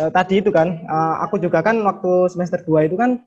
uh, 0.00 0.10
tadi 0.12 0.44
itu 0.44 0.52
kan 0.52 0.84
uh, 0.86 1.24
aku 1.24 1.40
juga 1.40 1.64
kan 1.64 1.80
waktu 1.84 2.28
semester 2.32 2.60
2 2.64 2.88
itu 2.88 2.96
kan 2.96 3.20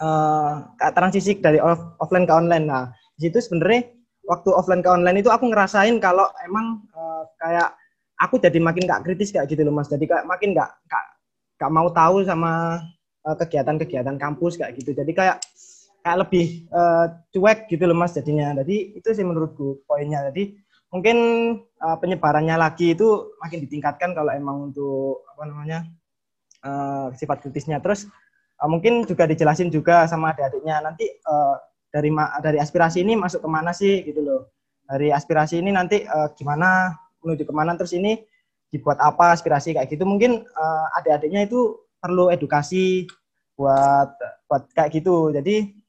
uh, 0.00 0.68
transisi 0.92 1.40
dari 1.40 1.58
off, 1.60 1.80
offline 2.00 2.28
ke 2.28 2.34
online. 2.34 2.66
Nah, 2.68 2.84
di 3.16 3.28
situ 3.28 3.40
sebenarnya 3.40 3.88
waktu 4.24 4.50
offline 4.52 4.84
ke 4.84 4.90
online 4.90 5.20
itu 5.20 5.32
aku 5.32 5.48
ngerasain 5.48 5.96
kalau 6.00 6.28
emang 6.44 6.84
uh, 6.92 7.24
kayak 7.40 7.72
aku 8.20 8.40
jadi 8.40 8.58
makin 8.60 8.88
gak 8.88 9.04
kritis 9.04 9.32
kayak 9.32 9.48
gitu 9.48 9.64
loh 9.64 9.74
Mas. 9.74 9.88
Jadi 9.88 10.04
kayak 10.08 10.24
makin 10.28 10.52
gak, 10.56 10.70
gak, 10.88 11.04
gak 11.60 11.72
mau 11.72 11.88
tahu 11.90 12.22
sama 12.24 12.80
kegiatan-kegiatan 13.24 14.20
kampus 14.20 14.60
kayak 14.60 14.76
gitu. 14.76 14.92
Jadi 14.92 15.16
kayak 15.16 15.40
kayak 16.04 16.28
lebih 16.28 16.68
uh, 16.68 17.08
cuek 17.32 17.64
gitu 17.72 17.88
loh 17.88 17.96
mas 17.96 18.12
jadinya. 18.12 18.52
Jadi 18.60 19.00
itu 19.00 19.08
sih 19.08 19.24
menurutku 19.24 19.80
poinnya. 19.88 20.28
Jadi 20.28 20.52
mungkin 20.94 21.16
uh, 21.82 21.96
penyebarannya 21.98 22.54
lagi 22.54 22.94
itu 22.94 23.34
makin 23.42 23.66
ditingkatkan 23.66 24.14
kalau 24.14 24.30
emang 24.30 24.70
untuk 24.70 25.26
apa 25.34 25.42
namanya 25.50 25.78
uh, 26.62 27.10
sifat 27.18 27.42
kritisnya. 27.42 27.82
Terus 27.82 28.06
uh, 28.62 28.70
mungkin 28.70 29.02
juga 29.02 29.26
dijelasin 29.26 29.74
juga 29.74 30.06
sama 30.06 30.30
adik-adiknya 30.30 30.78
nanti 30.86 31.10
uh, 31.26 31.58
dari 31.90 32.14
dari 32.38 32.58
aspirasi 32.62 33.02
ini 33.02 33.18
masuk 33.18 33.42
ke 33.42 33.48
mana 33.50 33.74
sih 33.74 34.06
gitu 34.06 34.22
loh. 34.22 34.54
Dari 34.86 35.10
aspirasi 35.10 35.58
ini 35.58 35.74
nanti 35.74 36.06
uh, 36.06 36.30
gimana 36.38 36.94
menuju 37.26 37.42
ke 37.42 37.52
mana 37.52 37.74
terus 37.74 37.90
ini 37.98 38.22
dibuat 38.70 39.02
apa 39.02 39.34
aspirasi 39.34 39.74
kayak 39.74 39.90
gitu. 39.90 40.06
Mungkin 40.06 40.46
uh, 40.46 40.86
adik-adiknya 41.02 41.50
itu 41.50 41.74
perlu 41.98 42.30
edukasi 42.30 43.10
buat 43.58 44.14
buat 44.46 44.70
kayak 44.78 45.02
gitu. 45.02 45.34
Jadi 45.34 45.84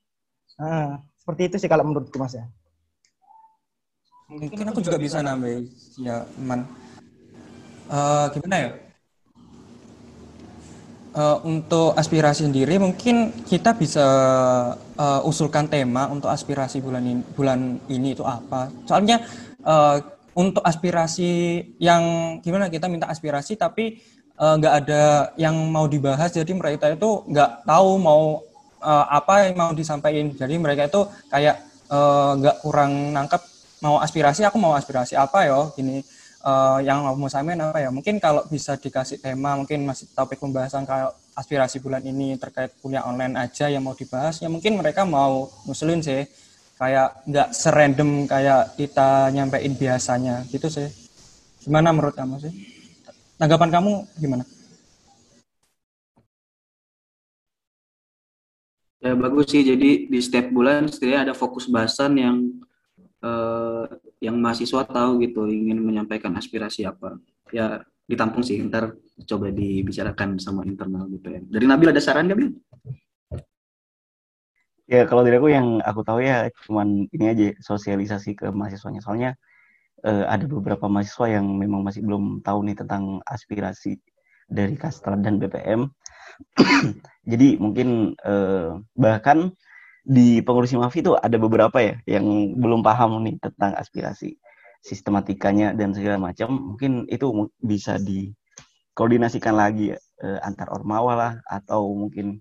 Nah, 0.55 1.03
seperti 1.19 1.51
itu 1.51 1.55
sih 1.59 1.69
kalau 1.71 1.83
menurutku 1.83 2.15
Mas 2.15 2.35
ya. 2.35 2.47
Mungkin 4.25 4.65
aku 4.65 4.81
juga 4.81 4.97
bisa 4.97 5.21
nambah 5.21 5.69
ya, 6.01 6.25
Man. 6.41 6.65
Uh, 7.85 8.25
gimana 8.33 8.57
ya? 8.57 8.69
Uh, 11.15 11.37
untuk 11.47 11.95
aspirasi 11.95 12.43
sendiri 12.43 12.75
mungkin 12.75 13.31
kita 13.47 13.71
bisa 13.77 14.03
uh, 14.75 15.21
usulkan 15.23 15.69
tema 15.69 16.11
untuk 16.11 16.27
aspirasi 16.27 16.83
bulan 16.83 17.05
ini, 17.05 17.21
bulan 17.37 17.79
ini 17.87 18.17
itu 18.17 18.25
apa. 18.25 18.73
Soalnya 18.89 19.21
uh, 19.63 20.01
untuk 20.35 20.65
aspirasi 20.65 21.61
yang 21.79 22.35
gimana 22.43 22.67
kita 22.67 22.91
minta 22.91 23.07
aspirasi 23.07 23.55
tapi 23.55 24.03
nggak 24.35 24.73
uh, 24.73 24.79
ada 24.83 25.03
yang 25.39 25.55
mau 25.71 25.87
dibahas 25.87 26.27
jadi 26.27 26.51
mereka 26.51 26.91
itu 26.91 27.23
nggak 27.31 27.63
tahu 27.63 27.95
mau 27.95 28.43
uh, 28.83 29.05
apa 29.07 29.47
yang 29.49 29.55
mau 29.55 29.71
disampaikan. 29.71 30.33
Jadi 30.35 30.55
mereka 30.59 30.85
itu 30.89 31.01
kayak 31.31 31.55
eh, 31.89 32.31
nggak 32.41 32.55
uh, 32.57 32.61
kurang 32.65 33.13
nangkep 33.13 33.54
mau 33.83 33.99
aspirasi, 33.99 34.45
aku 34.47 34.57
mau 34.59 34.75
aspirasi 34.75 35.15
apa 35.15 35.47
ya 35.47 35.59
gini. 35.75 36.03
Uh, 36.45 36.77
yang 36.85 37.01
mau 37.17 37.25
sampaikan 37.25 37.73
apa 37.73 37.81
ya? 37.81 37.89
Mungkin 37.89 38.21
kalau 38.21 38.45
bisa 38.45 38.77
dikasih 38.77 39.17
tema, 39.17 39.57
mungkin 39.57 39.81
masih 39.81 40.05
topik 40.13 40.37
pembahasan 40.37 40.85
kayak 40.85 41.17
aspirasi 41.33 41.81
bulan 41.81 42.05
ini 42.05 42.37
terkait 42.37 42.69
kuliah 42.85 43.01
online 43.01 43.33
aja 43.33 43.65
yang 43.65 43.81
mau 43.81 43.97
dibahas, 43.97 44.37
ya 44.37 44.45
mungkin 44.45 44.77
mereka 44.77 45.09
mau 45.09 45.49
ngusulin 45.65 46.05
sih. 46.05 46.21
Kayak 46.75 47.23
nggak 47.25 47.49
serandom 47.55 48.27
kayak 48.27 48.77
kita 48.77 49.31
nyampein 49.33 49.73
biasanya 49.73 50.45
gitu 50.53 50.67
sih. 50.69 50.85
Gimana 51.65 51.89
menurut 51.89 52.13
kamu 52.13 52.37
sih? 52.37 52.53
Tanggapan 53.41 53.73
kamu 53.73 53.91
gimana? 54.21 54.43
Ya 59.01 59.13
bagus 59.17 59.49
sih. 59.49 59.65
Jadi 59.65 60.11
di 60.11 60.19
setiap 60.21 60.51
bulan 60.53 60.85
setidaknya 60.91 61.31
ada 61.31 61.33
fokus 61.33 61.65
bahasan 61.65 62.21
yang 62.21 62.35
uh, 63.25 63.89
yang 64.21 64.37
mahasiswa 64.37 64.85
tahu 64.85 65.25
gitu 65.25 65.49
ingin 65.49 65.81
menyampaikan 65.81 66.37
aspirasi 66.37 66.85
apa. 66.85 67.17
Ya 67.49 67.81
ditampung 68.05 68.45
sih. 68.45 68.61
Ntar 68.61 68.93
coba 69.25 69.49
dibicarakan 69.49 70.37
sama 70.37 70.61
internal 70.69 71.09
gitu 71.09 71.33
ya. 71.33 71.41
Dari 71.41 71.65
Nabil 71.65 71.89
ada 71.89 72.01
saran 72.01 72.29
nggak 72.29 72.37
Bil? 72.37 72.49
Ya 74.85 75.09
kalau 75.09 75.25
dari 75.25 75.41
aku 75.41 75.49
yang 75.49 75.81
aku 75.81 76.05
tahu 76.05 76.21
ya 76.21 76.45
cuman 76.69 77.09
ini 77.09 77.25
aja 77.25 77.45
sosialisasi 77.57 78.37
ke 78.37 78.53
mahasiswanya. 78.53 79.01
Soalnya 79.01 79.33
uh, 80.05 80.29
ada 80.29 80.45
beberapa 80.45 80.85
mahasiswa 80.85 81.25
yang 81.41 81.49
memang 81.57 81.81
masih 81.81 82.05
belum 82.05 82.45
tahu 82.45 82.61
nih 82.69 82.77
tentang 82.77 83.25
aspirasi 83.25 83.97
dari 84.45 84.77
Kastrat 84.77 85.25
dan 85.25 85.41
BPM 85.41 85.89
Jadi 87.31 87.57
mungkin 87.57 88.13
eh, 88.21 88.69
bahkan 88.95 89.51
di 90.05 90.45
pengurus 90.45 90.69
Mafi 90.77 91.01
itu 91.01 91.17
ada 91.17 91.37
beberapa 91.41 91.81
ya 91.81 91.97
yang 92.05 92.53
belum 92.53 92.85
paham 92.85 93.25
nih 93.25 93.41
tentang 93.41 93.73
aspirasi 93.73 94.37
sistematikanya 94.85 95.73
dan 95.73 95.97
segala 95.97 96.21
macam. 96.21 96.77
Mungkin 96.77 97.09
itu 97.09 97.49
bisa 97.57 97.97
dikoordinasikan 97.97 99.57
lagi 99.57 99.97
ya, 99.97 99.97
antar 100.45 100.69
ormawa 100.69 101.13
lah 101.17 101.33
atau 101.49 101.89
mungkin 101.97 102.37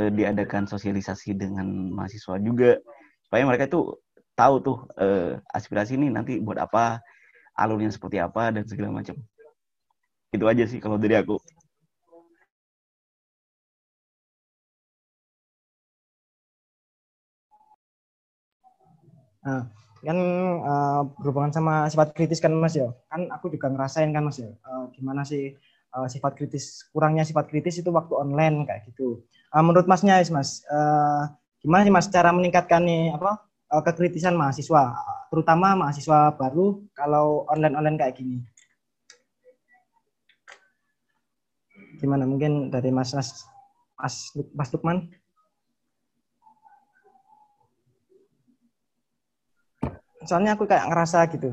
eh, 0.00 0.08
diadakan 0.08 0.64
sosialisasi 0.64 1.36
dengan 1.36 1.68
mahasiswa 1.92 2.40
juga 2.40 2.80
supaya 3.28 3.44
mereka 3.44 3.68
itu 3.68 4.00
tahu 4.32 4.54
tuh 4.64 4.78
eh, 4.96 5.36
aspirasi 5.52 6.00
ini 6.00 6.08
nanti 6.08 6.40
buat 6.40 6.56
apa, 6.56 7.04
alurnya 7.60 7.92
seperti 7.92 8.16
apa 8.16 8.56
dan 8.56 8.64
segala 8.64 9.04
macam. 9.04 9.20
Itu 10.32 10.48
aja 10.48 10.64
sih 10.64 10.80
kalau 10.80 10.96
dari 10.96 11.20
aku. 11.20 11.36
Nah, 19.40 19.64
kan 20.00 20.18
uh, 20.64 21.02
berhubungan 21.20 21.52
sama 21.52 21.88
sifat 21.88 22.12
kritis 22.16 22.40
kan 22.40 22.52
Mas 22.56 22.76
ya. 22.76 22.92
Kan 23.08 23.28
aku 23.32 23.52
juga 23.52 23.68
ngerasain 23.72 24.12
kan 24.12 24.24
Mas 24.24 24.40
ya. 24.40 24.52
Uh, 24.64 24.88
gimana 24.96 25.24
sih 25.24 25.56
uh, 25.96 26.08
sifat 26.08 26.36
kritis 26.36 26.84
kurangnya 26.92 27.24
sifat 27.26 27.48
kritis 27.48 27.80
itu 27.80 27.90
waktu 27.92 28.14
online 28.16 28.64
kayak 28.68 28.88
gitu. 28.92 29.24
Uh, 29.50 29.62
menurut 29.64 29.88
Masnya 29.88 30.22
Mas, 30.30 30.62
uh, 30.70 31.26
gimana 31.60 31.82
sih 31.84 31.92
Mas 31.92 32.06
cara 32.08 32.30
meningkatkan 32.30 32.84
nih 32.84 33.12
apa 33.16 33.44
kekritisan 33.70 34.34
mahasiswa, 34.34 34.98
terutama 35.30 35.78
mahasiswa 35.78 36.34
baru 36.34 36.82
kalau 36.90 37.46
online-online 37.46 37.98
kayak 38.02 38.18
gini? 38.18 38.42
Gimana 42.02 42.26
mungkin 42.26 42.74
dari 42.74 42.90
Mas 42.90 43.14
Mas 43.14 43.46
Mas, 43.94 44.34
Mas 44.56 44.74
Lukman? 44.74 45.12
Soalnya 50.24 50.56
aku 50.56 50.68
kayak 50.68 50.88
ngerasa 50.90 51.28
gitu. 51.32 51.52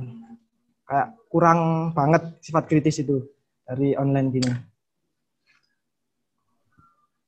Kayak 0.88 1.08
kurang 1.28 1.92
banget 1.92 2.40
sifat 2.40 2.64
kritis 2.68 3.04
itu 3.04 3.24
dari 3.68 3.96
online 4.00 4.28
gini. 4.32 4.52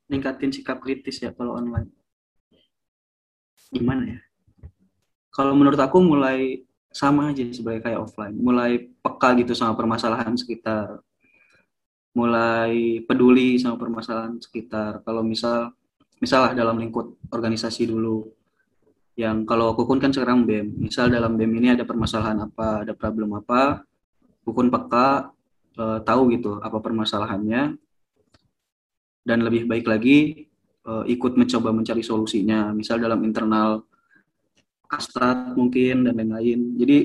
Ningkatin 0.10 0.49
sikap 0.49 0.80
kritis 0.82 1.22
ya 1.22 1.36
kalau 1.36 1.60
online. 1.60 1.91
Gimana 3.70 4.18
ya? 4.18 4.20
Kalau 5.30 5.53
menurut 5.53 5.78
aku 5.78 6.02
mulai 6.02 6.66
sama 6.90 7.30
aja 7.30 7.45
sebagai 7.53 7.86
kayak 7.86 8.02
offline. 8.02 8.34
Mulai 8.34 8.90
peka 9.03 9.38
gitu 9.38 9.53
sama 9.53 9.78
permasalahan 9.78 10.34
sekitar. 10.34 11.03
Mulai 12.18 13.06
peduli 13.06 13.61
sama 13.61 13.78
permasalahan 13.78 14.41
sekitar. 14.41 15.06
Kalau 15.06 15.22
misal 15.22 15.70
misalah 16.18 16.57
dalam 16.57 16.82
lingkup 16.82 17.16
organisasi 17.30 17.86
dulu 17.88 18.39
yang 19.20 19.44
kalau 19.44 19.76
Kukun 19.76 20.00
kan 20.00 20.16
sekarang 20.16 20.48
BEM. 20.48 20.80
Misal 20.80 21.12
dalam 21.12 21.36
BEM 21.36 21.52
ini 21.60 21.76
ada 21.76 21.84
permasalahan 21.84 22.40
apa, 22.40 22.88
ada 22.88 22.96
problem 22.96 23.36
apa, 23.36 23.84
Kukun 24.48 24.72
peka 24.72 25.36
e, 25.76 25.84
tahu 26.08 26.32
gitu 26.32 26.64
apa 26.64 26.80
permasalahannya 26.80 27.76
dan 29.28 29.40
lebih 29.44 29.68
baik 29.68 29.84
lagi 29.91 30.48
e, 30.64 30.91
ikut 31.12 31.36
mencoba 31.36 31.76
mencari 31.76 32.00
solusinya. 32.00 32.72
Misal 32.72 33.04
dalam 33.04 33.20
internal 33.28 33.84
kastrat 34.88 35.52
mungkin 35.52 36.08
dan 36.08 36.16
lain-lain. 36.16 36.80
Jadi 36.80 36.98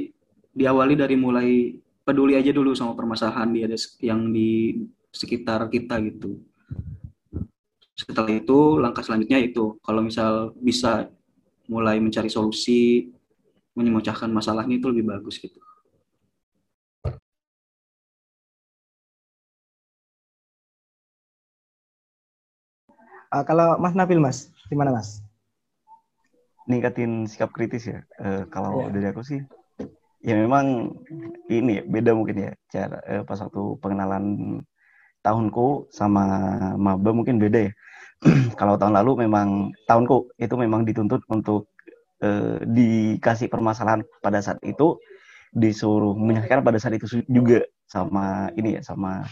diawali 0.54 0.94
dari 0.94 1.18
mulai 1.18 1.74
peduli 2.06 2.38
aja 2.38 2.54
dulu 2.54 2.78
sama 2.78 2.94
permasalahan 2.94 3.50
di 3.50 3.66
yang 4.06 4.30
di 4.30 4.78
sekitar 5.10 5.66
kita 5.66 5.98
gitu. 6.06 6.38
Setelah 7.98 8.30
itu 8.30 8.78
langkah 8.78 9.02
selanjutnya 9.02 9.42
itu 9.42 9.82
kalau 9.82 9.98
misal 9.98 10.54
bisa 10.62 11.10
mulai 11.68 11.96
mencari 12.00 12.28
solusi, 12.28 13.10
menyemocahkan 13.74 14.30
masalahnya 14.30 14.78
itu 14.78 14.86
lebih 14.90 15.10
bagus 15.10 15.40
gitu. 15.40 15.58
Uh, 23.34 23.42
kalau 23.42 23.74
Mas 23.82 23.98
Nabil 23.98 24.22
Mas, 24.22 24.54
gimana 24.70 24.94
Mas? 24.94 25.18
Ningkatin 26.70 27.26
sikap 27.26 27.50
kritis 27.50 27.90
ya. 27.90 28.06
Uh, 28.22 28.46
kalau 28.46 28.86
yeah. 28.86 28.94
dari 28.94 29.06
aku 29.10 29.26
sih, 29.26 29.42
ya 30.22 30.38
memang 30.38 30.94
ini 31.50 31.80
ya, 31.80 31.82
beda 31.82 32.14
mungkin 32.14 32.48
ya 32.48 32.50
cara 32.70 33.02
uh, 33.10 33.22
pas 33.26 33.42
waktu 33.42 33.62
pengenalan 33.82 34.24
tahunku 35.26 35.90
sama 35.90 36.24
maba 36.78 37.10
mungkin 37.10 37.42
beda 37.42 37.68
ya 37.68 37.72
kalau 38.60 38.80
tahun 38.80 38.96
lalu 38.96 39.28
memang 39.28 39.70
tahunku 39.84 40.32
itu 40.40 40.54
memang 40.56 40.88
dituntut 40.88 41.20
untuk 41.28 41.68
eh, 42.24 42.58
dikasih 42.64 43.52
permasalahan 43.52 44.02
pada 44.24 44.40
saat 44.40 44.58
itu 44.64 44.96
disuruh 45.54 46.18
menyelesaikan 46.18 46.66
pada 46.66 46.82
saat 46.82 46.98
itu 46.98 47.06
juga 47.30 47.62
sama 47.86 48.50
ini 48.58 48.80
ya 48.80 48.82
sama 48.82 49.22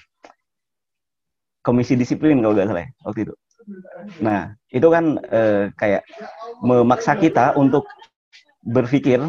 komisi 1.62 1.94
disiplin 1.94 2.42
kalau 2.42 2.54
nggak 2.58 2.68
salah 2.68 2.82
ya, 2.84 2.90
waktu 3.06 3.20
itu. 3.30 3.34
Nah, 4.18 4.50
itu 4.74 4.88
kan 4.90 5.04
eh, 5.30 5.70
kayak 5.78 6.02
memaksa 6.60 7.14
kita 7.14 7.54
untuk 7.54 7.86
berpikir 8.66 9.22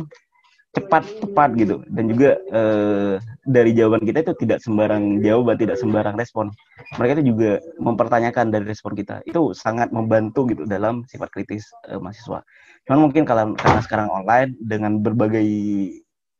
cepat 0.73 1.05
tepat 1.21 1.49
gitu. 1.53 1.85
Dan 1.85 2.09
juga 2.09 2.41
eh, 2.49 3.13
dari 3.45 3.71
jawaban 3.77 4.01
kita 4.01 4.25
itu 4.25 4.33
tidak 4.41 4.59
sembarang 4.59 5.21
jawaban 5.21 5.55
tidak 5.61 5.77
sembarang 5.77 6.17
respon. 6.17 6.49
Mereka 6.97 7.21
itu 7.21 7.33
juga 7.33 7.61
mempertanyakan 7.77 8.49
dari 8.49 8.65
respon 8.65 8.97
kita. 8.97 9.21
Itu 9.29 9.53
sangat 9.53 9.93
membantu 9.93 10.49
gitu 10.49 10.65
dalam 10.65 11.05
sifat 11.05 11.29
kritis 11.29 11.69
eh, 11.85 12.01
mahasiswa. 12.01 12.41
Cuman 12.89 12.99
mungkin 13.09 13.23
kalau 13.23 13.53
karena 13.53 13.81
sekarang 13.85 14.09
online 14.09 14.57
dengan 14.59 14.99
berbagai 14.99 15.45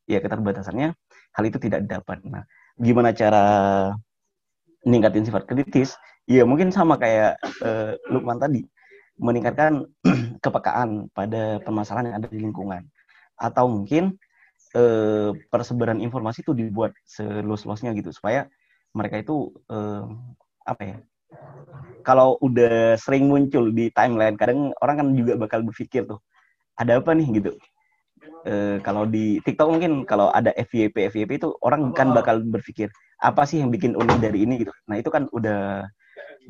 ya 0.10 0.19
keterbatasannya 0.19 0.91
hal 1.34 1.43
itu 1.45 1.61
tidak 1.61 1.85
dapat. 1.85 2.19
Nah 2.26 2.43
gimana 2.81 3.14
cara 3.14 3.45
meningkatin 4.81 5.30
sifat 5.30 5.45
kritis? 5.45 5.93
Ya 6.26 6.41
mungkin 6.41 6.73
sama 6.73 6.97
kayak 6.97 7.38
eh, 7.61 7.93
Lukman 8.10 8.41
tadi. 8.41 8.65
Meningkatkan 9.22 9.85
kepekaan 10.43 11.05
pada 11.14 11.61
permasalahan 11.61 12.10
yang 12.10 12.18
ada 12.18 12.27
di 12.34 12.41
lingkungan. 12.41 12.81
Atau 13.38 13.69
mungkin 13.69 14.18
eh, 14.75 15.29
persebaran 15.49 16.01
informasi 16.01 16.41
itu 16.45 16.53
dibuat 16.57 16.93
seluas-luasnya 17.05 17.93
gitu 17.97 18.09
supaya 18.13 18.49
mereka 18.93 19.21
itu 19.21 19.53
eh, 19.69 20.03
apa 20.63 20.81
ya 20.83 20.97
kalau 22.03 22.35
udah 22.43 22.99
sering 22.99 23.31
muncul 23.31 23.71
di 23.71 23.89
timeline 23.95 24.35
kadang 24.35 24.75
orang 24.83 24.95
kan 24.99 25.07
juga 25.15 25.33
bakal 25.39 25.63
berpikir 25.63 26.03
tuh 26.05 26.19
ada 26.75 26.99
apa 26.99 27.15
nih? 27.15 27.27
gitu. 27.39 27.51
Eh, 28.43 28.77
kalau 28.83 29.07
di 29.07 29.39
TikTok 29.43 29.67
mungkin 29.71 30.03
kalau 30.03 30.27
ada 30.35 30.51
FYP 30.55 31.07
FYP 31.11 31.39
itu 31.39 31.49
orang 31.63 31.95
kan 31.95 32.11
bakal 32.11 32.43
berpikir 32.43 32.91
apa 33.23 33.47
sih 33.47 33.63
yang 33.63 33.71
bikin 33.71 33.95
unik 33.95 34.19
dari 34.19 34.43
ini? 34.43 34.59
gitu. 34.61 34.73
Nah 34.91 34.99
itu 34.99 35.07
kan 35.07 35.31
udah 35.31 35.87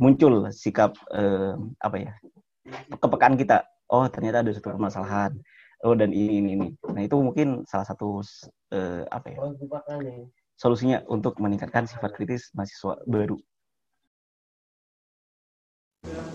muncul 0.01 0.49
sikap 0.49 0.97
eh, 1.13 1.53
apa 1.81 1.97
ya 2.01 2.11
kepekaan 2.97 3.37
kita. 3.37 3.61
Oh 3.93 4.09
ternyata 4.09 4.41
ada 4.41 4.51
satu 4.55 4.73
permasalahan 4.73 5.37
oh 5.83 5.93
dan 5.93 6.15
ini 6.15 6.39
ini 6.39 6.49
ini. 6.55 6.67
Nah 6.95 7.01
itu 7.03 7.15
mungkin 7.19 7.67
salah 7.67 7.83
satu 7.83 8.23
uh, 8.71 9.03
apa 9.11 9.27
ya? 9.29 9.37
Solusinya 10.55 11.03
untuk 11.11 11.35
meningkatkan 11.43 11.83
sifat 11.85 12.15
kritis 12.15 12.49
mahasiswa 12.55 13.03
baru. 13.03 13.37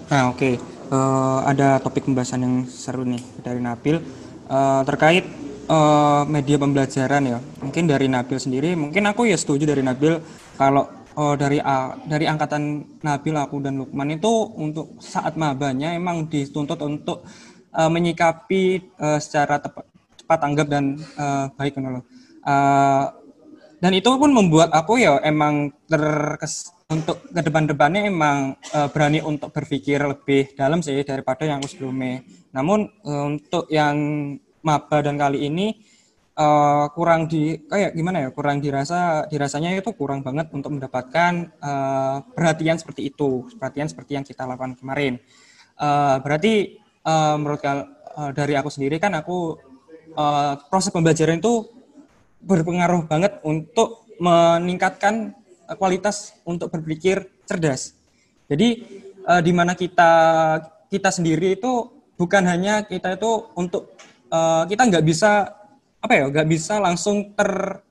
Nah 0.08 0.32
oke. 0.32 0.38
Okay. 0.38 0.54
uh, 0.92 0.96
eh, 0.96 1.40
ada 1.52 1.80
topik 1.80 2.08
pembahasan 2.08 2.44
yang 2.44 2.56
seru 2.68 3.04
nih 3.04 3.22
dari 3.40 3.60
Nabil. 3.60 4.00
Uh, 4.48 4.80
terkait 4.88 5.28
uh, 5.68 6.24
media 6.28 6.56
pembelajaran 6.56 7.22
ya. 7.24 7.38
Mungkin 7.60 7.84
dari 7.88 8.08
Nabil 8.08 8.38
sendiri 8.40 8.72
mungkin 8.76 9.04
aku 9.08 9.28
ya 9.28 9.36
setuju 9.36 9.64
dari 9.68 9.84
Nabil. 9.84 10.20
Kalau 10.56 10.88
uh, 11.18 11.34
dari 11.36 11.58
uh, 11.60 11.98
dari 12.06 12.24
angkatan 12.24 12.84
Nabil 13.04 13.34
aku 13.36 13.60
dan 13.60 13.76
Lukman 13.80 14.14
itu 14.14 14.30
untuk 14.56 14.96
saat 15.02 15.34
mabanya 15.34 15.92
emang 15.92 16.30
dituntut 16.30 16.80
untuk 16.80 17.26
uh, 17.78 17.90
menyikapi 17.90 18.90
uh, 18.98 19.22
secara 19.22 19.62
tepat, 19.62 19.86
cepat 20.18 20.38
tanggap 20.42 20.66
dan 20.66 20.98
uh, 21.14 21.46
baik 21.54 21.78
loh. 21.78 22.02
Uh, 22.42 23.06
dan 23.78 23.94
itu 23.94 24.10
pun 24.10 24.34
membuat 24.34 24.74
aku 24.74 24.98
ya 24.98 25.22
emang 25.22 25.70
terkes 25.86 26.74
untuk 26.90 27.22
ke 27.30 27.40
depan-depannya 27.44 28.10
emang 28.10 28.58
uh, 28.74 28.90
berani 28.90 29.22
untuk 29.22 29.54
berpikir 29.54 30.02
lebih 30.02 30.50
dalam 30.58 30.82
sih 30.82 31.06
daripada 31.06 31.46
yang 31.46 31.62
aku 31.62 31.70
sebelumnya. 31.70 32.26
Namun 32.50 32.90
uh, 33.06 33.24
untuk 33.30 33.70
yang 33.70 33.94
maba 34.66 34.98
dan 34.98 35.14
kali 35.14 35.46
ini 35.46 35.78
uh, 36.34 36.90
kurang 36.90 37.30
di 37.30 37.54
kayak 37.70 37.94
gimana 37.94 38.26
ya 38.26 38.28
kurang 38.34 38.58
dirasa 38.58 39.30
dirasanya 39.30 39.78
itu 39.78 39.94
kurang 39.94 40.26
banget 40.26 40.50
untuk 40.50 40.74
mendapatkan 40.74 41.54
uh, 41.62 42.26
perhatian 42.34 42.82
seperti 42.82 43.14
itu 43.14 43.46
perhatian 43.54 43.86
seperti 43.86 44.18
yang 44.18 44.26
kita 44.26 44.42
lakukan 44.42 44.74
kemarin. 44.74 45.22
Uh, 45.78 46.18
berarti 46.18 46.82
uh, 47.08 47.34
menurut 47.40 47.64
uh, 47.64 48.30
dari 48.36 48.52
aku 48.60 48.68
sendiri 48.68 49.00
kan 49.00 49.16
aku 49.16 49.56
uh, 50.12 50.60
proses 50.68 50.92
pembelajaran 50.92 51.40
itu 51.40 51.64
berpengaruh 52.44 53.08
banget 53.08 53.40
untuk 53.42 54.04
meningkatkan 54.20 55.32
kualitas 55.78 56.36
untuk 56.44 56.68
berpikir 56.70 57.28
cerdas. 57.48 57.96
Jadi 58.48 58.84
uh, 59.24 59.40
di 59.40 59.52
mana 59.56 59.72
kita 59.72 60.12
kita 60.88 61.10
sendiri 61.12 61.56
itu 61.56 61.72
bukan 62.16 62.44
hanya 62.48 62.84
kita 62.84 63.16
itu 63.16 63.52
untuk 63.54 63.94
uh, 64.32 64.64
kita 64.64 64.88
nggak 64.88 65.04
bisa 65.04 65.54
apa 65.98 66.12
ya 66.14 66.24
nggak 66.30 66.48
bisa 66.48 66.78
langsung 66.78 67.34
ter 67.34 67.82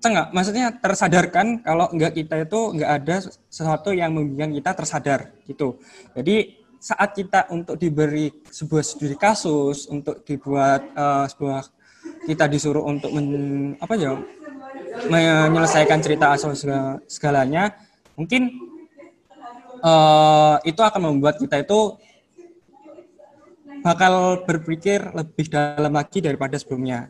enggak, 0.00 0.32
maksudnya 0.32 0.72
tersadarkan 0.80 1.60
kalau 1.60 1.92
nggak 1.92 2.16
kita 2.16 2.48
itu 2.48 2.60
nggak 2.72 2.90
ada 3.04 3.16
sesuatu 3.52 3.92
yang 3.92 4.16
membuat 4.16 4.48
kita 4.56 4.70
tersadar 4.72 5.20
gitu. 5.44 5.76
Jadi 6.16 6.59
saat 6.80 7.12
kita 7.12 7.52
untuk 7.52 7.76
diberi 7.76 8.32
sebuah 8.48 8.80
studi 8.80 9.14
kasus 9.14 9.84
untuk 9.92 10.24
dibuat 10.24 10.80
uh, 10.96 11.28
sebuah 11.28 11.68
kita 12.24 12.48
disuruh 12.48 12.88
untuk 12.88 13.12
men, 13.12 13.76
apa 13.76 13.94
ya 14.00 14.16
menyelesaikan 15.12 16.00
cerita 16.00 16.32
asal 16.32 16.56
segalanya 17.04 17.76
mungkin 18.16 18.48
uh, 19.84 20.56
itu 20.64 20.80
akan 20.80 21.12
membuat 21.12 21.36
kita 21.36 21.60
itu 21.60 22.00
bakal 23.80 24.44
berpikir 24.44 25.00
lebih 25.12 25.48
dalam 25.48 25.92
lagi 25.96 26.20
daripada 26.20 26.60
sebelumnya. 26.60 27.08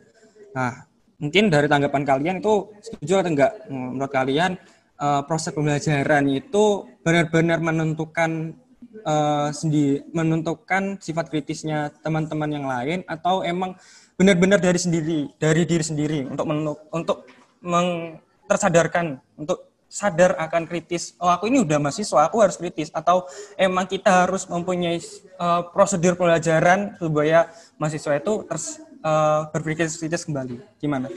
Nah, 0.55 0.87
mungkin 1.19 1.51
dari 1.51 1.67
tanggapan 1.67 2.03
kalian 2.07 2.35
itu 2.39 2.71
setuju 2.79 3.23
atau 3.23 3.31
enggak 3.31 3.51
menurut 3.67 4.11
kalian 4.11 4.55
uh, 4.99 5.21
proses 5.27 5.51
pembelajaran 5.51 6.31
itu 6.31 6.87
benar-benar 7.03 7.59
menentukan 7.59 8.55
uh, 9.03 9.49
sendiri 9.51 10.03
menentukan 10.11 10.99
sifat 10.99 11.31
kritisnya 11.31 11.91
teman-teman 12.03 12.49
yang 12.51 12.65
lain 12.67 12.99
atau 13.07 13.41
emang 13.41 13.75
benar-benar 14.19 14.61
dari 14.61 14.77
sendiri 14.77 15.19
dari 15.41 15.65
diri 15.65 15.83
sendiri 15.83 16.19
untuk 16.29 16.45
untuk 16.91 17.17
meng, 17.63 18.19
tersadarkan 18.45 19.17
untuk 19.39 19.71
sadar 19.91 20.39
akan 20.39 20.71
kritis 20.71 21.19
oh 21.19 21.27
aku 21.27 21.51
ini 21.51 21.67
udah 21.67 21.75
mahasiswa 21.75 22.31
aku 22.31 22.39
harus 22.39 22.55
kritis. 22.55 22.87
Atau 22.95 23.27
emang 23.59 23.87
kita 23.87 24.27
harus 24.27 24.47
mempunyai 24.47 24.99
uh, 25.35 25.67
prosedur 25.75 26.15
pelajaran 26.15 26.95
supaya 26.95 27.51
mahasiswa 27.75 28.15
itu 28.15 28.33
terus 28.47 28.79
uh, 29.03 29.51
berpikir 29.51 29.91
kritis 29.91 30.23
kembali. 30.23 30.63
Gimana? 30.79 31.11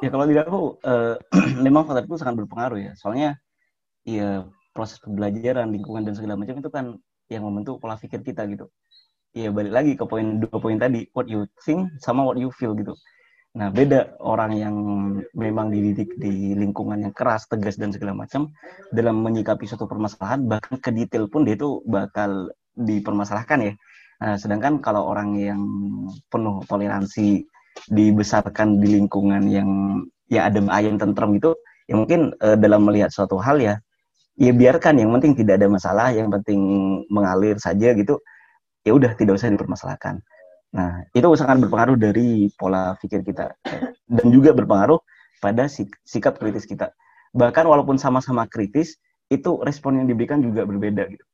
Ya 0.00 0.08
kalau 0.12 0.24
tidak 0.28 0.44
aku 0.48 0.62
uh, 0.84 1.14
memang 1.64 1.84
faktor 1.84 2.08
itu 2.08 2.16
sangat 2.16 2.44
berpengaruh 2.44 2.80
ya. 2.80 2.92
Soalnya 2.96 3.36
ya 4.04 4.48
proses 4.74 4.98
pembelajaran 4.98 5.70
lingkungan 5.70 6.02
dan 6.02 6.18
segala 6.18 6.34
macam 6.34 6.58
itu 6.58 6.68
kan 6.68 6.98
yang 7.30 7.46
membentuk 7.46 7.78
pola 7.78 7.94
pikir 7.94 8.20
kita 8.20 8.44
gitu. 8.50 8.66
Ya 9.34 9.50
balik 9.50 9.72
lagi 9.72 9.92
ke 9.94 10.04
poin 10.06 10.42
dua 10.42 10.58
poin 10.58 10.76
tadi 10.76 11.06
what 11.14 11.26
you 11.30 11.46
think 11.62 11.88
sama 12.02 12.26
what 12.26 12.36
you 12.36 12.50
feel 12.54 12.74
gitu. 12.74 12.92
Nah 13.54 13.70
beda 13.70 14.18
orang 14.18 14.52
yang 14.58 14.76
memang 15.34 15.70
dididik 15.70 16.10
di 16.18 16.58
lingkungan 16.58 17.06
yang 17.06 17.14
keras 17.14 17.46
tegas 17.46 17.78
dan 17.78 17.94
segala 17.94 18.12
macam 18.14 18.50
dalam 18.90 19.22
menyikapi 19.22 19.64
suatu 19.64 19.86
permasalahan 19.86 20.42
bahkan 20.50 20.76
ke 20.82 20.90
detail 20.90 21.30
pun 21.30 21.46
dia 21.46 21.54
itu 21.54 21.78
bakal 21.86 22.50
dipermasalahkan 22.74 23.70
ya. 23.70 23.74
Nah, 24.22 24.38
sedangkan 24.38 24.78
kalau 24.78 25.10
orang 25.10 25.34
yang 25.38 25.60
penuh 26.30 26.62
toleransi 26.70 27.42
dibesarkan 27.90 28.78
di 28.78 29.02
lingkungan 29.02 29.42
yang 29.50 29.68
ya 30.30 30.46
adem 30.48 30.70
ayem 30.70 30.96
tentrem 30.96 31.36
gitu 31.36 31.58
ya 31.90 31.94
mungkin 31.98 32.32
uh, 32.40 32.56
dalam 32.56 32.86
melihat 32.88 33.12
suatu 33.12 33.36
hal 33.36 33.60
ya 33.60 33.76
ya 34.38 34.52
biarkan. 34.54 34.98
Yang 34.98 35.10
penting 35.20 35.32
tidak 35.44 35.54
ada 35.62 35.68
masalah 35.70 36.08
yang 36.14 36.28
penting 36.30 36.60
mengalir 37.10 37.58
saja 37.58 37.94
gitu 37.94 38.18
ya 38.84 38.92
udah 38.92 39.16
tidak 39.16 39.40
usah 39.40 39.50
dipermasalahkan. 39.50 40.20
Nah 40.76 41.06
itu 41.16 41.26
sangat 41.38 41.64
berpengaruh 41.64 41.96
dari 41.96 42.52
pola 42.54 42.94
pikir 43.00 43.24
kita. 43.24 43.54
Dan 44.04 44.26
juga 44.28 44.52
berpengaruh 44.52 45.00
pada 45.40 45.66
sik 45.66 45.90
sikap 46.04 46.36
kritis 46.36 46.68
kita. 46.68 46.92
Bahkan 47.34 47.64
walaupun 47.66 47.96
sama-sama 47.96 48.46
kritis 48.46 49.00
itu 49.32 49.58
respon 49.64 49.98
yang 49.98 50.06
diberikan 50.06 50.44
juga 50.44 50.68
berbeda 50.68 51.08
gitu. 51.08 51.24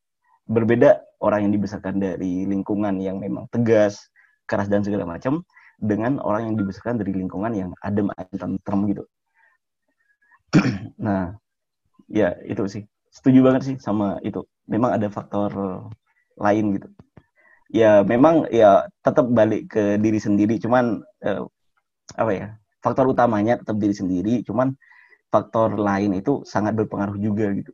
Berbeda 0.51 1.02
orang 1.20 1.51
yang 1.51 1.52
dibesarkan 1.59 1.98
dari 2.01 2.47
lingkungan 2.47 2.97
yang 3.02 3.18
memang 3.18 3.51
tegas 3.51 3.98
keras 4.47 4.66
dan 4.66 4.82
segala 4.82 5.06
macam 5.06 5.47
dengan 5.78 6.18
orang 6.20 6.51
yang 6.51 6.56
dibesarkan 6.59 6.98
dari 7.01 7.14
lingkungan 7.14 7.52
yang 7.55 7.70
adem 7.82 8.10
ayem 8.14 8.36
tentrem 8.39 8.81
gitu. 8.90 9.05
Nah 11.01 11.39
ya 12.11 12.35
itu 12.43 12.66
sih. 12.66 12.82
Setuju 13.11 13.39
banget 13.47 13.62
sih 13.66 13.77
sama 13.78 14.19
itu. 14.27 14.43
Memang 14.66 14.99
ada 14.99 15.07
faktor 15.11 15.51
lain 16.39 16.65
gitu. 16.78 16.89
Ya 17.70 18.03
memang 18.03 18.51
ya 18.51 18.91
tetap 19.07 19.31
balik 19.31 19.70
ke 19.70 19.97
diri 20.03 20.19
sendiri. 20.19 20.59
Cuman 20.59 21.01
eh, 21.23 21.43
apa 22.19 22.32
ya 22.35 22.47
faktor 22.82 23.07
utamanya 23.15 23.62
tetap 23.62 23.78
diri 23.78 23.95
sendiri. 23.95 24.35
Cuman 24.43 24.74
faktor 25.31 25.78
lain 25.78 26.19
itu 26.19 26.43
sangat 26.43 26.74
berpengaruh 26.74 27.19
juga 27.19 27.47
gitu. 27.55 27.73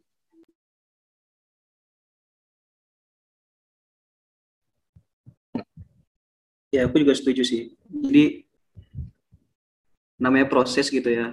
Ya 6.74 6.84
aku 6.84 7.00
juga 7.00 7.16
setuju 7.16 7.40
sih. 7.40 7.72
Jadi 7.88 8.44
namanya 10.20 10.44
proses 10.48 10.92
gitu 10.92 11.08
ya. 11.08 11.32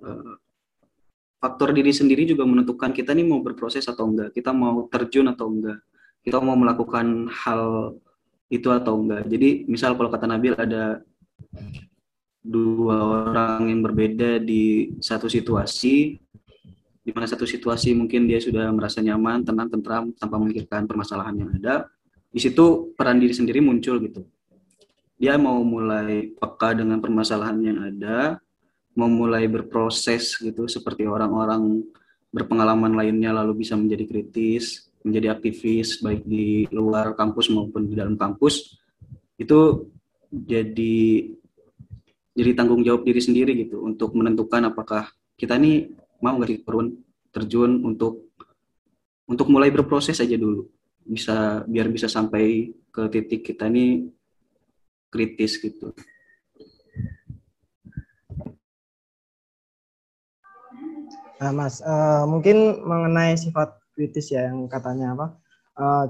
Eh, 0.00 0.32
faktor 1.42 1.74
diri 1.74 1.90
sendiri 1.90 2.22
juga 2.22 2.46
menentukan 2.46 2.94
kita 2.94 3.10
nih 3.10 3.26
mau 3.26 3.42
berproses 3.42 3.82
atau 3.90 4.06
enggak, 4.06 4.30
kita 4.30 4.54
mau 4.54 4.86
terjun 4.86 5.26
atau 5.26 5.50
enggak, 5.50 5.82
kita 6.22 6.38
mau 6.38 6.54
melakukan 6.54 7.26
hal 7.26 7.98
itu 8.46 8.70
atau 8.70 9.02
enggak. 9.02 9.26
Jadi 9.26 9.66
misal 9.66 9.98
kalau 9.98 10.06
kata 10.06 10.30
Nabil 10.30 10.54
ada 10.54 11.02
dua 12.38 13.26
orang 13.26 13.74
yang 13.74 13.82
berbeda 13.82 14.38
di 14.38 14.94
satu 15.02 15.26
situasi, 15.26 16.14
di 17.02 17.10
mana 17.10 17.26
satu 17.26 17.42
situasi 17.42 17.90
mungkin 17.98 18.30
dia 18.30 18.38
sudah 18.38 18.70
merasa 18.70 19.02
nyaman, 19.02 19.42
tenang, 19.42 19.66
tentram, 19.66 20.14
tanpa 20.14 20.38
memikirkan 20.38 20.86
permasalahan 20.86 21.42
yang 21.42 21.50
ada, 21.58 21.90
di 22.30 22.38
situ 22.38 22.94
peran 22.94 23.18
diri 23.18 23.34
sendiri 23.34 23.58
muncul 23.58 23.98
gitu. 23.98 24.22
Dia 25.18 25.34
mau 25.42 25.58
mulai 25.66 26.30
peka 26.38 26.78
dengan 26.78 27.02
permasalahan 27.02 27.58
yang 27.62 27.78
ada, 27.82 28.38
memulai 28.92 29.48
berproses 29.48 30.36
gitu 30.36 30.68
seperti 30.68 31.08
orang-orang 31.08 31.80
berpengalaman 32.32 32.96
lainnya 32.96 33.32
lalu 33.32 33.64
bisa 33.64 33.76
menjadi 33.76 34.04
kritis, 34.08 34.88
menjadi 35.04 35.36
aktivis 35.36 36.00
baik 36.00 36.24
di 36.24 36.64
luar 36.72 37.12
kampus 37.12 37.52
maupun 37.52 37.88
di 37.88 37.94
dalam 37.96 38.16
kampus 38.16 38.78
itu 39.36 39.90
jadi 40.32 41.28
jadi 42.32 42.50
tanggung 42.56 42.80
jawab 42.80 43.04
diri 43.04 43.20
sendiri 43.20 43.52
gitu 43.66 43.84
untuk 43.84 44.16
menentukan 44.16 44.72
apakah 44.72 45.12
kita 45.36 45.60
ini 45.60 45.92
mau 46.24 46.38
nggak 46.40 46.64
turun 46.64 46.96
terjun 47.34 47.84
untuk 47.84 48.32
untuk 49.28 49.46
mulai 49.52 49.68
berproses 49.68 50.20
aja 50.20 50.36
dulu 50.36 50.64
bisa 51.02 51.66
biar 51.66 51.90
bisa 51.90 52.06
sampai 52.06 52.70
ke 52.92 53.02
titik 53.10 53.42
kita 53.42 53.66
ini 53.68 54.06
kritis 55.12 55.60
gitu. 55.60 55.92
Nah, 61.42 61.50
Mas, 61.50 61.82
uh, 61.82 62.22
mungkin 62.22 62.86
mengenai 62.86 63.34
sifat 63.34 63.74
kritis 63.98 64.30
ya 64.30 64.46
yang 64.46 64.70
katanya 64.70 65.18
apa 65.18 65.26
uh, 65.74 66.06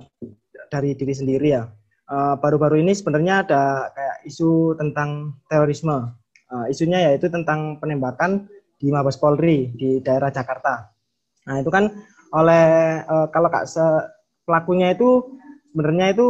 dari 0.68 0.92
diri 0.92 1.16
sendiri 1.16 1.48
ya. 1.56 1.72
Eh, 2.12 2.34
baru-baru 2.36 2.76
uh, 2.76 2.82
ini 2.84 2.92
sebenarnya 2.92 3.40
ada 3.40 3.88
kayak 3.96 4.16
isu 4.28 4.76
tentang 4.76 5.40
terorisme. 5.48 6.12
Uh, 6.52 6.68
isunya 6.68 7.08
yaitu 7.08 7.32
tentang 7.32 7.80
penembakan 7.80 8.44
di 8.76 8.92
Mabes 8.92 9.16
Polri 9.16 9.72
di 9.72 10.04
daerah 10.04 10.28
Jakarta. 10.28 10.92
Nah 11.48 11.64
itu 11.64 11.72
kan 11.72 11.88
oleh 12.36 13.00
uh, 13.08 13.32
kalau 13.32 13.48
kak 13.48 13.64
se 13.64 13.80
pelakunya 14.44 14.92
itu 14.92 15.32
sebenarnya 15.72 16.12
itu 16.12 16.28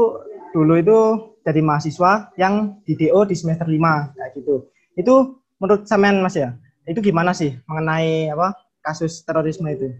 dulu 0.54 0.78
itu 0.78 0.98
jadi 1.42 1.58
mahasiswa 1.58 2.30
yang 2.38 2.78
di 2.86 2.94
DO 2.94 3.26
di 3.26 3.34
semester 3.34 3.66
5 3.66 4.14
kayak 4.14 4.30
gitu. 4.38 4.70
Itu 4.94 5.42
menurut 5.58 5.90
Samen 5.90 6.22
Mas 6.22 6.38
ya, 6.38 6.54
itu 6.86 7.02
gimana 7.02 7.34
sih 7.34 7.58
mengenai 7.66 8.30
apa 8.30 8.61
kasus 8.82 9.22
terorisme 9.22 9.70
itu? 9.70 9.94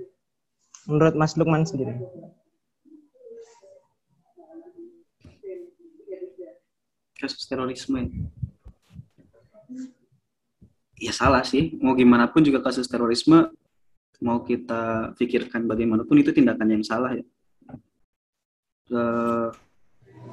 Menurut 0.91 1.15
Mas 1.15 1.39
Lukman 1.39 1.63
sendiri? 1.63 1.95
Kasus 7.17 7.47
terorisme. 7.47 8.11
Ya 10.99 11.15
salah 11.15 11.47
sih. 11.47 11.79
Mau 11.79 11.95
gimana 11.95 12.27
pun 12.27 12.43
juga 12.43 12.59
kasus 12.59 12.91
terorisme 12.91 13.51
mau 14.23 14.47
kita 14.47 15.13
pikirkan 15.19 15.67
bagaimanapun 15.67 16.23
itu 16.23 16.31
tindakan 16.31 16.79
yang 16.79 16.85
salah 16.87 17.19
ya. 17.19 17.25
Uh, 18.93 19.51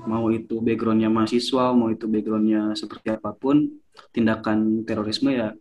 mau 0.06 0.30
itu 0.30 0.62
backgroundnya 0.62 1.10
mahasiswa, 1.10 1.74
mau 1.74 1.90
itu 1.90 2.06
backgroundnya 2.06 2.78
seperti 2.78 3.18
apa 3.18 3.34
pun, 3.34 3.82
tindakan 4.14 4.86
terorisme 4.86 5.34
ya 5.34 5.58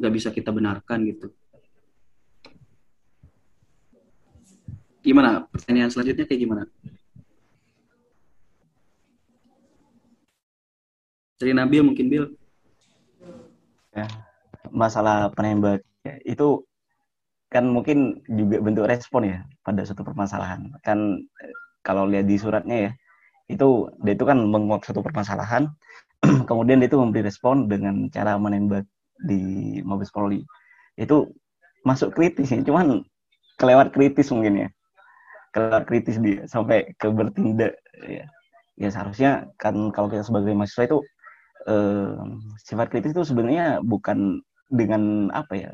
nggak 0.00 0.12
bisa 0.16 0.28
kita 0.32 0.48
benarkan 0.48 1.04
gitu. 1.04 1.28
Gimana? 5.04 5.44
Pertanyaan 5.52 5.92
selanjutnya 5.92 6.24
kayak 6.24 6.40
gimana? 6.40 6.64
Dari 11.40 11.52
Nabil 11.52 11.84
mungkin 11.84 12.06
Bil. 12.08 12.24
Ya, 13.92 14.08
masalah 14.72 15.32
penembak 15.32 15.84
itu 16.24 16.64
kan 17.50 17.66
mungkin 17.66 18.22
juga 18.30 18.62
bentuk 18.62 18.86
respon 18.86 19.26
ya 19.26 19.38
pada 19.64 19.84
suatu 19.84 20.04
permasalahan. 20.04 20.70
Kan 20.84 21.24
eh, 21.42 21.54
kalau 21.80 22.06
lihat 22.06 22.28
di 22.28 22.36
suratnya 22.36 22.76
ya, 22.88 22.90
itu 23.50 23.88
dia 24.04 24.14
itu 24.14 24.24
kan 24.28 24.38
menguak 24.38 24.84
suatu 24.86 25.02
permasalahan, 25.02 25.66
kemudian 26.48 26.78
dia 26.78 26.88
itu 26.92 27.00
memberi 27.00 27.26
respon 27.26 27.66
dengan 27.66 28.06
cara 28.12 28.38
menembak 28.38 28.86
di 29.24 29.78
Mabes 29.84 30.12
Polri. 30.12 30.44
Itu 30.96 31.32
masuk 31.84 32.12
kritis 32.12 32.52
ya 32.52 32.60
cuman 32.60 33.04
kelewat 33.56 33.92
kritis 33.92 34.32
mungkin 34.32 34.66
ya. 34.66 34.68
Kelewat 35.50 35.84
kritis 35.88 36.16
dia 36.20 36.46
sampai 36.46 36.92
ke 36.96 37.08
bertindak 37.10 37.76
ya. 38.04 38.24
Ya 38.80 38.88
seharusnya 38.88 39.44
kan 39.60 39.92
kalau 39.92 40.08
kita 40.08 40.24
sebagai 40.24 40.56
mahasiswa 40.56 40.88
itu 40.88 40.98
eh, 41.68 42.16
sifat 42.64 42.88
kritis 42.88 43.12
itu 43.12 43.22
sebenarnya 43.28 43.84
bukan 43.84 44.40
dengan 44.72 45.28
apa 45.36 45.52
ya 45.58 45.70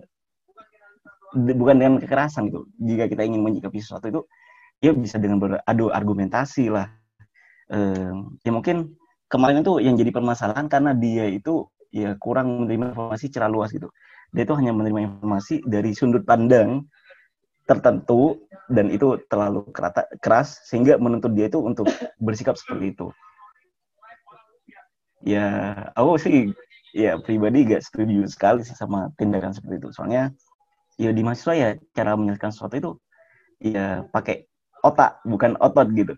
bukan 1.36 1.76
dengan 1.78 1.94
kekerasan 2.02 2.50
gitu. 2.50 2.66
Jika 2.82 3.06
kita 3.06 3.22
ingin 3.22 3.44
menyikapi 3.44 3.78
sesuatu 3.78 4.08
itu 4.10 4.20
ya 4.80 4.90
bisa 4.96 5.20
dengan 5.20 5.38
beradu 5.38 5.92
argumentasi 5.92 6.72
lah. 6.72 6.88
Eh, 7.70 8.12
ya 8.42 8.50
mungkin 8.50 8.94
kemarin 9.26 9.62
itu 9.62 9.82
yang 9.82 9.94
jadi 9.98 10.10
permasalahan 10.14 10.70
karena 10.70 10.94
dia 10.94 11.26
itu 11.30 11.66
ya 11.92 12.14
kurang 12.18 12.64
menerima 12.64 12.94
informasi 12.94 13.30
secara 13.30 13.50
luas 13.50 13.70
gitu. 13.74 13.90
Dia 14.34 14.44
itu 14.44 14.54
hanya 14.58 14.74
menerima 14.74 15.16
informasi 15.16 15.62
dari 15.64 15.94
sudut 15.94 16.26
pandang 16.26 16.84
tertentu 17.66 18.46
dan 18.70 18.90
itu 18.90 19.18
terlalu 19.26 19.66
kerata, 19.74 20.06
keras 20.22 20.62
sehingga 20.66 20.98
menuntut 20.98 21.34
dia 21.34 21.50
itu 21.50 21.58
untuk 21.58 21.90
bersikap 22.22 22.54
seperti 22.54 22.94
itu. 22.94 23.06
Ya, 25.26 25.46
aku 25.98 26.22
sih 26.22 26.54
ya 26.94 27.18
pribadi 27.18 27.66
gak 27.66 27.82
setuju 27.82 28.24
sekali 28.30 28.62
sih 28.62 28.78
sama 28.78 29.10
tindakan 29.18 29.50
seperti 29.50 29.82
itu. 29.82 29.88
Soalnya 29.90 30.30
ya 30.96 31.10
di 31.10 31.22
mahasiswa 31.26 31.54
ya 31.58 31.68
cara 31.92 32.14
menyelesaikan 32.14 32.54
sesuatu 32.54 32.74
itu 32.78 32.90
ya 33.58 34.06
pakai 34.14 34.46
otak 34.86 35.18
bukan 35.26 35.58
otot 35.58 35.90
gitu. 35.92 36.14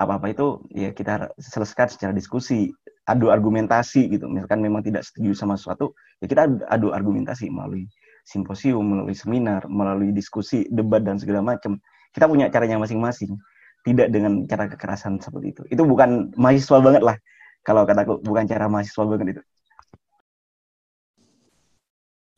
Apa-apa 0.00 0.32
itu 0.32 0.64
ya 0.72 0.90
kita 0.90 1.30
selesaikan 1.38 1.86
secara 1.92 2.12
diskusi 2.16 2.72
adu 3.04 3.28
argumentasi 3.28 4.08
gitu. 4.08 4.26
Misalkan 4.28 4.64
memang 4.64 4.80
tidak 4.80 5.04
setuju 5.04 5.36
sama 5.36 5.60
sesuatu, 5.60 5.92
ya 6.20 6.26
kita 6.28 6.48
adu 6.72 6.92
argumentasi 6.92 7.52
melalui 7.52 7.88
simposium, 8.24 8.80
melalui 8.80 9.12
seminar, 9.12 9.68
melalui 9.68 10.10
diskusi, 10.10 10.64
debat 10.72 11.04
dan 11.04 11.20
segala 11.20 11.44
macam. 11.44 11.76
Kita 12.10 12.24
punya 12.24 12.48
caranya 12.48 12.80
masing-masing. 12.80 13.36
Tidak 13.84 14.08
dengan 14.08 14.48
cara 14.48 14.64
kekerasan 14.64 15.20
seperti 15.20 15.52
itu. 15.52 15.62
Itu 15.68 15.84
bukan 15.84 16.32
mahasiswa 16.40 16.80
banget 16.80 17.04
lah. 17.04 17.16
Kalau 17.60 17.84
kataku 17.84 18.24
bukan 18.24 18.48
cara 18.48 18.64
mahasiswa 18.64 19.04
banget 19.04 19.36
itu. 19.36 19.42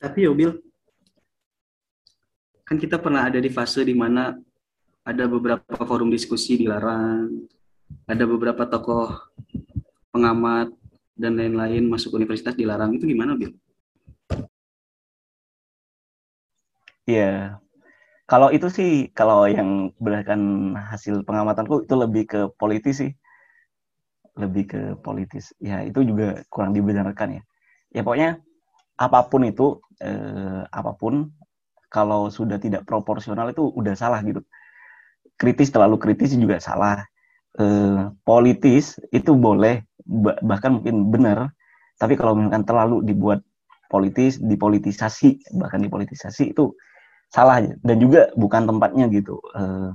Tapi 0.02 0.18
Yobil, 0.26 0.50
kan 2.66 2.76
kita 2.82 2.98
pernah 2.98 3.30
ada 3.30 3.38
di 3.38 3.46
fase 3.46 3.86
di 3.86 3.94
mana 3.94 4.34
ada 5.06 5.24
beberapa 5.30 5.82
forum 5.86 6.10
diskusi 6.10 6.58
dilarang, 6.58 7.46
ada 8.10 8.24
beberapa 8.26 8.66
tokoh 8.66 9.14
pengamat 10.16 10.72
dan 11.20 11.36
lain-lain 11.36 11.84
masuk 11.92 12.16
universitas 12.16 12.56
dilarang 12.56 12.96
itu 12.96 13.04
gimana 13.04 13.36
Bill? 13.36 13.52
Iya, 17.06 17.62
kalau 18.26 18.50
itu 18.50 18.66
sih 18.66 18.90
kalau 19.14 19.46
yang 19.46 19.94
berdasarkan 20.02 20.74
hasil 20.74 21.22
pengamatanku 21.22 21.86
itu 21.86 21.94
lebih 21.94 22.24
ke 22.26 22.40
politis 22.58 22.98
sih, 22.98 23.12
lebih 24.34 24.64
ke 24.66 24.80
politis. 24.98 25.54
Ya 25.62 25.86
itu 25.86 26.02
juga 26.02 26.42
kurang 26.50 26.74
dibenarkan 26.74 27.38
ya. 27.38 27.42
Ya 27.94 28.02
pokoknya 28.02 28.42
apa 28.98 29.30
pun 29.30 29.46
itu, 29.46 29.78
eh, 30.02 30.66
apa 30.66 30.98
pun 30.98 31.30
kalau 31.86 32.26
sudah 32.26 32.58
tidak 32.58 32.82
proporsional 32.82 33.46
itu 33.54 33.62
udah 33.62 33.94
salah 33.94 34.18
gitu. 34.26 34.42
Kritis 35.38 35.70
terlalu 35.70 36.02
kritis 36.02 36.34
juga 36.34 36.58
salah. 36.58 37.06
Eh, 37.62 38.10
politis 38.26 38.98
itu 39.14 39.30
boleh 39.38 39.85
bahkan 40.42 40.78
mungkin 40.80 41.10
benar 41.10 41.50
tapi 41.98 42.14
kalau 42.14 42.38
misalkan 42.38 42.62
terlalu 42.62 43.02
dibuat 43.02 43.42
politis 43.90 44.38
dipolitisasi 44.38 45.58
bahkan 45.58 45.82
dipolitisasi 45.82 46.54
itu 46.54 46.74
salah 47.30 47.62
dan 47.82 47.96
juga 47.98 48.30
bukan 48.38 48.66
tempatnya 48.70 49.10
gitu 49.10 49.42
uh, 49.54 49.90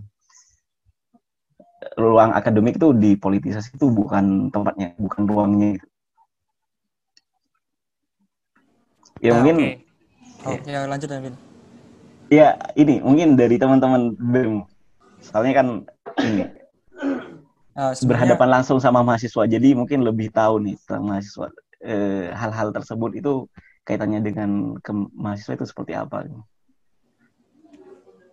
ruang 1.95 2.31
akademik 2.35 2.77
itu 2.77 2.91
dipolitisasi 2.93 3.79
itu 3.79 3.87
bukan 3.89 4.51
tempatnya 4.51 4.93
bukan 4.99 5.21
ruangnya 5.27 5.79
itu 5.79 5.87
ya 9.21 9.31
nah, 9.31 9.35
mungkin 9.39 9.55
okay. 9.57 9.73
oh, 10.45 10.55
ya. 10.67 10.79
ya 10.83 10.89
lanjut 10.89 11.09
Amin 11.11 11.33
ya 12.31 12.47
ini 12.75 12.99
mungkin 13.03 13.35
dari 13.35 13.55
teman-teman 13.59 14.15
BEM 14.17 14.63
soalnya 15.21 15.53
kan 15.61 15.67
ini 16.23 16.60
uh, 17.81 17.93
berhadapan 18.05 18.61
langsung 18.61 18.77
sama 18.77 19.01
mahasiswa. 19.01 19.49
Jadi 19.49 19.73
mungkin 19.73 20.05
lebih 20.05 20.29
tahu 20.29 20.61
nih 20.61 20.77
tentang 20.85 21.09
mahasiswa. 21.09 21.49
Hal 21.81 21.89
eh, 21.89 22.29
hal-hal 22.29 22.69
tersebut 22.69 23.17
itu 23.17 23.49
kaitannya 23.81 24.21
dengan 24.21 24.77
ke 24.77 24.93
mahasiswa 24.93 25.57
itu 25.57 25.65
seperti 25.65 25.97
apa? 25.97 26.29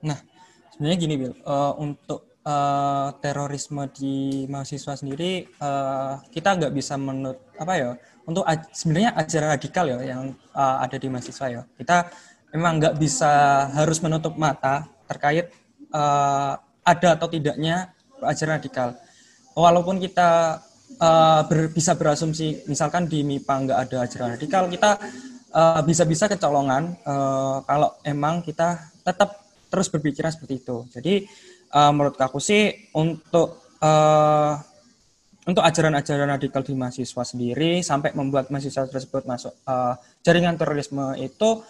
Nah, 0.04 0.18
sebenarnya 0.76 0.98
gini 1.00 1.14
Bill, 1.16 1.34
uh, 1.48 1.72
untuk 1.80 2.28
uh, 2.44 3.08
terorisme 3.24 3.88
di 3.96 4.44
mahasiswa 4.46 4.94
sendiri 4.94 5.48
uh, 5.64 6.20
kita 6.28 6.60
nggak 6.60 6.72
bisa 6.76 7.00
menurut 7.00 7.40
apa 7.56 7.72
ya 7.74 7.90
untuk 8.28 8.44
sebenarnya 8.76 9.16
ajaran 9.16 9.48
radikal 9.56 9.84
ya 9.88 9.98
yang 10.04 10.36
uh, 10.52 10.84
ada 10.84 11.00
di 11.00 11.08
mahasiswa 11.08 11.46
ya. 11.48 11.62
Kita 11.64 12.12
memang 12.52 12.84
nggak 12.84 12.94
bisa 13.00 13.64
harus 13.72 13.98
menutup 14.04 14.36
mata 14.36 14.84
terkait 15.08 15.48
uh, 15.96 16.60
ada 16.84 17.08
atau 17.16 17.28
tidaknya 17.32 17.96
ajaran 18.20 18.60
radikal 18.60 18.92
walaupun 19.59 19.98
kita 19.98 20.62
uh, 21.02 21.43
ber, 21.51 21.74
bisa 21.74 21.98
berasumsi 21.98 22.62
misalkan 22.70 23.10
di 23.10 23.26
MIPA 23.26 23.55
nggak 23.66 23.78
ada 23.89 23.97
ajaran 24.06 24.28
radikal 24.39 24.70
kita 24.70 24.90
bisa-bisa 25.89 26.28
uh, 26.28 26.30
kecolongan 26.36 26.94
uh, 27.09 27.64
kalau 27.66 27.97
emang 28.06 28.44
kita 28.44 28.93
tetap 29.02 29.43
terus 29.66 29.90
berbicara 29.90 30.30
seperti 30.30 30.62
itu 30.62 30.86
jadi 30.93 31.26
uh, 31.74 31.90
menurut 31.90 32.20
aku 32.20 32.39
sih 32.39 32.93
untuk 32.94 33.74
uh, 33.82 34.55
untuk 35.48 35.64
ajaran-ajaran 35.64 36.36
radikal 36.36 36.60
di 36.60 36.76
mahasiswa 36.76 37.24
sendiri 37.24 37.80
sampai 37.80 38.12
membuat 38.12 38.52
mahasiswa 38.52 38.85
tersebut 38.85 39.24
masuk 39.24 39.56
uh, 39.64 39.97
jaringan 40.20 40.60
terorisme 40.60 41.16
itu 41.16 41.64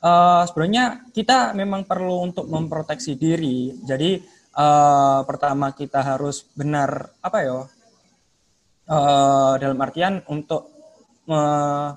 uh, 0.00 0.42
sebenarnya 0.48 1.12
kita 1.12 1.52
memang 1.52 1.84
perlu 1.84 2.24
untuk 2.24 2.46
memproteksi 2.48 3.20
diri. 3.20 3.76
Jadi 3.84 4.37
uh, 4.58 5.22
pertama 5.22 5.70
kita 5.70 6.02
harus 6.02 6.42
benar 6.58 7.14
apa 7.22 7.38
ya 7.46 7.58
uh, 8.90 9.54
dalam 9.62 9.78
artian 9.78 10.18
untuk 10.26 10.66
uh, 11.30 11.94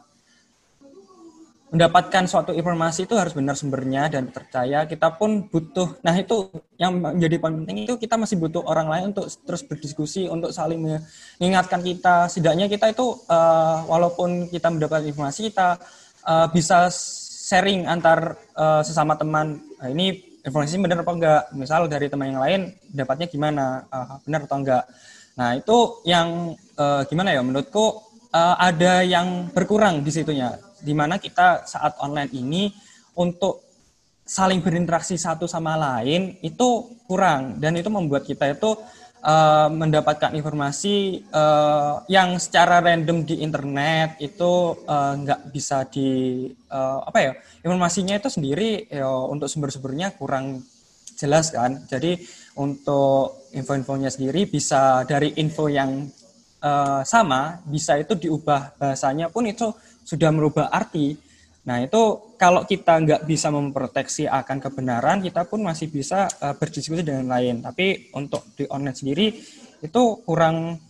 mendapatkan 1.72 2.28
suatu 2.28 2.52
informasi 2.52 3.08
itu 3.08 3.16
harus 3.16 3.32
benar 3.32 3.56
sumbernya 3.56 4.12
dan 4.12 4.28
percaya 4.28 4.84
kita 4.84 5.16
pun 5.16 5.48
butuh 5.48 6.04
nah 6.04 6.12
itu 6.14 6.52
yang 6.76 7.00
menjadi 7.00 7.40
penting 7.40 7.88
itu 7.88 7.96
kita 7.96 8.20
masih 8.20 8.36
butuh 8.42 8.66
orang 8.68 8.92
lain 8.92 9.04
untuk 9.16 9.30
terus 9.48 9.64
berdiskusi 9.64 10.26
untuk 10.26 10.50
saling 10.50 10.82
mengingatkan 11.38 11.86
kita. 11.86 12.26
Setidaknya 12.26 12.66
kita 12.66 12.90
itu 12.90 13.22
uh, 13.30 13.86
walaupun 13.86 14.50
kita 14.50 14.74
mendapat 14.74 15.06
informasi 15.06 15.54
kita 15.54 15.78
uh, 16.26 16.50
bisa 16.50 16.90
sharing 17.46 17.86
antar 17.86 18.34
uh, 18.58 18.82
sesama 18.82 19.14
teman. 19.14 19.62
Nah, 19.78 19.94
ini 19.94 20.31
informasi 20.42 20.82
benar 20.82 21.02
apa 21.06 21.12
enggak? 21.14 21.42
Misal 21.54 21.86
dari 21.86 22.10
teman 22.10 22.34
yang 22.34 22.42
lain 22.42 22.62
dapatnya 22.90 23.28
gimana? 23.30 23.86
Uh, 23.90 24.18
benar 24.26 24.46
atau 24.46 24.58
enggak? 24.58 24.84
Nah 25.38 25.50
itu 25.58 25.78
yang 26.06 26.58
uh, 26.78 27.02
gimana 27.08 27.34
ya? 27.34 27.42
Menurutku 27.46 27.86
uh, 28.34 28.56
ada 28.58 29.06
yang 29.06 29.50
berkurang 29.54 30.02
di 30.02 30.12
situnya. 30.12 30.58
Di 30.82 30.94
mana 30.98 31.22
kita 31.22 31.70
saat 31.70 31.98
online 32.02 32.32
ini 32.34 32.74
untuk 33.18 33.62
saling 34.26 34.64
berinteraksi 34.64 35.20
satu 35.20 35.46
sama 35.46 35.78
lain 35.78 36.40
itu 36.42 36.90
kurang. 37.06 37.62
Dan 37.62 37.78
itu 37.78 37.90
membuat 37.94 38.26
kita 38.26 38.50
itu 38.50 38.78
uh, 39.24 39.70
mendapatkan 39.72 40.34
informasi 40.36 41.26
uh, 41.32 42.04
yang 42.12 42.38
secara 42.38 42.82
random 42.82 43.24
di 43.24 43.42
internet 43.42 44.18
itu 44.20 44.76
uh, 44.86 45.14
nggak 45.18 45.54
bisa 45.54 45.86
di 45.88 46.46
uh, 46.70 47.02
apa 47.06 47.20
ya 47.22 47.32
informasinya 47.66 48.18
itu 48.18 48.30
sendiri 48.30 48.90
ya, 48.90 49.08
untuk 49.08 49.48
sumber-sumbernya 49.48 50.18
kurang 50.18 50.62
jelas 51.16 51.54
kan 51.54 51.86
jadi 51.86 52.18
untuk 52.58 53.48
info-infonya 53.56 54.10
sendiri 54.12 54.50
bisa 54.50 55.06
dari 55.08 55.38
info 55.40 55.70
yang 55.72 56.10
uh, 56.62 57.02
sama 57.06 57.60
bisa 57.66 57.98
itu 57.98 58.18
diubah 58.18 58.78
bahasanya 58.78 59.30
pun 59.30 59.46
itu 59.50 59.74
sudah 60.06 60.30
merubah 60.34 60.70
arti. 60.70 61.18
Nah 61.62 61.78
itu 61.78 62.34
kalau 62.42 62.66
kita 62.66 62.98
nggak 62.98 63.22
bisa 63.30 63.54
memproteksi 63.54 64.26
akan 64.26 64.58
kebenaran, 64.58 65.22
kita 65.22 65.46
pun 65.46 65.62
masih 65.62 65.94
bisa 65.94 66.26
uh, 66.42 66.58
berdiskusi 66.58 67.06
dengan 67.06 67.30
lain. 67.30 67.62
Tapi 67.62 68.10
untuk 68.18 68.50
di 68.58 68.66
online 68.66 68.98
sendiri 68.98 69.28
itu 69.82 70.02
kurang 70.26 70.82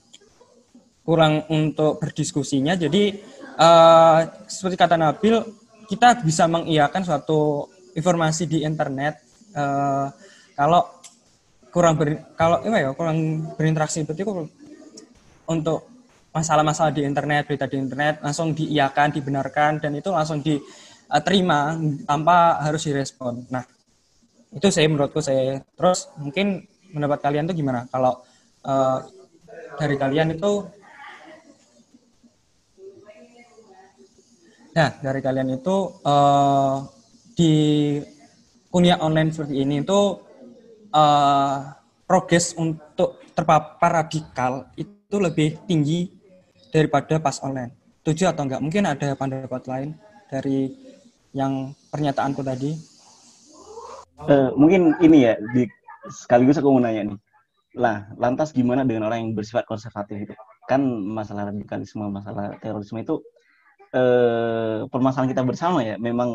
kurang 1.04 1.44
untuk 1.52 2.00
berdiskusinya. 2.00 2.80
Jadi 2.80 3.20
uh, 3.60 4.20
seperti 4.48 4.76
kata 4.80 4.96
Nabil, 4.96 5.36
kita 5.92 6.24
bisa 6.24 6.48
mengiyakan 6.48 7.04
suatu 7.04 7.68
informasi 7.92 8.48
di 8.48 8.64
internet 8.64 9.20
uh, 9.60 10.08
kalau 10.56 10.88
kurang 11.68 12.00
ber, 12.00 12.32
kalau 12.40 12.64
ya 12.64 12.96
kurang 12.96 13.48
berinteraksi 13.60 14.08
berarti 14.08 14.24
untuk 15.48 15.91
masalah-masalah 16.32 16.96
di 16.96 17.04
internet, 17.04 17.48
berita 17.48 17.68
di 17.68 17.78
internet 17.78 18.24
langsung 18.24 18.56
diiakan, 18.56 19.08
dibenarkan 19.12 19.84
dan 19.84 19.92
itu 20.00 20.10
langsung 20.12 20.40
diterima 20.40 21.76
tanpa 22.08 22.64
harus 22.64 22.88
direspon. 22.88 23.44
Nah, 23.52 23.64
itu 24.52 24.68
saya 24.72 24.88
menurutku 24.88 25.20
saya 25.20 25.60
terus 25.76 26.12
mungkin 26.20 26.64
mendapat 26.92 27.24
kalian 27.24 27.48
tuh 27.48 27.56
gimana 27.56 27.88
kalau 27.88 28.20
uh, 28.68 29.00
dari 29.80 29.96
kalian 29.96 30.36
itu 30.36 30.68
Nah, 34.72 34.88
dari 35.04 35.20
kalian 35.20 35.60
itu 35.60 36.00
uh, 36.08 36.80
di 37.36 37.54
kuliah 38.72 39.04
online 39.04 39.36
seperti 39.36 39.68
ini 39.68 39.84
itu 39.84 40.00
uh, 40.96 41.58
progres 42.08 42.56
untuk 42.56 43.20
terpapar 43.36 44.08
radikal 44.08 44.72
itu 44.80 45.16
lebih 45.20 45.68
tinggi 45.68 46.21
daripada 46.72 47.20
pas 47.20 47.38
online. 47.44 47.76
Tujuh 48.02 48.32
atau 48.32 48.48
enggak? 48.48 48.64
Mungkin 48.64 48.84
ada 48.88 49.14
pendapat 49.14 49.64
lain 49.70 49.90
dari 50.32 50.74
yang 51.36 51.76
pernyataanku 51.92 52.42
tadi. 52.42 52.74
Uh, 54.26 54.54
mungkin 54.58 54.96
ini 55.04 55.30
ya, 55.30 55.34
di, 55.54 55.68
sekaligus 56.10 56.58
aku 56.58 56.72
mau 56.72 56.82
nanya 56.82 57.14
nih. 57.14 57.20
Lah, 57.78 58.10
lantas 58.18 58.52
gimana 58.52 58.84
dengan 58.84 59.08
orang 59.08 59.28
yang 59.28 59.32
bersifat 59.38 59.64
konservatif 59.70 60.28
itu? 60.28 60.34
Kan 60.68 60.84
masalah 60.88 61.52
radikalisme, 61.54 62.04
masalah 62.12 62.60
terorisme 62.60 63.00
itu 63.00 63.24
eh, 63.96 64.84
permasalahan 64.92 65.32
kita 65.32 65.44
bersama 65.48 65.80
ya. 65.80 65.96
Memang 65.96 66.28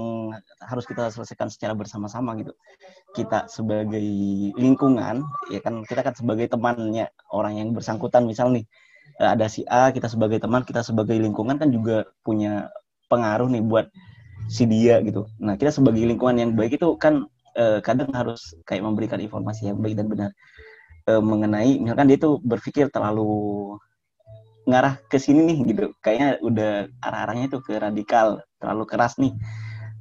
harus 0.64 0.88
kita 0.88 1.12
selesaikan 1.12 1.52
secara 1.52 1.76
bersama-sama 1.76 2.32
gitu. 2.40 2.56
Kita 3.12 3.52
sebagai 3.52 4.00
lingkungan, 4.56 5.28
ya 5.52 5.60
kan 5.60 5.84
kita 5.84 6.00
kan 6.00 6.16
sebagai 6.16 6.48
temannya 6.48 7.12
orang 7.36 7.60
yang 7.60 7.68
bersangkutan 7.76 8.24
misal 8.24 8.48
nih 8.48 8.64
ada 9.16 9.48
si 9.48 9.64
A 9.68 9.92
kita 9.92 10.08
sebagai 10.12 10.36
teman 10.36 10.62
kita 10.62 10.84
sebagai 10.84 11.16
lingkungan 11.16 11.56
kan 11.56 11.72
juga 11.72 12.04
punya 12.20 12.68
pengaruh 13.08 13.48
nih 13.48 13.64
buat 13.64 13.86
si 14.46 14.68
dia 14.68 15.00
gitu. 15.02 15.26
Nah 15.40 15.56
kita 15.56 15.72
sebagai 15.72 16.04
lingkungan 16.04 16.36
yang 16.36 16.50
baik 16.52 16.78
itu 16.78 16.94
kan 17.00 17.26
eh, 17.56 17.80
kadang 17.80 18.12
harus 18.12 18.54
kayak 18.68 18.84
memberikan 18.84 19.18
informasi 19.18 19.72
yang 19.72 19.80
baik 19.80 19.96
dan 19.98 20.06
benar. 20.12 20.30
Eh, 21.08 21.22
mengenai 21.22 21.80
misalkan 21.80 22.06
dia 22.10 22.18
tuh 22.20 22.38
berpikir 22.42 22.90
terlalu 22.92 23.74
ngarah 24.66 24.98
ke 25.08 25.16
sini 25.16 25.54
nih 25.54 25.58
gitu. 25.72 25.84
Kayaknya 26.04 26.28
udah 26.42 26.72
arah-arahnya 27.00 27.46
tuh 27.56 27.60
ke 27.64 27.78
radikal 27.78 28.42
terlalu 28.60 28.84
keras 28.84 29.16
nih 29.16 29.32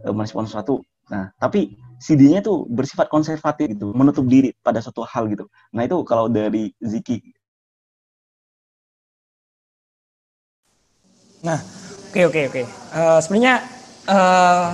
eh, 0.06 0.14
merespon 0.14 0.46
sesuatu. 0.50 0.84
Nah 1.10 1.32
tapi 1.40 1.78
si 2.02 2.20
dia 2.20 2.44
tuh 2.44 2.68
bersifat 2.68 3.08
konservatif 3.08 3.72
gitu 3.72 3.96
menutup 3.96 4.28
diri 4.28 4.52
pada 4.60 4.84
suatu 4.84 5.08
hal 5.08 5.32
gitu. 5.32 5.48
Nah 5.72 5.88
itu 5.88 6.04
kalau 6.04 6.28
dari 6.28 6.74
Ziki 6.84 7.22
Nah, 11.46 11.62
oke 12.10 12.22
oke 12.26 12.42
oke. 12.50 12.64
Uh, 12.90 13.20
Sebenarnya 13.22 13.56
uh, 14.10 14.74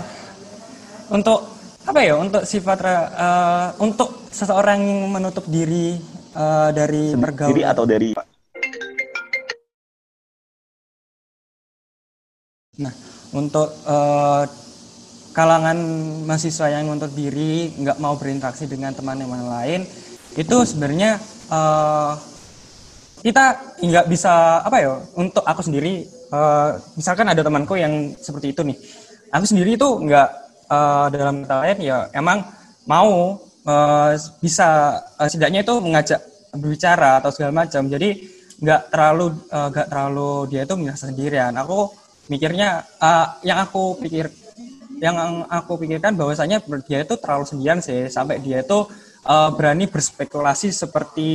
untuk 1.11 1.51
apa 1.83 1.99
ya? 1.99 2.15
Untuk 2.15 2.47
sifat 2.47 2.79
uh, 2.87 3.75
untuk 3.83 4.31
seseorang 4.31 4.79
yang 4.79 5.11
menutup 5.11 5.43
diri 5.51 5.99
uh, 6.31 6.71
dari 6.71 7.11
pergaulan. 7.11 7.51
Diri 7.51 7.63
atau 7.67 7.83
dari 7.83 8.09
Nah, 12.79 12.93
untuk 13.35 13.67
uh, 13.83 14.47
kalangan 15.35 15.77
mahasiswa 16.23 16.71
yang 16.71 16.87
menutup 16.87 17.11
diri, 17.13 17.75
nggak 17.77 17.99
mau 17.99 18.15
berinteraksi 18.15 18.65
dengan 18.65 18.95
teman-teman 18.95 19.43
lain, 19.43 19.83
itu 20.33 20.57
sebenarnya 20.65 21.19
uh, 21.51 22.15
kita 23.21 23.75
nggak 23.85 24.07
bisa 24.07 24.65
apa 24.65 24.77
ya? 24.81 24.97
Untuk 25.13 25.45
aku 25.45 25.61
sendiri 25.61 26.20
uh, 26.31 26.79
misalkan 26.95 27.27
ada 27.29 27.43
temanku 27.43 27.77
yang 27.77 28.15
seperti 28.17 28.55
itu 28.55 28.61
nih. 28.65 28.77
Aku 29.31 29.45
sendiri 29.47 29.75
itu 29.75 29.87
nggak 29.87 30.29
uh, 30.71 31.07
dalam 31.11 31.43
lain 31.43 31.77
ya 31.79 32.07
emang 32.15 32.43
mau 32.87 33.39
uh, 33.67 34.11
bisa 34.39 34.99
uh, 35.19 35.27
setidaknya 35.27 35.63
itu 35.63 35.75
mengajak 35.79 36.19
berbicara 36.55 37.21
atau 37.23 37.31
segala 37.31 37.63
macam. 37.63 37.87
Jadi 37.87 38.39
nggak 38.61 38.81
terlalu 38.93 39.25
nggak 39.51 39.87
uh, 39.87 39.89
terlalu 39.91 40.31
dia 40.51 40.61
itu 40.67 40.75
merasa 40.79 41.07
sendirian. 41.07 41.53
Aku 41.59 41.91
mikirnya 42.27 42.83
uh, 42.99 43.39
yang 43.43 43.59
aku 43.63 43.99
pikir 43.99 44.31
yang 45.01 45.47
aku 45.49 45.81
pikirkan 45.81 46.13
bahwasanya 46.13 46.61
dia 46.85 47.01
itu 47.01 47.15
terlalu 47.17 47.45
sendirian 47.47 47.79
sih. 47.81 48.07
Sampai 48.11 48.43
dia 48.43 48.61
itu 48.61 48.85
uh, 49.25 49.49
berani 49.55 49.89
berspekulasi 49.89 50.69
seperti 50.69 51.29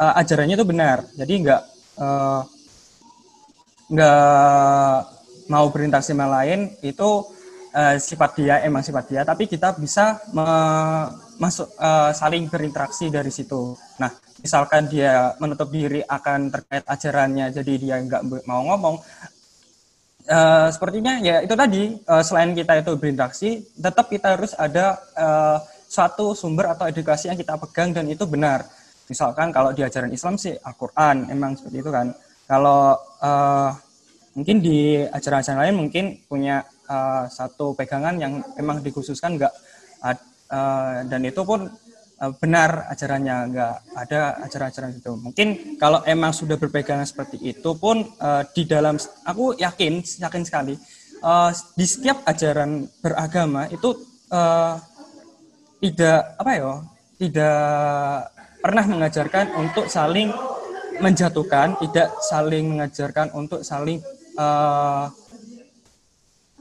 uh, 0.00 0.14
ajarannya 0.20 0.56
itu 0.56 0.66
benar. 0.66 1.04
Jadi 1.12 1.32
nggak 1.44 1.62
uh, 2.00 2.40
nggak 3.86 4.98
mau 5.46 5.66
berinteraksi 5.70 6.10
sama 6.10 6.26
lain 6.26 6.74
itu 6.82 7.22
uh, 7.70 7.96
sifat 7.98 8.30
dia 8.34 8.54
emang 8.66 8.82
sifat 8.82 9.04
dia 9.06 9.22
tapi 9.22 9.46
kita 9.46 9.78
bisa 9.78 10.18
masuk 11.38 11.70
uh, 11.78 12.10
saling 12.10 12.50
berinteraksi 12.50 13.12
dari 13.12 13.30
situ. 13.30 13.78
Nah 14.02 14.10
misalkan 14.42 14.90
dia 14.90 15.34
menutup 15.38 15.70
diri 15.70 16.02
akan 16.02 16.50
terkait 16.50 16.84
ajarannya 16.86 17.50
jadi 17.54 17.72
dia 17.78 17.96
nggak 18.02 18.46
mau 18.46 18.62
ngomong 18.74 18.96
uh, 20.30 20.68
sepertinya 20.70 21.18
ya 21.22 21.42
itu 21.42 21.54
tadi 21.54 21.96
uh, 22.06 22.22
selain 22.22 22.52
kita 22.52 22.82
itu 22.82 22.92
berinteraksi 22.98 23.64
tetap 23.74 24.06
kita 24.10 24.36
harus 24.36 24.52
ada 24.58 24.98
uh, 25.16 25.58
suatu 25.86 26.34
sumber 26.34 26.74
atau 26.74 26.90
edukasi 26.90 27.30
yang 27.30 27.38
kita 27.38 27.54
pegang 27.62 27.94
dan 27.94 28.10
itu 28.10 28.26
benar. 28.26 28.66
Misalkan 29.06 29.54
kalau 29.54 29.70
di 29.70 29.86
ajaran 29.86 30.10
Islam 30.10 30.34
sih 30.34 30.50
Al-Quran 30.58 31.30
emang 31.30 31.54
seperti 31.54 31.78
itu 31.78 31.90
kan 31.94 32.10
kalau 32.46 32.94
uh, 33.20 33.70
mungkin 34.38 34.62
di 34.62 35.02
ajaran-ajaran 35.02 35.60
lain 35.66 35.76
mungkin 35.76 36.04
punya 36.30 36.62
uh, 36.86 37.26
satu 37.26 37.74
pegangan 37.74 38.16
yang 38.20 38.42
memang 38.54 38.80
dikhususkan 38.80 39.36
enggak 39.36 39.54
uh, 40.02 41.02
dan 41.08 41.20
itu 41.26 41.42
pun 41.42 41.66
uh, 42.20 42.32
benar 42.38 42.86
ajarannya 42.92 43.36
enggak 43.50 43.74
ada 43.96 44.20
ajaran-ajaran 44.46 44.92
itu 44.96 45.12
mungkin 45.18 45.48
kalau 45.80 46.04
emang 46.04 46.36
sudah 46.36 46.60
berpegangan 46.60 47.08
seperti 47.08 47.40
itu 47.42 47.70
pun 47.80 48.04
uh, 48.20 48.44
di 48.52 48.68
dalam 48.68 49.00
aku 49.24 49.56
yakin 49.56 50.04
yakin 50.04 50.42
sekali 50.44 50.74
uh, 51.24 51.50
di 51.74 51.86
setiap 51.88 52.22
ajaran 52.28 52.86
beragama 53.00 53.66
itu 53.72 53.96
uh, 54.30 54.76
tidak 55.80 56.20
apa 56.40 56.50
ya 56.56 56.72
tidak 57.16 57.58
pernah 58.60 58.84
mengajarkan 58.84 59.46
untuk 59.56 59.88
saling 59.88 60.28
menjatuhkan, 61.00 61.76
tidak 61.82 62.08
saling 62.24 62.76
mengajarkan 62.76 63.28
untuk 63.36 63.60
saling 63.62 64.00
uh, 64.38 65.08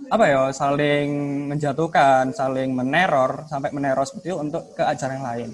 apa 0.06 0.26
ya, 0.30 0.42
saling 0.54 1.08
menjatuhkan, 1.50 2.30
saling 2.36 2.76
meneror 2.76 3.48
sampai 3.50 3.74
meneror 3.74 4.06
seperti 4.06 4.34
itu 4.34 4.38
untuk 4.38 4.64
ke 4.78 4.84
ajaran 4.86 5.18
yang 5.18 5.28
lain. 5.28 5.50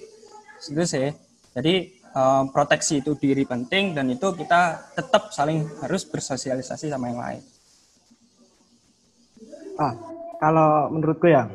Itu 0.59 0.83
sih. 0.83 1.07
Jadi 1.51 2.01
uh, 2.15 2.43
proteksi 2.51 2.99
itu 3.03 3.15
diri 3.15 3.43
penting 3.43 3.95
dan 3.95 4.07
itu 4.11 4.31
kita 4.35 4.91
tetap 4.95 5.31
saling 5.31 5.67
harus 5.83 6.03
bersosialisasi 6.07 6.91
sama 6.91 7.11
yang 7.11 7.19
lain. 7.19 7.41
Ah, 9.79 9.93
kalau 10.37 10.91
menurutku 10.91 11.31
ya 11.31 11.47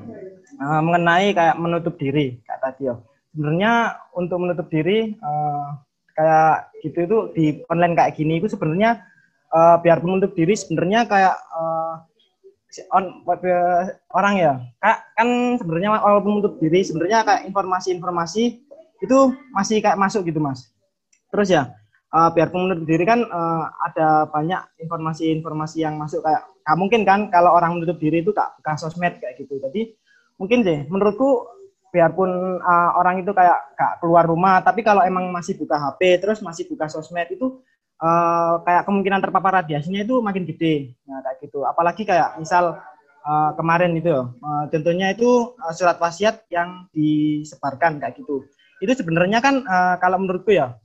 uh, 0.58 0.82
mengenai 0.82 1.30
kayak 1.36 1.56
menutup 1.60 1.94
diri 2.00 2.40
kayak 2.42 2.60
tadi 2.64 2.90
ya 2.90 2.94
sebenarnya 3.30 3.72
untuk 4.16 4.38
menutup 4.40 4.66
diri 4.72 5.14
uh, 5.20 5.78
kayak 6.16 6.72
gitu 6.80 6.98
itu 7.04 7.18
di 7.36 7.44
online 7.68 7.94
kayak 7.94 8.16
gini 8.16 8.40
itu 8.40 8.48
sebenarnya 8.48 9.04
uh, 9.52 9.76
biar 9.84 10.00
menutup 10.00 10.32
diri 10.32 10.56
sebenarnya 10.56 11.04
kayak 11.04 11.36
uh, 11.52 12.00
on 12.92 13.24
orang 14.12 14.34
ya. 14.36 14.52
Kayak 14.80 14.98
kan 15.16 15.28
sebenarnya 15.60 15.90
walaupun 16.00 16.40
menutup 16.40 16.54
diri 16.60 16.80
sebenarnya 16.84 17.24
kayak 17.24 17.42
informasi-informasi 17.48 18.44
itu 19.04 19.18
masih 19.52 19.84
kayak 19.84 20.00
masuk 20.00 20.24
gitu 20.24 20.40
mas. 20.40 20.72
Terus 21.28 21.48
ya 21.52 21.62
uh, 22.12 22.30
biar 22.32 22.52
menutup 22.52 22.84
diri 22.88 23.04
kan 23.04 23.24
uh, 23.28 23.68
ada 23.84 24.28
banyak 24.28 24.60
informasi-informasi 24.80 25.84
yang 25.84 26.00
masuk 26.00 26.24
kayak 26.24 26.48
gak 26.66 26.76
mungkin 26.80 27.06
kan 27.06 27.30
kalau 27.30 27.54
orang 27.54 27.78
menutup 27.78 28.00
diri 28.02 28.24
itu 28.24 28.34
kak 28.34 28.58
bukan 28.60 28.76
sosmed 28.76 29.20
kayak 29.20 29.36
gitu. 29.40 29.60
Jadi 29.60 29.94
mungkin 30.36 30.64
deh 30.64 30.84
menurutku 30.88 31.48
biarpun 31.96 32.60
uh, 32.60 32.90
orang 33.00 33.24
itu 33.24 33.32
kayak 33.32 33.72
gak 33.72 34.04
keluar 34.04 34.28
rumah, 34.28 34.60
tapi 34.60 34.84
kalau 34.84 35.00
emang 35.00 35.32
masih 35.32 35.56
buka 35.56 35.80
HP, 35.80 36.20
terus 36.20 36.44
masih 36.44 36.68
buka 36.68 36.92
sosmed 36.92 37.32
itu 37.32 37.64
uh, 38.04 38.60
kayak 38.60 38.84
kemungkinan 38.84 39.24
terpapar 39.24 39.64
radiasinya 39.64 40.04
itu 40.04 40.20
makin 40.20 40.44
gede. 40.44 40.92
Nah, 41.08 41.24
kayak 41.24 41.48
gitu. 41.48 41.64
Apalagi 41.64 42.04
kayak 42.04 42.36
misal 42.36 42.76
uh, 43.24 43.50
kemarin 43.56 43.96
itu, 43.96 44.12
uh, 44.12 44.64
contohnya 44.68 45.16
itu 45.16 45.56
uh, 45.56 45.72
surat 45.72 45.96
wasiat 45.96 46.44
yang 46.52 46.84
disebarkan 46.92 47.96
kayak 47.96 48.20
gitu. 48.20 48.44
Itu 48.84 48.92
sebenarnya 48.92 49.40
kan 49.40 49.64
uh, 49.64 49.96
kalau 49.96 50.20
menurutku 50.20 50.52
ya, 50.52 50.76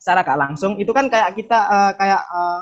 secara 0.00 0.24
gak 0.24 0.40
langsung 0.40 0.80
itu 0.80 0.92
kan 0.96 1.12
kayak 1.12 1.36
kita 1.36 1.58
uh, 1.68 1.92
kayak 1.96 2.22
uh, 2.32 2.60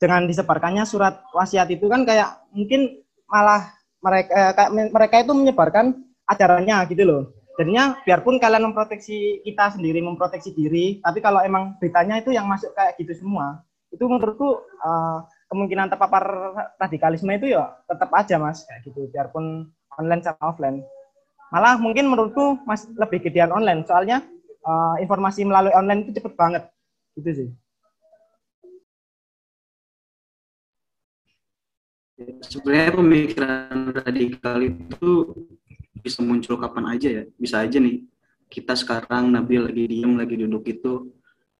dengan 0.00 0.28
disebarkannya 0.28 0.84
surat 0.84 1.24
wasiat 1.32 1.68
itu 1.72 1.88
kan 1.88 2.04
kayak 2.04 2.44
mungkin 2.52 3.04
malah 3.28 3.72
mereka 4.04 4.52
kayak 4.52 4.70
mereka 4.92 5.14
itu 5.24 5.32
menyebarkan 5.32 5.86
acaranya 6.28 6.84
gitu 6.88 7.04
loh. 7.04 7.22
Jadinya 7.54 8.02
biarpun 8.02 8.42
kalian 8.42 8.74
memproteksi 8.74 9.38
kita 9.46 9.78
sendiri, 9.78 10.02
memproteksi 10.02 10.50
diri, 10.50 10.98
tapi 10.98 11.22
kalau 11.22 11.38
emang 11.38 11.78
beritanya 11.78 12.18
itu 12.18 12.34
yang 12.34 12.50
masuk 12.50 12.74
kayak 12.74 12.98
gitu 12.98 13.14
semua, 13.14 13.62
itu 13.94 14.02
menurutku 14.10 14.58
uh, 14.82 15.22
kemungkinan 15.46 15.86
terpapar 15.86 16.24
radikalisme 16.82 17.30
itu 17.30 17.54
ya 17.54 17.78
tetap 17.86 18.10
aja 18.10 18.42
mas 18.42 18.66
kayak 18.66 18.90
gitu, 18.90 19.06
biarpun 19.14 19.70
online 19.94 20.22
sama 20.26 20.50
offline. 20.50 20.82
Malah 21.54 21.78
mungkin 21.78 22.10
menurutku 22.10 22.58
mas 22.66 22.90
lebih 22.98 23.22
gedean 23.22 23.54
online, 23.54 23.86
soalnya 23.86 24.26
uh, 24.66 24.98
informasi 24.98 25.46
melalui 25.46 25.70
online 25.78 26.10
itu 26.10 26.18
cepet 26.18 26.34
banget, 26.34 26.66
gitu 27.14 27.30
sih. 27.30 27.48
Sebenarnya 32.50 32.98
pemikiran 32.98 33.94
radikal 33.94 34.58
itu 34.58 35.34
bisa 36.04 36.20
muncul 36.20 36.60
kapan 36.60 36.84
aja 36.92 37.08
ya. 37.08 37.22
Bisa 37.40 37.64
aja 37.64 37.80
nih 37.80 38.04
kita 38.52 38.76
sekarang 38.76 39.32
Nabil 39.32 39.64
lagi 39.64 39.84
diem 39.88 40.12
lagi 40.20 40.36
duduk 40.36 40.68
itu 40.68 41.08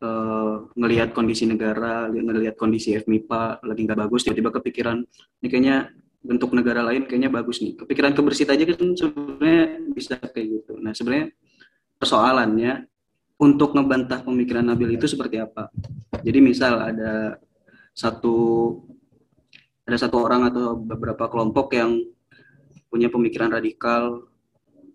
uh, 0.04 0.68
ngelihat 0.76 1.16
kondisi 1.16 1.48
negara 1.48 2.12
ngelihat 2.12 2.60
kondisi 2.60 2.92
FMIPA 3.00 3.64
lagi 3.64 3.80
nggak 3.88 4.00
bagus 4.04 4.28
tiba-tiba 4.28 4.52
kepikiran 4.60 5.00
ini 5.40 5.48
kayaknya 5.48 5.76
bentuk 6.24 6.52
negara 6.52 6.84
lain 6.84 7.08
kayaknya 7.08 7.32
bagus 7.32 7.64
nih. 7.64 7.76
Kepikiran 7.80 8.12
kebersihan 8.12 8.52
aja 8.52 8.64
kan 8.68 8.92
sebenarnya 8.96 9.64
bisa 9.92 10.14
kayak 10.20 10.46
gitu. 10.60 10.72
Nah 10.80 10.92
sebenarnya 10.92 11.32
persoalannya 11.96 12.72
untuk 13.40 13.76
ngebantah 13.76 14.24
pemikiran 14.24 14.64
Nabil 14.64 14.96
itu 14.96 15.08
seperti 15.08 15.40
apa? 15.40 15.68
Jadi 16.24 16.38
misal 16.40 16.80
ada 16.80 17.40
satu 17.92 18.36
ada 19.84 19.96
satu 20.00 20.16
orang 20.16 20.48
atau 20.48 20.80
beberapa 20.80 21.28
kelompok 21.28 21.76
yang 21.76 22.00
punya 22.88 23.12
pemikiran 23.12 23.52
radikal 23.52 24.24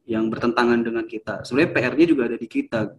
yang 0.09 0.25
bertentangan 0.33 0.81
dengan 0.81 1.05
kita. 1.05 1.45
Sebenarnya 1.45 1.71
PR-nya 1.77 2.05
juga 2.09 2.25
ada 2.25 2.37
di 2.41 2.49
kita. 2.49 2.89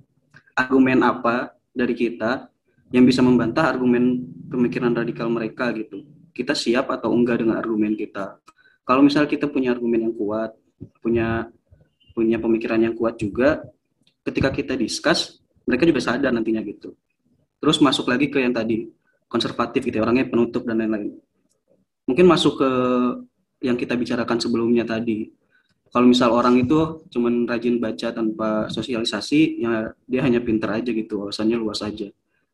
Argumen 0.55 1.03
apa 1.03 1.59
dari 1.75 1.91
kita 1.99 2.47
yang 2.95 3.03
bisa 3.03 3.19
membantah 3.19 3.67
argumen 3.67 4.23
pemikiran 4.47 4.95
radikal 4.95 5.27
mereka 5.27 5.75
gitu. 5.75 6.07
Kita 6.31 6.55
siap 6.55 6.87
atau 6.95 7.11
enggak 7.11 7.43
dengan 7.43 7.59
argumen 7.59 7.99
kita. 7.99 8.39
Kalau 8.87 9.03
misal 9.03 9.27
kita 9.27 9.51
punya 9.51 9.75
argumen 9.75 10.07
yang 10.07 10.15
kuat, 10.15 10.55
punya 11.03 11.51
punya 12.15 12.39
pemikiran 12.39 12.79
yang 12.79 12.95
kuat 12.95 13.19
juga, 13.19 13.63
ketika 14.23 14.55
kita 14.55 14.75
discuss, 14.79 15.43
mereka 15.67 15.87
juga 15.87 16.03
sadar 16.03 16.31
nantinya 16.31 16.63
gitu. 16.63 16.95
Terus 17.59 17.79
masuk 17.83 18.07
lagi 18.07 18.31
ke 18.31 18.39
yang 18.43 18.55
tadi, 18.55 18.87
konservatif 19.27 19.83
gitu, 19.83 19.99
ya, 19.99 20.03
orangnya 20.07 20.27
penutup 20.31 20.67
dan 20.67 20.79
lain-lain. 20.79 21.15
Mungkin 22.07 22.27
masuk 22.27 22.59
ke 22.59 22.71
yang 23.63 23.77
kita 23.79 23.95
bicarakan 23.95 24.39
sebelumnya 24.43 24.83
tadi, 24.83 25.31
kalau 25.91 26.07
misal 26.07 26.31
orang 26.31 26.55
itu 26.63 27.03
cuman 27.11 27.51
rajin 27.51 27.83
baca 27.83 28.15
tanpa 28.15 28.71
sosialisasi 28.71 29.59
ya 29.59 29.91
dia 30.07 30.23
hanya 30.23 30.39
pinter 30.39 30.71
aja 30.71 30.91
gitu 30.95 31.27
wawasannya 31.27 31.59
luas 31.59 31.83
aja. 31.83 32.07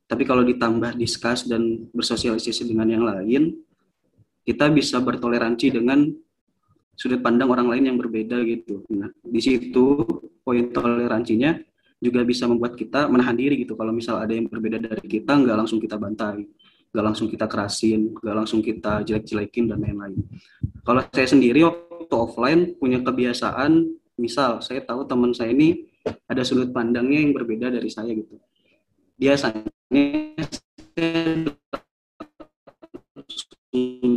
Tapi 0.06 0.22
kalau 0.24 0.40
ditambah 0.40 0.96
diskus 0.96 1.44
dan 1.44 1.84
bersosialisasi 1.92 2.64
dengan 2.64 2.88
yang 2.88 3.04
lain 3.04 3.60
kita 4.40 4.72
bisa 4.72 5.04
bertoleransi 5.04 5.68
dengan 5.68 6.08
sudut 6.96 7.20
pandang 7.20 7.52
orang 7.52 7.68
lain 7.68 7.92
yang 7.92 7.98
berbeda 8.00 8.40
gitu. 8.48 8.88
Nah 8.96 9.12
di 9.20 9.40
situ 9.44 10.00
poin 10.40 10.72
toleransinya 10.72 11.60
juga 12.00 12.24
bisa 12.24 12.48
membuat 12.48 12.72
kita 12.72 13.04
menahan 13.12 13.36
diri 13.36 13.60
gitu. 13.60 13.76
Kalau 13.76 13.92
misal 13.92 14.16
ada 14.16 14.32
yang 14.32 14.48
berbeda 14.48 14.80
dari 14.80 15.04
kita 15.04 15.36
nggak 15.36 15.56
langsung 15.60 15.76
kita 15.76 16.00
bantai 16.00 16.48
nggak 16.96 17.04
langsung 17.12 17.28
kita 17.28 17.44
kerasin 17.44 18.16
nggak 18.16 18.36
langsung 18.40 18.64
kita 18.64 19.04
jelek-jelekin 19.04 19.68
dan 19.68 19.84
lain-lain. 19.84 20.16
Kalau 20.80 21.04
saya 21.12 21.28
sendiri 21.28 21.60
waktu 21.60 21.85
offline 22.14 22.78
punya 22.78 23.02
kebiasaan, 23.02 23.90
misal 24.20 24.62
saya 24.62 24.84
tahu 24.86 25.02
teman 25.08 25.34
saya 25.34 25.50
ini 25.50 25.88
ada 26.30 26.46
sudut 26.46 26.70
pandangnya 26.70 27.18
yang 27.26 27.32
berbeda 27.34 27.72
dari 27.74 27.90
saya 27.90 28.14
gitu. 28.14 28.38
Biasanya 29.16 29.66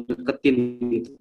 deketin 0.08 0.58
gitu, 0.94 1.12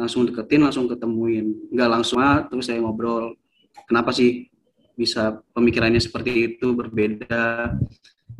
langsung 0.00 0.22
deketin, 0.24 0.60
langsung 0.64 0.86
ketemuin, 0.88 1.70
nggak 1.70 1.90
langsung 1.90 2.18
ah, 2.22 2.46
terus 2.48 2.66
saya 2.66 2.80
ngobrol. 2.80 3.36
Kenapa 3.84 4.14
sih 4.14 4.48
bisa 4.94 5.42
pemikirannya 5.52 6.00
seperti 6.00 6.56
itu 6.56 6.72
berbeda? 6.72 7.74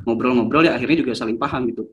Ngobrol-ngobrol 0.04 0.68
ya 0.68 0.76
akhirnya 0.76 1.00
juga 1.00 1.12
saling 1.16 1.40
paham 1.40 1.68
gitu 1.72 1.88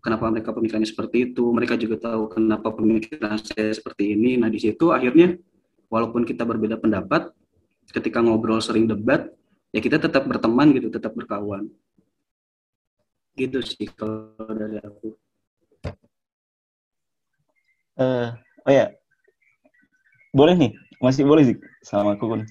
kenapa 0.00 0.28
mereka 0.32 0.50
pemikirannya 0.56 0.88
seperti 0.88 1.32
itu 1.32 1.44
mereka 1.52 1.76
juga 1.76 1.96
tahu 2.00 2.32
kenapa 2.32 2.72
pemikiran 2.72 3.36
saya 3.40 3.70
seperti 3.72 4.16
ini. 4.16 4.36
Nah 4.40 4.48
di 4.48 4.58
situ 4.60 4.90
akhirnya 4.90 5.36
walaupun 5.92 6.24
kita 6.24 6.42
berbeda 6.44 6.80
pendapat 6.80 7.30
ketika 7.90 8.22
ngobrol 8.22 8.62
sering 8.62 8.86
debat 8.86 9.28
ya 9.70 9.78
kita 9.82 10.00
tetap 10.00 10.26
berteman 10.26 10.72
gitu 10.74 10.88
tetap 10.90 11.12
berkawan. 11.14 11.68
Gitu 13.38 13.60
sih 13.62 13.86
kalau 13.92 14.34
dari 14.52 14.80
aku. 14.82 15.14
Eh, 18.00 18.28
oh 18.64 18.72
ya, 18.72 18.88
boleh 20.32 20.56
nih, 20.56 20.72
masih 21.04 21.28
boleh 21.28 21.44
sih 21.52 21.56
sama 21.84 22.16
Kukun. 22.16 22.48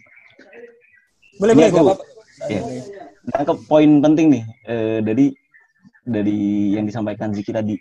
Boleh, 1.42 1.54
Ini 1.56 1.58
boleh, 1.58 1.70
aku- 1.74 1.80
apa-apa. 1.90 2.06
Iya. 2.52 2.62
Nangkep 3.34 3.58
poin 3.66 3.90
penting 4.04 4.28
nih. 4.30 4.44
Eh, 4.70 5.00
dari 5.02 5.26
dari 6.10 6.74
yang 6.76 6.86
disampaikan 6.90 7.32
Ziki 7.32 7.54
tadi 7.54 7.76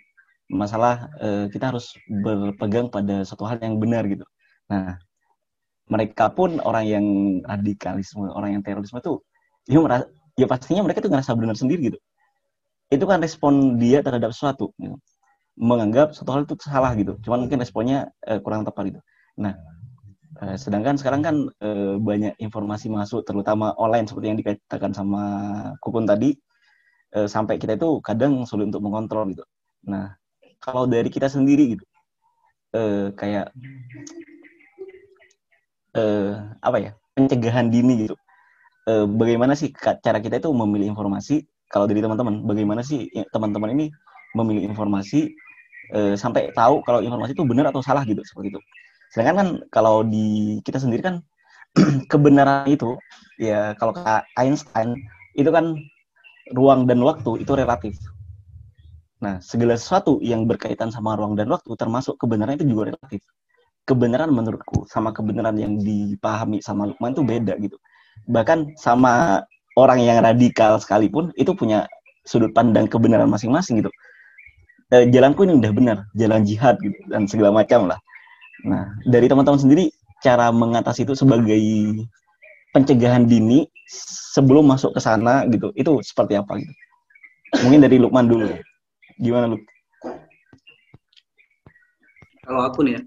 masalah 0.49 1.09
eh, 1.21 1.45
kita 1.53 1.73
harus 1.73 1.93
berpegang 2.09 2.89
pada 2.89 3.21
suatu 3.27 3.45
hal 3.49 3.61
yang 3.61 3.77
benar 3.77 4.05
gitu. 4.09 4.25
Nah, 4.69 4.97
mereka 5.89 6.29
pun 6.29 6.61
orang 6.61 6.85
yang 6.85 7.05
radikalisme, 7.45 8.29
orang 8.29 8.57
yang 8.57 8.63
terorisme 8.65 9.01
tuh, 9.01 9.25
ya, 9.65 9.81
mera- 9.81 10.09
ya 10.37 10.45
pastinya 10.45 10.85
mereka 10.85 11.01
tuh 11.01 11.11
ngerasa 11.13 11.33
benar 11.33 11.57
sendiri 11.57 11.93
gitu. 11.93 11.99
Itu 12.89 13.05
kan 13.09 13.21
respon 13.21 13.77
dia 13.81 14.01
terhadap 14.05 14.33
sesuatu, 14.33 14.73
gitu. 14.77 14.97
menganggap 15.59 16.15
suatu 16.15 16.31
hal 16.33 16.41
itu 16.47 16.55
salah 16.63 16.93
gitu. 16.95 17.19
Cuman 17.25 17.45
mungkin 17.45 17.59
responnya 17.61 18.09
eh, 18.25 18.39
kurang 18.41 18.63
tepat 18.65 18.95
gitu. 18.95 19.01
Nah, 19.43 19.53
eh, 20.45 20.57
sedangkan 20.57 20.95
sekarang 21.01 21.21
kan 21.25 21.35
eh, 21.61 21.95
banyak 21.99 22.33
informasi 22.41 22.87
masuk, 22.93 23.25
terutama 23.27 23.73
online 23.77 24.07
seperti 24.09 24.27
yang 24.31 24.39
dikatakan 24.39 24.91
sama 24.95 25.23
Kukun 25.83 26.05
tadi, 26.09 26.33
eh, 27.15 27.27
sampai 27.29 27.57
kita 27.57 27.77
itu 27.79 28.01
kadang 28.05 28.45
sulit 28.45 28.69
untuk 28.69 28.83
mengontrol 28.85 29.29
gitu. 29.33 29.43
Nah, 29.87 30.13
kalau 30.61 30.85
dari 30.85 31.07
kita 31.09 31.31
sendiri 31.31 31.77
gitu, 31.77 31.85
eh, 32.75 33.07
kayak 33.15 33.53
eh, 35.97 36.31
apa 36.61 36.77
ya 36.77 36.91
pencegahan 37.17 37.69
dini 37.73 38.07
gitu. 38.07 38.15
Bagaimana 38.89 39.53
sih 39.53 39.69
cara 39.77 40.17
kita 40.17 40.41
itu 40.41 40.49
memilih 40.49 40.89
informasi? 40.97 41.45
Kalau 41.69 41.85
dari 41.85 42.01
teman-teman, 42.01 42.41
bagaimana 42.41 42.81
sih 42.81 43.05
ya, 43.13 43.21
teman-teman 43.29 43.69
ini 43.77 43.93
memilih 44.33 44.65
informasi 44.65 45.29
sampai 46.17 46.49
tahu 46.57 46.81
kalau 46.81 46.97
informasi 47.05 47.37
itu 47.37 47.45
benar 47.45 47.69
atau 47.69 47.85
salah 47.85 48.01
gitu 48.01 48.25
seperti 48.25 48.49
itu. 48.49 48.59
Sedangkan 49.13 49.35
kan 49.37 49.47
kalau 49.69 50.01
di 50.01 50.57
kita 50.65 50.81
sendiri 50.81 51.05
kan 51.05 51.21
kebenaran 52.11 52.65
itu 52.65 52.97
ya 53.37 53.77
kalau 53.77 53.93
Einstein 54.33 54.97
itu 55.37 55.53
kan 55.53 55.77
ruang 56.53 56.89
dan 56.89 56.99
waktu 57.01 57.41
itu 57.41 57.51
relatif. 57.53 57.95
Nah, 59.19 59.43
segala 59.43 59.75
sesuatu 59.75 60.23
yang 60.23 60.47
berkaitan 60.47 60.89
sama 60.89 61.19
ruang 61.19 61.35
dan 61.35 61.51
waktu 61.51 61.75
termasuk 61.75 62.15
kebenaran 62.15 62.55
itu 62.55 62.65
juga 62.65 62.95
relatif. 62.95 63.21
Kebenaran 63.83 64.31
menurutku 64.31 64.87
sama 64.87 65.11
kebenaran 65.11 65.57
yang 65.59 65.75
dipahami 65.81 66.63
sama 66.63 66.87
Lukman 66.87 67.11
itu 67.11 67.23
beda 67.25 67.53
gitu. 67.59 67.75
Bahkan 68.29 68.79
sama 68.79 69.43
orang 69.75 69.99
yang 69.99 70.23
radikal 70.23 70.79
sekalipun 70.79 71.35
itu 71.35 71.51
punya 71.51 71.89
sudut 72.23 72.53
pandang 72.55 72.87
kebenaran 72.87 73.27
masing-masing 73.27 73.83
gitu. 73.83 73.91
Eh, 74.89 75.05
jalanku 75.13 75.45
ini 75.45 75.57
udah 75.57 75.71
benar, 75.73 75.97
jalan 76.17 76.41
jihad 76.47 76.79
gitu 76.81 76.97
dan 77.11 77.29
segala 77.29 77.53
macam 77.53 77.91
lah. 77.91 77.99
Nah, 78.65 78.89
dari 79.05 79.29
teman-teman 79.29 79.61
sendiri 79.61 79.93
cara 80.19 80.51
mengatasi 80.51 81.07
itu 81.07 81.13
sebagai 81.15 81.59
pencegahan 82.69 83.25
dini 83.25 83.65
sebelum 84.33 84.69
masuk 84.69 84.93
ke 84.93 85.01
sana 85.01 85.45
gitu, 85.49 85.73
itu 85.73 85.91
seperti 86.05 86.37
apa 86.37 86.61
gitu? 86.61 86.73
Mungkin 87.65 87.81
dari 87.81 87.97
Lukman 87.97 88.29
dulu. 88.29 88.49
Gimana 89.17 89.49
Luk? 89.49 89.63
Kalau 92.45 92.61
aku 92.65 92.81
nih 92.85 92.97
ya, 92.97 93.01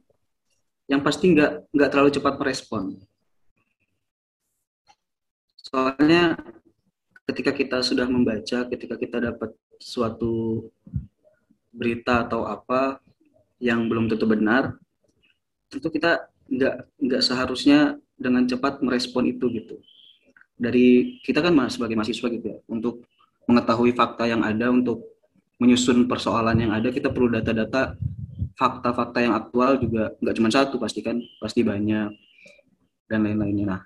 yang 0.94 1.00
pasti 1.02 1.34
nggak 1.34 1.72
nggak 1.72 1.90
terlalu 1.90 2.10
cepat 2.14 2.34
merespon. 2.38 2.94
Soalnya 5.62 6.36
ketika 7.26 7.50
kita 7.54 7.80
sudah 7.80 8.06
membaca, 8.06 8.68
ketika 8.68 8.94
kita 9.00 9.18
dapat 9.18 9.56
suatu 9.80 10.68
berita 11.72 12.28
atau 12.28 12.44
apa 12.44 13.00
yang 13.56 13.88
belum 13.88 14.10
tentu 14.10 14.28
benar, 14.28 14.76
tentu 15.72 15.88
kita 15.88 16.28
nggak 16.52 16.74
nggak 17.00 17.22
seharusnya 17.24 17.96
dengan 18.22 18.46
cepat 18.46 18.78
merespon 18.80 19.26
itu 19.26 19.50
gitu. 19.50 19.82
Dari 20.54 21.18
kita 21.26 21.42
kan 21.42 21.52
sebagai 21.66 21.98
mahasiswa 21.98 22.28
gitu 22.30 22.46
ya, 22.46 22.58
untuk 22.70 23.02
mengetahui 23.50 23.92
fakta 23.98 24.30
yang 24.30 24.46
ada, 24.46 24.70
untuk 24.70 25.02
menyusun 25.58 26.06
persoalan 26.06 26.54
yang 26.54 26.72
ada, 26.72 26.94
kita 26.94 27.10
perlu 27.10 27.34
data-data 27.34 27.98
fakta-fakta 28.54 29.18
yang 29.18 29.34
aktual 29.34 29.80
juga 29.82 30.14
nggak 30.22 30.34
cuma 30.38 30.48
satu 30.54 30.78
pasti 30.78 31.02
kan, 31.02 31.18
pasti 31.42 31.66
banyak 31.66 32.14
dan 33.10 33.20
lain-lainnya. 33.26 33.66
Nah, 33.66 33.80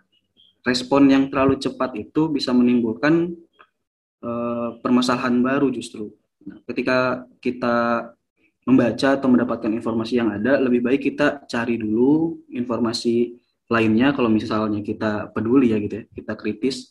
respon 0.66 1.08
yang 1.08 1.32
terlalu 1.32 1.56
cepat 1.56 1.96
itu 1.96 2.28
bisa 2.28 2.52
menimbulkan 2.52 3.32
eh, 4.20 4.68
permasalahan 4.84 5.40
baru 5.40 5.72
justru. 5.72 6.12
Nah, 6.46 6.60
ketika 6.68 7.24
kita 7.40 8.10
membaca 8.66 9.08
atau 9.14 9.28
mendapatkan 9.30 9.70
informasi 9.70 10.18
yang 10.18 10.34
ada, 10.34 10.58
lebih 10.58 10.82
baik 10.82 11.06
kita 11.06 11.46
cari 11.46 11.78
dulu 11.78 12.42
informasi 12.50 13.38
lainnya 13.66 14.14
kalau 14.14 14.30
misalnya 14.30 14.80
kita 14.82 15.30
peduli 15.34 15.74
ya 15.74 15.78
gitu 15.82 16.02
ya, 16.02 16.04
kita 16.14 16.32
kritis, 16.38 16.86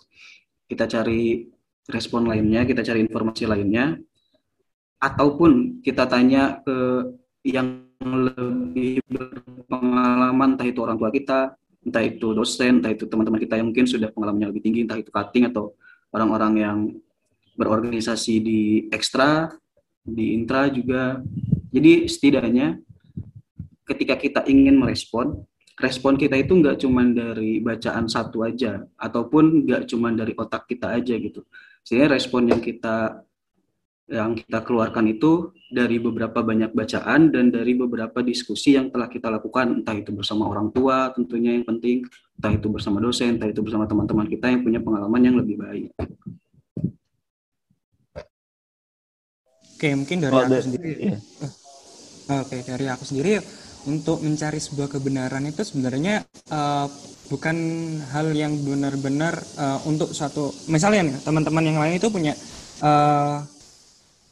kita 0.68 0.86
cari 0.90 1.48
respon 1.88 2.28
lainnya, 2.28 2.66
kita 2.68 2.82
cari 2.84 3.06
informasi 3.06 3.48
lainnya, 3.48 3.96
ataupun 5.00 5.80
kita 5.86 6.10
tanya 6.10 6.60
ke 6.66 6.78
yang 7.46 7.86
lebih 8.02 9.00
berpengalaman, 9.06 10.58
entah 10.58 10.68
itu 10.68 10.80
orang 10.82 10.98
tua 10.98 11.14
kita, 11.14 11.54
entah 11.86 12.04
itu 12.04 12.34
dosen, 12.34 12.82
entah 12.82 12.92
itu 12.92 13.06
teman-teman 13.06 13.38
kita 13.38 13.62
yang 13.62 13.70
mungkin 13.70 13.86
sudah 13.86 14.10
pengalamannya 14.10 14.50
lebih 14.50 14.66
tinggi, 14.66 14.84
entah 14.84 14.98
itu 14.98 15.14
cutting 15.14 15.48
atau 15.54 15.78
orang-orang 16.10 16.54
yang 16.58 16.78
berorganisasi 17.56 18.42
di 18.42 18.62
ekstra, 18.90 19.54
di 20.04 20.36
intra 20.36 20.68
juga. 20.68 21.22
Jadi 21.70 22.10
setidaknya 22.10 22.82
ketika 23.86 24.18
kita 24.18 24.42
ingin 24.50 24.82
merespon, 24.82 25.46
respon 25.76 26.16
kita 26.16 26.40
itu 26.40 26.56
nggak 26.56 26.80
cuma 26.80 27.04
dari 27.04 27.60
bacaan 27.60 28.08
satu 28.08 28.48
aja, 28.48 28.84
ataupun 28.96 29.68
nggak 29.68 29.84
cuma 29.92 30.12
dari 30.16 30.32
otak 30.36 30.68
kita 30.72 30.96
aja 30.96 31.14
gitu. 31.20 31.44
Sehingga 31.84 32.16
respon 32.16 32.48
yang 32.48 32.64
kita 32.64 33.22
yang 34.06 34.38
kita 34.38 34.62
keluarkan 34.62 35.10
itu 35.10 35.50
dari 35.66 35.98
beberapa 35.98 36.46
banyak 36.46 36.78
bacaan 36.78 37.34
dan 37.34 37.50
dari 37.50 37.74
beberapa 37.74 38.22
diskusi 38.22 38.78
yang 38.78 38.94
telah 38.94 39.10
kita 39.10 39.34
lakukan, 39.34 39.82
entah 39.82 39.98
itu 39.98 40.14
bersama 40.14 40.46
orang 40.46 40.70
tua 40.70 41.10
tentunya 41.10 41.58
yang 41.58 41.66
penting, 41.66 42.06
entah 42.38 42.54
itu 42.54 42.70
bersama 42.70 43.02
dosen, 43.02 43.42
entah 43.42 43.50
itu 43.50 43.66
bersama 43.66 43.90
teman-teman 43.90 44.30
kita 44.30 44.46
yang 44.54 44.62
punya 44.62 44.78
pengalaman 44.78 45.22
yang 45.26 45.36
lebih 45.42 45.58
baik. 45.58 45.90
Oke, 49.76 49.90
mungkin 49.92 50.18
dari 50.24 50.32
Kalau 50.32 50.48
aku 50.48 50.64
sendiri. 50.64 50.92
iya. 51.02 51.20
Oke, 52.40 52.58
dari 52.64 52.86
aku 52.88 53.04
sendiri 53.04 53.42
untuk 53.86 54.22
mencari 54.22 54.60
sebuah 54.62 54.90
kebenaran 54.92 55.46
itu 55.50 55.62
sebenarnya 55.66 56.26
eh, 56.30 56.88
bukan 57.30 57.58
hal 58.14 58.30
yang 58.34 58.54
benar-benar 58.62 59.40
eh, 59.42 59.80
untuk 59.90 60.14
satu 60.14 60.54
misalnya 60.70 61.18
teman-teman 61.26 61.64
yang 61.66 61.80
lain 61.82 61.96
itu 61.98 62.10
punya 62.10 62.34
eh, 62.82 63.38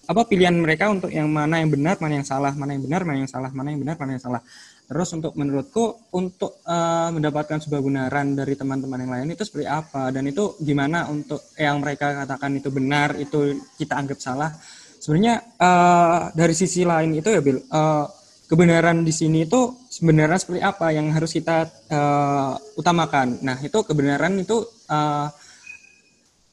apa 0.04 0.22
pilihan 0.28 0.52
mereka 0.52 0.92
untuk 0.92 1.08
yang 1.08 1.32
mana 1.32 1.64
yang 1.64 1.72
benar, 1.72 1.96
mana 2.04 2.20
yang 2.20 2.28
salah, 2.28 2.52
mana 2.52 2.76
yang 2.76 2.84
benar, 2.84 3.02
mana 3.08 3.18
yang 3.24 3.32
salah, 3.32 3.52
mana 3.56 3.72
yang 3.72 3.80
benar, 3.80 3.96
mana 3.96 4.20
yang 4.20 4.24
salah. 4.24 4.42
Terus 4.84 5.10
untuk 5.16 5.32
menurutku 5.40 6.12
untuk 6.12 6.60
eh, 6.68 7.10
mendapatkan 7.16 7.64
sebuah 7.64 7.80
kebenaran 7.80 8.36
dari 8.36 8.54
teman-teman 8.60 9.00
yang 9.00 9.12
lain 9.16 9.28
itu 9.32 9.48
seperti 9.48 9.68
apa 9.72 10.12
dan 10.12 10.28
itu 10.28 10.60
gimana 10.60 11.08
untuk 11.08 11.40
yang 11.56 11.80
mereka 11.80 12.28
katakan 12.28 12.60
itu 12.60 12.68
benar 12.68 13.16
itu 13.16 13.64
kita 13.80 13.96
anggap 13.96 14.20
salah. 14.20 14.52
Sebenarnya 15.00 15.36
eh, 15.40 16.20
dari 16.36 16.54
sisi 16.56 16.84
lain 16.84 17.16
itu 17.16 17.32
ya 17.32 17.40
Bill, 17.40 17.64
eh, 17.64 18.06
kebenaran 18.54 19.02
di 19.02 19.10
sini 19.10 19.50
itu 19.50 19.82
sebenarnya 19.90 20.38
seperti 20.38 20.62
apa 20.62 20.94
yang 20.94 21.10
harus 21.10 21.34
kita 21.34 21.66
eh, 21.90 22.54
utamakan. 22.78 23.42
Nah 23.42 23.58
itu 23.58 23.82
kebenaran 23.82 24.38
itu 24.38 24.62
eh, 24.94 25.28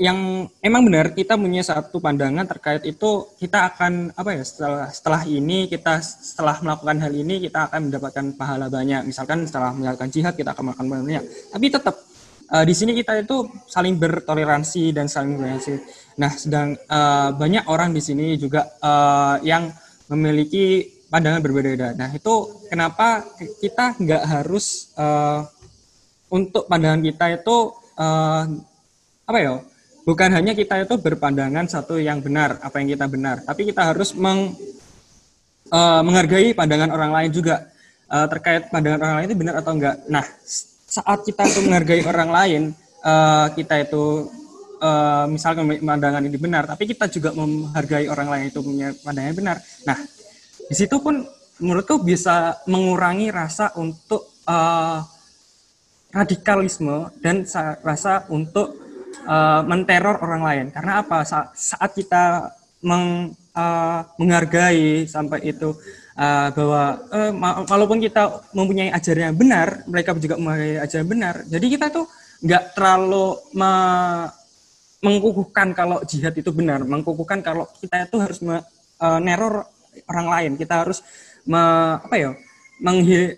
yang 0.00 0.48
emang 0.64 0.88
benar 0.88 1.12
kita 1.12 1.36
punya 1.36 1.60
satu 1.60 2.00
pandangan 2.00 2.48
terkait 2.48 2.88
itu 2.88 3.36
kita 3.36 3.68
akan 3.68 4.16
apa 4.16 4.32
ya 4.32 4.40
setelah 4.48 4.88
setelah 4.88 5.22
ini 5.28 5.68
kita 5.68 6.00
setelah 6.00 6.56
melakukan 6.64 7.04
hal 7.04 7.12
ini 7.12 7.44
kita 7.44 7.68
akan 7.68 7.92
mendapatkan 7.92 8.26
pahala 8.32 8.72
banyak. 8.72 9.04
Misalkan 9.04 9.44
setelah 9.44 9.76
melakukan 9.76 10.08
jihad 10.08 10.32
kita 10.40 10.56
akan 10.56 10.72
melakukan 10.72 10.88
pahala 10.88 11.04
banyak. 11.04 11.24
Tapi 11.52 11.66
tetap 11.68 11.96
eh, 12.48 12.64
di 12.64 12.72
sini 12.72 12.96
kita 12.96 13.12
itu 13.20 13.36
saling 13.68 14.00
bertoleransi 14.00 14.96
dan 14.96 15.04
saling 15.04 15.36
toleransi 15.36 15.74
nah 16.16 16.32
sedang 16.32 16.72
eh, 16.72 17.30
banyak 17.36 17.68
orang 17.68 17.92
di 17.92 18.00
sini 18.00 18.40
juga 18.40 18.72
eh, 18.80 19.36
yang 19.44 19.68
memiliki 20.08 20.99
pandangan 21.10 21.42
berbeda-beda. 21.42 21.92
Nah 21.98 22.14
itu 22.14 22.34
kenapa 22.70 23.26
kita 23.58 23.98
nggak 23.98 24.22
harus 24.24 24.94
eh, 24.94 25.40
untuk 26.30 26.70
pandangan 26.70 27.02
kita 27.02 27.26
itu 27.42 27.56
eh, 27.98 28.44
apa 29.26 29.38
ya? 29.42 29.58
Bukan 30.00 30.32
hanya 30.32 30.56
kita 30.56 30.80
itu 30.80 30.96
berpandangan 30.96 31.68
satu 31.68 32.00
yang 32.00 32.24
benar 32.24 32.56
apa 32.64 32.80
yang 32.80 32.88
kita 32.96 33.06
benar 33.10 33.44
tapi 33.44 33.68
kita 33.68 33.92
harus 33.92 34.16
meng, 34.16 34.56
eh, 35.68 36.00
menghargai 36.06 36.54
pandangan 36.56 36.90
orang 36.94 37.10
lain 37.12 37.30
juga 37.34 37.68
eh, 38.08 38.26
terkait 38.30 38.70
pandangan 38.72 39.00
orang 39.04 39.16
lain 39.20 39.26
itu 39.28 39.38
benar 39.38 39.54
atau 39.60 39.72
enggak 39.76 39.96
nah 40.08 40.24
saat 40.90 41.22
kita 41.22 41.46
itu 41.46 41.60
menghargai 41.68 42.02
orang 42.02 42.30
lain 42.32 42.62
eh, 43.04 43.46
kita 43.54 43.74
itu 43.86 44.04
eh, 44.80 45.24
misalkan 45.30 45.64
pandangan 45.78 46.22
ini 46.24 46.38
benar 46.40 46.64
tapi 46.66 46.88
kita 46.88 47.06
juga 47.12 47.30
menghargai 47.36 48.08
orang 48.08 48.28
lain 48.32 48.44
itu 48.50 48.60
punya 48.64 48.88
pandangan 49.04 49.28
yang 49.30 49.38
benar. 49.38 49.56
Nah 49.86 49.98
di 50.70 50.74
situ 50.78 51.02
pun 51.02 51.26
menurutku 51.58 51.98
bisa 52.06 52.62
mengurangi 52.70 53.34
rasa 53.34 53.74
untuk 53.74 54.38
uh, 54.46 55.02
radikalisme 56.14 57.10
dan 57.18 57.42
rasa 57.82 58.30
untuk 58.30 58.78
uh, 59.26 59.66
menteror 59.66 60.22
orang 60.22 60.42
lain. 60.46 60.66
Karena 60.70 61.02
apa? 61.02 61.26
Sa 61.26 61.50
saat 61.58 61.90
kita 61.94 62.54
meng, 62.86 63.34
uh, 63.58 64.00
menghargai 64.14 65.10
sampai 65.10 65.50
itu 65.50 65.74
uh, 66.14 66.48
bahwa 66.54 66.82
uh, 67.18 67.66
walaupun 67.66 67.98
kita 67.98 68.46
mempunyai 68.54 68.94
ajaran 68.94 69.34
benar, 69.34 69.82
mereka 69.90 70.14
juga 70.16 70.38
mempunyai 70.38 70.80
ajaran 70.80 71.06
benar. 71.10 71.34
Jadi 71.50 71.66
kita 71.66 71.90
tuh 71.90 72.06
nggak 72.46 72.78
terlalu 72.78 73.36
me 73.58 73.72
mengkukuhkan 75.00 75.72
kalau 75.72 75.98
jihad 76.04 76.36
itu 76.36 76.52
benar, 76.52 76.84
mengkukuhkan 76.84 77.40
kalau 77.40 77.64
kita 77.80 78.04
itu 78.04 78.20
harus 78.20 78.38
me, 78.44 78.60
uh, 79.00 79.16
orang 80.08 80.26
lain, 80.28 80.50
kita 80.56 80.86
harus 80.86 81.04
me, 81.44 81.60
apa 82.00 82.16
ya, 82.16 82.30
menghi, 82.80 83.36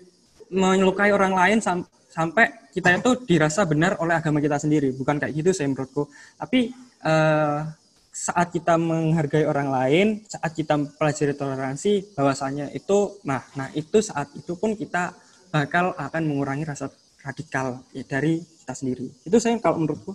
menyukai 0.53 1.11
orang 1.11 1.33
lain 1.33 1.57
sam, 1.59 1.83
sampai 2.13 2.69
kita 2.69 2.93
itu 2.93 3.11
dirasa 3.25 3.65
benar 3.65 3.97
oleh 3.97 4.13
agama 4.13 4.37
kita 4.37 4.61
sendiri, 4.61 4.93
bukan 4.93 5.17
kayak 5.17 5.33
gitu 5.33 5.49
saya 5.49 5.69
menurutku. 5.69 6.05
Tapi 6.37 6.69
uh, 7.05 7.65
saat 8.13 8.53
kita 8.53 8.77
menghargai 8.77 9.49
orang 9.49 9.73
lain, 9.73 10.07
saat 10.29 10.53
kita 10.53 10.77
mempelajari 10.77 11.33
toleransi, 11.33 12.13
bahwasanya 12.13 12.69
itu, 12.77 13.17
nah, 13.25 13.41
nah 13.57 13.73
itu 13.73 13.97
saat 14.05 14.29
itu 14.37 14.53
pun 14.53 14.77
kita 14.77 15.17
bakal 15.49 15.97
akan 15.97 16.21
mengurangi 16.29 16.65
rasa 16.65 16.93
radikal 17.25 17.81
ya, 17.89 18.05
dari 18.05 18.37
kita 18.41 18.73
sendiri. 18.77 19.09
Itu 19.25 19.41
saya 19.41 19.57
kalau 19.57 19.81
menurutku. 19.81 20.13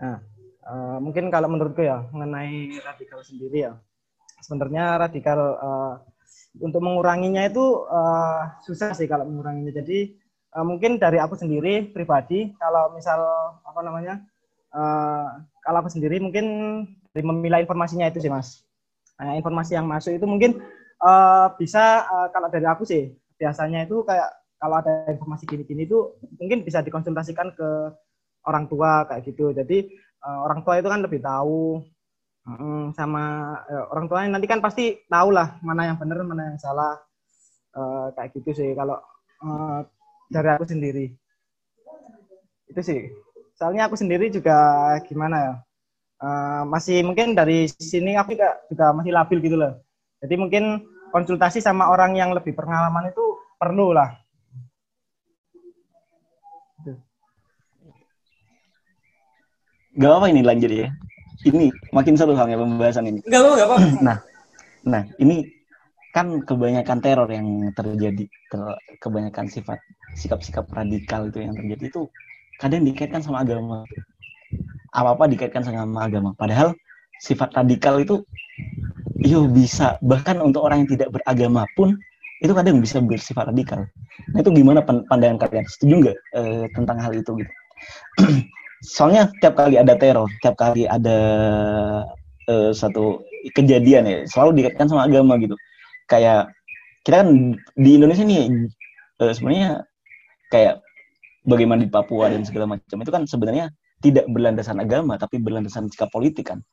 Nah, 0.00 0.22
uh, 0.70 0.98
mungkin 1.02 1.26
kalau 1.34 1.50
menurutku 1.50 1.82
ya 1.82 2.06
mengenai 2.14 2.78
radikal 2.78 3.20
sendiri 3.26 3.66
ya, 3.66 3.72
sebenarnya 4.38 5.02
radikal 5.02 5.38
uh, 5.58 5.94
untuk 6.62 6.82
menguranginya 6.82 7.42
itu 7.50 7.86
uh, 7.90 8.54
susah 8.62 8.94
sih 8.94 9.10
kalau 9.10 9.26
menguranginya. 9.26 9.74
Jadi 9.74 10.14
uh, 10.54 10.62
mungkin 10.62 11.02
dari 11.02 11.18
aku 11.18 11.34
sendiri 11.34 11.90
pribadi, 11.90 12.54
kalau 12.62 12.94
misal 12.94 13.18
apa 13.66 13.80
namanya, 13.82 14.22
uh, 14.70 15.42
kalau 15.66 15.82
aku 15.82 15.90
sendiri 15.90 16.22
mungkin 16.22 16.46
dari 17.10 17.26
memilah 17.26 17.58
informasinya 17.58 18.06
itu 18.06 18.22
sih 18.22 18.30
mas. 18.30 18.62
Nah, 19.20 19.36
informasi 19.36 19.76
yang 19.76 19.84
masuk 19.84 20.16
itu 20.16 20.24
mungkin 20.24 20.62
uh, 21.02 21.52
bisa 21.60 22.06
uh, 22.08 22.28
kalau 22.32 22.48
dari 22.48 22.64
aku 22.64 22.88
sih 22.88 23.12
biasanya 23.36 23.84
itu 23.84 24.00
kayak 24.06 24.30
kalau 24.60 24.80
ada 24.80 25.08
informasi 25.08 25.48
gini-gini 25.48 25.88
itu 25.88 26.16
mungkin 26.36 26.64
bisa 26.64 26.84
dikonsultasikan 26.84 27.52
ke 27.56 27.68
orang 28.44 28.68
tua 28.68 29.08
kayak 29.08 29.24
gitu. 29.28 29.52
Jadi 29.52 29.92
uh, 30.24 30.38
orang 30.46 30.60
tua 30.64 30.80
itu 30.80 30.88
kan 30.88 31.00
lebih 31.00 31.20
tahu 31.20 31.80
um, 32.46 32.92
sama 32.96 33.54
uh, 33.68 33.84
orang 33.92 34.06
tuanya 34.08 34.28
nanti 34.36 34.46
kan 34.48 34.60
pasti 34.60 35.00
tahu 35.08 35.34
lah 35.34 35.56
mana 35.64 35.92
yang 35.92 35.96
benar 36.00 36.24
mana 36.24 36.54
yang 36.54 36.58
salah 36.60 37.00
uh, 37.76 38.12
kayak 38.16 38.32
gitu 38.36 38.50
sih 38.56 38.70
kalau 38.76 38.96
uh, 39.44 39.84
dari 40.30 40.48
aku 40.54 40.64
sendiri 40.68 41.12
itu 42.70 42.80
sih. 42.86 43.00
Soalnya 43.58 43.92
aku 43.92 43.98
sendiri 43.98 44.32
juga 44.32 44.56
gimana 45.04 45.36
ya 45.36 45.52
uh, 46.24 46.62
masih 46.64 47.04
mungkin 47.04 47.36
dari 47.36 47.68
sini 47.68 48.16
aku 48.16 48.32
juga, 48.36 48.56
juga 48.70 48.86
masih 48.96 49.12
labil 49.12 49.38
gitu 49.44 49.56
loh. 49.58 49.74
Jadi 50.20 50.34
mungkin 50.36 50.64
konsultasi 51.10 51.58
sama 51.58 51.90
orang 51.90 52.14
yang 52.14 52.30
lebih 52.30 52.54
pengalaman 52.54 53.10
itu 53.10 53.24
perlu 53.58 53.92
lah 53.92 54.14
Gak 60.00 60.12
apa 60.16 60.26
ini 60.32 60.40
lanjut 60.40 60.72
ya. 60.72 60.88
Ini 61.44 61.68
makin 61.92 62.16
seru 62.16 62.32
halnya 62.32 62.56
pembahasan 62.56 63.04
ini. 63.12 63.20
Gak 63.28 63.44
apa, 63.44 63.50
gak 63.52 63.68
apa. 63.68 63.76
Nah, 64.00 64.16
nah 64.88 65.02
ini 65.20 65.44
kan 66.16 66.40
kebanyakan 66.40 66.98
teror 67.04 67.28
yang 67.28 67.68
terjadi, 67.76 68.24
ter, 68.24 68.60
kebanyakan 68.96 69.46
sifat 69.52 69.76
sikap-sikap 70.16 70.66
radikal 70.72 71.28
itu 71.28 71.44
yang 71.44 71.52
terjadi 71.52 71.84
itu 71.92 72.08
kadang 72.56 72.80
dikaitkan 72.88 73.20
sama 73.20 73.44
agama. 73.44 73.84
Apa-apa 74.96 75.28
dikaitkan 75.28 75.68
sama 75.68 76.00
agama. 76.00 76.32
Padahal 76.32 76.72
sifat 77.20 77.52
radikal 77.52 78.00
itu 78.00 78.24
yo 79.20 79.44
bisa 79.52 80.00
bahkan 80.00 80.40
untuk 80.40 80.64
orang 80.64 80.88
yang 80.88 80.96
tidak 80.96 81.12
beragama 81.12 81.68
pun 81.76 81.92
itu 82.40 82.56
kadang 82.56 82.80
bisa 82.80 83.04
bersifat 83.04 83.52
radikal. 83.52 83.84
Nah 84.32 84.40
itu 84.40 84.48
gimana 84.48 84.80
pandangan 84.80 85.36
kalian? 85.44 85.68
Setuju 85.68 85.94
nggak 86.08 86.16
eh, 86.40 86.64
tentang 86.72 86.96
hal 87.04 87.12
itu 87.12 87.36
gitu? 87.36 87.52
soalnya 88.80 89.28
tiap 89.44 89.60
kali 89.60 89.76
ada 89.76 89.94
teror, 89.96 90.28
tiap 90.40 90.56
kali 90.56 90.88
ada 90.88 91.18
uh, 92.48 92.72
satu 92.72 93.24
kejadian 93.52 94.08
ya, 94.08 94.18
selalu 94.28 94.64
dikaitkan 94.64 94.88
sama 94.88 95.04
agama 95.08 95.36
gitu. 95.40 95.56
Kayak 96.08 96.52
kita 97.04 97.24
kan 97.24 97.28
di 97.76 97.90
Indonesia 97.96 98.24
nih 98.24 98.68
uh, 99.20 99.32
sebenarnya 99.32 99.84
kayak 100.50 100.80
bagaimana 101.44 101.84
di 101.84 101.90
Papua 101.92 102.28
dan 102.32 102.44
segala 102.44 102.76
macam 102.76 102.98
itu 103.00 103.12
kan 103.12 103.22
sebenarnya 103.24 103.72
tidak 104.00 104.24
berlandasan 104.32 104.80
agama 104.80 105.20
tapi 105.20 105.36
berlandasan 105.36 105.92
sikap 105.92 106.08
politik 106.12 106.52
kan. 106.52 106.64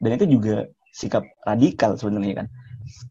Dan 0.00 0.20
itu 0.20 0.28
juga 0.28 0.68
sikap 0.92 1.24
radikal 1.48 1.96
sebenarnya 1.96 2.44
kan. 2.44 2.46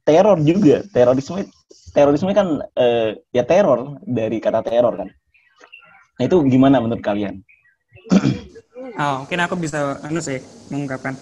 Teror 0.06 0.38
juga, 0.46 0.86
terorisme 0.94 1.50
terorisme 1.94 2.34
kan 2.34 2.62
uh, 2.62 3.10
ya 3.34 3.44
teror 3.46 3.98
dari 4.06 4.38
kata 4.38 4.62
teror 4.62 4.94
kan. 4.94 5.10
Nah 6.22 6.24
itu 6.30 6.38
gimana 6.46 6.78
menurut 6.78 7.02
kalian? 7.02 7.42
Oh, 9.00 9.16
mungkin 9.24 9.40
aku 9.44 9.56
bisa 9.60 10.00
anu 10.04 10.20
sih 10.20 10.40
mengungkapkan. 10.72 11.16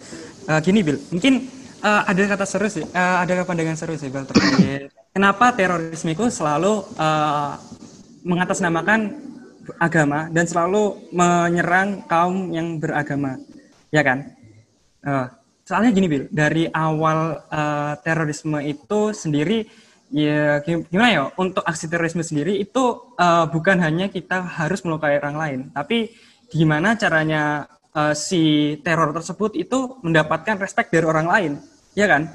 Uh, 0.49 0.57
gini 0.63 0.81
Bill 0.81 0.97
mungkin 1.13 1.45
uh, 1.85 2.01
ada 2.09 2.21
kata 2.25 2.45
seru 2.49 2.65
sih 2.65 2.81
uh, 2.81 3.21
ada 3.21 3.45
pandangan 3.45 3.77
seru 3.77 3.93
sih 3.93 4.09
Bill 4.09 4.25
terkait 4.25 4.89
kenapa 5.13 5.53
terorisme 5.53 6.17
itu 6.17 6.33
selalu 6.33 6.81
uh, 6.97 7.53
mengatasnamakan 8.25 9.31
agama 9.77 10.27
dan 10.33 10.45
selalu 10.49 10.97
menyerang 11.13 12.01
kaum 12.09 12.49
yang 12.49 12.81
beragama. 12.81 13.37
Ya 13.93 14.01
kan? 14.01 14.33
Uh, 15.01 15.27
soalnya 15.65 15.93
gini 15.93 16.07
Bill 16.09 16.25
dari 16.29 16.65
awal 16.69 17.41
uh, 17.47 17.93
terorisme 18.01 18.59
itu 18.65 19.13
sendiri 19.13 19.65
ya 20.11 20.59
gimana 20.67 21.09
ya 21.09 21.23
untuk 21.39 21.63
aksi 21.63 21.87
terorisme 21.87 22.19
sendiri 22.19 22.59
itu 22.59 23.15
uh, 23.15 23.47
bukan 23.47 23.79
hanya 23.79 24.11
kita 24.11 24.43
harus 24.43 24.83
melukai 24.83 25.15
orang 25.15 25.37
lain 25.39 25.59
tapi 25.71 26.11
gimana 26.51 26.99
caranya 26.99 27.65
uh, 27.95 28.11
si 28.11 28.75
teror 28.83 29.15
tersebut 29.15 29.55
itu 29.55 29.97
mendapatkan 30.03 30.59
respect 30.59 30.91
dari 30.91 31.07
orang 31.07 31.27
lain, 31.27 31.51
ya 31.95 32.05
kan? 32.11 32.27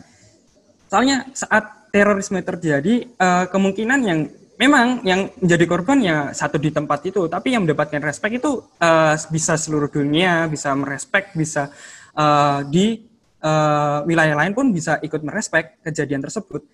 Soalnya 0.88 1.28
saat 1.36 1.92
terorisme 1.92 2.40
terjadi, 2.40 3.04
uh, 3.20 3.44
kemungkinan 3.52 4.00
yang 4.00 4.20
memang 4.56 5.04
yang 5.04 5.28
menjadi 5.36 5.64
korban 5.68 5.98
ya 6.00 6.16
satu 6.32 6.56
di 6.56 6.72
tempat 6.72 7.04
itu, 7.08 7.28
tapi 7.28 7.52
yang 7.52 7.68
mendapatkan 7.68 8.00
respect 8.00 8.40
itu 8.40 8.64
uh, 8.80 9.14
bisa 9.28 9.54
seluruh 9.60 9.92
dunia, 9.92 10.48
bisa 10.48 10.72
merespek, 10.72 11.36
bisa 11.36 11.68
uh, 12.16 12.64
di 12.64 13.04
uh, 13.44 14.00
wilayah 14.08 14.36
lain 14.36 14.56
pun 14.56 14.72
bisa 14.72 14.96
ikut 15.04 15.20
merespek 15.20 15.84
kejadian 15.84 16.24
tersebut. 16.24 16.64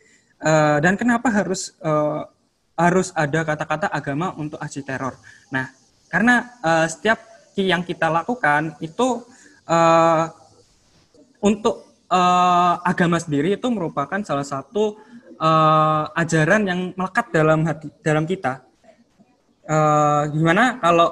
Uh, 0.43 0.82
dan 0.82 0.98
kenapa 0.98 1.31
harus 1.31 1.74
uh, 1.82 2.27
harus 2.74 3.14
ada 3.14 3.47
kata-kata 3.47 3.86
agama 3.90 4.35
untuk 4.35 4.59
aksi 4.59 4.82
teror? 4.82 5.14
Nah, 5.55 5.70
karena 6.10 6.59
uh, 6.62 6.86
setiap 6.90 7.31
yang 7.60 7.84
kita 7.84 8.08
lakukan 8.08 8.80
itu 8.80 9.20
uh, 9.68 10.24
untuk 11.44 12.06
uh, 12.08 12.80
agama 12.80 13.20
sendiri 13.20 13.60
itu 13.60 13.68
merupakan 13.68 14.20
salah 14.24 14.46
satu 14.46 14.96
uh, 15.36 16.08
ajaran 16.16 16.62
yang 16.64 16.80
melekat 16.96 17.28
dalam 17.34 17.66
hati 17.68 17.92
dalam 18.00 18.24
kita. 18.24 18.64
Uh, 19.62 20.26
gimana 20.32 20.80
kalau 20.80 21.08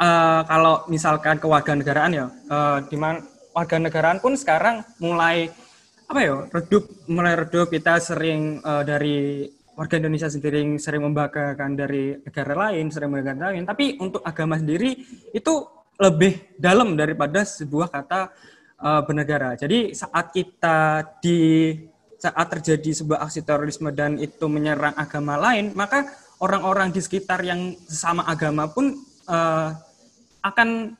uh, 0.00 0.42
kalau 0.48 0.74
misalkan 0.88 1.36
kewarganegaraan 1.36 2.12
ya, 2.16 2.26
uh, 2.48 2.78
di 2.86 2.96
mana 2.96 3.20
warganegaraan 3.52 4.22
pun 4.22 4.38
sekarang 4.38 4.86
mulai 5.02 5.50
apa 6.08 6.20
ya 6.24 6.48
redup 6.48 6.88
mulai 7.04 7.36
redup 7.36 7.68
kita 7.68 8.00
sering 8.00 8.64
uh, 8.64 8.80
dari 8.80 9.44
warga 9.78 9.94
Indonesia 9.94 10.26
sendiri 10.26 10.74
sering 10.82 11.06
membanggakan 11.06 11.78
dari 11.78 12.18
negara 12.18 12.66
lain, 12.66 12.90
sering 12.90 13.14
membanggakan 13.14 13.42
lain, 13.46 13.62
tapi 13.62 13.94
untuk 14.02 14.26
agama 14.26 14.58
sendiri 14.58 14.98
itu 15.30 15.54
lebih 16.02 16.58
dalam 16.58 16.98
daripada 16.98 17.46
sebuah 17.46 17.86
kata 17.86 18.34
uh, 18.82 19.06
bernegara. 19.06 19.54
Jadi 19.54 19.94
saat 19.94 20.34
kita 20.34 21.06
di 21.22 21.70
saat 22.18 22.50
terjadi 22.50 22.90
sebuah 22.90 23.22
aksi 23.22 23.46
terorisme 23.46 23.94
dan 23.94 24.18
itu 24.18 24.50
menyerang 24.50 24.98
agama 24.98 25.38
lain, 25.38 25.70
maka 25.78 26.10
orang-orang 26.42 26.90
di 26.90 26.98
sekitar 26.98 27.38
yang 27.46 27.78
sama 27.86 28.26
agama 28.26 28.66
pun 28.66 28.98
uh, 29.30 29.70
akan 30.42 30.98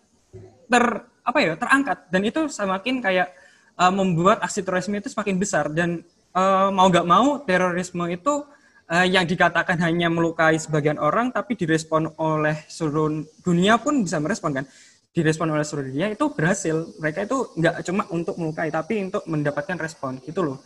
ter 0.70 0.84
apa 1.26 1.38
ya 1.42 1.58
terangkat. 1.58 1.98
Dan 2.14 2.22
itu 2.22 2.46
semakin 2.46 3.02
kayak 3.02 3.34
uh, 3.74 3.90
membuat 3.90 4.38
aksi 4.38 4.62
terorisme 4.62 5.02
itu 5.02 5.10
semakin 5.10 5.34
besar. 5.34 5.66
Dan 5.74 6.06
uh, 6.30 6.70
mau 6.70 6.86
nggak 6.86 7.06
mau 7.10 7.42
terorisme 7.42 8.06
itu 8.14 8.46
uh, 8.88 9.06
yang 9.06 9.28
dikatakan 9.28 9.78
hanya 9.84 10.08
melukai 10.08 10.56
sebagian 10.56 10.96
orang 10.96 11.30
tapi 11.30 11.54
direspon 11.54 12.08
oleh 12.18 12.64
seluruh 12.66 13.24
dunia 13.44 13.76
pun 13.78 14.02
bisa 14.02 14.18
merespon 14.18 14.62
kan? 14.62 14.64
Direspon 15.12 15.52
oleh 15.52 15.64
seluruh 15.64 15.88
dunia 15.88 16.08
itu 16.12 16.24
berhasil. 16.32 16.74
Mereka 17.00 17.28
itu 17.28 17.38
nggak 17.56 17.74
cuma 17.84 18.02
untuk 18.12 18.34
melukai 18.40 18.72
tapi 18.72 19.08
untuk 19.08 19.24
mendapatkan 19.28 19.76
respon 19.76 20.20
gitu 20.24 20.40
loh. 20.44 20.58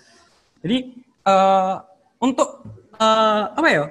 Jadi 0.62 1.02
uh, 1.26 1.82
untuk 2.22 2.62
uh, 2.98 3.44
apa 3.52 3.68
ya? 3.70 3.84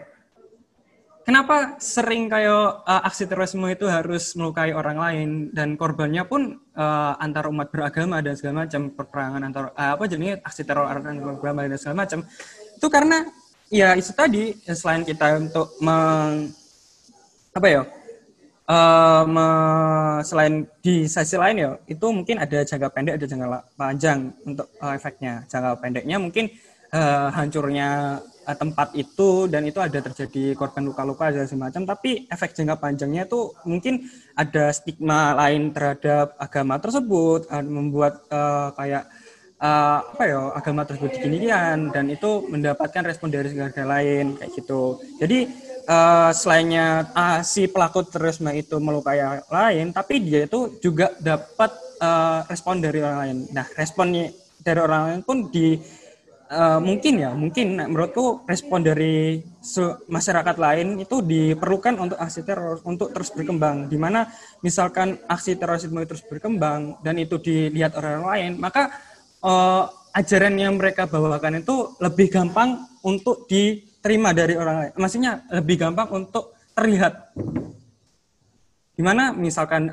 Kenapa 1.22 1.78
sering 1.78 2.26
kayak 2.34 2.82
uh, 2.82 3.02
aksi 3.06 3.30
terorisme 3.30 3.70
itu 3.70 3.86
harus 3.86 4.34
melukai 4.34 4.74
orang 4.74 4.98
lain? 4.98 5.30
Dan 5.54 5.78
korbannya 5.78 6.26
pun 6.26 6.58
uh, 6.74 7.14
antar 7.22 7.46
umat 7.46 7.70
beragama 7.70 8.26
dan 8.26 8.34
segala 8.34 8.66
macam 8.66 8.90
perperangan 8.90 9.42
antar 9.46 9.70
uh, 9.78 9.94
apa 9.96 10.04
jadi 10.10 10.42
aksi 10.42 10.66
teror 10.66 10.90
antar 10.90 11.14
beragama 11.14 11.70
dan 11.70 11.78
segala 11.78 12.10
macam. 12.10 12.26
Itu 12.74 12.90
karena 12.90 13.22
ya 13.72 13.96
itu 13.96 14.12
tadi 14.12 14.54
selain 14.68 15.08
kita 15.08 15.40
untuk 15.40 15.72
meng 15.80 16.52
apa 17.52 17.68
ya 17.68 17.84
uh, 18.72 19.24
me, 19.28 19.48
selain 20.24 20.68
di 20.84 21.08
sisi 21.08 21.36
lain 21.36 21.58
ya 21.58 21.72
itu 21.88 22.06
mungkin 22.12 22.40
ada 22.40 22.64
jangka 22.64 22.88
pendek 22.92 23.14
ada 23.20 23.26
jangka 23.28 23.48
panjang 23.76 24.20
untuk 24.48 24.68
uh, 24.80 24.94
efeknya. 24.96 25.44
Jangka 25.48 25.72
pendeknya 25.82 26.18
mungkin 26.20 26.52
uh, 26.96 27.28
hancurnya 27.36 28.20
uh, 28.24 28.58
tempat 28.58 28.96
itu 28.96 29.48
dan 29.52 29.68
itu 29.68 29.80
ada 29.84 30.00
terjadi 30.00 30.56
korban 30.56 30.88
luka-luka 30.88 31.32
dan 31.32 31.48
semacam 31.48 31.96
tapi 31.96 32.28
efek 32.32 32.56
jangka 32.56 32.76
panjangnya 32.80 33.28
itu 33.28 33.52
mungkin 33.68 34.08
ada 34.36 34.72
stigma 34.72 35.36
lain 35.36 35.72
terhadap 35.76 36.36
agama 36.40 36.80
tersebut 36.80 37.48
uh, 37.52 37.64
membuat 37.64 38.24
uh, 38.32 38.72
kayak 38.76 39.08
uh, 39.62 40.00
apa 40.12 40.24
ya 40.26 40.42
agama 40.58 40.82
tersebut 40.84 41.22
dikinian 41.22 41.94
dan 41.94 42.10
itu 42.10 42.50
mendapatkan 42.50 43.06
respon 43.06 43.30
dari 43.30 43.54
negara 43.54 43.86
lain 43.86 44.36
kayak 44.36 44.52
gitu. 44.58 45.00
Jadi 45.22 45.48
uh, 45.86 46.34
selainnya 46.34 47.08
uh, 47.14 47.40
si 47.46 47.70
pelaku 47.70 48.04
terorisme 48.10 48.50
itu 48.52 48.82
melukai 48.82 49.22
orang 49.22 49.46
lain 49.48 49.86
tapi 49.94 50.20
dia 50.26 50.50
itu 50.50 50.82
juga 50.82 51.14
dapat 51.22 51.72
uh, 52.02 52.44
respon 52.50 52.82
dari 52.82 53.00
orang 53.00 53.20
lain. 53.22 53.38
Nah 53.54 53.66
responnya 53.78 54.34
dari 54.62 54.80
orang 54.82 55.02
lain 55.08 55.22
pun 55.26 55.38
di 55.50 55.78
uh, 56.54 56.80
mungkin 56.82 57.14
ya 57.22 57.32
mungkin 57.34 57.78
menurutku 57.78 58.46
respon 58.46 58.82
dari 58.86 59.42
masyarakat 60.10 60.58
lain 60.58 61.02
itu 61.02 61.22
diperlukan 61.22 61.98
untuk 62.02 62.18
aksi 62.18 62.42
teror 62.46 62.82
untuk 62.86 63.14
terus 63.14 63.30
berkembang. 63.34 63.90
Di 63.90 63.98
mana 63.98 64.30
misalkan 64.66 65.22
aksi 65.30 65.58
terorisme 65.58 66.02
itu 66.02 66.18
terus 66.18 66.26
berkembang 66.26 66.98
dan 67.06 67.16
itu 67.18 67.38
dilihat 67.42 67.98
orang 67.98 68.26
lain 68.26 68.52
maka 68.58 69.11
uh, 69.42 69.84
ajaran 70.14 70.56
yang 70.58 70.78
mereka 70.78 71.08
bawakan 71.08 71.62
itu 71.62 71.96
lebih 72.02 72.28
gampang 72.32 72.86
untuk 73.06 73.48
diterima 73.50 74.36
dari 74.36 74.56
orang 74.58 74.76
lain. 74.86 74.92
Maksudnya 74.98 75.46
lebih 75.54 75.76
gampang 75.82 76.08
untuk 76.12 76.56
terlihat. 76.76 77.34
Gimana? 78.96 79.34
Misalkan 79.34 79.90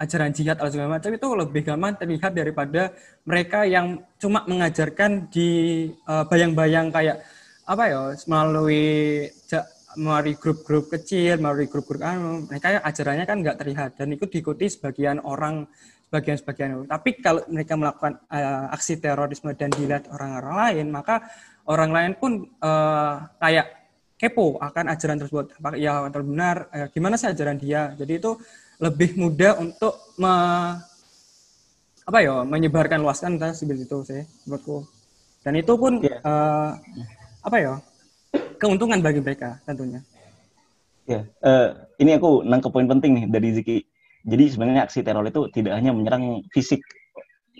ajaran 0.00 0.32
jihad 0.32 0.56
atau 0.56 0.72
segala 0.72 0.96
macam 0.96 1.12
itu 1.12 1.28
lebih 1.36 1.62
gampang 1.62 1.92
terlihat 2.00 2.32
daripada 2.32 2.90
mereka 3.28 3.68
yang 3.68 4.00
cuma 4.16 4.48
mengajarkan 4.48 5.28
di 5.28 5.48
eh, 5.92 6.24
bayang-bayang 6.24 6.88
kayak 6.88 7.20
apa 7.68 7.84
ya 7.86 8.00
melalui 8.26 9.28
melalui 9.98 10.38
grup-grup 10.38 10.86
kecil, 10.86 11.42
melalui 11.42 11.66
grup-grup 11.66 12.02
anu, 12.06 12.46
mereka 12.46 12.78
ajarannya 12.78 13.26
kan 13.26 13.42
nggak 13.42 13.58
terlihat 13.58 13.90
dan 13.98 14.14
itu 14.14 14.24
diikuti 14.30 14.70
sebagian 14.70 15.18
orang, 15.18 15.66
sebagian 16.10 16.36
sebagian. 16.42 16.68
Tapi 16.90 17.22
kalau 17.22 17.46
mereka 17.46 17.78
melakukan 17.78 18.18
uh, 18.26 18.74
aksi 18.74 18.98
terorisme 18.98 19.54
dan 19.54 19.70
dilihat 19.70 20.10
orang-orang 20.10 20.54
lain, 20.58 20.86
maka 20.90 21.22
orang 21.70 21.94
lain 21.94 22.12
pun 22.18 22.50
uh, 22.58 23.30
kayak 23.38 23.94
kepo 24.18 24.58
akan 24.58 24.90
ajaran 24.90 25.22
tersebut. 25.22 25.54
Apa 25.62 25.78
ya 25.78 26.02
atau 26.10 26.26
benar? 26.26 26.66
Uh, 26.74 26.90
gimana 26.90 27.14
sih 27.14 27.30
ajaran 27.30 27.62
dia? 27.62 27.94
Jadi 27.94 28.18
itu 28.18 28.34
lebih 28.82 29.14
mudah 29.14 29.62
untuk 29.62 29.94
me, 30.18 30.34
apa 32.10 32.18
ya 32.26 32.42
menyebarkan 32.42 33.06
luaskan 33.06 33.38
kan 33.38 33.54
seperti 33.54 33.86
itu 33.86 33.98
sih 34.02 34.26
menurutku 34.42 34.82
dan 35.46 35.54
itu 35.54 35.72
pun 35.78 36.02
yeah. 36.02 36.18
Iya. 36.18 36.18
uh, 36.26 36.70
apa 37.46 37.56
ya 37.62 37.74
keuntungan 38.58 38.98
bagi 38.98 39.22
mereka 39.22 39.62
tentunya 39.62 40.02
ya 41.06 41.22
yeah. 41.22 41.24
uh, 41.46 41.68
ini 42.02 42.18
aku 42.18 42.42
nangkep 42.42 42.70
poin 42.74 42.90
penting 42.90 43.14
nih 43.14 43.24
dari 43.30 43.48
Ziki 43.54 43.76
jadi 44.24 44.44
sebenarnya 44.52 44.82
aksi 44.84 45.00
teror 45.00 45.24
itu 45.24 45.48
tidak 45.52 45.80
hanya 45.80 45.96
menyerang 45.96 46.44
fisik 46.52 46.84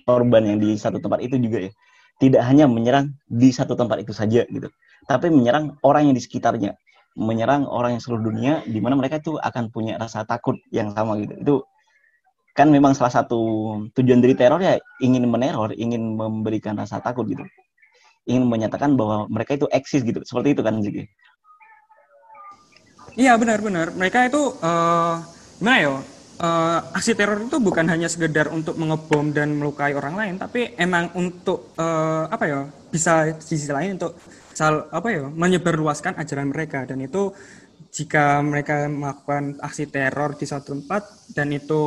korban 0.04 0.44
yang 0.44 0.58
di 0.60 0.76
satu 0.76 1.00
tempat 1.00 1.24
itu 1.24 1.36
juga 1.40 1.68
ya. 1.68 1.72
Tidak 2.20 2.42
hanya 2.44 2.68
menyerang 2.68 3.16
di 3.24 3.48
satu 3.48 3.72
tempat 3.72 4.04
itu 4.04 4.12
saja 4.12 4.44
gitu. 4.44 4.68
Tapi 5.08 5.32
menyerang 5.32 5.80
orang 5.80 6.12
yang 6.12 6.14
di 6.16 6.22
sekitarnya. 6.22 6.76
Menyerang 7.16 7.64
orang 7.64 7.96
yang 7.96 8.02
seluruh 8.04 8.28
dunia 8.28 8.60
di 8.68 8.76
mana 8.78 8.94
mereka 8.94 9.18
itu 9.18 9.40
akan 9.40 9.72
punya 9.72 9.96
rasa 9.96 10.28
takut 10.28 10.60
yang 10.68 10.92
sama 10.92 11.16
gitu. 11.16 11.34
Itu 11.40 11.54
kan 12.52 12.68
memang 12.68 12.92
salah 12.92 13.12
satu 13.12 13.40
tujuan 13.96 14.20
dari 14.20 14.36
teror 14.36 14.60
ya 14.60 14.76
ingin 15.00 15.24
meneror 15.24 15.72
ingin 15.72 16.18
memberikan 16.20 16.76
rasa 16.76 17.00
takut 17.00 17.24
gitu. 17.24 17.42
Ingin 18.28 18.44
menyatakan 18.46 19.00
bahwa 19.00 19.24
mereka 19.32 19.56
itu 19.56 19.64
eksis 19.72 20.04
gitu. 20.04 20.20
Seperti 20.28 20.52
itu 20.52 20.60
kan 20.60 20.76
Ziki 20.84 21.08
iya 23.18 23.34
benar-benar. 23.34 23.90
Mereka 23.94 24.30
itu 24.30 24.54
uh, 24.62 25.18
gimana 25.58 25.76
ya 25.80 25.92
uh, 26.40 26.96
aksi 26.96 27.12
teror 27.14 27.38
itu 27.44 27.60
bukan 27.60 27.86
hanya 27.86 28.08
sekedar 28.08 28.48
untuk 28.50 28.74
mengebom 28.80 29.30
dan 29.30 29.54
melukai 29.54 29.92
orang 29.92 30.16
lain 30.16 30.34
tapi 30.40 30.74
emang 30.80 31.12
untuk 31.14 31.76
uh, 31.76 32.26
apa 32.26 32.44
ya 32.48 32.60
bisa 32.90 33.36
sisi 33.38 33.70
lain 33.70 34.00
untuk 34.00 34.18
sal 34.56 34.90
apa 34.90 35.08
ya 35.12 35.24
menyebarluaskan 35.28 36.18
ajaran 36.18 36.50
mereka 36.50 36.88
dan 36.88 37.00
itu 37.00 37.30
jika 37.90 38.42
mereka 38.42 38.86
melakukan 38.90 39.58
aksi 39.62 39.90
teror 39.90 40.34
di 40.34 40.44
suatu 40.46 40.74
tempat 40.74 41.32
dan 41.32 41.50
itu 41.54 41.82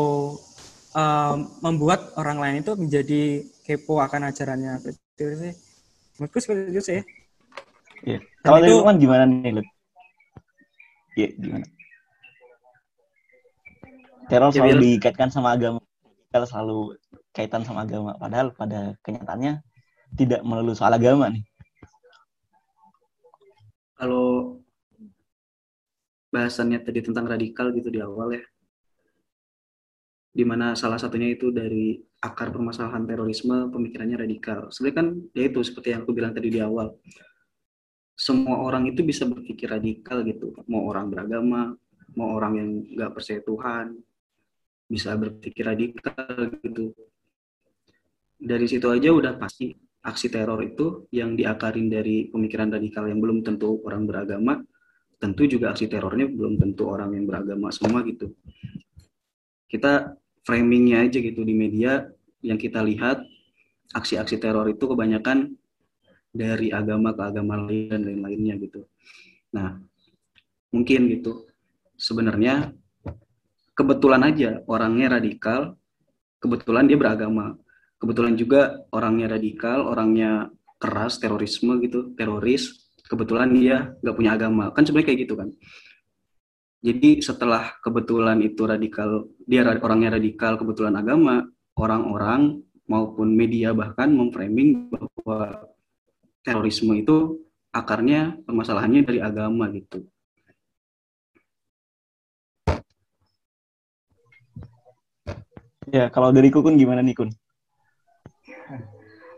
um, 0.95 1.37
membuat 1.63 2.15
orang 2.19 2.37
lain 2.39 2.55
itu 2.63 2.73
menjadi 2.75 3.21
kepo 3.63 3.99
akan 3.99 4.31
ajarannya 4.31 4.83
itu 5.19 5.35
sih 5.37 5.53
menurutku 6.17 6.37
seperti 6.39 6.71
itu 6.71 6.81
sih 6.81 7.01
Iya. 8.03 8.19
Kalau 8.43 8.57
itu 8.59 8.83
kan 8.83 8.95
gimana 8.99 9.23
nih, 9.23 9.51
Lut? 9.55 9.67
Iya, 11.15 11.27
gimana? 11.39 11.65
Teror 14.31 14.49
ya, 14.51 14.63
selalu 14.63 14.99
dikaitkan 14.99 15.29
sama 15.29 15.55
agama, 15.55 15.79
teror 16.31 16.47
selalu 16.47 16.95
kaitan 17.35 17.61
sama 17.67 17.83
agama. 17.83 18.15
Padahal 18.15 18.55
pada 18.55 18.95
kenyataannya 19.03 19.59
tidak 20.15 20.41
melulu 20.45 20.71
soal 20.77 20.95
agama 20.95 21.27
nih. 21.29 21.43
Kalau 23.97 24.59
bahasannya 26.33 26.81
tadi 26.81 26.99
tentang 27.05 27.29
radikal 27.29 27.69
gitu 27.75 27.93
di 27.93 28.01
awal 28.01 28.35
ya, 28.35 28.43
di 30.33 30.41
mana 30.41 30.73
salah 30.73 30.97
satunya 30.97 31.29
itu 31.29 31.53
dari 31.53 32.01
akar 32.23 32.49
permasalahan 32.49 33.05
terorisme 33.05 33.69
pemikirannya 33.69 34.17
radikal. 34.17 34.71
Sebenarnya 34.73 34.97
kan 34.97 35.07
ya 35.37 35.43
itu 35.45 35.59
seperti 35.61 35.93
yang 35.93 36.01
aku 36.07 36.11
bilang 36.15 36.33
tadi 36.33 36.49
di 36.49 36.57
awal, 36.57 36.97
semua 38.17 38.61
orang 38.65 38.89
itu 38.89 39.05
bisa 39.05 39.29
berpikir 39.29 39.69
radikal 39.69 40.25
gitu, 40.25 40.57
mau 40.65 40.89
orang 40.89 41.13
beragama, 41.13 41.77
mau 42.17 42.33
orang 42.33 42.53
yang 42.57 42.69
nggak 42.97 43.11
percaya 43.13 43.41
Tuhan, 43.45 43.97
bisa 44.93 45.17
berpikir 45.17 45.65
radikal 45.65 46.53
gitu. 46.61 46.93
Dari 48.37 48.69
situ 48.69 48.85
aja 48.93 49.09
udah 49.09 49.41
pasti 49.41 49.73
aksi 50.05 50.29
teror 50.29 50.61
itu 50.61 51.09
yang 51.09 51.33
diakarin 51.33 51.89
dari 51.89 52.29
pemikiran 52.29 52.69
radikal 52.69 53.09
yang 53.09 53.17
belum 53.17 53.41
tentu 53.41 53.81
orang 53.81 54.05
beragama, 54.05 54.61
tentu 55.17 55.49
juga 55.49 55.73
aksi 55.73 55.89
terornya 55.89 56.29
belum 56.29 56.61
tentu 56.61 56.85
orang 56.85 57.17
yang 57.17 57.25
beragama 57.25 57.73
semua 57.73 58.05
gitu. 58.05 58.37
Kita 59.65 60.13
framingnya 60.45 61.09
aja 61.09 61.17
gitu 61.17 61.41
di 61.41 61.57
media 61.57 62.05
yang 62.45 62.61
kita 62.61 62.85
lihat 62.85 63.25
aksi-aksi 63.97 64.37
teror 64.37 64.69
itu 64.69 64.85
kebanyakan 64.85 65.57
dari 66.29 66.69
agama 66.69 67.15
ke 67.17 67.23
agama 67.23 67.65
lain 67.65 67.89
dan 67.89 68.01
lain-lainnya 68.05 68.59
gitu. 68.61 68.85
Nah, 69.55 69.79
mungkin 70.69 71.07
gitu. 71.09 71.47
Sebenarnya 71.95 72.75
kebetulan 73.73 74.21
aja 74.25 74.61
orangnya 74.69 75.19
radikal, 75.19 75.77
kebetulan 76.39 76.85
dia 76.89 76.97
beragama 76.97 77.57
kebetulan 78.03 78.35
juga 78.35 78.83
orangnya 78.91 79.39
radikal, 79.39 79.87
orangnya 79.87 80.51
keras, 80.75 81.23
terorisme 81.23 81.79
gitu, 81.79 82.11
teroris, 82.19 82.91
kebetulan 83.07 83.55
dia 83.55 83.95
nggak 84.03 84.15
punya 84.19 84.35
agama. 84.35 84.75
Kan 84.75 84.83
sebenarnya 84.83 85.07
kayak 85.07 85.21
gitu 85.23 85.39
kan. 85.39 85.49
Jadi 86.83 87.23
setelah 87.23 87.79
kebetulan 87.79 88.43
itu 88.43 88.67
radikal, 88.67 89.23
dia 89.47 89.63
orangnya 89.63 90.19
radikal, 90.19 90.59
kebetulan 90.59 90.99
agama, 90.99 91.47
orang-orang 91.79 92.59
maupun 92.91 93.31
media 93.31 93.71
bahkan 93.71 94.11
memframing 94.11 94.91
bahwa 94.91 95.63
terorisme 96.43 96.91
itu 96.99 97.39
akarnya 97.71 98.35
permasalahannya 98.43 99.07
dari 99.07 99.23
agama 99.23 99.71
gitu. 99.71 100.03
Ya, 105.89 106.07
kalau 106.13 106.31
dari 106.31 106.53
Kukun 106.53 106.79
gimana 106.79 107.03
nih 107.03 107.15
Kun? 107.17 107.29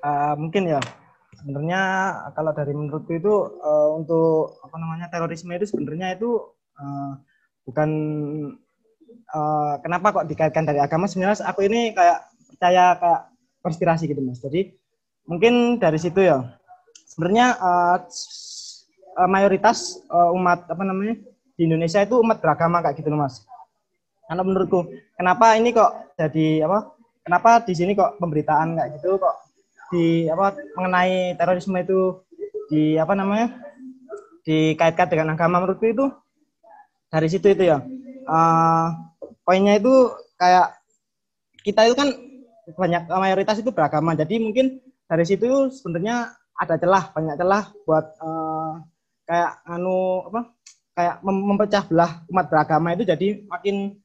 uh, 0.06 0.36
mungkin 0.42 0.70
ya 0.70 0.82
sebenarnya 1.42 1.82
kalau 2.34 2.52
dari 2.54 2.74
menurutku 2.74 3.12
itu 3.18 3.34
uh, 3.62 3.90
untuk 3.98 4.60
apa 4.62 4.76
namanya 4.78 5.08
terorisme 5.10 5.54
itu 5.58 5.70
sebenarnya 5.70 6.18
itu 6.18 6.38
uh, 6.78 7.18
bukan 7.66 7.90
uh, 9.34 9.78
kenapa 9.82 10.22
kok 10.22 10.28
dikaitkan 10.30 10.66
dari 10.66 10.82
agama 10.82 11.10
sebenarnya 11.10 11.46
aku 11.46 11.66
ini 11.66 11.94
kayak 11.94 12.30
percaya 12.54 12.98
kayak 12.98 13.22
konspirasi 13.62 14.10
gitu 14.10 14.22
mas 14.22 14.42
jadi 14.42 14.74
mungkin 15.26 15.82
dari 15.82 15.98
situ 15.98 16.22
ya 16.22 16.58
sebenarnya 17.06 17.58
uh, 17.62 17.98
mayoritas 19.30 20.04
uh, 20.12 20.36
umat 20.36 20.68
apa 20.68 20.84
namanya 20.84 21.16
di 21.56 21.64
Indonesia 21.64 22.04
itu 22.04 22.20
umat 22.20 22.44
beragama 22.44 22.84
kayak 22.84 23.00
gitu 23.00 23.16
mas. 23.16 23.48
Karena 24.26 24.42
menurutku 24.42 24.90
kenapa 25.18 25.58
ini 25.58 25.70
kok 25.72 26.16
jadi 26.18 26.66
apa? 26.66 26.94
Kenapa 27.26 27.50
di 27.66 27.74
sini 27.74 27.98
kok 27.98 28.22
pemberitaan 28.22 28.78
kayak 28.78 28.90
gitu 29.02 29.18
kok 29.18 29.36
di 29.94 30.26
apa 30.30 30.58
mengenai 30.78 31.38
terorisme 31.38 31.78
itu 31.78 32.22
di 32.70 32.98
apa 32.98 33.14
namanya 33.14 33.54
dikaitkan 34.46 35.10
dengan 35.10 35.34
agama 35.34 35.62
menurutku 35.62 35.86
itu 35.90 36.06
dari 37.10 37.28
situ 37.30 37.54
itu 37.54 37.70
ya 37.70 37.82
uh, 38.30 38.88
poinnya 39.46 39.78
itu 39.78 40.14
kayak 40.38 40.74
kita 41.62 41.90
itu 41.90 41.96
kan 41.98 42.10
banyak 42.78 43.10
mayoritas 43.10 43.62
itu 43.62 43.70
beragama 43.70 44.18
jadi 44.18 44.42
mungkin 44.42 44.82
dari 45.06 45.26
situ 45.26 45.70
sebenarnya 45.70 46.34
ada 46.58 46.76
celah 46.82 47.14
banyak 47.14 47.36
celah 47.38 47.64
buat 47.86 48.06
uh, 48.22 48.82
kayak 49.26 49.52
anu 49.70 50.26
apa 50.30 50.42
kayak 50.96 51.16
memecah 51.26 51.84
belah 51.86 52.12
umat 52.32 52.46
beragama 52.50 52.94
itu 52.94 53.04
jadi 53.06 53.44
makin 53.46 53.98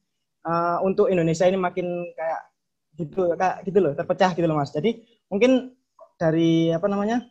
uh, 0.45 0.77
untuk 0.85 1.09
Indonesia 1.09 1.45
ini 1.45 1.57
makin 1.57 1.87
kayak 2.13 2.41
gitu 2.99 3.33
kayak 3.39 3.63
gitu 3.65 3.79
loh 3.79 3.93
terpecah 3.95 4.31
gitu 4.35 4.45
loh 4.45 4.57
mas. 4.59 4.71
Jadi 4.73 5.01
mungkin 5.31 5.73
dari 6.19 6.69
apa 6.69 6.85
namanya 6.85 7.25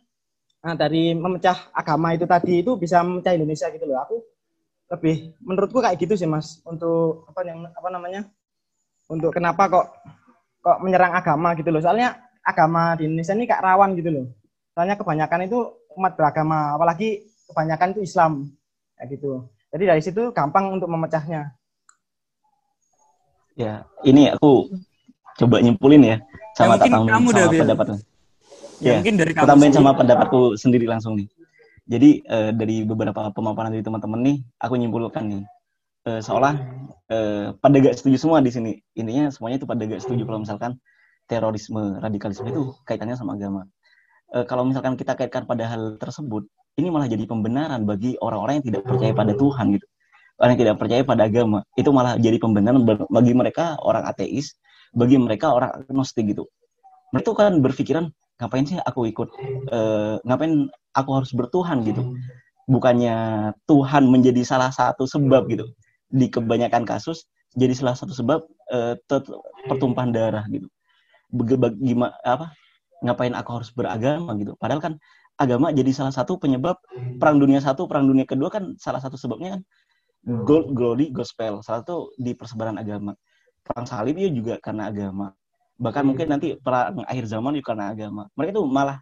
nah, 0.63 0.75
dari 0.75 1.15
memecah 1.15 1.71
agama 1.71 2.11
itu 2.15 2.25
tadi 2.27 2.65
itu 2.65 2.75
bisa 2.75 3.03
memecah 3.05 3.33
Indonesia 3.35 3.67
gitu 3.71 3.85
loh. 3.87 3.97
Aku 4.03 4.15
lebih 4.91 5.39
menurutku 5.39 5.79
kayak 5.79 5.97
gitu 6.03 6.19
sih 6.19 6.27
mas 6.27 6.59
untuk 6.67 7.23
apa 7.31 7.39
yang 7.47 7.63
apa 7.71 7.89
namanya 7.91 8.27
untuk 9.07 9.31
kenapa 9.31 9.71
kok 9.71 9.87
kok 10.61 10.77
menyerang 10.83 11.15
agama 11.15 11.55
gitu 11.55 11.71
loh. 11.71 11.79
Soalnya 11.79 12.19
agama 12.43 12.97
di 12.97 13.07
Indonesia 13.07 13.37
ini 13.37 13.45
kayak 13.47 13.63
rawan 13.63 13.95
gitu 13.95 14.09
loh. 14.11 14.25
Soalnya 14.75 14.95
kebanyakan 14.99 15.47
itu 15.47 15.59
umat 15.99 16.15
beragama 16.15 16.75
apalagi 16.75 17.27
kebanyakan 17.51 17.95
itu 17.95 18.01
Islam 18.07 18.31
kayak 18.97 19.07
gitu. 19.19 19.47
Jadi 19.71 19.83
dari 19.87 20.01
situ 20.03 20.35
gampang 20.35 20.75
untuk 20.75 20.91
memecahnya 20.91 21.47
ya 23.55 23.83
ini 24.07 24.31
aku 24.31 24.71
coba 25.39 25.63
nyimpulin 25.63 26.03
ya 26.03 26.17
sama 26.55 26.75
ya, 26.75 26.79
tak 26.83 26.87
sama 26.91 27.49
pendapatnya 27.51 27.97
ya, 28.81 28.91
ya 28.91 28.95
mungkin 28.99 29.15
dari 29.17 29.31
kamu 29.37 29.47
tambahin 29.47 29.73
sama 29.73 29.91
pendapatku 29.93 30.41
sendiri 30.57 30.89
langsung 30.89 31.15
nih. 31.15 31.29
Jadi 31.91 32.23
uh, 32.29 32.51
dari 32.55 32.87
beberapa 32.87 33.33
pemaparan 33.33 33.73
dari 33.73 33.83
teman-teman 33.83 34.19
nih 34.21 34.37
aku 34.61 34.73
nyimpulkan 34.77 35.23
nih. 35.27 35.43
Uh, 36.01 36.17
seolah 36.17 36.57
uh, 37.13 37.53
pada 37.61 37.77
gak 37.77 37.93
setuju 37.93 38.17
semua 38.17 38.41
di 38.41 38.49
sini. 38.49 38.81
Intinya 38.97 39.29
semuanya 39.29 39.61
itu 39.61 39.67
pada 39.69 39.85
gak 39.85 40.01
setuju 40.01 40.25
kalau 40.25 40.41
misalkan 40.41 40.81
terorisme 41.29 42.01
radikalisme 42.01 42.47
itu 42.49 42.73
kaitannya 42.89 43.13
sama 43.13 43.37
agama. 43.37 43.69
Uh, 44.33 44.45
kalau 44.49 44.65
misalkan 44.65 44.97
kita 44.97 45.13
kaitkan 45.13 45.45
pada 45.45 45.69
hal 45.69 46.01
tersebut 46.01 46.49
ini 46.79 46.87
malah 46.89 47.05
jadi 47.05 47.27
pembenaran 47.27 47.83
bagi 47.83 48.15
orang-orang 48.17 48.63
yang 48.63 48.65
tidak 48.71 48.81
percaya 48.87 49.13
pada 49.13 49.33
Tuhan 49.35 49.75
gitu 49.75 49.87
orang 50.41 50.57
yang 50.57 50.61
tidak 50.65 50.75
percaya 50.81 51.01
pada 51.05 51.29
agama 51.29 51.61
itu 51.77 51.89
malah 51.93 52.17
jadi 52.17 52.41
pembenaran 52.41 52.81
bagi 52.85 53.33
mereka 53.37 53.77
orang 53.85 54.09
ateis 54.09 54.57
bagi 54.91 55.15
mereka 55.15 55.53
orang 55.53 55.85
agnostik 55.85 56.33
gitu. 56.33 56.49
Mereka 57.13 57.31
kan 57.37 57.61
berpikiran 57.61 58.09
ngapain 58.41 58.65
sih 58.65 58.81
aku 58.81 59.05
ikut 59.07 59.29
uh, 59.69 60.17
ngapain 60.25 60.67
aku 60.97 61.09
harus 61.13 61.31
bertuhan 61.31 61.85
gitu? 61.85 62.17
Bukannya 62.65 63.51
Tuhan 63.69 64.09
menjadi 64.09 64.41
salah 64.41 64.73
satu 64.73 65.05
sebab 65.05 65.47
gitu. 65.51 65.69
Di 66.11 66.27
kebanyakan 66.27 66.83
kasus 66.83 67.29
jadi 67.55 67.71
salah 67.75 67.95
satu 67.95 68.11
sebab 68.11 68.39
uh, 68.73 68.95
pertumpahan 69.69 70.11
darah 70.11 70.43
gitu. 70.51 70.67
Bagaimana 71.31 72.17
apa 72.25 72.51
ngapain 73.05 73.31
aku 73.37 73.61
harus 73.61 73.69
beragama 73.71 74.35
gitu? 74.35 74.57
Padahal 74.59 74.83
kan 74.83 74.93
agama 75.39 75.71
jadi 75.71 75.91
salah 75.95 76.13
satu 76.13 76.37
penyebab 76.37 76.77
perang 77.17 77.39
dunia 77.39 77.63
satu 77.63 77.87
perang 77.87 78.05
dunia 78.05 78.27
kedua 78.27 78.51
kan 78.51 78.75
salah 78.77 78.99
satu 78.99 79.15
sebabnya 79.15 79.57
kan 79.57 79.61
gold 80.25 80.73
glory 80.77 81.09
gospel. 81.09 81.61
Salah 81.65 81.81
satu 81.85 82.13
di 82.17 82.37
persebaran 82.37 82.77
agama. 82.77 83.17
Perang 83.61 83.85
salib 83.85 84.17
ya 84.17 84.29
juga 84.29 84.57
karena 84.61 84.89
agama. 84.89 85.33
Bahkan 85.81 86.03
mungkin 86.05 86.27
nanti 86.29 86.57
perang 86.61 87.01
akhir 87.05 87.25
zaman 87.29 87.57
juga 87.57 87.73
karena 87.73 87.85
agama. 87.93 88.23
Mereka 88.37 88.51
itu 88.57 88.63
malah 88.65 88.97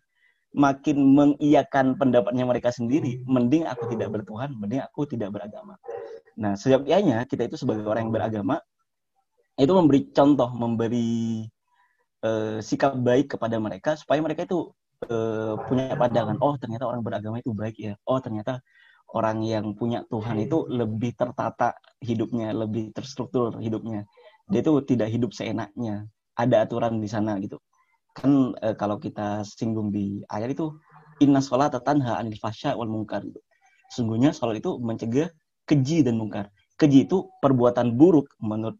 makin 0.50 0.98
mengiyakan 1.14 2.00
pendapatnya 2.00 2.44
mereka 2.48 2.72
sendiri. 2.72 3.20
Mending 3.28 3.68
aku 3.68 3.92
tidak 3.92 4.16
bertuhan 4.16 4.56
mending 4.56 4.84
aku 4.84 5.08
tidak 5.08 5.36
beragama. 5.36 5.76
Nah 6.40 6.56
sejatinya 6.56 7.28
kita 7.28 7.52
itu 7.52 7.60
sebagai 7.60 7.84
orang 7.84 8.08
yang 8.08 8.16
beragama 8.16 8.56
itu 9.60 9.72
memberi 9.76 10.08
contoh 10.16 10.50
memberi 10.56 11.44
uh, 12.24 12.64
sikap 12.64 12.96
baik 12.96 13.36
kepada 13.36 13.60
mereka 13.60 14.00
supaya 14.00 14.24
mereka 14.24 14.48
itu 14.48 14.72
uh, 15.12 15.60
punya 15.68 16.00
pandangan 16.00 16.40
oh 16.40 16.56
ternyata 16.56 16.88
orang 16.88 17.04
beragama 17.04 17.44
itu 17.44 17.52
baik 17.52 17.76
ya 17.76 17.94
oh 18.08 18.24
ternyata 18.24 18.64
orang 19.16 19.42
yang 19.42 19.74
punya 19.74 20.06
Tuhan 20.08 20.38
itu 20.42 20.70
lebih 20.70 21.18
tertata 21.18 21.74
hidupnya 22.02 22.54
lebih 22.54 22.94
terstruktur 22.94 23.58
hidupnya 23.58 24.06
dia 24.50 24.62
itu 24.62 24.74
tidak 24.86 25.10
hidup 25.10 25.32
seenaknya 25.34 26.06
ada 26.38 26.66
aturan 26.66 27.02
di 27.02 27.10
sana 27.10 27.38
gitu 27.42 27.58
kan 28.14 28.54
e, 28.60 28.68
kalau 28.76 28.98
kita 28.98 29.46
singgung 29.46 29.94
di 29.94 30.22
ayat 30.28 30.52
itu 30.54 30.76
inna 31.24 31.40
sholat 31.44 31.76
tanha 31.84 32.18
anil 32.18 32.36
fasya 32.40 32.74
wal 32.76 32.90
mungkar 32.90 33.24
gitu. 33.24 33.40
Sungguhnya 33.94 34.36
sholat 34.36 34.60
itu 34.60 34.80
mencegah 34.80 35.30
keji 35.68 36.02
dan 36.02 36.18
mungkar. 36.18 36.50
Keji 36.80 37.06
itu 37.06 37.28
perbuatan 37.44 38.00
buruk 38.00 38.32
menurut 38.40 38.80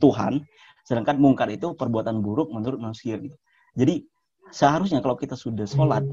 Tuhan, 0.00 0.44
sedangkan 0.84 1.20
mungkar 1.20 1.48
itu 1.52 1.72
perbuatan 1.76 2.20
buruk 2.24 2.52
menurut 2.52 2.80
manusia 2.80 3.20
gitu. 3.20 3.36
Jadi 3.76 4.04
seharusnya 4.50 5.00
kalau 5.04 5.16
kita 5.16 5.36
sudah 5.36 5.64
sholat 5.68 6.04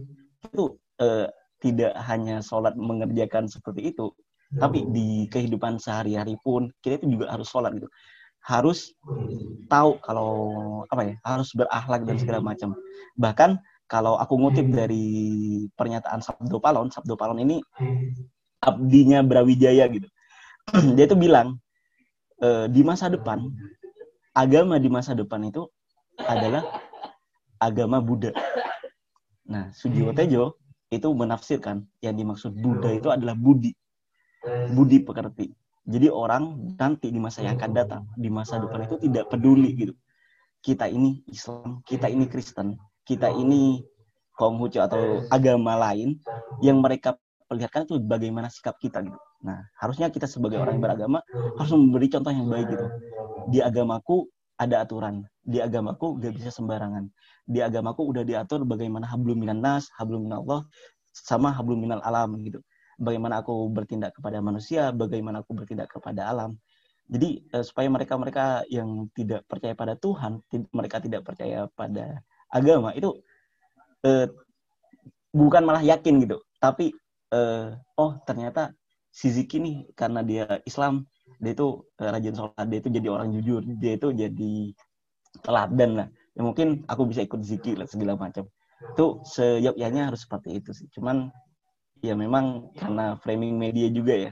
itu 0.43 0.77
e, 0.99 1.27
tidak 1.57 1.93
hanya 2.05 2.39
sholat 2.41 2.77
mengerjakan 2.77 3.49
seperti 3.49 3.93
itu, 3.93 4.13
tapi 4.55 4.87
di 4.95 5.27
kehidupan 5.27 5.75
sehari-hari 5.75 6.39
pun 6.39 6.71
kita 6.79 7.03
itu 7.03 7.19
juga 7.19 7.35
harus 7.35 7.47
sholat 7.51 7.75
gitu. 7.75 7.89
Harus 8.39 8.95
tahu 9.67 9.99
kalau 9.99 10.31
apa 10.87 11.01
ya 11.03 11.15
harus 11.27 11.51
berakhlak 11.51 12.07
dan 12.07 12.15
segala 12.15 12.39
macam. 12.39 12.71
Bahkan 13.19 13.59
kalau 13.91 14.15
aku 14.15 14.39
ngutip 14.39 14.67
dari 14.71 15.67
pernyataan 15.75 16.23
Sabdo 16.23 16.59
Palon 16.59 16.87
Sabdo 16.91 17.19
Palon 17.19 17.43
ini 17.43 17.59
abdinya 18.63 19.19
Brawijaya 19.23 19.87
gitu. 19.91 20.07
Dia 20.95 21.07
itu 21.07 21.15
bilang 21.15 21.59
e, 22.39 22.71
di 22.71 22.83
masa 22.87 23.11
depan 23.11 23.47
agama 24.31 24.79
di 24.79 24.87
masa 24.91 25.11
depan 25.11 25.43
itu 25.47 25.67
adalah 26.23 26.63
agama 27.59 27.99
Buddha. 27.99 28.31
Nah 29.47 29.71
Sujiwo 29.75 30.11
Tejo 30.15 30.55
itu 30.87 31.07
menafsirkan 31.11 31.83
yang 31.99 32.15
dimaksud 32.15 32.55
Buddha 32.55 32.95
itu 32.95 33.11
adalah 33.11 33.35
budi 33.35 33.75
budi 34.71 35.03
pekerti 35.03 35.51
jadi 35.87 36.11
orang 36.11 36.75
nanti 36.75 37.07
di 37.07 37.15
masa 37.15 37.47
yang 37.47 37.55
akan 37.55 37.71
datang, 37.71 38.03
di 38.19 38.27
masa 38.27 38.59
depan 38.59 38.83
itu 38.83 38.99
tidak 39.07 39.31
peduli 39.31 39.71
gitu. 39.71 39.95
Kita 40.59 40.83
ini 40.91 41.23
Islam, 41.31 41.79
kita 41.87 42.11
ini 42.11 42.27
Kristen, 42.27 42.75
kita 43.07 43.31
ini 43.31 43.79
Konghucu 44.35 44.83
atau 44.83 45.23
agama 45.31 45.79
lain 45.79 46.19
yang 46.59 46.83
mereka 46.83 47.15
perlihatkan 47.47 47.87
itu 47.87 48.03
bagaimana 48.03 48.51
sikap 48.51 48.75
kita 48.83 48.99
gitu. 48.99 49.15
Nah, 49.47 49.63
harusnya 49.79 50.11
kita 50.11 50.27
sebagai 50.27 50.59
orang 50.59 50.75
yang 50.77 50.83
beragama 50.83 51.23
harus 51.55 51.71
memberi 51.71 52.11
contoh 52.11 52.35
yang 52.35 52.51
baik 52.51 52.67
gitu. 52.67 52.87
Di 53.47 53.63
agamaku 53.63 54.27
ada 54.59 54.83
aturan. 54.83 55.23
Di 55.39 55.63
agamaku 55.63 56.19
gak 56.19 56.35
bisa 56.35 56.51
sembarangan. 56.51 57.07
Di 57.47 57.63
agamaku 57.63 58.11
udah 58.11 58.27
diatur 58.27 58.67
bagaimana 58.67 59.07
hablum 59.07 59.39
minan 59.39 59.63
nas, 59.63 59.87
hablum 59.95 60.27
minallah, 60.27 60.67
sama 61.15 61.55
hablum 61.55 61.79
minal 61.79 62.03
alam 62.03 62.35
gitu 62.43 62.59
bagaimana 62.97 63.45
aku 63.45 63.69
bertindak 63.69 64.17
kepada 64.17 64.41
manusia, 64.41 64.89
bagaimana 64.89 65.45
aku 65.45 65.53
bertindak 65.53 65.87
kepada 65.93 66.27
alam. 66.27 66.57
Jadi 67.07 67.45
uh, 67.55 67.63
supaya 67.63 67.87
mereka-mereka 67.87 68.67
yang 68.67 69.07
tidak 69.15 69.47
percaya 69.47 69.77
pada 69.77 69.95
Tuhan, 69.95 70.43
mereka 70.75 70.99
tidak 70.99 71.23
percaya 71.23 71.69
pada 71.71 72.19
agama 72.51 72.91
itu 72.91 73.15
uh, 74.03 74.27
bukan 75.31 75.63
malah 75.63 75.83
yakin 75.85 76.19
gitu, 76.25 76.43
tapi 76.59 76.91
uh, 77.31 77.71
oh 77.95 78.19
ternyata 78.27 78.75
si 79.13 79.31
Ziki 79.31 79.63
nih 79.63 79.87
karena 79.95 80.19
dia 80.25 80.59
Islam, 80.67 81.07
dia 81.39 81.55
itu 81.55 81.85
rajin 81.95 82.35
sholat, 82.35 82.65
dia 82.67 82.79
itu 82.83 82.89
jadi 82.91 83.07
orang 83.07 83.29
jujur, 83.39 83.61
dia 83.79 83.93
itu 83.95 84.11
jadi 84.11 84.53
teladan 85.47 85.91
lah. 86.03 86.07
Ya 86.37 86.41
mungkin 86.45 86.85
aku 86.85 87.09
bisa 87.09 87.25
ikut 87.25 87.41
Ziki 87.41 87.73
lah 87.73 87.89
segala 87.89 88.13
macam. 88.13 88.45
Itu 88.93 89.25
seyogyanya 89.25 90.13
harus 90.13 90.23
seperti 90.29 90.61
itu 90.61 90.69
sih. 90.77 90.85
Cuman 90.93 91.33
ya 92.05 92.13
memang 92.13 92.69
karena 92.77 93.17
framing 93.17 93.57
media 93.57 93.89
juga 93.89 94.29
ya 94.29 94.31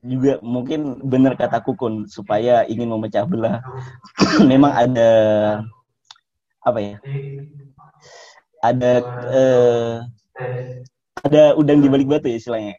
juga 0.00 0.38
mungkin 0.40 1.02
benar 1.04 1.34
kata 1.34 1.60
Kukun 1.66 2.06
supaya 2.06 2.64
ingin 2.64 2.88
memecah 2.88 3.26
belah 3.26 3.58
memang 4.50 4.72
ada 4.72 5.10
apa 6.62 6.78
ya 6.78 6.96
ada 8.60 8.92
eh, 9.32 9.94
ada 11.24 11.42
udang 11.56 11.80
di 11.84 11.88
balik 11.88 12.08
batu 12.08 12.28
ya 12.28 12.36
istilahnya 12.38 12.74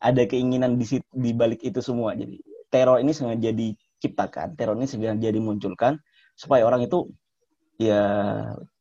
ada 0.00 0.22
keinginan 0.28 0.76
di 0.80 1.00
di 1.00 1.30
balik 1.32 1.60
itu 1.64 1.80
semua 1.80 2.12
jadi 2.16 2.36
teror 2.68 3.00
ini 3.00 3.12
sengaja 3.16 3.52
diciptakan 3.52 4.56
teror 4.56 4.76
ini 4.76 4.88
sengaja 4.88 5.28
dimunculkan 5.32 6.00
supaya 6.36 6.62
orang 6.68 6.84
itu 6.84 7.08
ya 7.80 8.04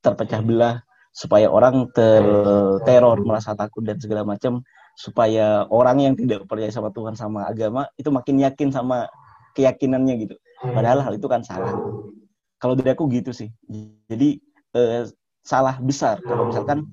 terpecah 0.04 0.44
belah 0.44 0.86
supaya 1.16 1.48
orang 1.48 1.88
terteror 1.96 3.24
merasa 3.24 3.56
takut 3.56 3.82
dan 3.88 3.96
segala 3.98 4.28
macam. 4.28 4.60
Supaya 4.96 5.68
orang 5.68 6.00
yang 6.00 6.14
tidak 6.16 6.48
percaya 6.48 6.72
sama 6.72 6.88
Tuhan 6.92 7.20
sama 7.20 7.44
agama 7.52 7.84
itu 8.00 8.08
makin 8.12 8.40
yakin 8.40 8.72
sama 8.72 9.12
keyakinannya 9.56 10.14
gitu. 10.24 10.36
Padahal 10.64 11.04
hal 11.04 11.20
itu 11.20 11.28
kan 11.28 11.44
salah. 11.44 11.76
Kalau 12.60 12.80
dari 12.80 12.96
aku 12.96 13.12
gitu 13.12 13.36
sih. 13.36 13.52
Jadi 14.08 14.40
eh, 14.72 15.04
salah 15.44 15.76
besar. 15.84 16.24
Kalau 16.24 16.48
misalkan 16.48 16.88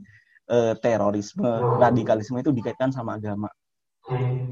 eh, 0.51 0.75
terorisme 0.83 1.47
radikalisme 1.79 2.43
itu 2.43 2.51
dikaitkan 2.51 2.91
sama 2.91 3.23
agama 3.23 3.47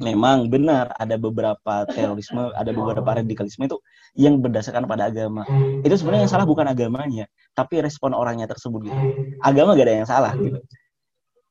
memang 0.00 0.48
benar 0.48 0.96
ada 0.96 1.20
beberapa 1.20 1.84
terorisme, 1.92 2.50
ada 2.56 2.72
beberapa 2.72 3.06
radikalisme 3.20 3.68
itu 3.68 3.78
yang 4.16 4.40
berdasarkan 4.40 4.88
pada 4.88 5.12
agama. 5.12 5.44
Itu 5.84 5.94
sebenarnya 6.00 6.26
yang 6.26 6.32
salah 6.32 6.46
bukan 6.48 6.66
agamanya, 6.66 7.28
tapi 7.52 7.84
respon 7.84 8.16
orangnya 8.16 8.48
tersebut 8.48 8.90
gitu. 8.90 8.98
Agama 9.44 9.76
gak 9.76 9.86
ada 9.86 9.94
yang 9.94 10.08
salah 10.08 10.32
gitu. 10.36 10.58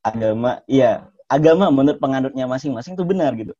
Agama, 0.02 0.64
iya, 0.65 1.07
agama 1.30 1.69
menurut 1.69 2.02
penganutnya 2.02 2.49
masing-masing 2.49 2.98
itu 2.98 3.06
benar 3.06 3.38
gitu. 3.38 3.53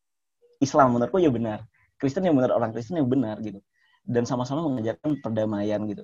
Islam 0.60 0.98
menurutku 0.98 1.22
ya 1.22 1.32
benar. 1.32 1.64
Kristen 2.00 2.26
yang 2.26 2.36
benar 2.36 2.56
orang 2.56 2.72
Kristen 2.72 3.00
yang 3.00 3.08
benar 3.08 3.40
gitu. 3.44 3.60
Dan 4.04 4.26
sama-sama 4.26 4.66
mengajarkan 4.66 5.20
perdamaian 5.22 5.84
gitu. 5.88 6.04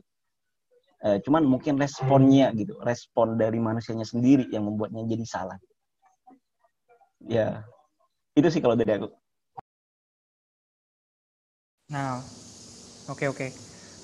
E, 1.01 1.19
cuman 1.23 1.43
mungkin 1.43 1.75
responnya 1.79 2.51
gitu, 2.55 2.75
respon 2.83 3.35
dari 3.35 3.59
manusianya 3.59 4.07
sendiri 4.07 4.47
yang 4.51 4.67
membuatnya 4.67 5.03
jadi 5.07 5.25
salah. 5.27 5.57
Ya, 7.25 7.65
itu 8.35 8.47
sih 8.51 8.61
kalau 8.61 8.75
dari 8.75 8.91
aku. 8.99 9.07
Nah 11.91 12.19
oke 13.07 13.15
okay, 13.15 13.27
oke. 13.31 13.37
Okay. 13.37 13.49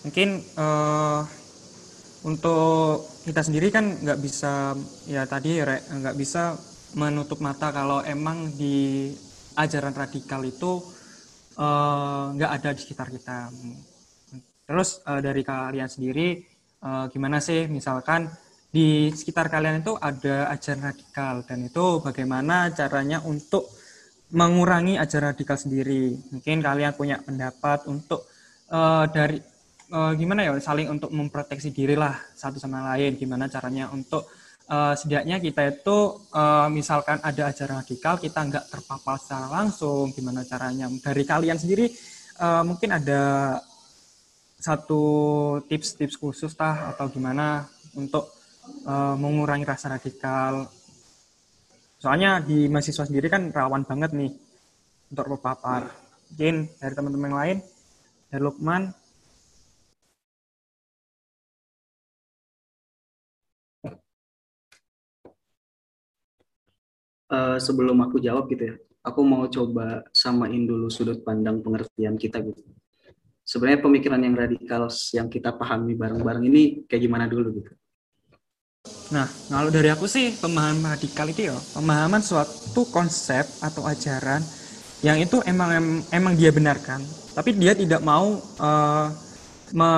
mungkin 0.02 0.42
uh, 0.58 1.22
untuk 2.26 3.06
kita 3.26 3.42
sendiri 3.46 3.70
kan 3.70 4.02
nggak 4.02 4.20
bisa 4.22 4.74
ya 5.06 5.26
tadi 5.30 5.62
nggak 5.62 6.18
bisa 6.18 6.58
menutup 6.98 7.40
mata 7.42 7.70
kalau 7.70 8.04
emang 8.04 8.52
di 8.54 9.10
ajaran 9.56 9.96
radikal 9.96 10.44
itu 10.44 10.80
eh, 11.56 12.24
nggak 12.36 12.52
uh, 12.52 12.56
ada 12.56 12.70
di 12.76 12.80
sekitar 12.82 13.08
kita. 13.12 13.52
Terus 14.68 15.04
uh, 15.04 15.20
dari 15.20 15.44
kalian 15.44 15.90
sendiri 15.92 16.40
uh, 16.84 17.12
gimana 17.12 17.44
sih 17.44 17.68
misalkan 17.68 18.32
di 18.72 19.12
sekitar 19.12 19.52
kalian 19.52 19.84
itu 19.84 20.00
ada 20.00 20.48
ajaran 20.52 20.96
radikal? 20.96 21.36
Dan 21.44 21.68
itu 21.68 21.86
bagaimana 22.00 22.72
caranya 22.72 23.20
untuk 23.28 23.68
mengurangi 24.32 24.96
ajaran 24.96 25.36
radikal 25.36 25.60
sendiri. 25.60 26.16
Mungkin 26.32 26.64
kalian 26.64 26.96
punya 26.96 27.20
pendapat 27.20 27.86
untuk 27.88 28.26
uh, 28.72 29.06
dari 29.12 29.38
uh, 29.92 30.16
gimana 30.16 30.48
ya 30.48 30.56
saling 30.58 30.88
untuk 30.88 31.12
memproteksi 31.12 31.70
diri 31.76 32.00
lah 32.00 32.16
satu 32.36 32.58
sama 32.58 32.96
lain. 32.96 33.20
Gimana 33.20 33.52
caranya 33.52 33.92
untuk 33.92 34.32
uh, 34.72 34.96
setidaknya 34.96 35.44
kita 35.44 35.62
itu 35.68 35.98
uh, 36.32 36.72
misalkan 36.72 37.20
ada 37.20 37.52
ajaran 37.52 37.84
radikal 37.84 38.16
kita 38.18 38.40
nggak 38.40 38.66
terpapar 38.72 39.20
secara 39.20 39.48
langsung. 39.52 40.16
Gimana 40.16 40.48
caranya 40.48 40.88
dari 41.04 41.24
kalian 41.28 41.60
sendiri 41.60 41.92
uh, 42.40 42.64
mungkin 42.64 42.96
ada 42.96 43.22
satu 44.62 45.04
tips-tips 45.66 46.16
khusus 46.22 46.54
tah 46.54 46.94
atau 46.94 47.10
gimana 47.10 47.66
untuk 47.98 48.30
uh, 48.86 49.18
mengurangi 49.18 49.66
rasa 49.66 49.98
radikal 49.98 50.70
Soalnya 52.02 52.42
di 52.42 52.66
mahasiswa 52.66 53.06
sendiri 53.06 53.30
kan 53.30 53.54
rawan 53.54 53.86
banget 53.86 54.10
nih 54.18 54.34
untuk 55.14 55.38
terpapar. 55.38 55.94
Mungkin 56.34 56.66
dari 56.82 56.94
teman-teman 56.98 57.30
yang 57.30 57.38
lain, 57.38 57.58
dari 58.34 58.42
Lukman, 58.42 58.84
Uh, 67.32 67.56
sebelum 67.64 67.96
aku 68.04 68.20
jawab 68.20 68.52
gitu 68.52 68.68
ya, 68.68 68.76
aku 69.08 69.24
mau 69.24 69.48
coba 69.48 70.04
samain 70.12 70.68
dulu 70.68 70.92
sudut 70.92 71.24
pandang 71.24 71.64
pengertian 71.64 72.20
kita 72.20 72.44
gitu. 72.44 72.60
Sebenarnya 73.48 73.80
pemikiran 73.80 74.20
yang 74.20 74.36
radikal 74.36 74.92
yang 75.16 75.32
kita 75.32 75.56
pahami 75.56 75.96
bareng-bareng 75.96 76.44
ini 76.52 76.84
kayak 76.92 77.08
gimana 77.08 77.32
dulu 77.32 77.56
gitu. 77.56 77.72
Nah, 79.12 79.28
kalau 79.28 79.70
dari 79.70 79.92
aku 79.92 80.08
sih 80.08 80.34
pemahaman 80.40 80.96
radikal 80.96 81.28
itu 81.28 81.52
ya, 81.52 81.58
pemahaman 81.76 82.24
suatu 82.24 82.88
konsep 82.90 83.44
atau 83.60 83.84
ajaran 83.84 84.40
yang 85.04 85.20
itu 85.20 85.44
emang 85.44 86.02
emang 86.10 86.34
dia 86.40 86.50
benarkan, 86.50 87.04
tapi 87.36 87.54
dia 87.60 87.76
tidak 87.76 88.00
mau 88.00 88.40
uh, 88.40 89.08
me, 89.76 89.90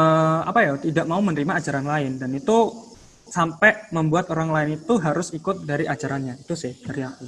apa 0.43 0.59
ya, 0.65 0.73
tidak 0.81 1.05
mau 1.05 1.21
menerima 1.21 1.61
ajaran 1.61 1.85
lain 1.85 2.11
dan 2.17 2.33
itu 2.33 2.73
sampai 3.29 3.93
membuat 3.93 4.33
orang 4.33 4.49
lain 4.49 4.69
itu 4.81 4.97
harus 4.97 5.29
ikut 5.31 5.61
dari 5.61 5.85
ajarannya. 5.85 6.41
Itu 6.41 6.57
sih 6.57 6.73
dari 6.81 7.05
aku. 7.05 7.25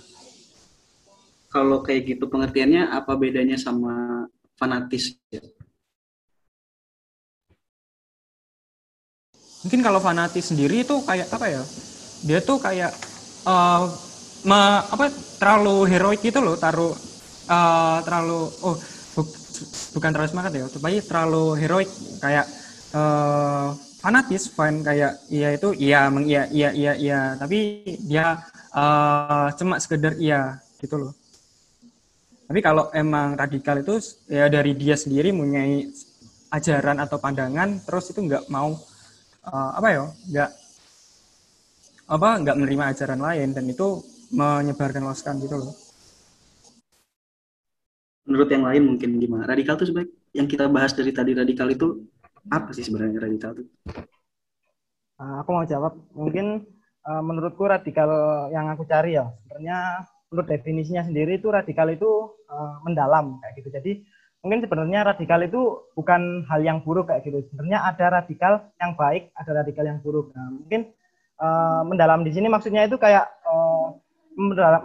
Kalau 1.53 1.80
kayak 1.86 2.18
gitu 2.18 2.27
pengertiannya 2.27 2.91
apa 2.91 3.14
bedanya 3.15 3.56
sama 3.56 4.26
fanatis? 4.57 5.15
Ya? 5.32 5.40
Mungkin 9.65 9.81
kalau 9.81 9.97
fanatis 9.97 10.53
sendiri 10.53 10.85
itu 10.85 11.01
kayak 11.01 11.25
apa 11.33 11.49
ya? 11.49 11.63
Dia 12.21 12.37
tuh 12.45 12.61
kayak 12.61 12.93
uh, 13.49 13.89
me, 14.45 14.59
apa 14.85 15.09
terlalu 15.41 15.89
heroik 15.89 16.21
gitu 16.21 16.37
loh 16.37 16.53
taruh 16.53 16.93
uh, 17.49 17.97
terlalu 18.05 18.45
oh 18.61 18.77
bu, 19.17 19.21
bukan 19.97 20.09
terlalu 20.13 20.29
semangat 20.29 20.53
ya 20.53 20.69
tapi 20.69 21.01
terlalu 21.01 21.57
heroik. 21.57 21.89
Kayak 22.21 22.45
uh, 22.93 23.73
fanatis 24.05 24.53
fan 24.53 24.85
kayak 24.85 25.17
iya 25.33 25.57
itu 25.57 25.73
iya 25.73 26.13
meng 26.13 26.29
iya 26.29 26.45
iya 26.53 26.69
iya 26.69 26.93
iya. 26.93 27.19
Tapi 27.33 27.81
dia 28.05 28.45
uh, 28.69 29.49
cuma 29.57 29.81
sekedar 29.81 30.13
iya 30.21 30.61
gitu 30.77 31.09
loh. 31.09 31.13
Tapi 32.45 32.61
kalau 32.61 32.93
emang 32.93 33.33
radikal 33.33 33.81
itu 33.81 33.97
ya 34.29 34.45
dari 34.45 34.77
dia 34.77 34.93
sendiri 34.93 35.33
mempunyai 35.33 35.89
ajaran 36.53 37.01
atau 37.01 37.17
pandangan 37.17 37.81
terus 37.81 38.13
itu 38.13 38.21
nggak 38.21 38.45
mau 38.53 38.77
uh, 39.45 39.72
apa 39.77 39.88
ya 39.93 40.03
nggak 40.31 40.49
apa 42.05 42.30
nggak 42.45 42.57
menerima 42.57 42.84
ajaran 42.93 43.22
lain 43.22 43.49
dan 43.53 43.65
itu 43.65 44.01
menyebarkan 44.34 45.05
luaskan 45.05 45.41
gitu 45.41 45.57
loh. 45.57 45.73
Menurut 48.26 48.49
yang 48.49 48.65
lain 48.65 48.84
mungkin 48.89 49.22
gimana? 49.22 49.45
Radikal 49.45 49.77
tuh 49.77 49.89
sebaik 49.89 50.09
yang 50.34 50.49
kita 50.49 50.65
bahas 50.65 50.97
dari 50.97 51.13
tadi 51.13 51.38
radikal 51.38 51.69
itu 51.69 52.09
apa 52.49 52.73
sih 52.73 52.85
sebenarnya 52.85 53.22
radikal 53.22 53.53
itu? 53.53 53.65
Uh, 55.22 55.41
aku 55.41 55.49
mau 55.53 55.65
jawab. 55.65 55.93
Mungkin 56.13 56.65
uh, 57.05 57.22
menurutku 57.22 57.69
radikal 57.69 58.09
yang 58.49 58.69
aku 58.73 58.85
cari 58.89 59.17
ya 59.17 59.30
sebenarnya 59.45 60.09
menurut 60.30 60.47
definisinya 60.49 61.05
sendiri 61.05 61.38
itu 61.38 61.47
radikal 61.53 61.85
itu 61.89 62.09
uh, 62.49 62.81
mendalam 62.81 63.38
kayak 63.41 63.53
gitu. 63.61 63.69
Jadi 63.69 63.91
mungkin 64.45 64.61
sebenarnya 64.61 65.09
radikal 65.09 65.41
itu 65.41 65.89
bukan 65.97 66.45
hal 66.45 66.61
yang 66.61 66.85
buruk 66.85 67.09
kayak 67.09 67.26
gitu. 67.26 67.41
Sebenarnya 67.49 67.81
ada 67.81 68.22
radikal 68.22 68.69
yang 68.77 68.93
baik, 68.93 69.34
ada 69.34 69.65
radikal 69.65 69.89
yang 69.89 69.97
buruk. 70.05 70.30
Nah, 70.38 70.53
mungkin 70.53 70.93
uh, 71.41 71.81
mendalam 71.81 72.22
di 72.22 72.30
sini 72.30 72.45
maksudnya 72.45 72.85
itu 72.85 73.01
kayak 73.01 73.26
uh, 73.41 73.97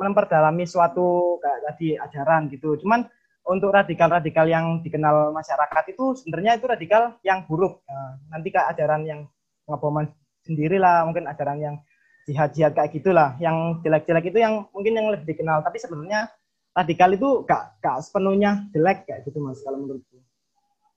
memperdalami 0.01 0.65
suatu 0.65 1.37
kayak 1.45 1.61
tadi 1.69 1.89
ajaran 2.01 2.49
gitu. 2.49 2.81
Cuman 2.81 3.05
untuk 3.45 3.69
radikal-radikal 3.77 4.49
yang 4.49 4.81
dikenal 4.81 5.37
masyarakat 5.37 5.85
itu 5.93 6.17
sebenarnya 6.25 6.57
itu 6.57 6.65
radikal 6.65 7.21
yang 7.21 7.45
buruk. 7.45 7.85
Nah, 7.85 8.17
nanti 8.33 8.49
kayak 8.49 8.73
ajaran 8.73 9.05
yang 9.05 9.21
pengeboman 9.69 10.09
sendirilah, 10.41 11.05
mungkin 11.05 11.29
ajaran 11.29 11.61
yang 11.61 11.77
jihad-jihad 12.25 12.73
kayak 12.73 12.97
gitulah. 12.97 13.37
Yang 13.37 13.85
jelek-jelek 13.85 14.33
itu 14.33 14.39
yang 14.41 14.65
mungkin 14.73 14.97
yang 14.97 15.13
lebih 15.13 15.37
dikenal. 15.37 15.61
Tapi 15.61 15.77
sebenarnya 15.77 16.33
radikal 16.77 17.11
itu 17.13 17.43
gak, 17.47 17.83
gak 17.83 17.99
sepenuhnya 18.03 18.71
jelek 18.71 19.07
kayak 19.07 19.27
gitu 19.27 19.39
mas 19.43 19.59
kalau 19.63 19.83
menurutku 19.83 20.19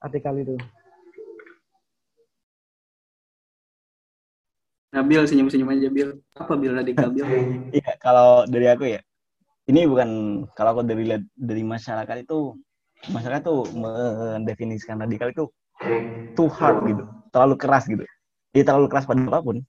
radikal 0.01 0.35
itu 0.37 0.55
Nabil 4.93 5.25
senyum-senyum 5.25 5.73
aja 5.73 5.89
Bil. 5.89 6.21
Apa 6.37 6.53
Bil 6.53 6.77
radikal 6.77 7.09
Bil? 7.09 7.25
Iya, 7.73 7.97
kalau 7.97 8.45
dari 8.45 8.69
aku 8.69 8.85
ya. 8.93 9.01
Ini 9.65 9.89
bukan 9.89 10.09
kalau 10.53 10.77
aku 10.77 10.81
dari 10.85 11.09
dari 11.33 11.63
masyarakat 11.65 12.29
itu 12.29 12.53
masyarakat 13.09 13.41
tuh 13.41 13.65
mendefinisikan 13.73 15.01
radikal 15.01 15.33
itu 15.33 15.49
too 16.37 16.45
hard 16.45 16.85
gitu, 16.85 17.03
terlalu 17.33 17.55
keras 17.57 17.89
gitu. 17.89 18.05
Dia 18.53 18.63
terlalu 18.69 18.85
keras 18.85 19.09
pada 19.09 19.23
apa 19.25 19.41
pun, 19.41 19.65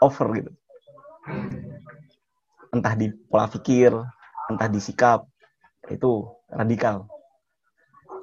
over 0.00 0.26
gitu. 0.32 0.50
Entah 2.72 2.94
di 2.96 3.12
pola 3.28 3.52
pikir, 3.52 3.92
entah 4.48 4.68
di 4.68 4.80
sikap 4.80 5.28
itu 5.92 6.24
radikal. 6.48 7.04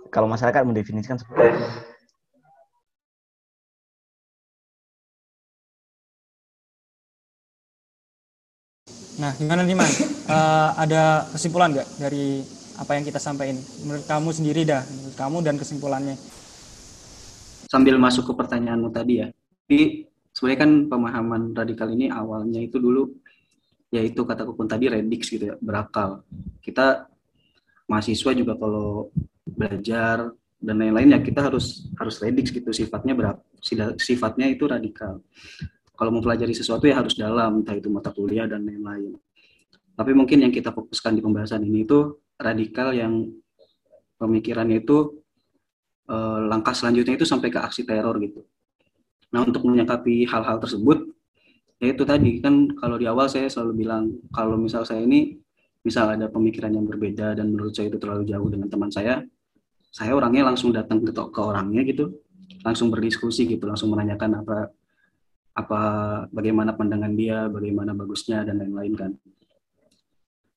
Kalau 0.09 0.25
masyarakat 0.25 0.61
mendefinisikan 0.65 1.21
seperti 1.21 1.53
itu. 1.53 1.65
Nah, 9.15 9.31
gimana 9.39 9.63
nih 9.63 9.79
Mas? 9.79 10.03
Uh, 10.27 10.69
ada 10.75 11.23
kesimpulan 11.31 11.71
nggak 11.71 11.87
dari 12.01 12.43
apa 12.75 12.91
yang 12.99 13.03
kita 13.07 13.19
sampaikan? 13.21 13.55
Menurut 13.87 14.03
kamu 14.03 14.29
sendiri 14.35 14.61
dah, 14.67 14.83
menurut 14.83 15.15
kamu 15.15 15.37
dan 15.39 15.55
kesimpulannya. 15.55 16.19
Sambil 17.71 17.95
masuk 17.95 18.27
ke 18.27 18.33
pertanyaanmu 18.35 18.91
tadi 18.91 19.23
ya. 19.23 19.27
Jadi 19.65 20.03
sebenarnya 20.35 20.59
kan 20.59 20.71
pemahaman 20.91 21.41
radikal 21.55 21.87
ini 21.95 22.11
awalnya 22.11 22.59
itu 22.59 22.75
dulu 22.75 23.07
yaitu 23.95 24.27
kata 24.27 24.43
Kukun 24.43 24.67
tadi 24.67 24.91
redix 24.91 25.31
gitu 25.31 25.53
ya, 25.53 25.55
berakal. 25.57 26.27
Kita 26.59 27.07
mahasiswa 27.87 28.31
juga 28.35 28.53
kalau 28.59 29.09
belajar 29.45 30.35
dan 30.59 30.75
lain-lain 30.81 31.13
ya 31.13 31.19
kita 31.21 31.45
harus 31.45 31.85
harus 31.95 32.17
redix 32.17 32.49
gitu 32.49 32.73
sifatnya 32.73 33.13
berapa 33.13 33.39
sifatnya 33.97 34.49
itu 34.51 34.65
radikal. 34.65 35.21
Kalau 35.95 36.11
mempelajari 36.11 36.51
sesuatu 36.51 36.89
ya 36.91 36.99
harus 36.99 37.15
dalam 37.15 37.63
entah 37.63 37.77
itu 37.77 37.87
mata 37.87 38.11
kuliah 38.11 38.49
dan 38.49 38.67
lain-lain. 38.67 39.15
Tapi 39.95 40.11
mungkin 40.11 40.43
yang 40.43 40.51
kita 40.51 40.75
fokuskan 40.75 41.15
di 41.15 41.21
pembahasan 41.23 41.63
ini 41.63 41.87
itu 41.87 42.19
radikal 42.35 42.91
yang 42.91 43.31
pemikirannya 44.19 44.83
itu 44.83 45.23
eh, 46.11 46.39
langkah 46.51 46.75
selanjutnya 46.75 47.15
itu 47.15 47.23
sampai 47.23 47.47
ke 47.47 47.63
aksi 47.63 47.87
teror 47.87 48.19
gitu. 48.19 48.43
Nah 49.31 49.47
untuk 49.47 49.63
menyikapi 49.63 50.27
hal-hal 50.27 50.59
tersebut, 50.59 51.14
ya 51.79 51.91
itu 51.91 52.03
tadi 52.07 52.39
kan 52.39 52.71
kalau 52.79 52.95
di 52.95 53.05
awal 53.05 53.27
saya 53.27 53.51
selalu 53.51 53.85
bilang 53.85 54.15
kalau 54.31 54.55
misal 54.55 54.87
saya 54.87 55.03
ini 55.03 55.35
misal 55.85 56.09
ada 56.17 56.25
pemikiran 56.27 56.73
yang 56.73 56.89
berbeda 56.89 57.37
dan 57.37 57.53
menurut 57.53 57.77
saya 57.77 57.93
itu 57.93 58.01
terlalu 58.01 58.25
jauh 58.25 58.49
dengan 58.49 58.67
teman 58.73 58.89
saya, 58.89 59.21
saya 59.93 60.17
orangnya 60.17 60.49
langsung 60.49 60.73
datang 60.73 61.05
ke, 61.05 61.13
ke 61.13 61.41
orangnya 61.41 61.85
gitu, 61.85 62.09
langsung 62.65 62.89
berdiskusi 62.89 63.45
gitu, 63.45 63.69
langsung 63.69 63.93
menanyakan 63.93 64.41
apa 64.41 64.57
apa 65.55 65.81
bagaimana 66.33 66.73
pandangan 66.73 67.13
dia, 67.13 67.45
bagaimana 67.47 67.93
bagusnya 67.93 68.43
dan 68.43 68.59
lain-lain 68.59 68.93
kan. 68.97 69.11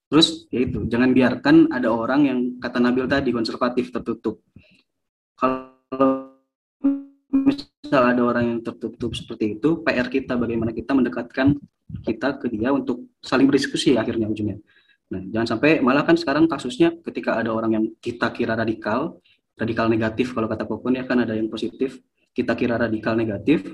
Terus 0.09 0.49
ya 0.49 0.65
itu, 0.65 0.89
jangan 0.89 1.13
biarkan 1.13 1.69
ada 1.77 1.93
orang 1.93 2.21
yang 2.25 2.39
kata 2.57 2.81
Nabil 2.81 3.05
tadi 3.05 3.29
konservatif 3.29 3.93
tertutup. 3.93 4.41
Kalau 5.37 6.28
misal 7.89 8.05
ada 8.05 8.21
orang 8.21 8.45
yang 8.45 8.61
tertutup 8.61 9.17
seperti 9.17 9.57
itu, 9.57 9.81
PR 9.81 10.13
kita 10.13 10.37
bagaimana 10.37 10.77
kita 10.77 10.93
mendekatkan 10.93 11.57
kita 12.05 12.37
ke 12.37 12.53
dia 12.53 12.69
untuk 12.69 13.09
saling 13.25 13.49
berdiskusi 13.49 13.97
akhirnya 13.97 14.29
ujungnya. 14.29 14.61
Nah, 15.09 15.25
jangan 15.33 15.57
sampai 15.57 15.81
malah 15.81 16.05
kan 16.05 16.21
sekarang 16.21 16.45
kasusnya 16.45 16.93
ketika 17.01 17.41
ada 17.41 17.49
orang 17.49 17.73
yang 17.73 17.85
kita 17.97 18.29
kira 18.37 18.53
radikal, 18.53 19.17
radikal 19.57 19.89
negatif 19.89 20.37
kalau 20.37 20.53
kata 20.53 20.69
Popon 20.69 21.01
ya 21.01 21.09
kan 21.09 21.25
ada 21.25 21.33
yang 21.33 21.49
positif, 21.49 21.97
kita 22.37 22.53
kira 22.53 22.77
radikal 22.77 23.17
negatif, 23.17 23.65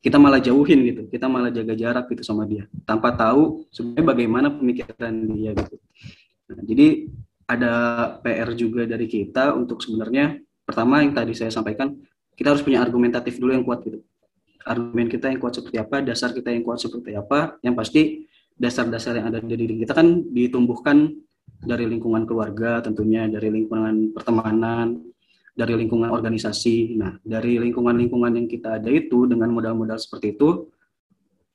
kita 0.00 0.16
malah 0.16 0.40
jauhin 0.40 0.80
gitu 0.88 1.02
kita 1.12 1.28
malah 1.28 1.52
jaga 1.52 1.76
jarak 1.76 2.08
gitu 2.08 2.24
sama 2.24 2.48
dia 2.48 2.64
tanpa 2.88 3.12
tahu 3.12 3.68
sebenarnya 3.68 4.04
bagaimana 4.08 4.48
pemikiran 4.48 5.12
dia 5.36 5.52
gitu 5.52 5.76
nah, 6.48 6.60
jadi 6.64 6.86
ada 7.44 7.72
PR 8.24 8.50
juga 8.56 8.88
dari 8.88 9.04
kita 9.04 9.52
untuk 9.52 9.84
sebenarnya 9.84 10.40
pertama 10.64 11.04
yang 11.04 11.12
tadi 11.12 11.36
saya 11.36 11.52
sampaikan 11.52 11.92
kita 12.40 12.56
harus 12.56 12.64
punya 12.64 12.80
argumentatif 12.80 13.36
dulu 13.36 13.52
yang 13.52 13.64
kuat 13.68 13.84
gitu 13.84 14.00
argumen 14.64 15.12
kita 15.12 15.28
yang 15.28 15.40
kuat 15.40 15.60
seperti 15.60 15.76
apa 15.76 16.00
dasar 16.00 16.32
kita 16.32 16.48
yang 16.48 16.64
kuat 16.64 16.80
seperti 16.80 17.12
apa 17.12 17.60
yang 17.60 17.76
pasti 17.76 18.24
dasar-dasar 18.56 19.20
yang 19.20 19.28
ada 19.28 19.44
di 19.44 19.56
diri 19.56 19.84
kita 19.84 19.92
kan 19.92 20.24
ditumbuhkan 20.32 21.12
dari 21.60 21.84
lingkungan 21.84 22.24
keluarga 22.24 22.80
tentunya 22.80 23.28
dari 23.28 23.52
lingkungan 23.52 24.16
pertemanan 24.16 25.10
dari 25.60 25.76
lingkungan 25.76 26.08
organisasi. 26.08 26.96
Nah, 26.96 27.20
dari 27.20 27.60
lingkungan-lingkungan 27.60 28.32
yang 28.32 28.48
kita 28.48 28.80
ada 28.80 28.88
itu 28.88 29.28
dengan 29.28 29.52
modal-modal 29.52 30.00
seperti 30.00 30.32
itu, 30.38 30.72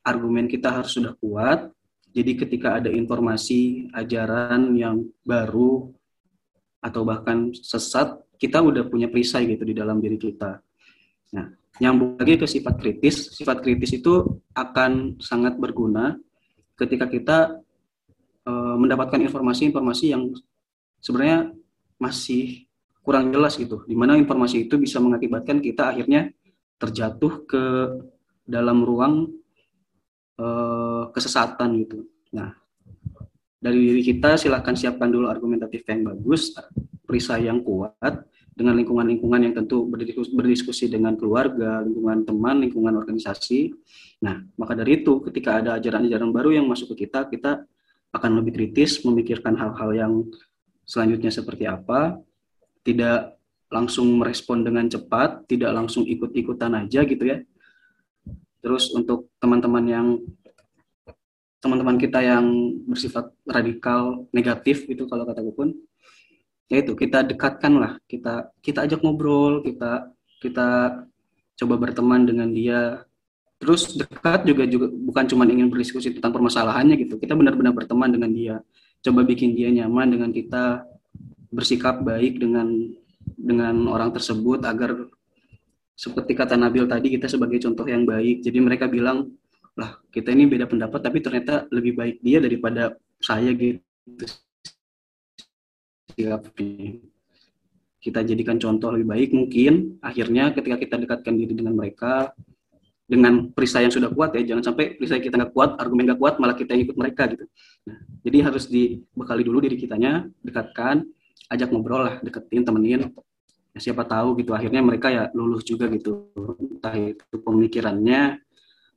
argumen 0.05 0.45
kita 0.45 0.69
harus 0.69 0.93
sudah 0.93 1.17
kuat. 1.17 1.73
Jadi 2.15 2.31
ketika 2.37 2.79
ada 2.79 2.87
informasi, 2.93 3.91
ajaran 3.91 4.71
yang 4.77 5.03
baru 5.25 5.91
atau 6.79 7.01
bahkan 7.03 7.51
sesat, 7.51 8.21
kita 8.37 8.61
udah 8.61 8.87
punya 8.87 9.09
perisai 9.09 9.49
gitu 9.49 9.65
di 9.65 9.75
dalam 9.75 9.99
diri 9.99 10.15
kita. 10.21 10.61
Nah, 11.35 11.51
nyambung 11.83 12.15
lagi 12.15 12.39
ke 12.39 12.47
sifat 12.47 12.79
kritis. 12.79 13.35
Sifat 13.35 13.59
kritis 13.59 13.99
itu 13.99 14.39
akan 14.55 15.19
sangat 15.19 15.59
berguna 15.59 16.15
ketika 16.79 17.11
kita 17.11 17.59
e, 18.47 18.51
mendapatkan 18.79 19.19
informasi-informasi 19.19 20.05
yang 20.15 20.31
sebenarnya 21.03 21.51
masih 21.99 22.65
kurang 23.05 23.29
jelas 23.29 23.59
gitu, 23.59 23.85
di 23.85 23.93
mana 23.93 24.17
informasi 24.17 24.65
itu 24.65 24.81
bisa 24.81 24.97
mengakibatkan 24.97 25.61
kita 25.61 25.93
akhirnya 25.93 26.33
terjatuh 26.81 27.45
ke 27.45 27.63
dalam 28.45 28.81
ruang 28.81 29.29
uh, 30.41 31.09
kesesatan 31.13 31.85
gitu. 31.85 32.05
Nah, 32.33 32.49
dari 33.61 33.77
diri 33.77 34.01
kita 34.01 34.41
silahkan 34.41 34.73
siapkan 34.73 35.09
dulu 35.09 35.29
argumentatif 35.29 35.85
yang 35.85 36.05
bagus, 36.05 36.53
perisai 37.05 37.45
yang 37.45 37.61
kuat, 37.61 38.25
dengan 38.55 38.79
lingkungan-lingkungan 38.79 39.51
yang 39.51 39.53
tentu 39.53 39.83
berdiskusi, 40.31 40.87
dengan 40.87 41.19
keluarga, 41.19 41.83
lingkungan 41.83 42.23
teman, 42.23 42.63
lingkungan 42.63 42.95
organisasi. 42.95 43.75
Nah, 44.23 44.47
maka 44.55 44.79
dari 44.79 45.03
itu 45.03 45.19
ketika 45.27 45.59
ada 45.59 45.75
ajaran-ajaran 45.75 46.31
baru 46.31 46.55
yang 46.55 46.65
masuk 46.65 46.95
ke 46.95 47.03
kita, 47.03 47.27
kita 47.27 47.67
akan 48.15 48.31
lebih 48.39 48.55
kritis 48.55 49.03
memikirkan 49.03 49.59
hal-hal 49.59 49.91
yang 49.91 50.13
selanjutnya 50.87 51.35
seperti 51.35 51.67
apa, 51.67 52.15
tidak 52.87 53.35
langsung 53.67 54.07
merespon 54.15 54.63
dengan 54.63 54.87
cepat, 54.87 55.43
tidak 55.51 55.75
langsung 55.75 56.07
ikut-ikutan 56.07 56.79
aja 56.79 57.03
gitu 57.03 57.27
ya. 57.27 57.43
Terus 58.63 58.87
untuk 58.95 59.35
teman-teman 59.43 59.83
yang 59.83 60.07
teman-teman 61.59 61.97
kita 61.97 62.21
yang 62.21 62.45
bersifat 62.85 63.33
radikal 63.43 64.29
negatif 64.29 64.85
itu 64.85 65.09
kalau 65.09 65.25
kata 65.25 65.41
gue 65.41 65.55
pun 65.57 65.69
ya 66.71 66.81
itu 66.81 66.93
kita 66.97 67.21
dekatkan 67.21 67.73
lah 67.77 67.91
kita 68.09 68.49
kita 68.61 68.85
ajak 68.89 68.99
ngobrol 69.05 69.61
kita 69.61 70.09
kita 70.41 70.67
coba 71.55 71.75
berteman 71.77 72.25
dengan 72.25 72.49
dia 72.51 73.05
terus 73.61 73.95
dekat 73.95 74.43
juga 74.43 74.67
juga 74.67 74.91
bukan 74.91 75.25
cuma 75.29 75.47
ingin 75.47 75.71
berdiskusi 75.71 76.11
tentang 76.11 76.35
permasalahannya 76.35 76.99
gitu 77.05 77.15
kita 77.21 77.37
benar-benar 77.37 77.71
berteman 77.71 78.11
dengan 78.11 78.31
dia 78.33 78.55
coba 79.05 79.21
bikin 79.21 79.53
dia 79.53 79.69
nyaman 79.71 80.11
dengan 80.11 80.29
kita 80.33 80.83
bersikap 81.53 82.03
baik 82.03 82.41
dengan 82.41 82.67
dengan 83.35 83.87
orang 83.87 84.11
tersebut 84.11 84.59
agar 84.65 84.91
seperti 85.95 86.35
kata 86.35 86.59
Nabil 86.59 86.85
tadi 86.91 87.07
kita 87.07 87.31
sebagai 87.31 87.63
contoh 87.63 87.87
yang 87.87 88.03
baik. 88.03 88.43
Jadi 88.43 88.57
mereka 88.59 88.91
bilang 88.91 89.31
lah 89.79 89.95
kita 90.11 90.31
ini 90.35 90.47
beda 90.47 90.67
pendapat 90.67 90.99
tapi 90.99 91.23
ternyata 91.23 91.67
lebih 91.71 91.95
baik 91.95 92.15
dia 92.19 92.43
daripada 92.43 92.99
saya 93.23 93.55
gitu. 93.55 93.79
Kita 97.99 98.21
jadikan 98.21 98.57
contoh 98.61 98.93
lebih 98.93 99.07
baik 99.09 99.29
mungkin. 99.33 99.99
Akhirnya 99.99 100.53
ketika 100.53 100.77
kita 100.77 100.95
dekatkan 101.01 101.33
diri 101.35 101.53
dengan 101.57 101.73
mereka 101.73 102.31
dengan 103.05 103.53
perisai 103.53 103.85
yang 103.85 103.93
sudah 103.93 104.09
kuat 104.09 104.33
ya 104.33 104.41
jangan 104.41 104.73
sampai 104.73 104.97
perisai 104.97 105.21
kita 105.21 105.37
nggak 105.37 105.53
kuat 105.53 105.77
argumen 105.77 106.09
nggak 106.09 106.17
kuat 106.17 106.41
malah 106.41 106.57
kita 106.57 106.73
yang 106.73 106.89
ikut 106.89 106.97
mereka 106.97 107.29
gitu. 107.29 107.45
Nah, 107.85 107.97
jadi 108.25 108.37
harus 108.49 108.65
dibekali 108.65 109.45
dulu 109.45 109.61
diri 109.61 109.77
kitanya 109.77 110.25
dekatkan 110.41 111.05
ajak 111.53 111.69
ngobrol 111.69 112.09
lah 112.09 112.15
deketin 112.25 112.65
temenin. 112.65 113.13
Ya, 113.77 113.79
siapa 113.91 114.07
tahu 114.09 114.41
gitu 114.41 114.57
akhirnya 114.57 114.81
mereka 114.81 115.13
ya 115.13 115.29
lulus 115.37 115.61
juga 115.67 115.85
gitu. 115.93 116.33
Entah 116.57 116.97
itu 116.97 117.35
pemikirannya 117.45 118.41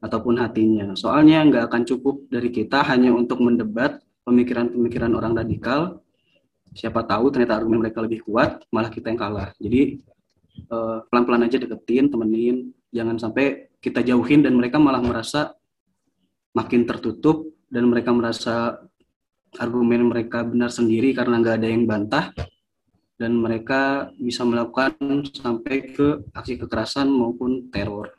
ataupun 0.00 0.40
hatinya. 0.40 0.96
Soalnya 0.96 1.44
nggak 1.44 1.64
akan 1.68 1.82
cukup 1.84 2.30
dari 2.32 2.48
kita 2.48 2.80
hanya 2.88 3.12
untuk 3.12 3.44
mendebat 3.44 4.00
pemikiran-pemikiran 4.24 5.12
orang 5.12 5.36
radikal 5.36 6.00
siapa 6.74 7.04
tahu 7.04 7.32
ternyata 7.32 7.60
argumen 7.60 7.84
mereka 7.84 8.02
lebih 8.04 8.24
kuat 8.24 8.64
malah 8.72 8.90
kita 8.92 9.12
yang 9.12 9.20
kalah. 9.20 9.48
Jadi 9.56 10.00
eh, 10.68 10.98
pelan-pelan 11.08 11.46
aja 11.46 11.56
deketin 11.60 12.08
temenin. 12.12 12.72
Jangan 12.88 13.20
sampai 13.20 13.68
kita 13.78 14.00
jauhin 14.00 14.40
dan 14.40 14.56
mereka 14.56 14.80
malah 14.80 15.04
merasa 15.04 15.52
makin 16.56 16.88
tertutup 16.88 17.44
dan 17.68 17.84
mereka 17.84 18.10
merasa 18.16 18.80
argumen 19.60 20.08
mereka 20.08 20.44
benar 20.44 20.72
sendiri 20.72 21.12
karena 21.12 21.40
nggak 21.40 21.56
ada 21.60 21.68
yang 21.68 21.84
bantah. 21.84 22.32
Dan 23.18 23.34
mereka 23.34 24.14
bisa 24.14 24.46
melakukan 24.46 24.94
sampai 25.34 25.90
ke 25.90 26.22
aksi 26.30 26.54
kekerasan 26.54 27.10
maupun 27.10 27.66
teror. 27.66 28.14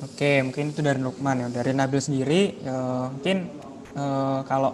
Oke, 0.00 0.40
mungkin 0.40 0.72
itu 0.72 0.80
dari 0.80 1.00
Lukman 1.00 1.44
ya. 1.44 1.48
Dari 1.52 1.76
Nabil 1.76 2.00
sendiri, 2.00 2.40
ya, 2.64 3.08
mungkin 3.12 3.52
uh, 3.96 4.40
kalau 4.48 4.72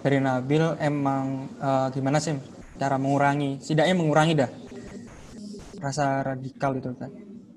dari 0.00 0.18
Nabil 0.18 0.80
emang 0.80 1.52
uh, 1.60 1.92
gimana 1.92 2.16
sih 2.16 2.36
cara 2.80 2.96
mengurangi, 2.96 3.60
setidaknya 3.60 3.94
mengurangi 3.94 4.34
dah 4.34 4.50
rasa 5.82 6.22
radikal 6.22 6.78
itu 6.78 6.94
kan 6.94 7.10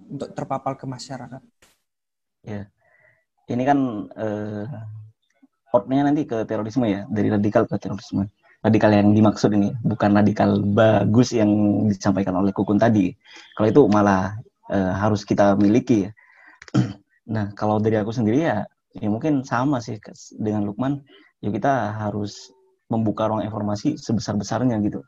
untuk 0.09 0.33
terpapar 0.33 0.73
ke 0.73 0.89
masyarakat. 0.89 1.41
Ya, 2.45 2.69
ini 3.49 3.63
kan 3.65 4.09
eh, 4.17 4.65
outnya 5.73 6.05
nanti 6.05 6.25
ke 6.25 6.45
terorisme 6.45 6.89
ya, 6.89 7.05
dari 7.09 7.29
radikal 7.29 7.69
ke 7.69 7.77
terorisme. 7.77 8.29
Radikal 8.65 8.97
yang 8.97 9.13
dimaksud 9.13 9.53
ini 9.53 9.77
bukan 9.85 10.17
radikal 10.17 10.57
bagus 10.57 11.37
yang 11.37 11.49
disampaikan 11.85 12.33
oleh 12.33 12.49
Kukun 12.49 12.81
tadi. 12.81 13.13
Kalau 13.53 13.67
itu 13.69 13.81
malah 13.85 14.37
eh, 14.73 14.93
harus 14.97 15.21
kita 15.21 15.53
miliki 15.57 16.09
ya. 16.09 16.11
nah, 17.35 17.51
kalau 17.55 17.79
dari 17.79 17.95
aku 17.95 18.11
sendiri 18.11 18.43
ya, 18.43 18.67
ya 18.95 19.07
mungkin 19.07 19.43
sama 19.47 19.79
sih 19.79 19.99
dengan 20.35 20.67
Lukman. 20.67 21.01
Ya 21.43 21.51
kita 21.51 21.95
harus 21.95 22.51
membuka 22.89 23.27
ruang 23.29 23.43
informasi 23.45 23.97
sebesar-besarnya 23.97 24.77
gitu. 24.85 25.01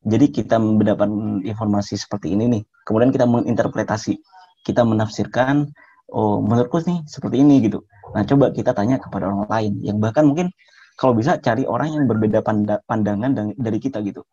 Jadi 0.00 0.32
kita 0.32 0.56
mendapat 0.56 1.12
informasi 1.44 2.00
seperti 2.00 2.32
ini 2.32 2.48
nih, 2.48 2.62
kemudian 2.88 3.12
kita 3.12 3.28
menginterpretasi, 3.28 4.16
kita 4.64 4.80
menafsirkan, 4.80 5.68
oh 6.08 6.40
menurutku 6.40 6.80
nih 6.88 7.04
seperti 7.04 7.44
ini 7.44 7.60
gitu. 7.68 7.84
Nah 8.16 8.24
coba 8.24 8.48
kita 8.50 8.72
tanya 8.72 8.96
kepada 8.96 9.28
orang 9.28 9.44
lain 9.46 9.72
yang 9.84 10.00
bahkan 10.00 10.24
mungkin 10.24 10.48
kalau 10.96 11.12
bisa 11.12 11.36
cari 11.40 11.68
orang 11.68 11.96
yang 11.96 12.04
berbeda 12.08 12.40
pandangan 12.88 13.52
dari 13.56 13.78
kita 13.78 14.00
gitu. 14.04 14.24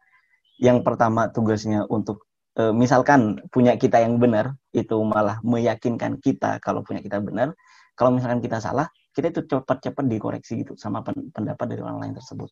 Yang 0.58 0.88
pertama 0.88 1.30
tugasnya 1.30 1.84
untuk 1.92 2.27
e, 2.58 2.64
misalkan 2.74 3.38
punya 3.54 3.78
kita 3.78 4.02
yang 4.02 4.18
benar 4.18 4.58
itu 4.74 4.98
malah 5.06 5.38
meyakinkan 5.46 6.18
kita 6.18 6.58
kalau 6.60 6.82
punya 6.82 7.00
kita 7.06 7.22
benar. 7.22 7.54
Kalau 7.98 8.14
misalkan 8.14 8.42
kita 8.46 8.62
salah, 8.62 8.90
kita 9.14 9.34
itu 9.34 9.42
cepat-cepat 9.50 10.06
dikoreksi 10.06 10.62
gitu 10.62 10.78
sama 10.78 11.02
pendapat 11.06 11.66
dari 11.66 11.82
orang 11.82 11.98
lain 12.02 12.14
tersebut. 12.18 12.50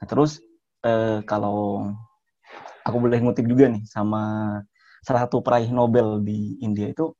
Nah 0.00 0.06
terus 0.08 0.40
e, 0.84 1.24
kalau 1.28 1.88
aku 2.84 2.96
boleh 3.00 3.20
ngutip 3.20 3.44
juga 3.48 3.72
nih 3.72 3.84
sama 3.88 4.56
salah 5.00 5.28
satu 5.28 5.40
peraih 5.40 5.72
Nobel 5.72 6.20
di 6.20 6.60
India 6.60 6.92
itu 6.92 7.16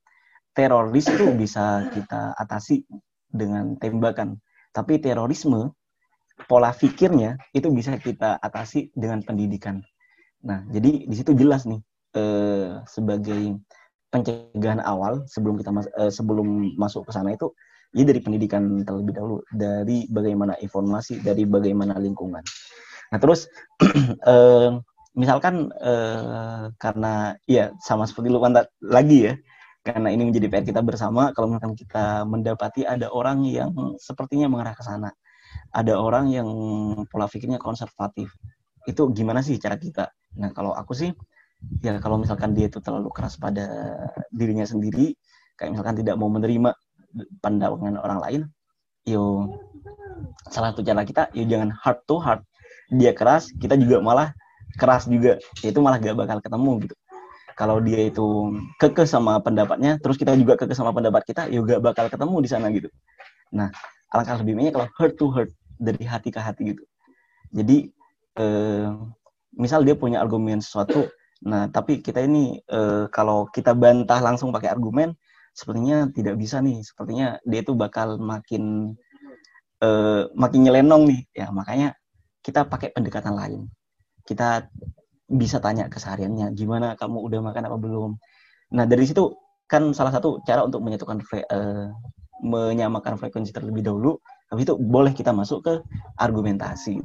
teroris 0.52 1.08
itu 1.08 1.32
bisa 1.32 1.88
kita 1.92 2.36
atasi 2.36 2.84
dengan 3.28 3.76
tembakan. 3.80 4.36
Tapi 4.72 5.00
terorisme 5.00 5.72
pola 6.44 6.72
pikirnya 6.72 7.40
itu 7.56 7.68
bisa 7.72 7.96
kita 7.96 8.36
atasi 8.40 8.92
dengan 8.92 9.24
pendidikan. 9.24 9.80
Nah, 10.42 10.66
jadi 10.68 11.06
di 11.08 11.14
situ 11.16 11.32
jelas 11.38 11.64
nih 11.64 11.80
eh, 12.16 12.80
sebagai 12.88 13.56
pencegahan 14.12 14.84
awal 14.84 15.24
sebelum 15.24 15.56
kita 15.56 15.72
mas 15.72 15.88
eh, 15.96 16.12
sebelum 16.12 16.76
masuk 16.76 17.08
ke 17.08 17.12
sana 17.16 17.32
itu 17.32 17.48
ya 17.92 18.04
dari 18.08 18.20
pendidikan 18.24 18.84
terlebih 18.84 19.12
dahulu, 19.16 19.36
dari 19.52 20.08
bagaimana 20.08 20.56
informasi, 20.60 21.20
dari 21.20 21.44
bagaimana 21.44 22.00
lingkungan. 22.00 22.40
Nah, 23.12 23.18
terus 23.20 23.48
eh, 24.32 24.70
misalkan 25.12 25.68
eh, 25.76 26.72
karena 26.80 27.36
ya 27.44 27.72
sama 27.84 28.08
seperti 28.08 28.32
Lukman 28.32 28.56
lagi 28.80 29.28
ya 29.28 29.34
karena 29.82 30.14
ini 30.14 30.30
menjadi 30.30 30.46
PR 30.46 30.64
kita 30.64 30.80
bersama 30.80 31.34
kalau 31.34 31.50
misalkan 31.52 31.74
kita 31.74 32.22
mendapati 32.22 32.86
ada 32.86 33.10
orang 33.10 33.42
yang 33.44 33.74
sepertinya 33.98 34.46
mengarah 34.46 34.78
ke 34.78 34.84
sana 34.86 35.10
ada 35.74 35.98
orang 35.98 36.30
yang 36.30 36.48
pola 37.10 37.26
pikirnya 37.26 37.58
konservatif 37.58 38.30
itu 38.86 39.02
gimana 39.10 39.42
sih 39.42 39.58
cara 39.58 39.74
kita 39.74 40.14
nah 40.38 40.54
kalau 40.54 40.70
aku 40.72 40.94
sih 40.94 41.10
ya 41.82 41.98
kalau 41.98 42.18
misalkan 42.18 42.54
dia 42.54 42.70
itu 42.70 42.78
terlalu 42.78 43.10
keras 43.10 43.38
pada 43.38 43.66
dirinya 44.30 44.66
sendiri 44.66 45.14
kayak 45.58 45.76
misalkan 45.76 45.98
tidak 45.98 46.14
mau 46.18 46.30
menerima 46.30 46.74
pandangan 47.44 47.98
orang 48.00 48.18
lain 48.22 48.40
yo 49.04 49.50
salah 50.48 50.72
satu 50.72 50.86
cara 50.86 51.02
kita 51.02 51.28
ya 51.34 51.44
jangan 51.44 51.74
hard 51.74 51.98
to 52.06 52.16
hard 52.22 52.40
dia 52.92 53.12
keras 53.12 53.50
kita 53.56 53.74
juga 53.74 53.98
malah 54.04 54.36
keras 54.76 55.08
juga. 55.08 55.40
Ya 55.60 55.68
itu 55.72 55.80
malah 55.84 56.00
gak 56.00 56.16
bakal 56.16 56.38
ketemu 56.40 56.72
gitu. 56.88 56.96
Kalau 57.52 57.76
dia 57.84 58.08
itu 58.08 58.26
kekeh 58.80 59.04
sama 59.04 59.36
pendapatnya 59.44 60.00
terus 60.00 60.16
kita 60.16 60.32
juga 60.36 60.56
kekeh 60.56 60.76
sama 60.76 60.90
pendapat 60.96 61.22
kita 61.28 61.52
ya 61.52 61.60
gak 61.60 61.80
bakal 61.84 62.08
ketemu 62.08 62.36
di 62.40 62.48
sana 62.48 62.66
gitu. 62.72 62.88
Nah 63.52 63.68
alangkah 64.12 64.40
lebih 64.40 64.60
baiknya 64.60 64.72
kalau 64.72 64.86
heart 64.96 65.14
to 65.20 65.26
heart 65.32 65.50
dari 65.76 66.04
hati 66.04 66.28
ke 66.32 66.40
hati 66.40 66.62
gitu. 66.76 66.82
Jadi 67.52 67.92
eh, 68.40 68.88
misal 69.52 69.84
dia 69.84 69.92
punya 69.92 70.24
argumen 70.24 70.64
sesuatu 70.64 71.12
nah 71.42 71.66
tapi 71.66 71.98
kita 71.98 72.22
ini 72.22 72.62
eh, 72.62 73.04
kalau 73.10 73.50
kita 73.50 73.74
bantah 73.74 74.22
langsung 74.22 74.54
pakai 74.54 74.70
argumen 74.70 75.14
sepertinya 75.52 76.08
tidak 76.10 76.34
bisa 76.40 76.58
nih. 76.64 76.80
Sepertinya 76.82 77.36
dia 77.44 77.60
itu 77.60 77.72
bakal 77.76 78.16
makin 78.18 78.96
eh, 79.84 80.22
makin 80.32 80.60
nyelenong 80.64 81.02
nih. 81.08 81.20
Ya 81.36 81.46
makanya 81.52 81.94
kita 82.40 82.66
pakai 82.66 82.90
pendekatan 82.96 83.36
lain. 83.36 83.68
Kita 84.24 84.66
bisa 85.28 85.60
tanya 85.62 85.88
kesehariannya 85.88 86.52
gimana? 86.56 86.96
Kamu 86.98 87.20
udah 87.28 87.40
makan 87.44 87.62
apa 87.68 87.76
belum? 87.78 88.10
Nah 88.76 88.84
dari 88.88 89.04
situ 89.04 89.32
kan 89.68 89.92
salah 89.96 90.12
satu 90.12 90.40
cara 90.44 90.64
untuk 90.66 90.84
menyatukan 90.84 91.24
fre 91.24 91.44
uh, 91.48 91.88
menyamakan 92.42 93.16
frekuensi 93.20 93.54
terlebih 93.54 93.86
dahulu. 93.86 94.18
Habis 94.50 94.68
itu 94.68 94.74
boleh 94.76 95.12
kita 95.16 95.32
masuk 95.32 95.64
ke 95.64 95.74
argumentasi. 96.20 97.00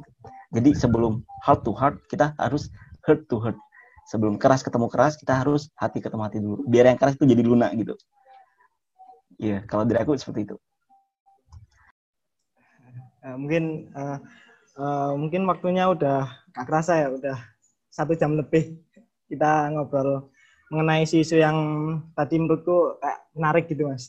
Jadi 0.52 0.72
sebelum 0.76 1.24
heart 1.44 1.64
to 1.64 1.72
heart 1.72 1.96
kita 2.12 2.36
harus 2.36 2.68
heart 3.04 3.24
to 3.28 3.40
heart 3.40 3.56
sebelum 4.08 4.40
keras 4.40 4.64
ketemu 4.64 4.88
keras 4.88 5.20
kita 5.20 5.44
harus 5.44 5.68
hati 5.76 6.00
ketemu 6.00 6.22
hati 6.24 6.38
dulu. 6.40 6.64
Biar 6.64 6.88
yang 6.88 6.96
keras 6.96 7.20
itu 7.20 7.28
jadi 7.28 7.44
lunak 7.44 7.76
gitu. 7.76 7.94
Ya 9.36 9.60
kalau 9.68 9.84
dari 9.84 10.00
aku 10.00 10.16
seperti 10.16 10.48
itu. 10.48 10.56
Uh, 13.20 13.36
mungkin 13.36 13.92
uh, 13.92 14.18
uh, 14.80 15.12
mungkin 15.12 15.44
waktunya 15.44 15.84
udah 15.92 16.24
gak 16.56 16.64
kerasa 16.64 17.04
ya, 17.04 17.08
udah 17.12 17.36
satu 17.92 18.16
jam 18.16 18.34
lebih 18.34 18.80
kita 19.28 19.68
ngobrol 19.76 20.32
mengenai 20.72 21.04
isu-isu 21.04 21.40
yang 21.40 21.56
tadi 22.16 22.40
menurutku 22.40 22.96
kayak 23.00 23.20
menarik 23.36 23.64
gitu 23.68 23.88
mas. 23.88 24.08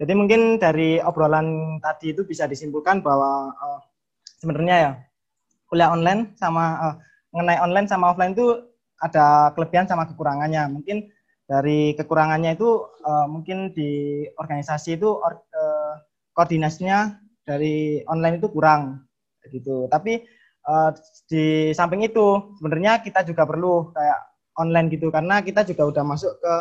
Jadi 0.00 0.12
mungkin 0.16 0.56
dari 0.56 0.96
obrolan 1.00 1.76
tadi 1.84 2.16
itu 2.16 2.24
bisa 2.24 2.48
disimpulkan 2.48 3.04
bahwa 3.04 3.52
uh, 3.52 3.80
sebenarnya 4.40 4.76
ya 4.76 4.92
kuliah 5.68 5.92
online 5.92 6.32
sama 6.40 6.64
uh, 6.80 6.94
mengenai 7.36 7.60
online 7.60 7.86
sama 7.86 8.10
offline 8.10 8.32
itu 8.32 8.69
ada 9.00 9.50
kelebihan 9.56 9.88
sama 9.88 10.06
kekurangannya. 10.06 10.68
Mungkin 10.70 11.08
dari 11.48 11.98
kekurangannya 11.98 12.54
itu 12.54 12.86
uh, 13.02 13.26
mungkin 13.26 13.74
di 13.74 14.22
organisasi 14.38 15.00
itu 15.00 15.10
or, 15.10 15.42
uh, 15.50 15.98
koordinasinya 16.36 17.18
dari 17.42 18.04
online 18.06 18.38
itu 18.38 18.48
kurang 18.52 19.02
gitu. 19.50 19.90
Tapi 19.90 20.22
uh, 20.68 20.94
di 21.26 21.74
samping 21.74 22.06
itu 22.06 22.54
sebenarnya 22.60 23.02
kita 23.02 23.26
juga 23.26 23.48
perlu 23.48 23.90
kayak 23.90 24.20
online 24.60 24.92
gitu 24.92 25.08
karena 25.08 25.40
kita 25.40 25.64
juga 25.66 25.90
udah 25.90 26.04
masuk 26.04 26.32
ke 26.38 26.54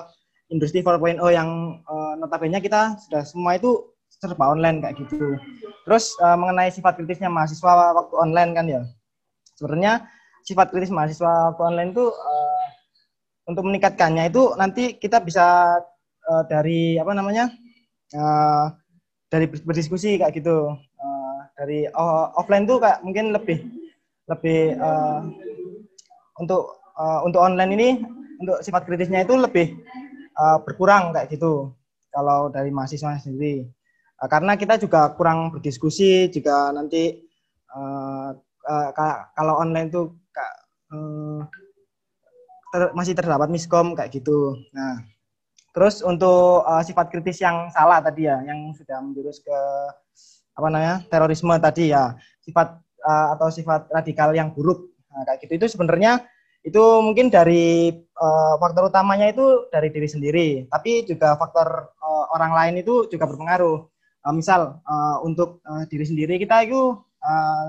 industri 0.49 0.81
4.0 0.81 1.21
yang 1.29 1.83
uh, 1.85 2.17
notabene 2.17 2.57
kita 2.57 2.97
sudah 3.05 3.21
semua 3.21 3.59
itu 3.59 3.93
serba 4.09 4.49
online 4.49 4.81
kayak 4.81 4.97
gitu. 5.05 5.37
Terus 5.85 6.17
uh, 6.23 6.33
mengenai 6.33 6.73
sifat 6.73 6.97
kritisnya 6.97 7.29
mahasiswa 7.29 7.93
waktu 7.93 8.15
online 8.17 8.51
kan 8.57 8.65
ya. 8.65 8.81
Sebenarnya 9.53 10.09
sifat 10.49 10.73
kritis 10.73 10.89
mahasiswa 10.89 11.53
online 11.61 11.93
itu 11.93 12.09
uh, 12.09 12.65
untuk 13.45 13.69
meningkatkannya 13.69 14.33
itu 14.33 14.57
nanti 14.57 14.97
kita 14.97 15.21
bisa 15.21 15.77
uh, 16.25 16.43
dari 16.49 16.97
apa 16.97 17.13
namanya? 17.13 17.53
Uh, 18.09 18.73
dari 19.29 19.45
berdiskusi 19.45 20.17
kayak 20.17 20.41
gitu 20.41 20.73
dari 21.59 21.83
uh, 21.91 22.31
offline 22.39 22.63
tuh 22.63 22.79
kayak 22.79 23.03
mungkin 23.03 23.35
lebih 23.35 23.59
lebih 24.31 24.79
uh, 24.79 25.27
untuk 26.39 26.79
uh, 26.95 27.19
untuk 27.27 27.43
online 27.43 27.71
ini 27.75 27.89
untuk 28.39 28.63
sifat 28.63 28.87
kritisnya 28.87 29.27
itu 29.27 29.35
lebih 29.35 29.75
uh, 30.39 30.63
berkurang 30.63 31.11
kayak 31.11 31.27
gitu 31.35 31.75
kalau 32.15 32.47
dari 32.47 32.71
mahasiswa 32.71 33.19
sendiri 33.19 33.67
uh, 34.23 34.27
karena 34.31 34.55
kita 34.55 34.79
juga 34.79 35.11
kurang 35.19 35.51
berdiskusi 35.51 36.31
juga 36.31 36.71
nanti 36.71 37.27
uh, 37.75 38.31
uh, 38.63 38.89
kalau 39.35 39.59
online 39.59 39.91
tuh 39.91 40.15
uh, 40.93 41.41
ter, 42.73 42.81
masih 42.93 43.13
terdapat 43.17 43.49
miskom 43.49 43.97
kayak 43.97 44.13
gitu. 44.13 44.57
Nah 44.73 45.05
terus 45.69 46.01
untuk 46.01 46.65
uh, 46.65 46.81
sifat 46.81 47.13
kritis 47.13 47.39
yang 47.39 47.69
salah 47.69 48.01
tadi 48.01 48.25
ya 48.25 48.41
yang 48.41 48.73
sudah 48.73 48.97
menjurus 49.05 49.39
ke 49.39 49.57
apa 50.57 50.67
namanya 50.67 50.95
terorisme 51.07 51.53
tadi 51.61 51.93
ya 51.93 52.17
sifat 52.43 52.81
uh, 53.05 53.27
atau 53.37 53.47
sifat 53.53 53.87
radikal 53.93 54.33
yang 54.35 54.51
buruk. 54.51 54.91
Nah, 55.09 55.23
kayak 55.25 55.45
gitu. 55.45 55.53
Itu 55.61 55.67
sebenarnya 55.77 56.25
itu 56.59 56.83
mungkin 56.99 57.31
dari 57.31 57.95
uh, 57.95 58.53
faktor 58.59 58.91
utamanya 58.91 59.31
itu 59.31 59.71
dari 59.71 59.87
diri 59.95 60.11
sendiri 60.11 60.47
tapi 60.67 61.07
juga 61.07 61.39
faktor 61.39 61.95
uh, 62.03 62.25
orang 62.35 62.51
lain 62.51 62.83
itu 62.83 63.07
juga 63.07 63.29
berpengaruh. 63.29 63.87
Uh, 64.19 64.35
misal 64.35 64.83
uh, 64.83 65.23
untuk 65.23 65.63
uh, 65.63 65.87
diri 65.87 66.03
sendiri 66.03 66.35
kita 66.35 66.67
itu 66.67 66.99
uh, 67.23 67.67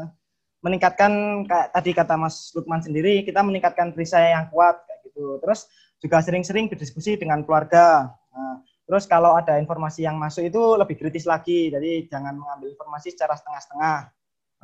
meningkatkan 0.60 1.44
kayak 1.48 1.68
tadi 1.72 1.90
kata 1.97 2.14
Mas 2.20 2.52
Lukman 2.52 2.84
sendiri 2.84 3.24
kita 3.24 3.40
meningkatkan 3.40 3.97
perisai 3.97 4.36
yang 4.36 4.52
kuat 4.52 4.80
kayak 4.84 5.00
gitu 5.08 5.40
terus 5.40 5.68
juga 6.00 6.20
sering-sering 6.24 6.68
berdiskusi 6.68 7.16
dengan 7.16 7.44
keluarga 7.44 8.12
nah, 8.32 8.60
Terus 8.90 9.06
kalau 9.06 9.39
ada 9.39 9.55
informasi 9.62 10.02
yang 10.02 10.18
masuk 10.18 10.50
itu 10.50 10.58
lebih 10.74 10.98
kritis 10.98 11.22
lagi, 11.22 11.70
jadi 11.70 12.10
jangan 12.10 12.34
mengambil 12.34 12.74
informasi 12.74 13.14
secara 13.14 13.39
setengah-setengah 13.39 14.10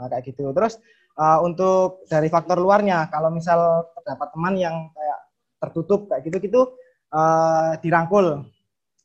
nah, 0.03 0.07
kayak 0.11 0.35
gitu. 0.35 0.51
Terus 0.51 0.83
uh, 1.15 1.39
untuk 1.47 2.03
dari 2.11 2.27
faktor 2.27 2.59
luarnya, 2.59 3.07
kalau 3.07 3.31
misal 3.31 3.87
terdapat 3.95 4.35
teman 4.35 4.59
yang 4.59 4.91
kayak 4.91 5.19
tertutup 5.63 6.11
kayak 6.11 6.27
gitu-gitu 6.27 6.75
uh, 7.15 7.79
dirangkul. 7.79 8.51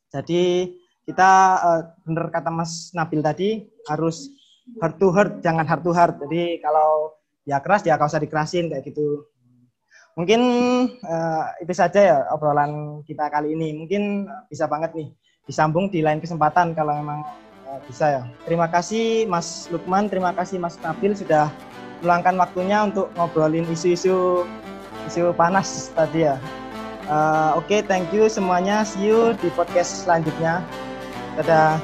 Jadi 0.09 0.73
kita 1.05 1.31
uh, 1.61 1.81
benar 2.01 2.33
kata 2.33 2.49
Mas 2.49 2.89
Nabil 2.97 3.21
tadi 3.21 3.49
harus 3.93 4.25
heart 4.79 4.95
to 5.01 5.07
heart, 5.11 5.31
jangan 5.43 5.65
heart 5.67 5.83
to 5.83 5.91
heart. 5.91 6.15
Jadi 6.23 6.61
kalau 6.63 7.17
ya 7.43 7.57
keras 7.59 7.83
ya 7.83 7.97
kau 7.99 8.07
usah 8.07 8.21
dikerasin 8.21 8.71
kayak 8.71 8.87
gitu. 8.87 9.27
Mungkin 10.15 10.41
uh, 11.01 11.43
itu 11.63 11.73
saja 11.73 11.99
ya 11.99 12.17
obrolan 12.31 13.03
kita 13.03 13.27
kali 13.31 13.55
ini. 13.55 13.75
Mungkin 13.83 14.27
bisa 14.47 14.67
banget 14.67 14.95
nih 14.95 15.09
disambung 15.47 15.89
di 15.89 16.05
lain 16.05 16.21
kesempatan 16.21 16.77
kalau 16.77 16.95
memang 16.95 17.25
uh, 17.67 17.79
bisa 17.87 18.21
ya. 18.21 18.23
Terima 18.45 18.67
kasih 18.69 19.25
Mas 19.27 19.71
Lukman, 19.71 20.11
terima 20.11 20.35
kasih 20.35 20.59
Mas 20.59 20.77
Nabil 20.83 21.15
sudah 21.15 21.49
meluangkan 22.03 22.35
waktunya 22.37 22.83
untuk 22.85 23.13
ngobrolin 23.15 23.65
isu-isu 23.69 24.45
isu 25.07 25.33
panas 25.33 25.89
tadi 25.95 26.27
ya. 26.27 26.35
Uh, 27.09 27.57
Oke, 27.57 27.67
okay, 27.67 27.79
thank 27.83 28.07
you 28.13 28.29
semuanya. 28.31 28.85
See 28.85 29.09
you 29.09 29.33
di 29.41 29.49
podcast 29.51 30.05
selanjutnya. 30.05 30.63
Dadah. 31.39 31.79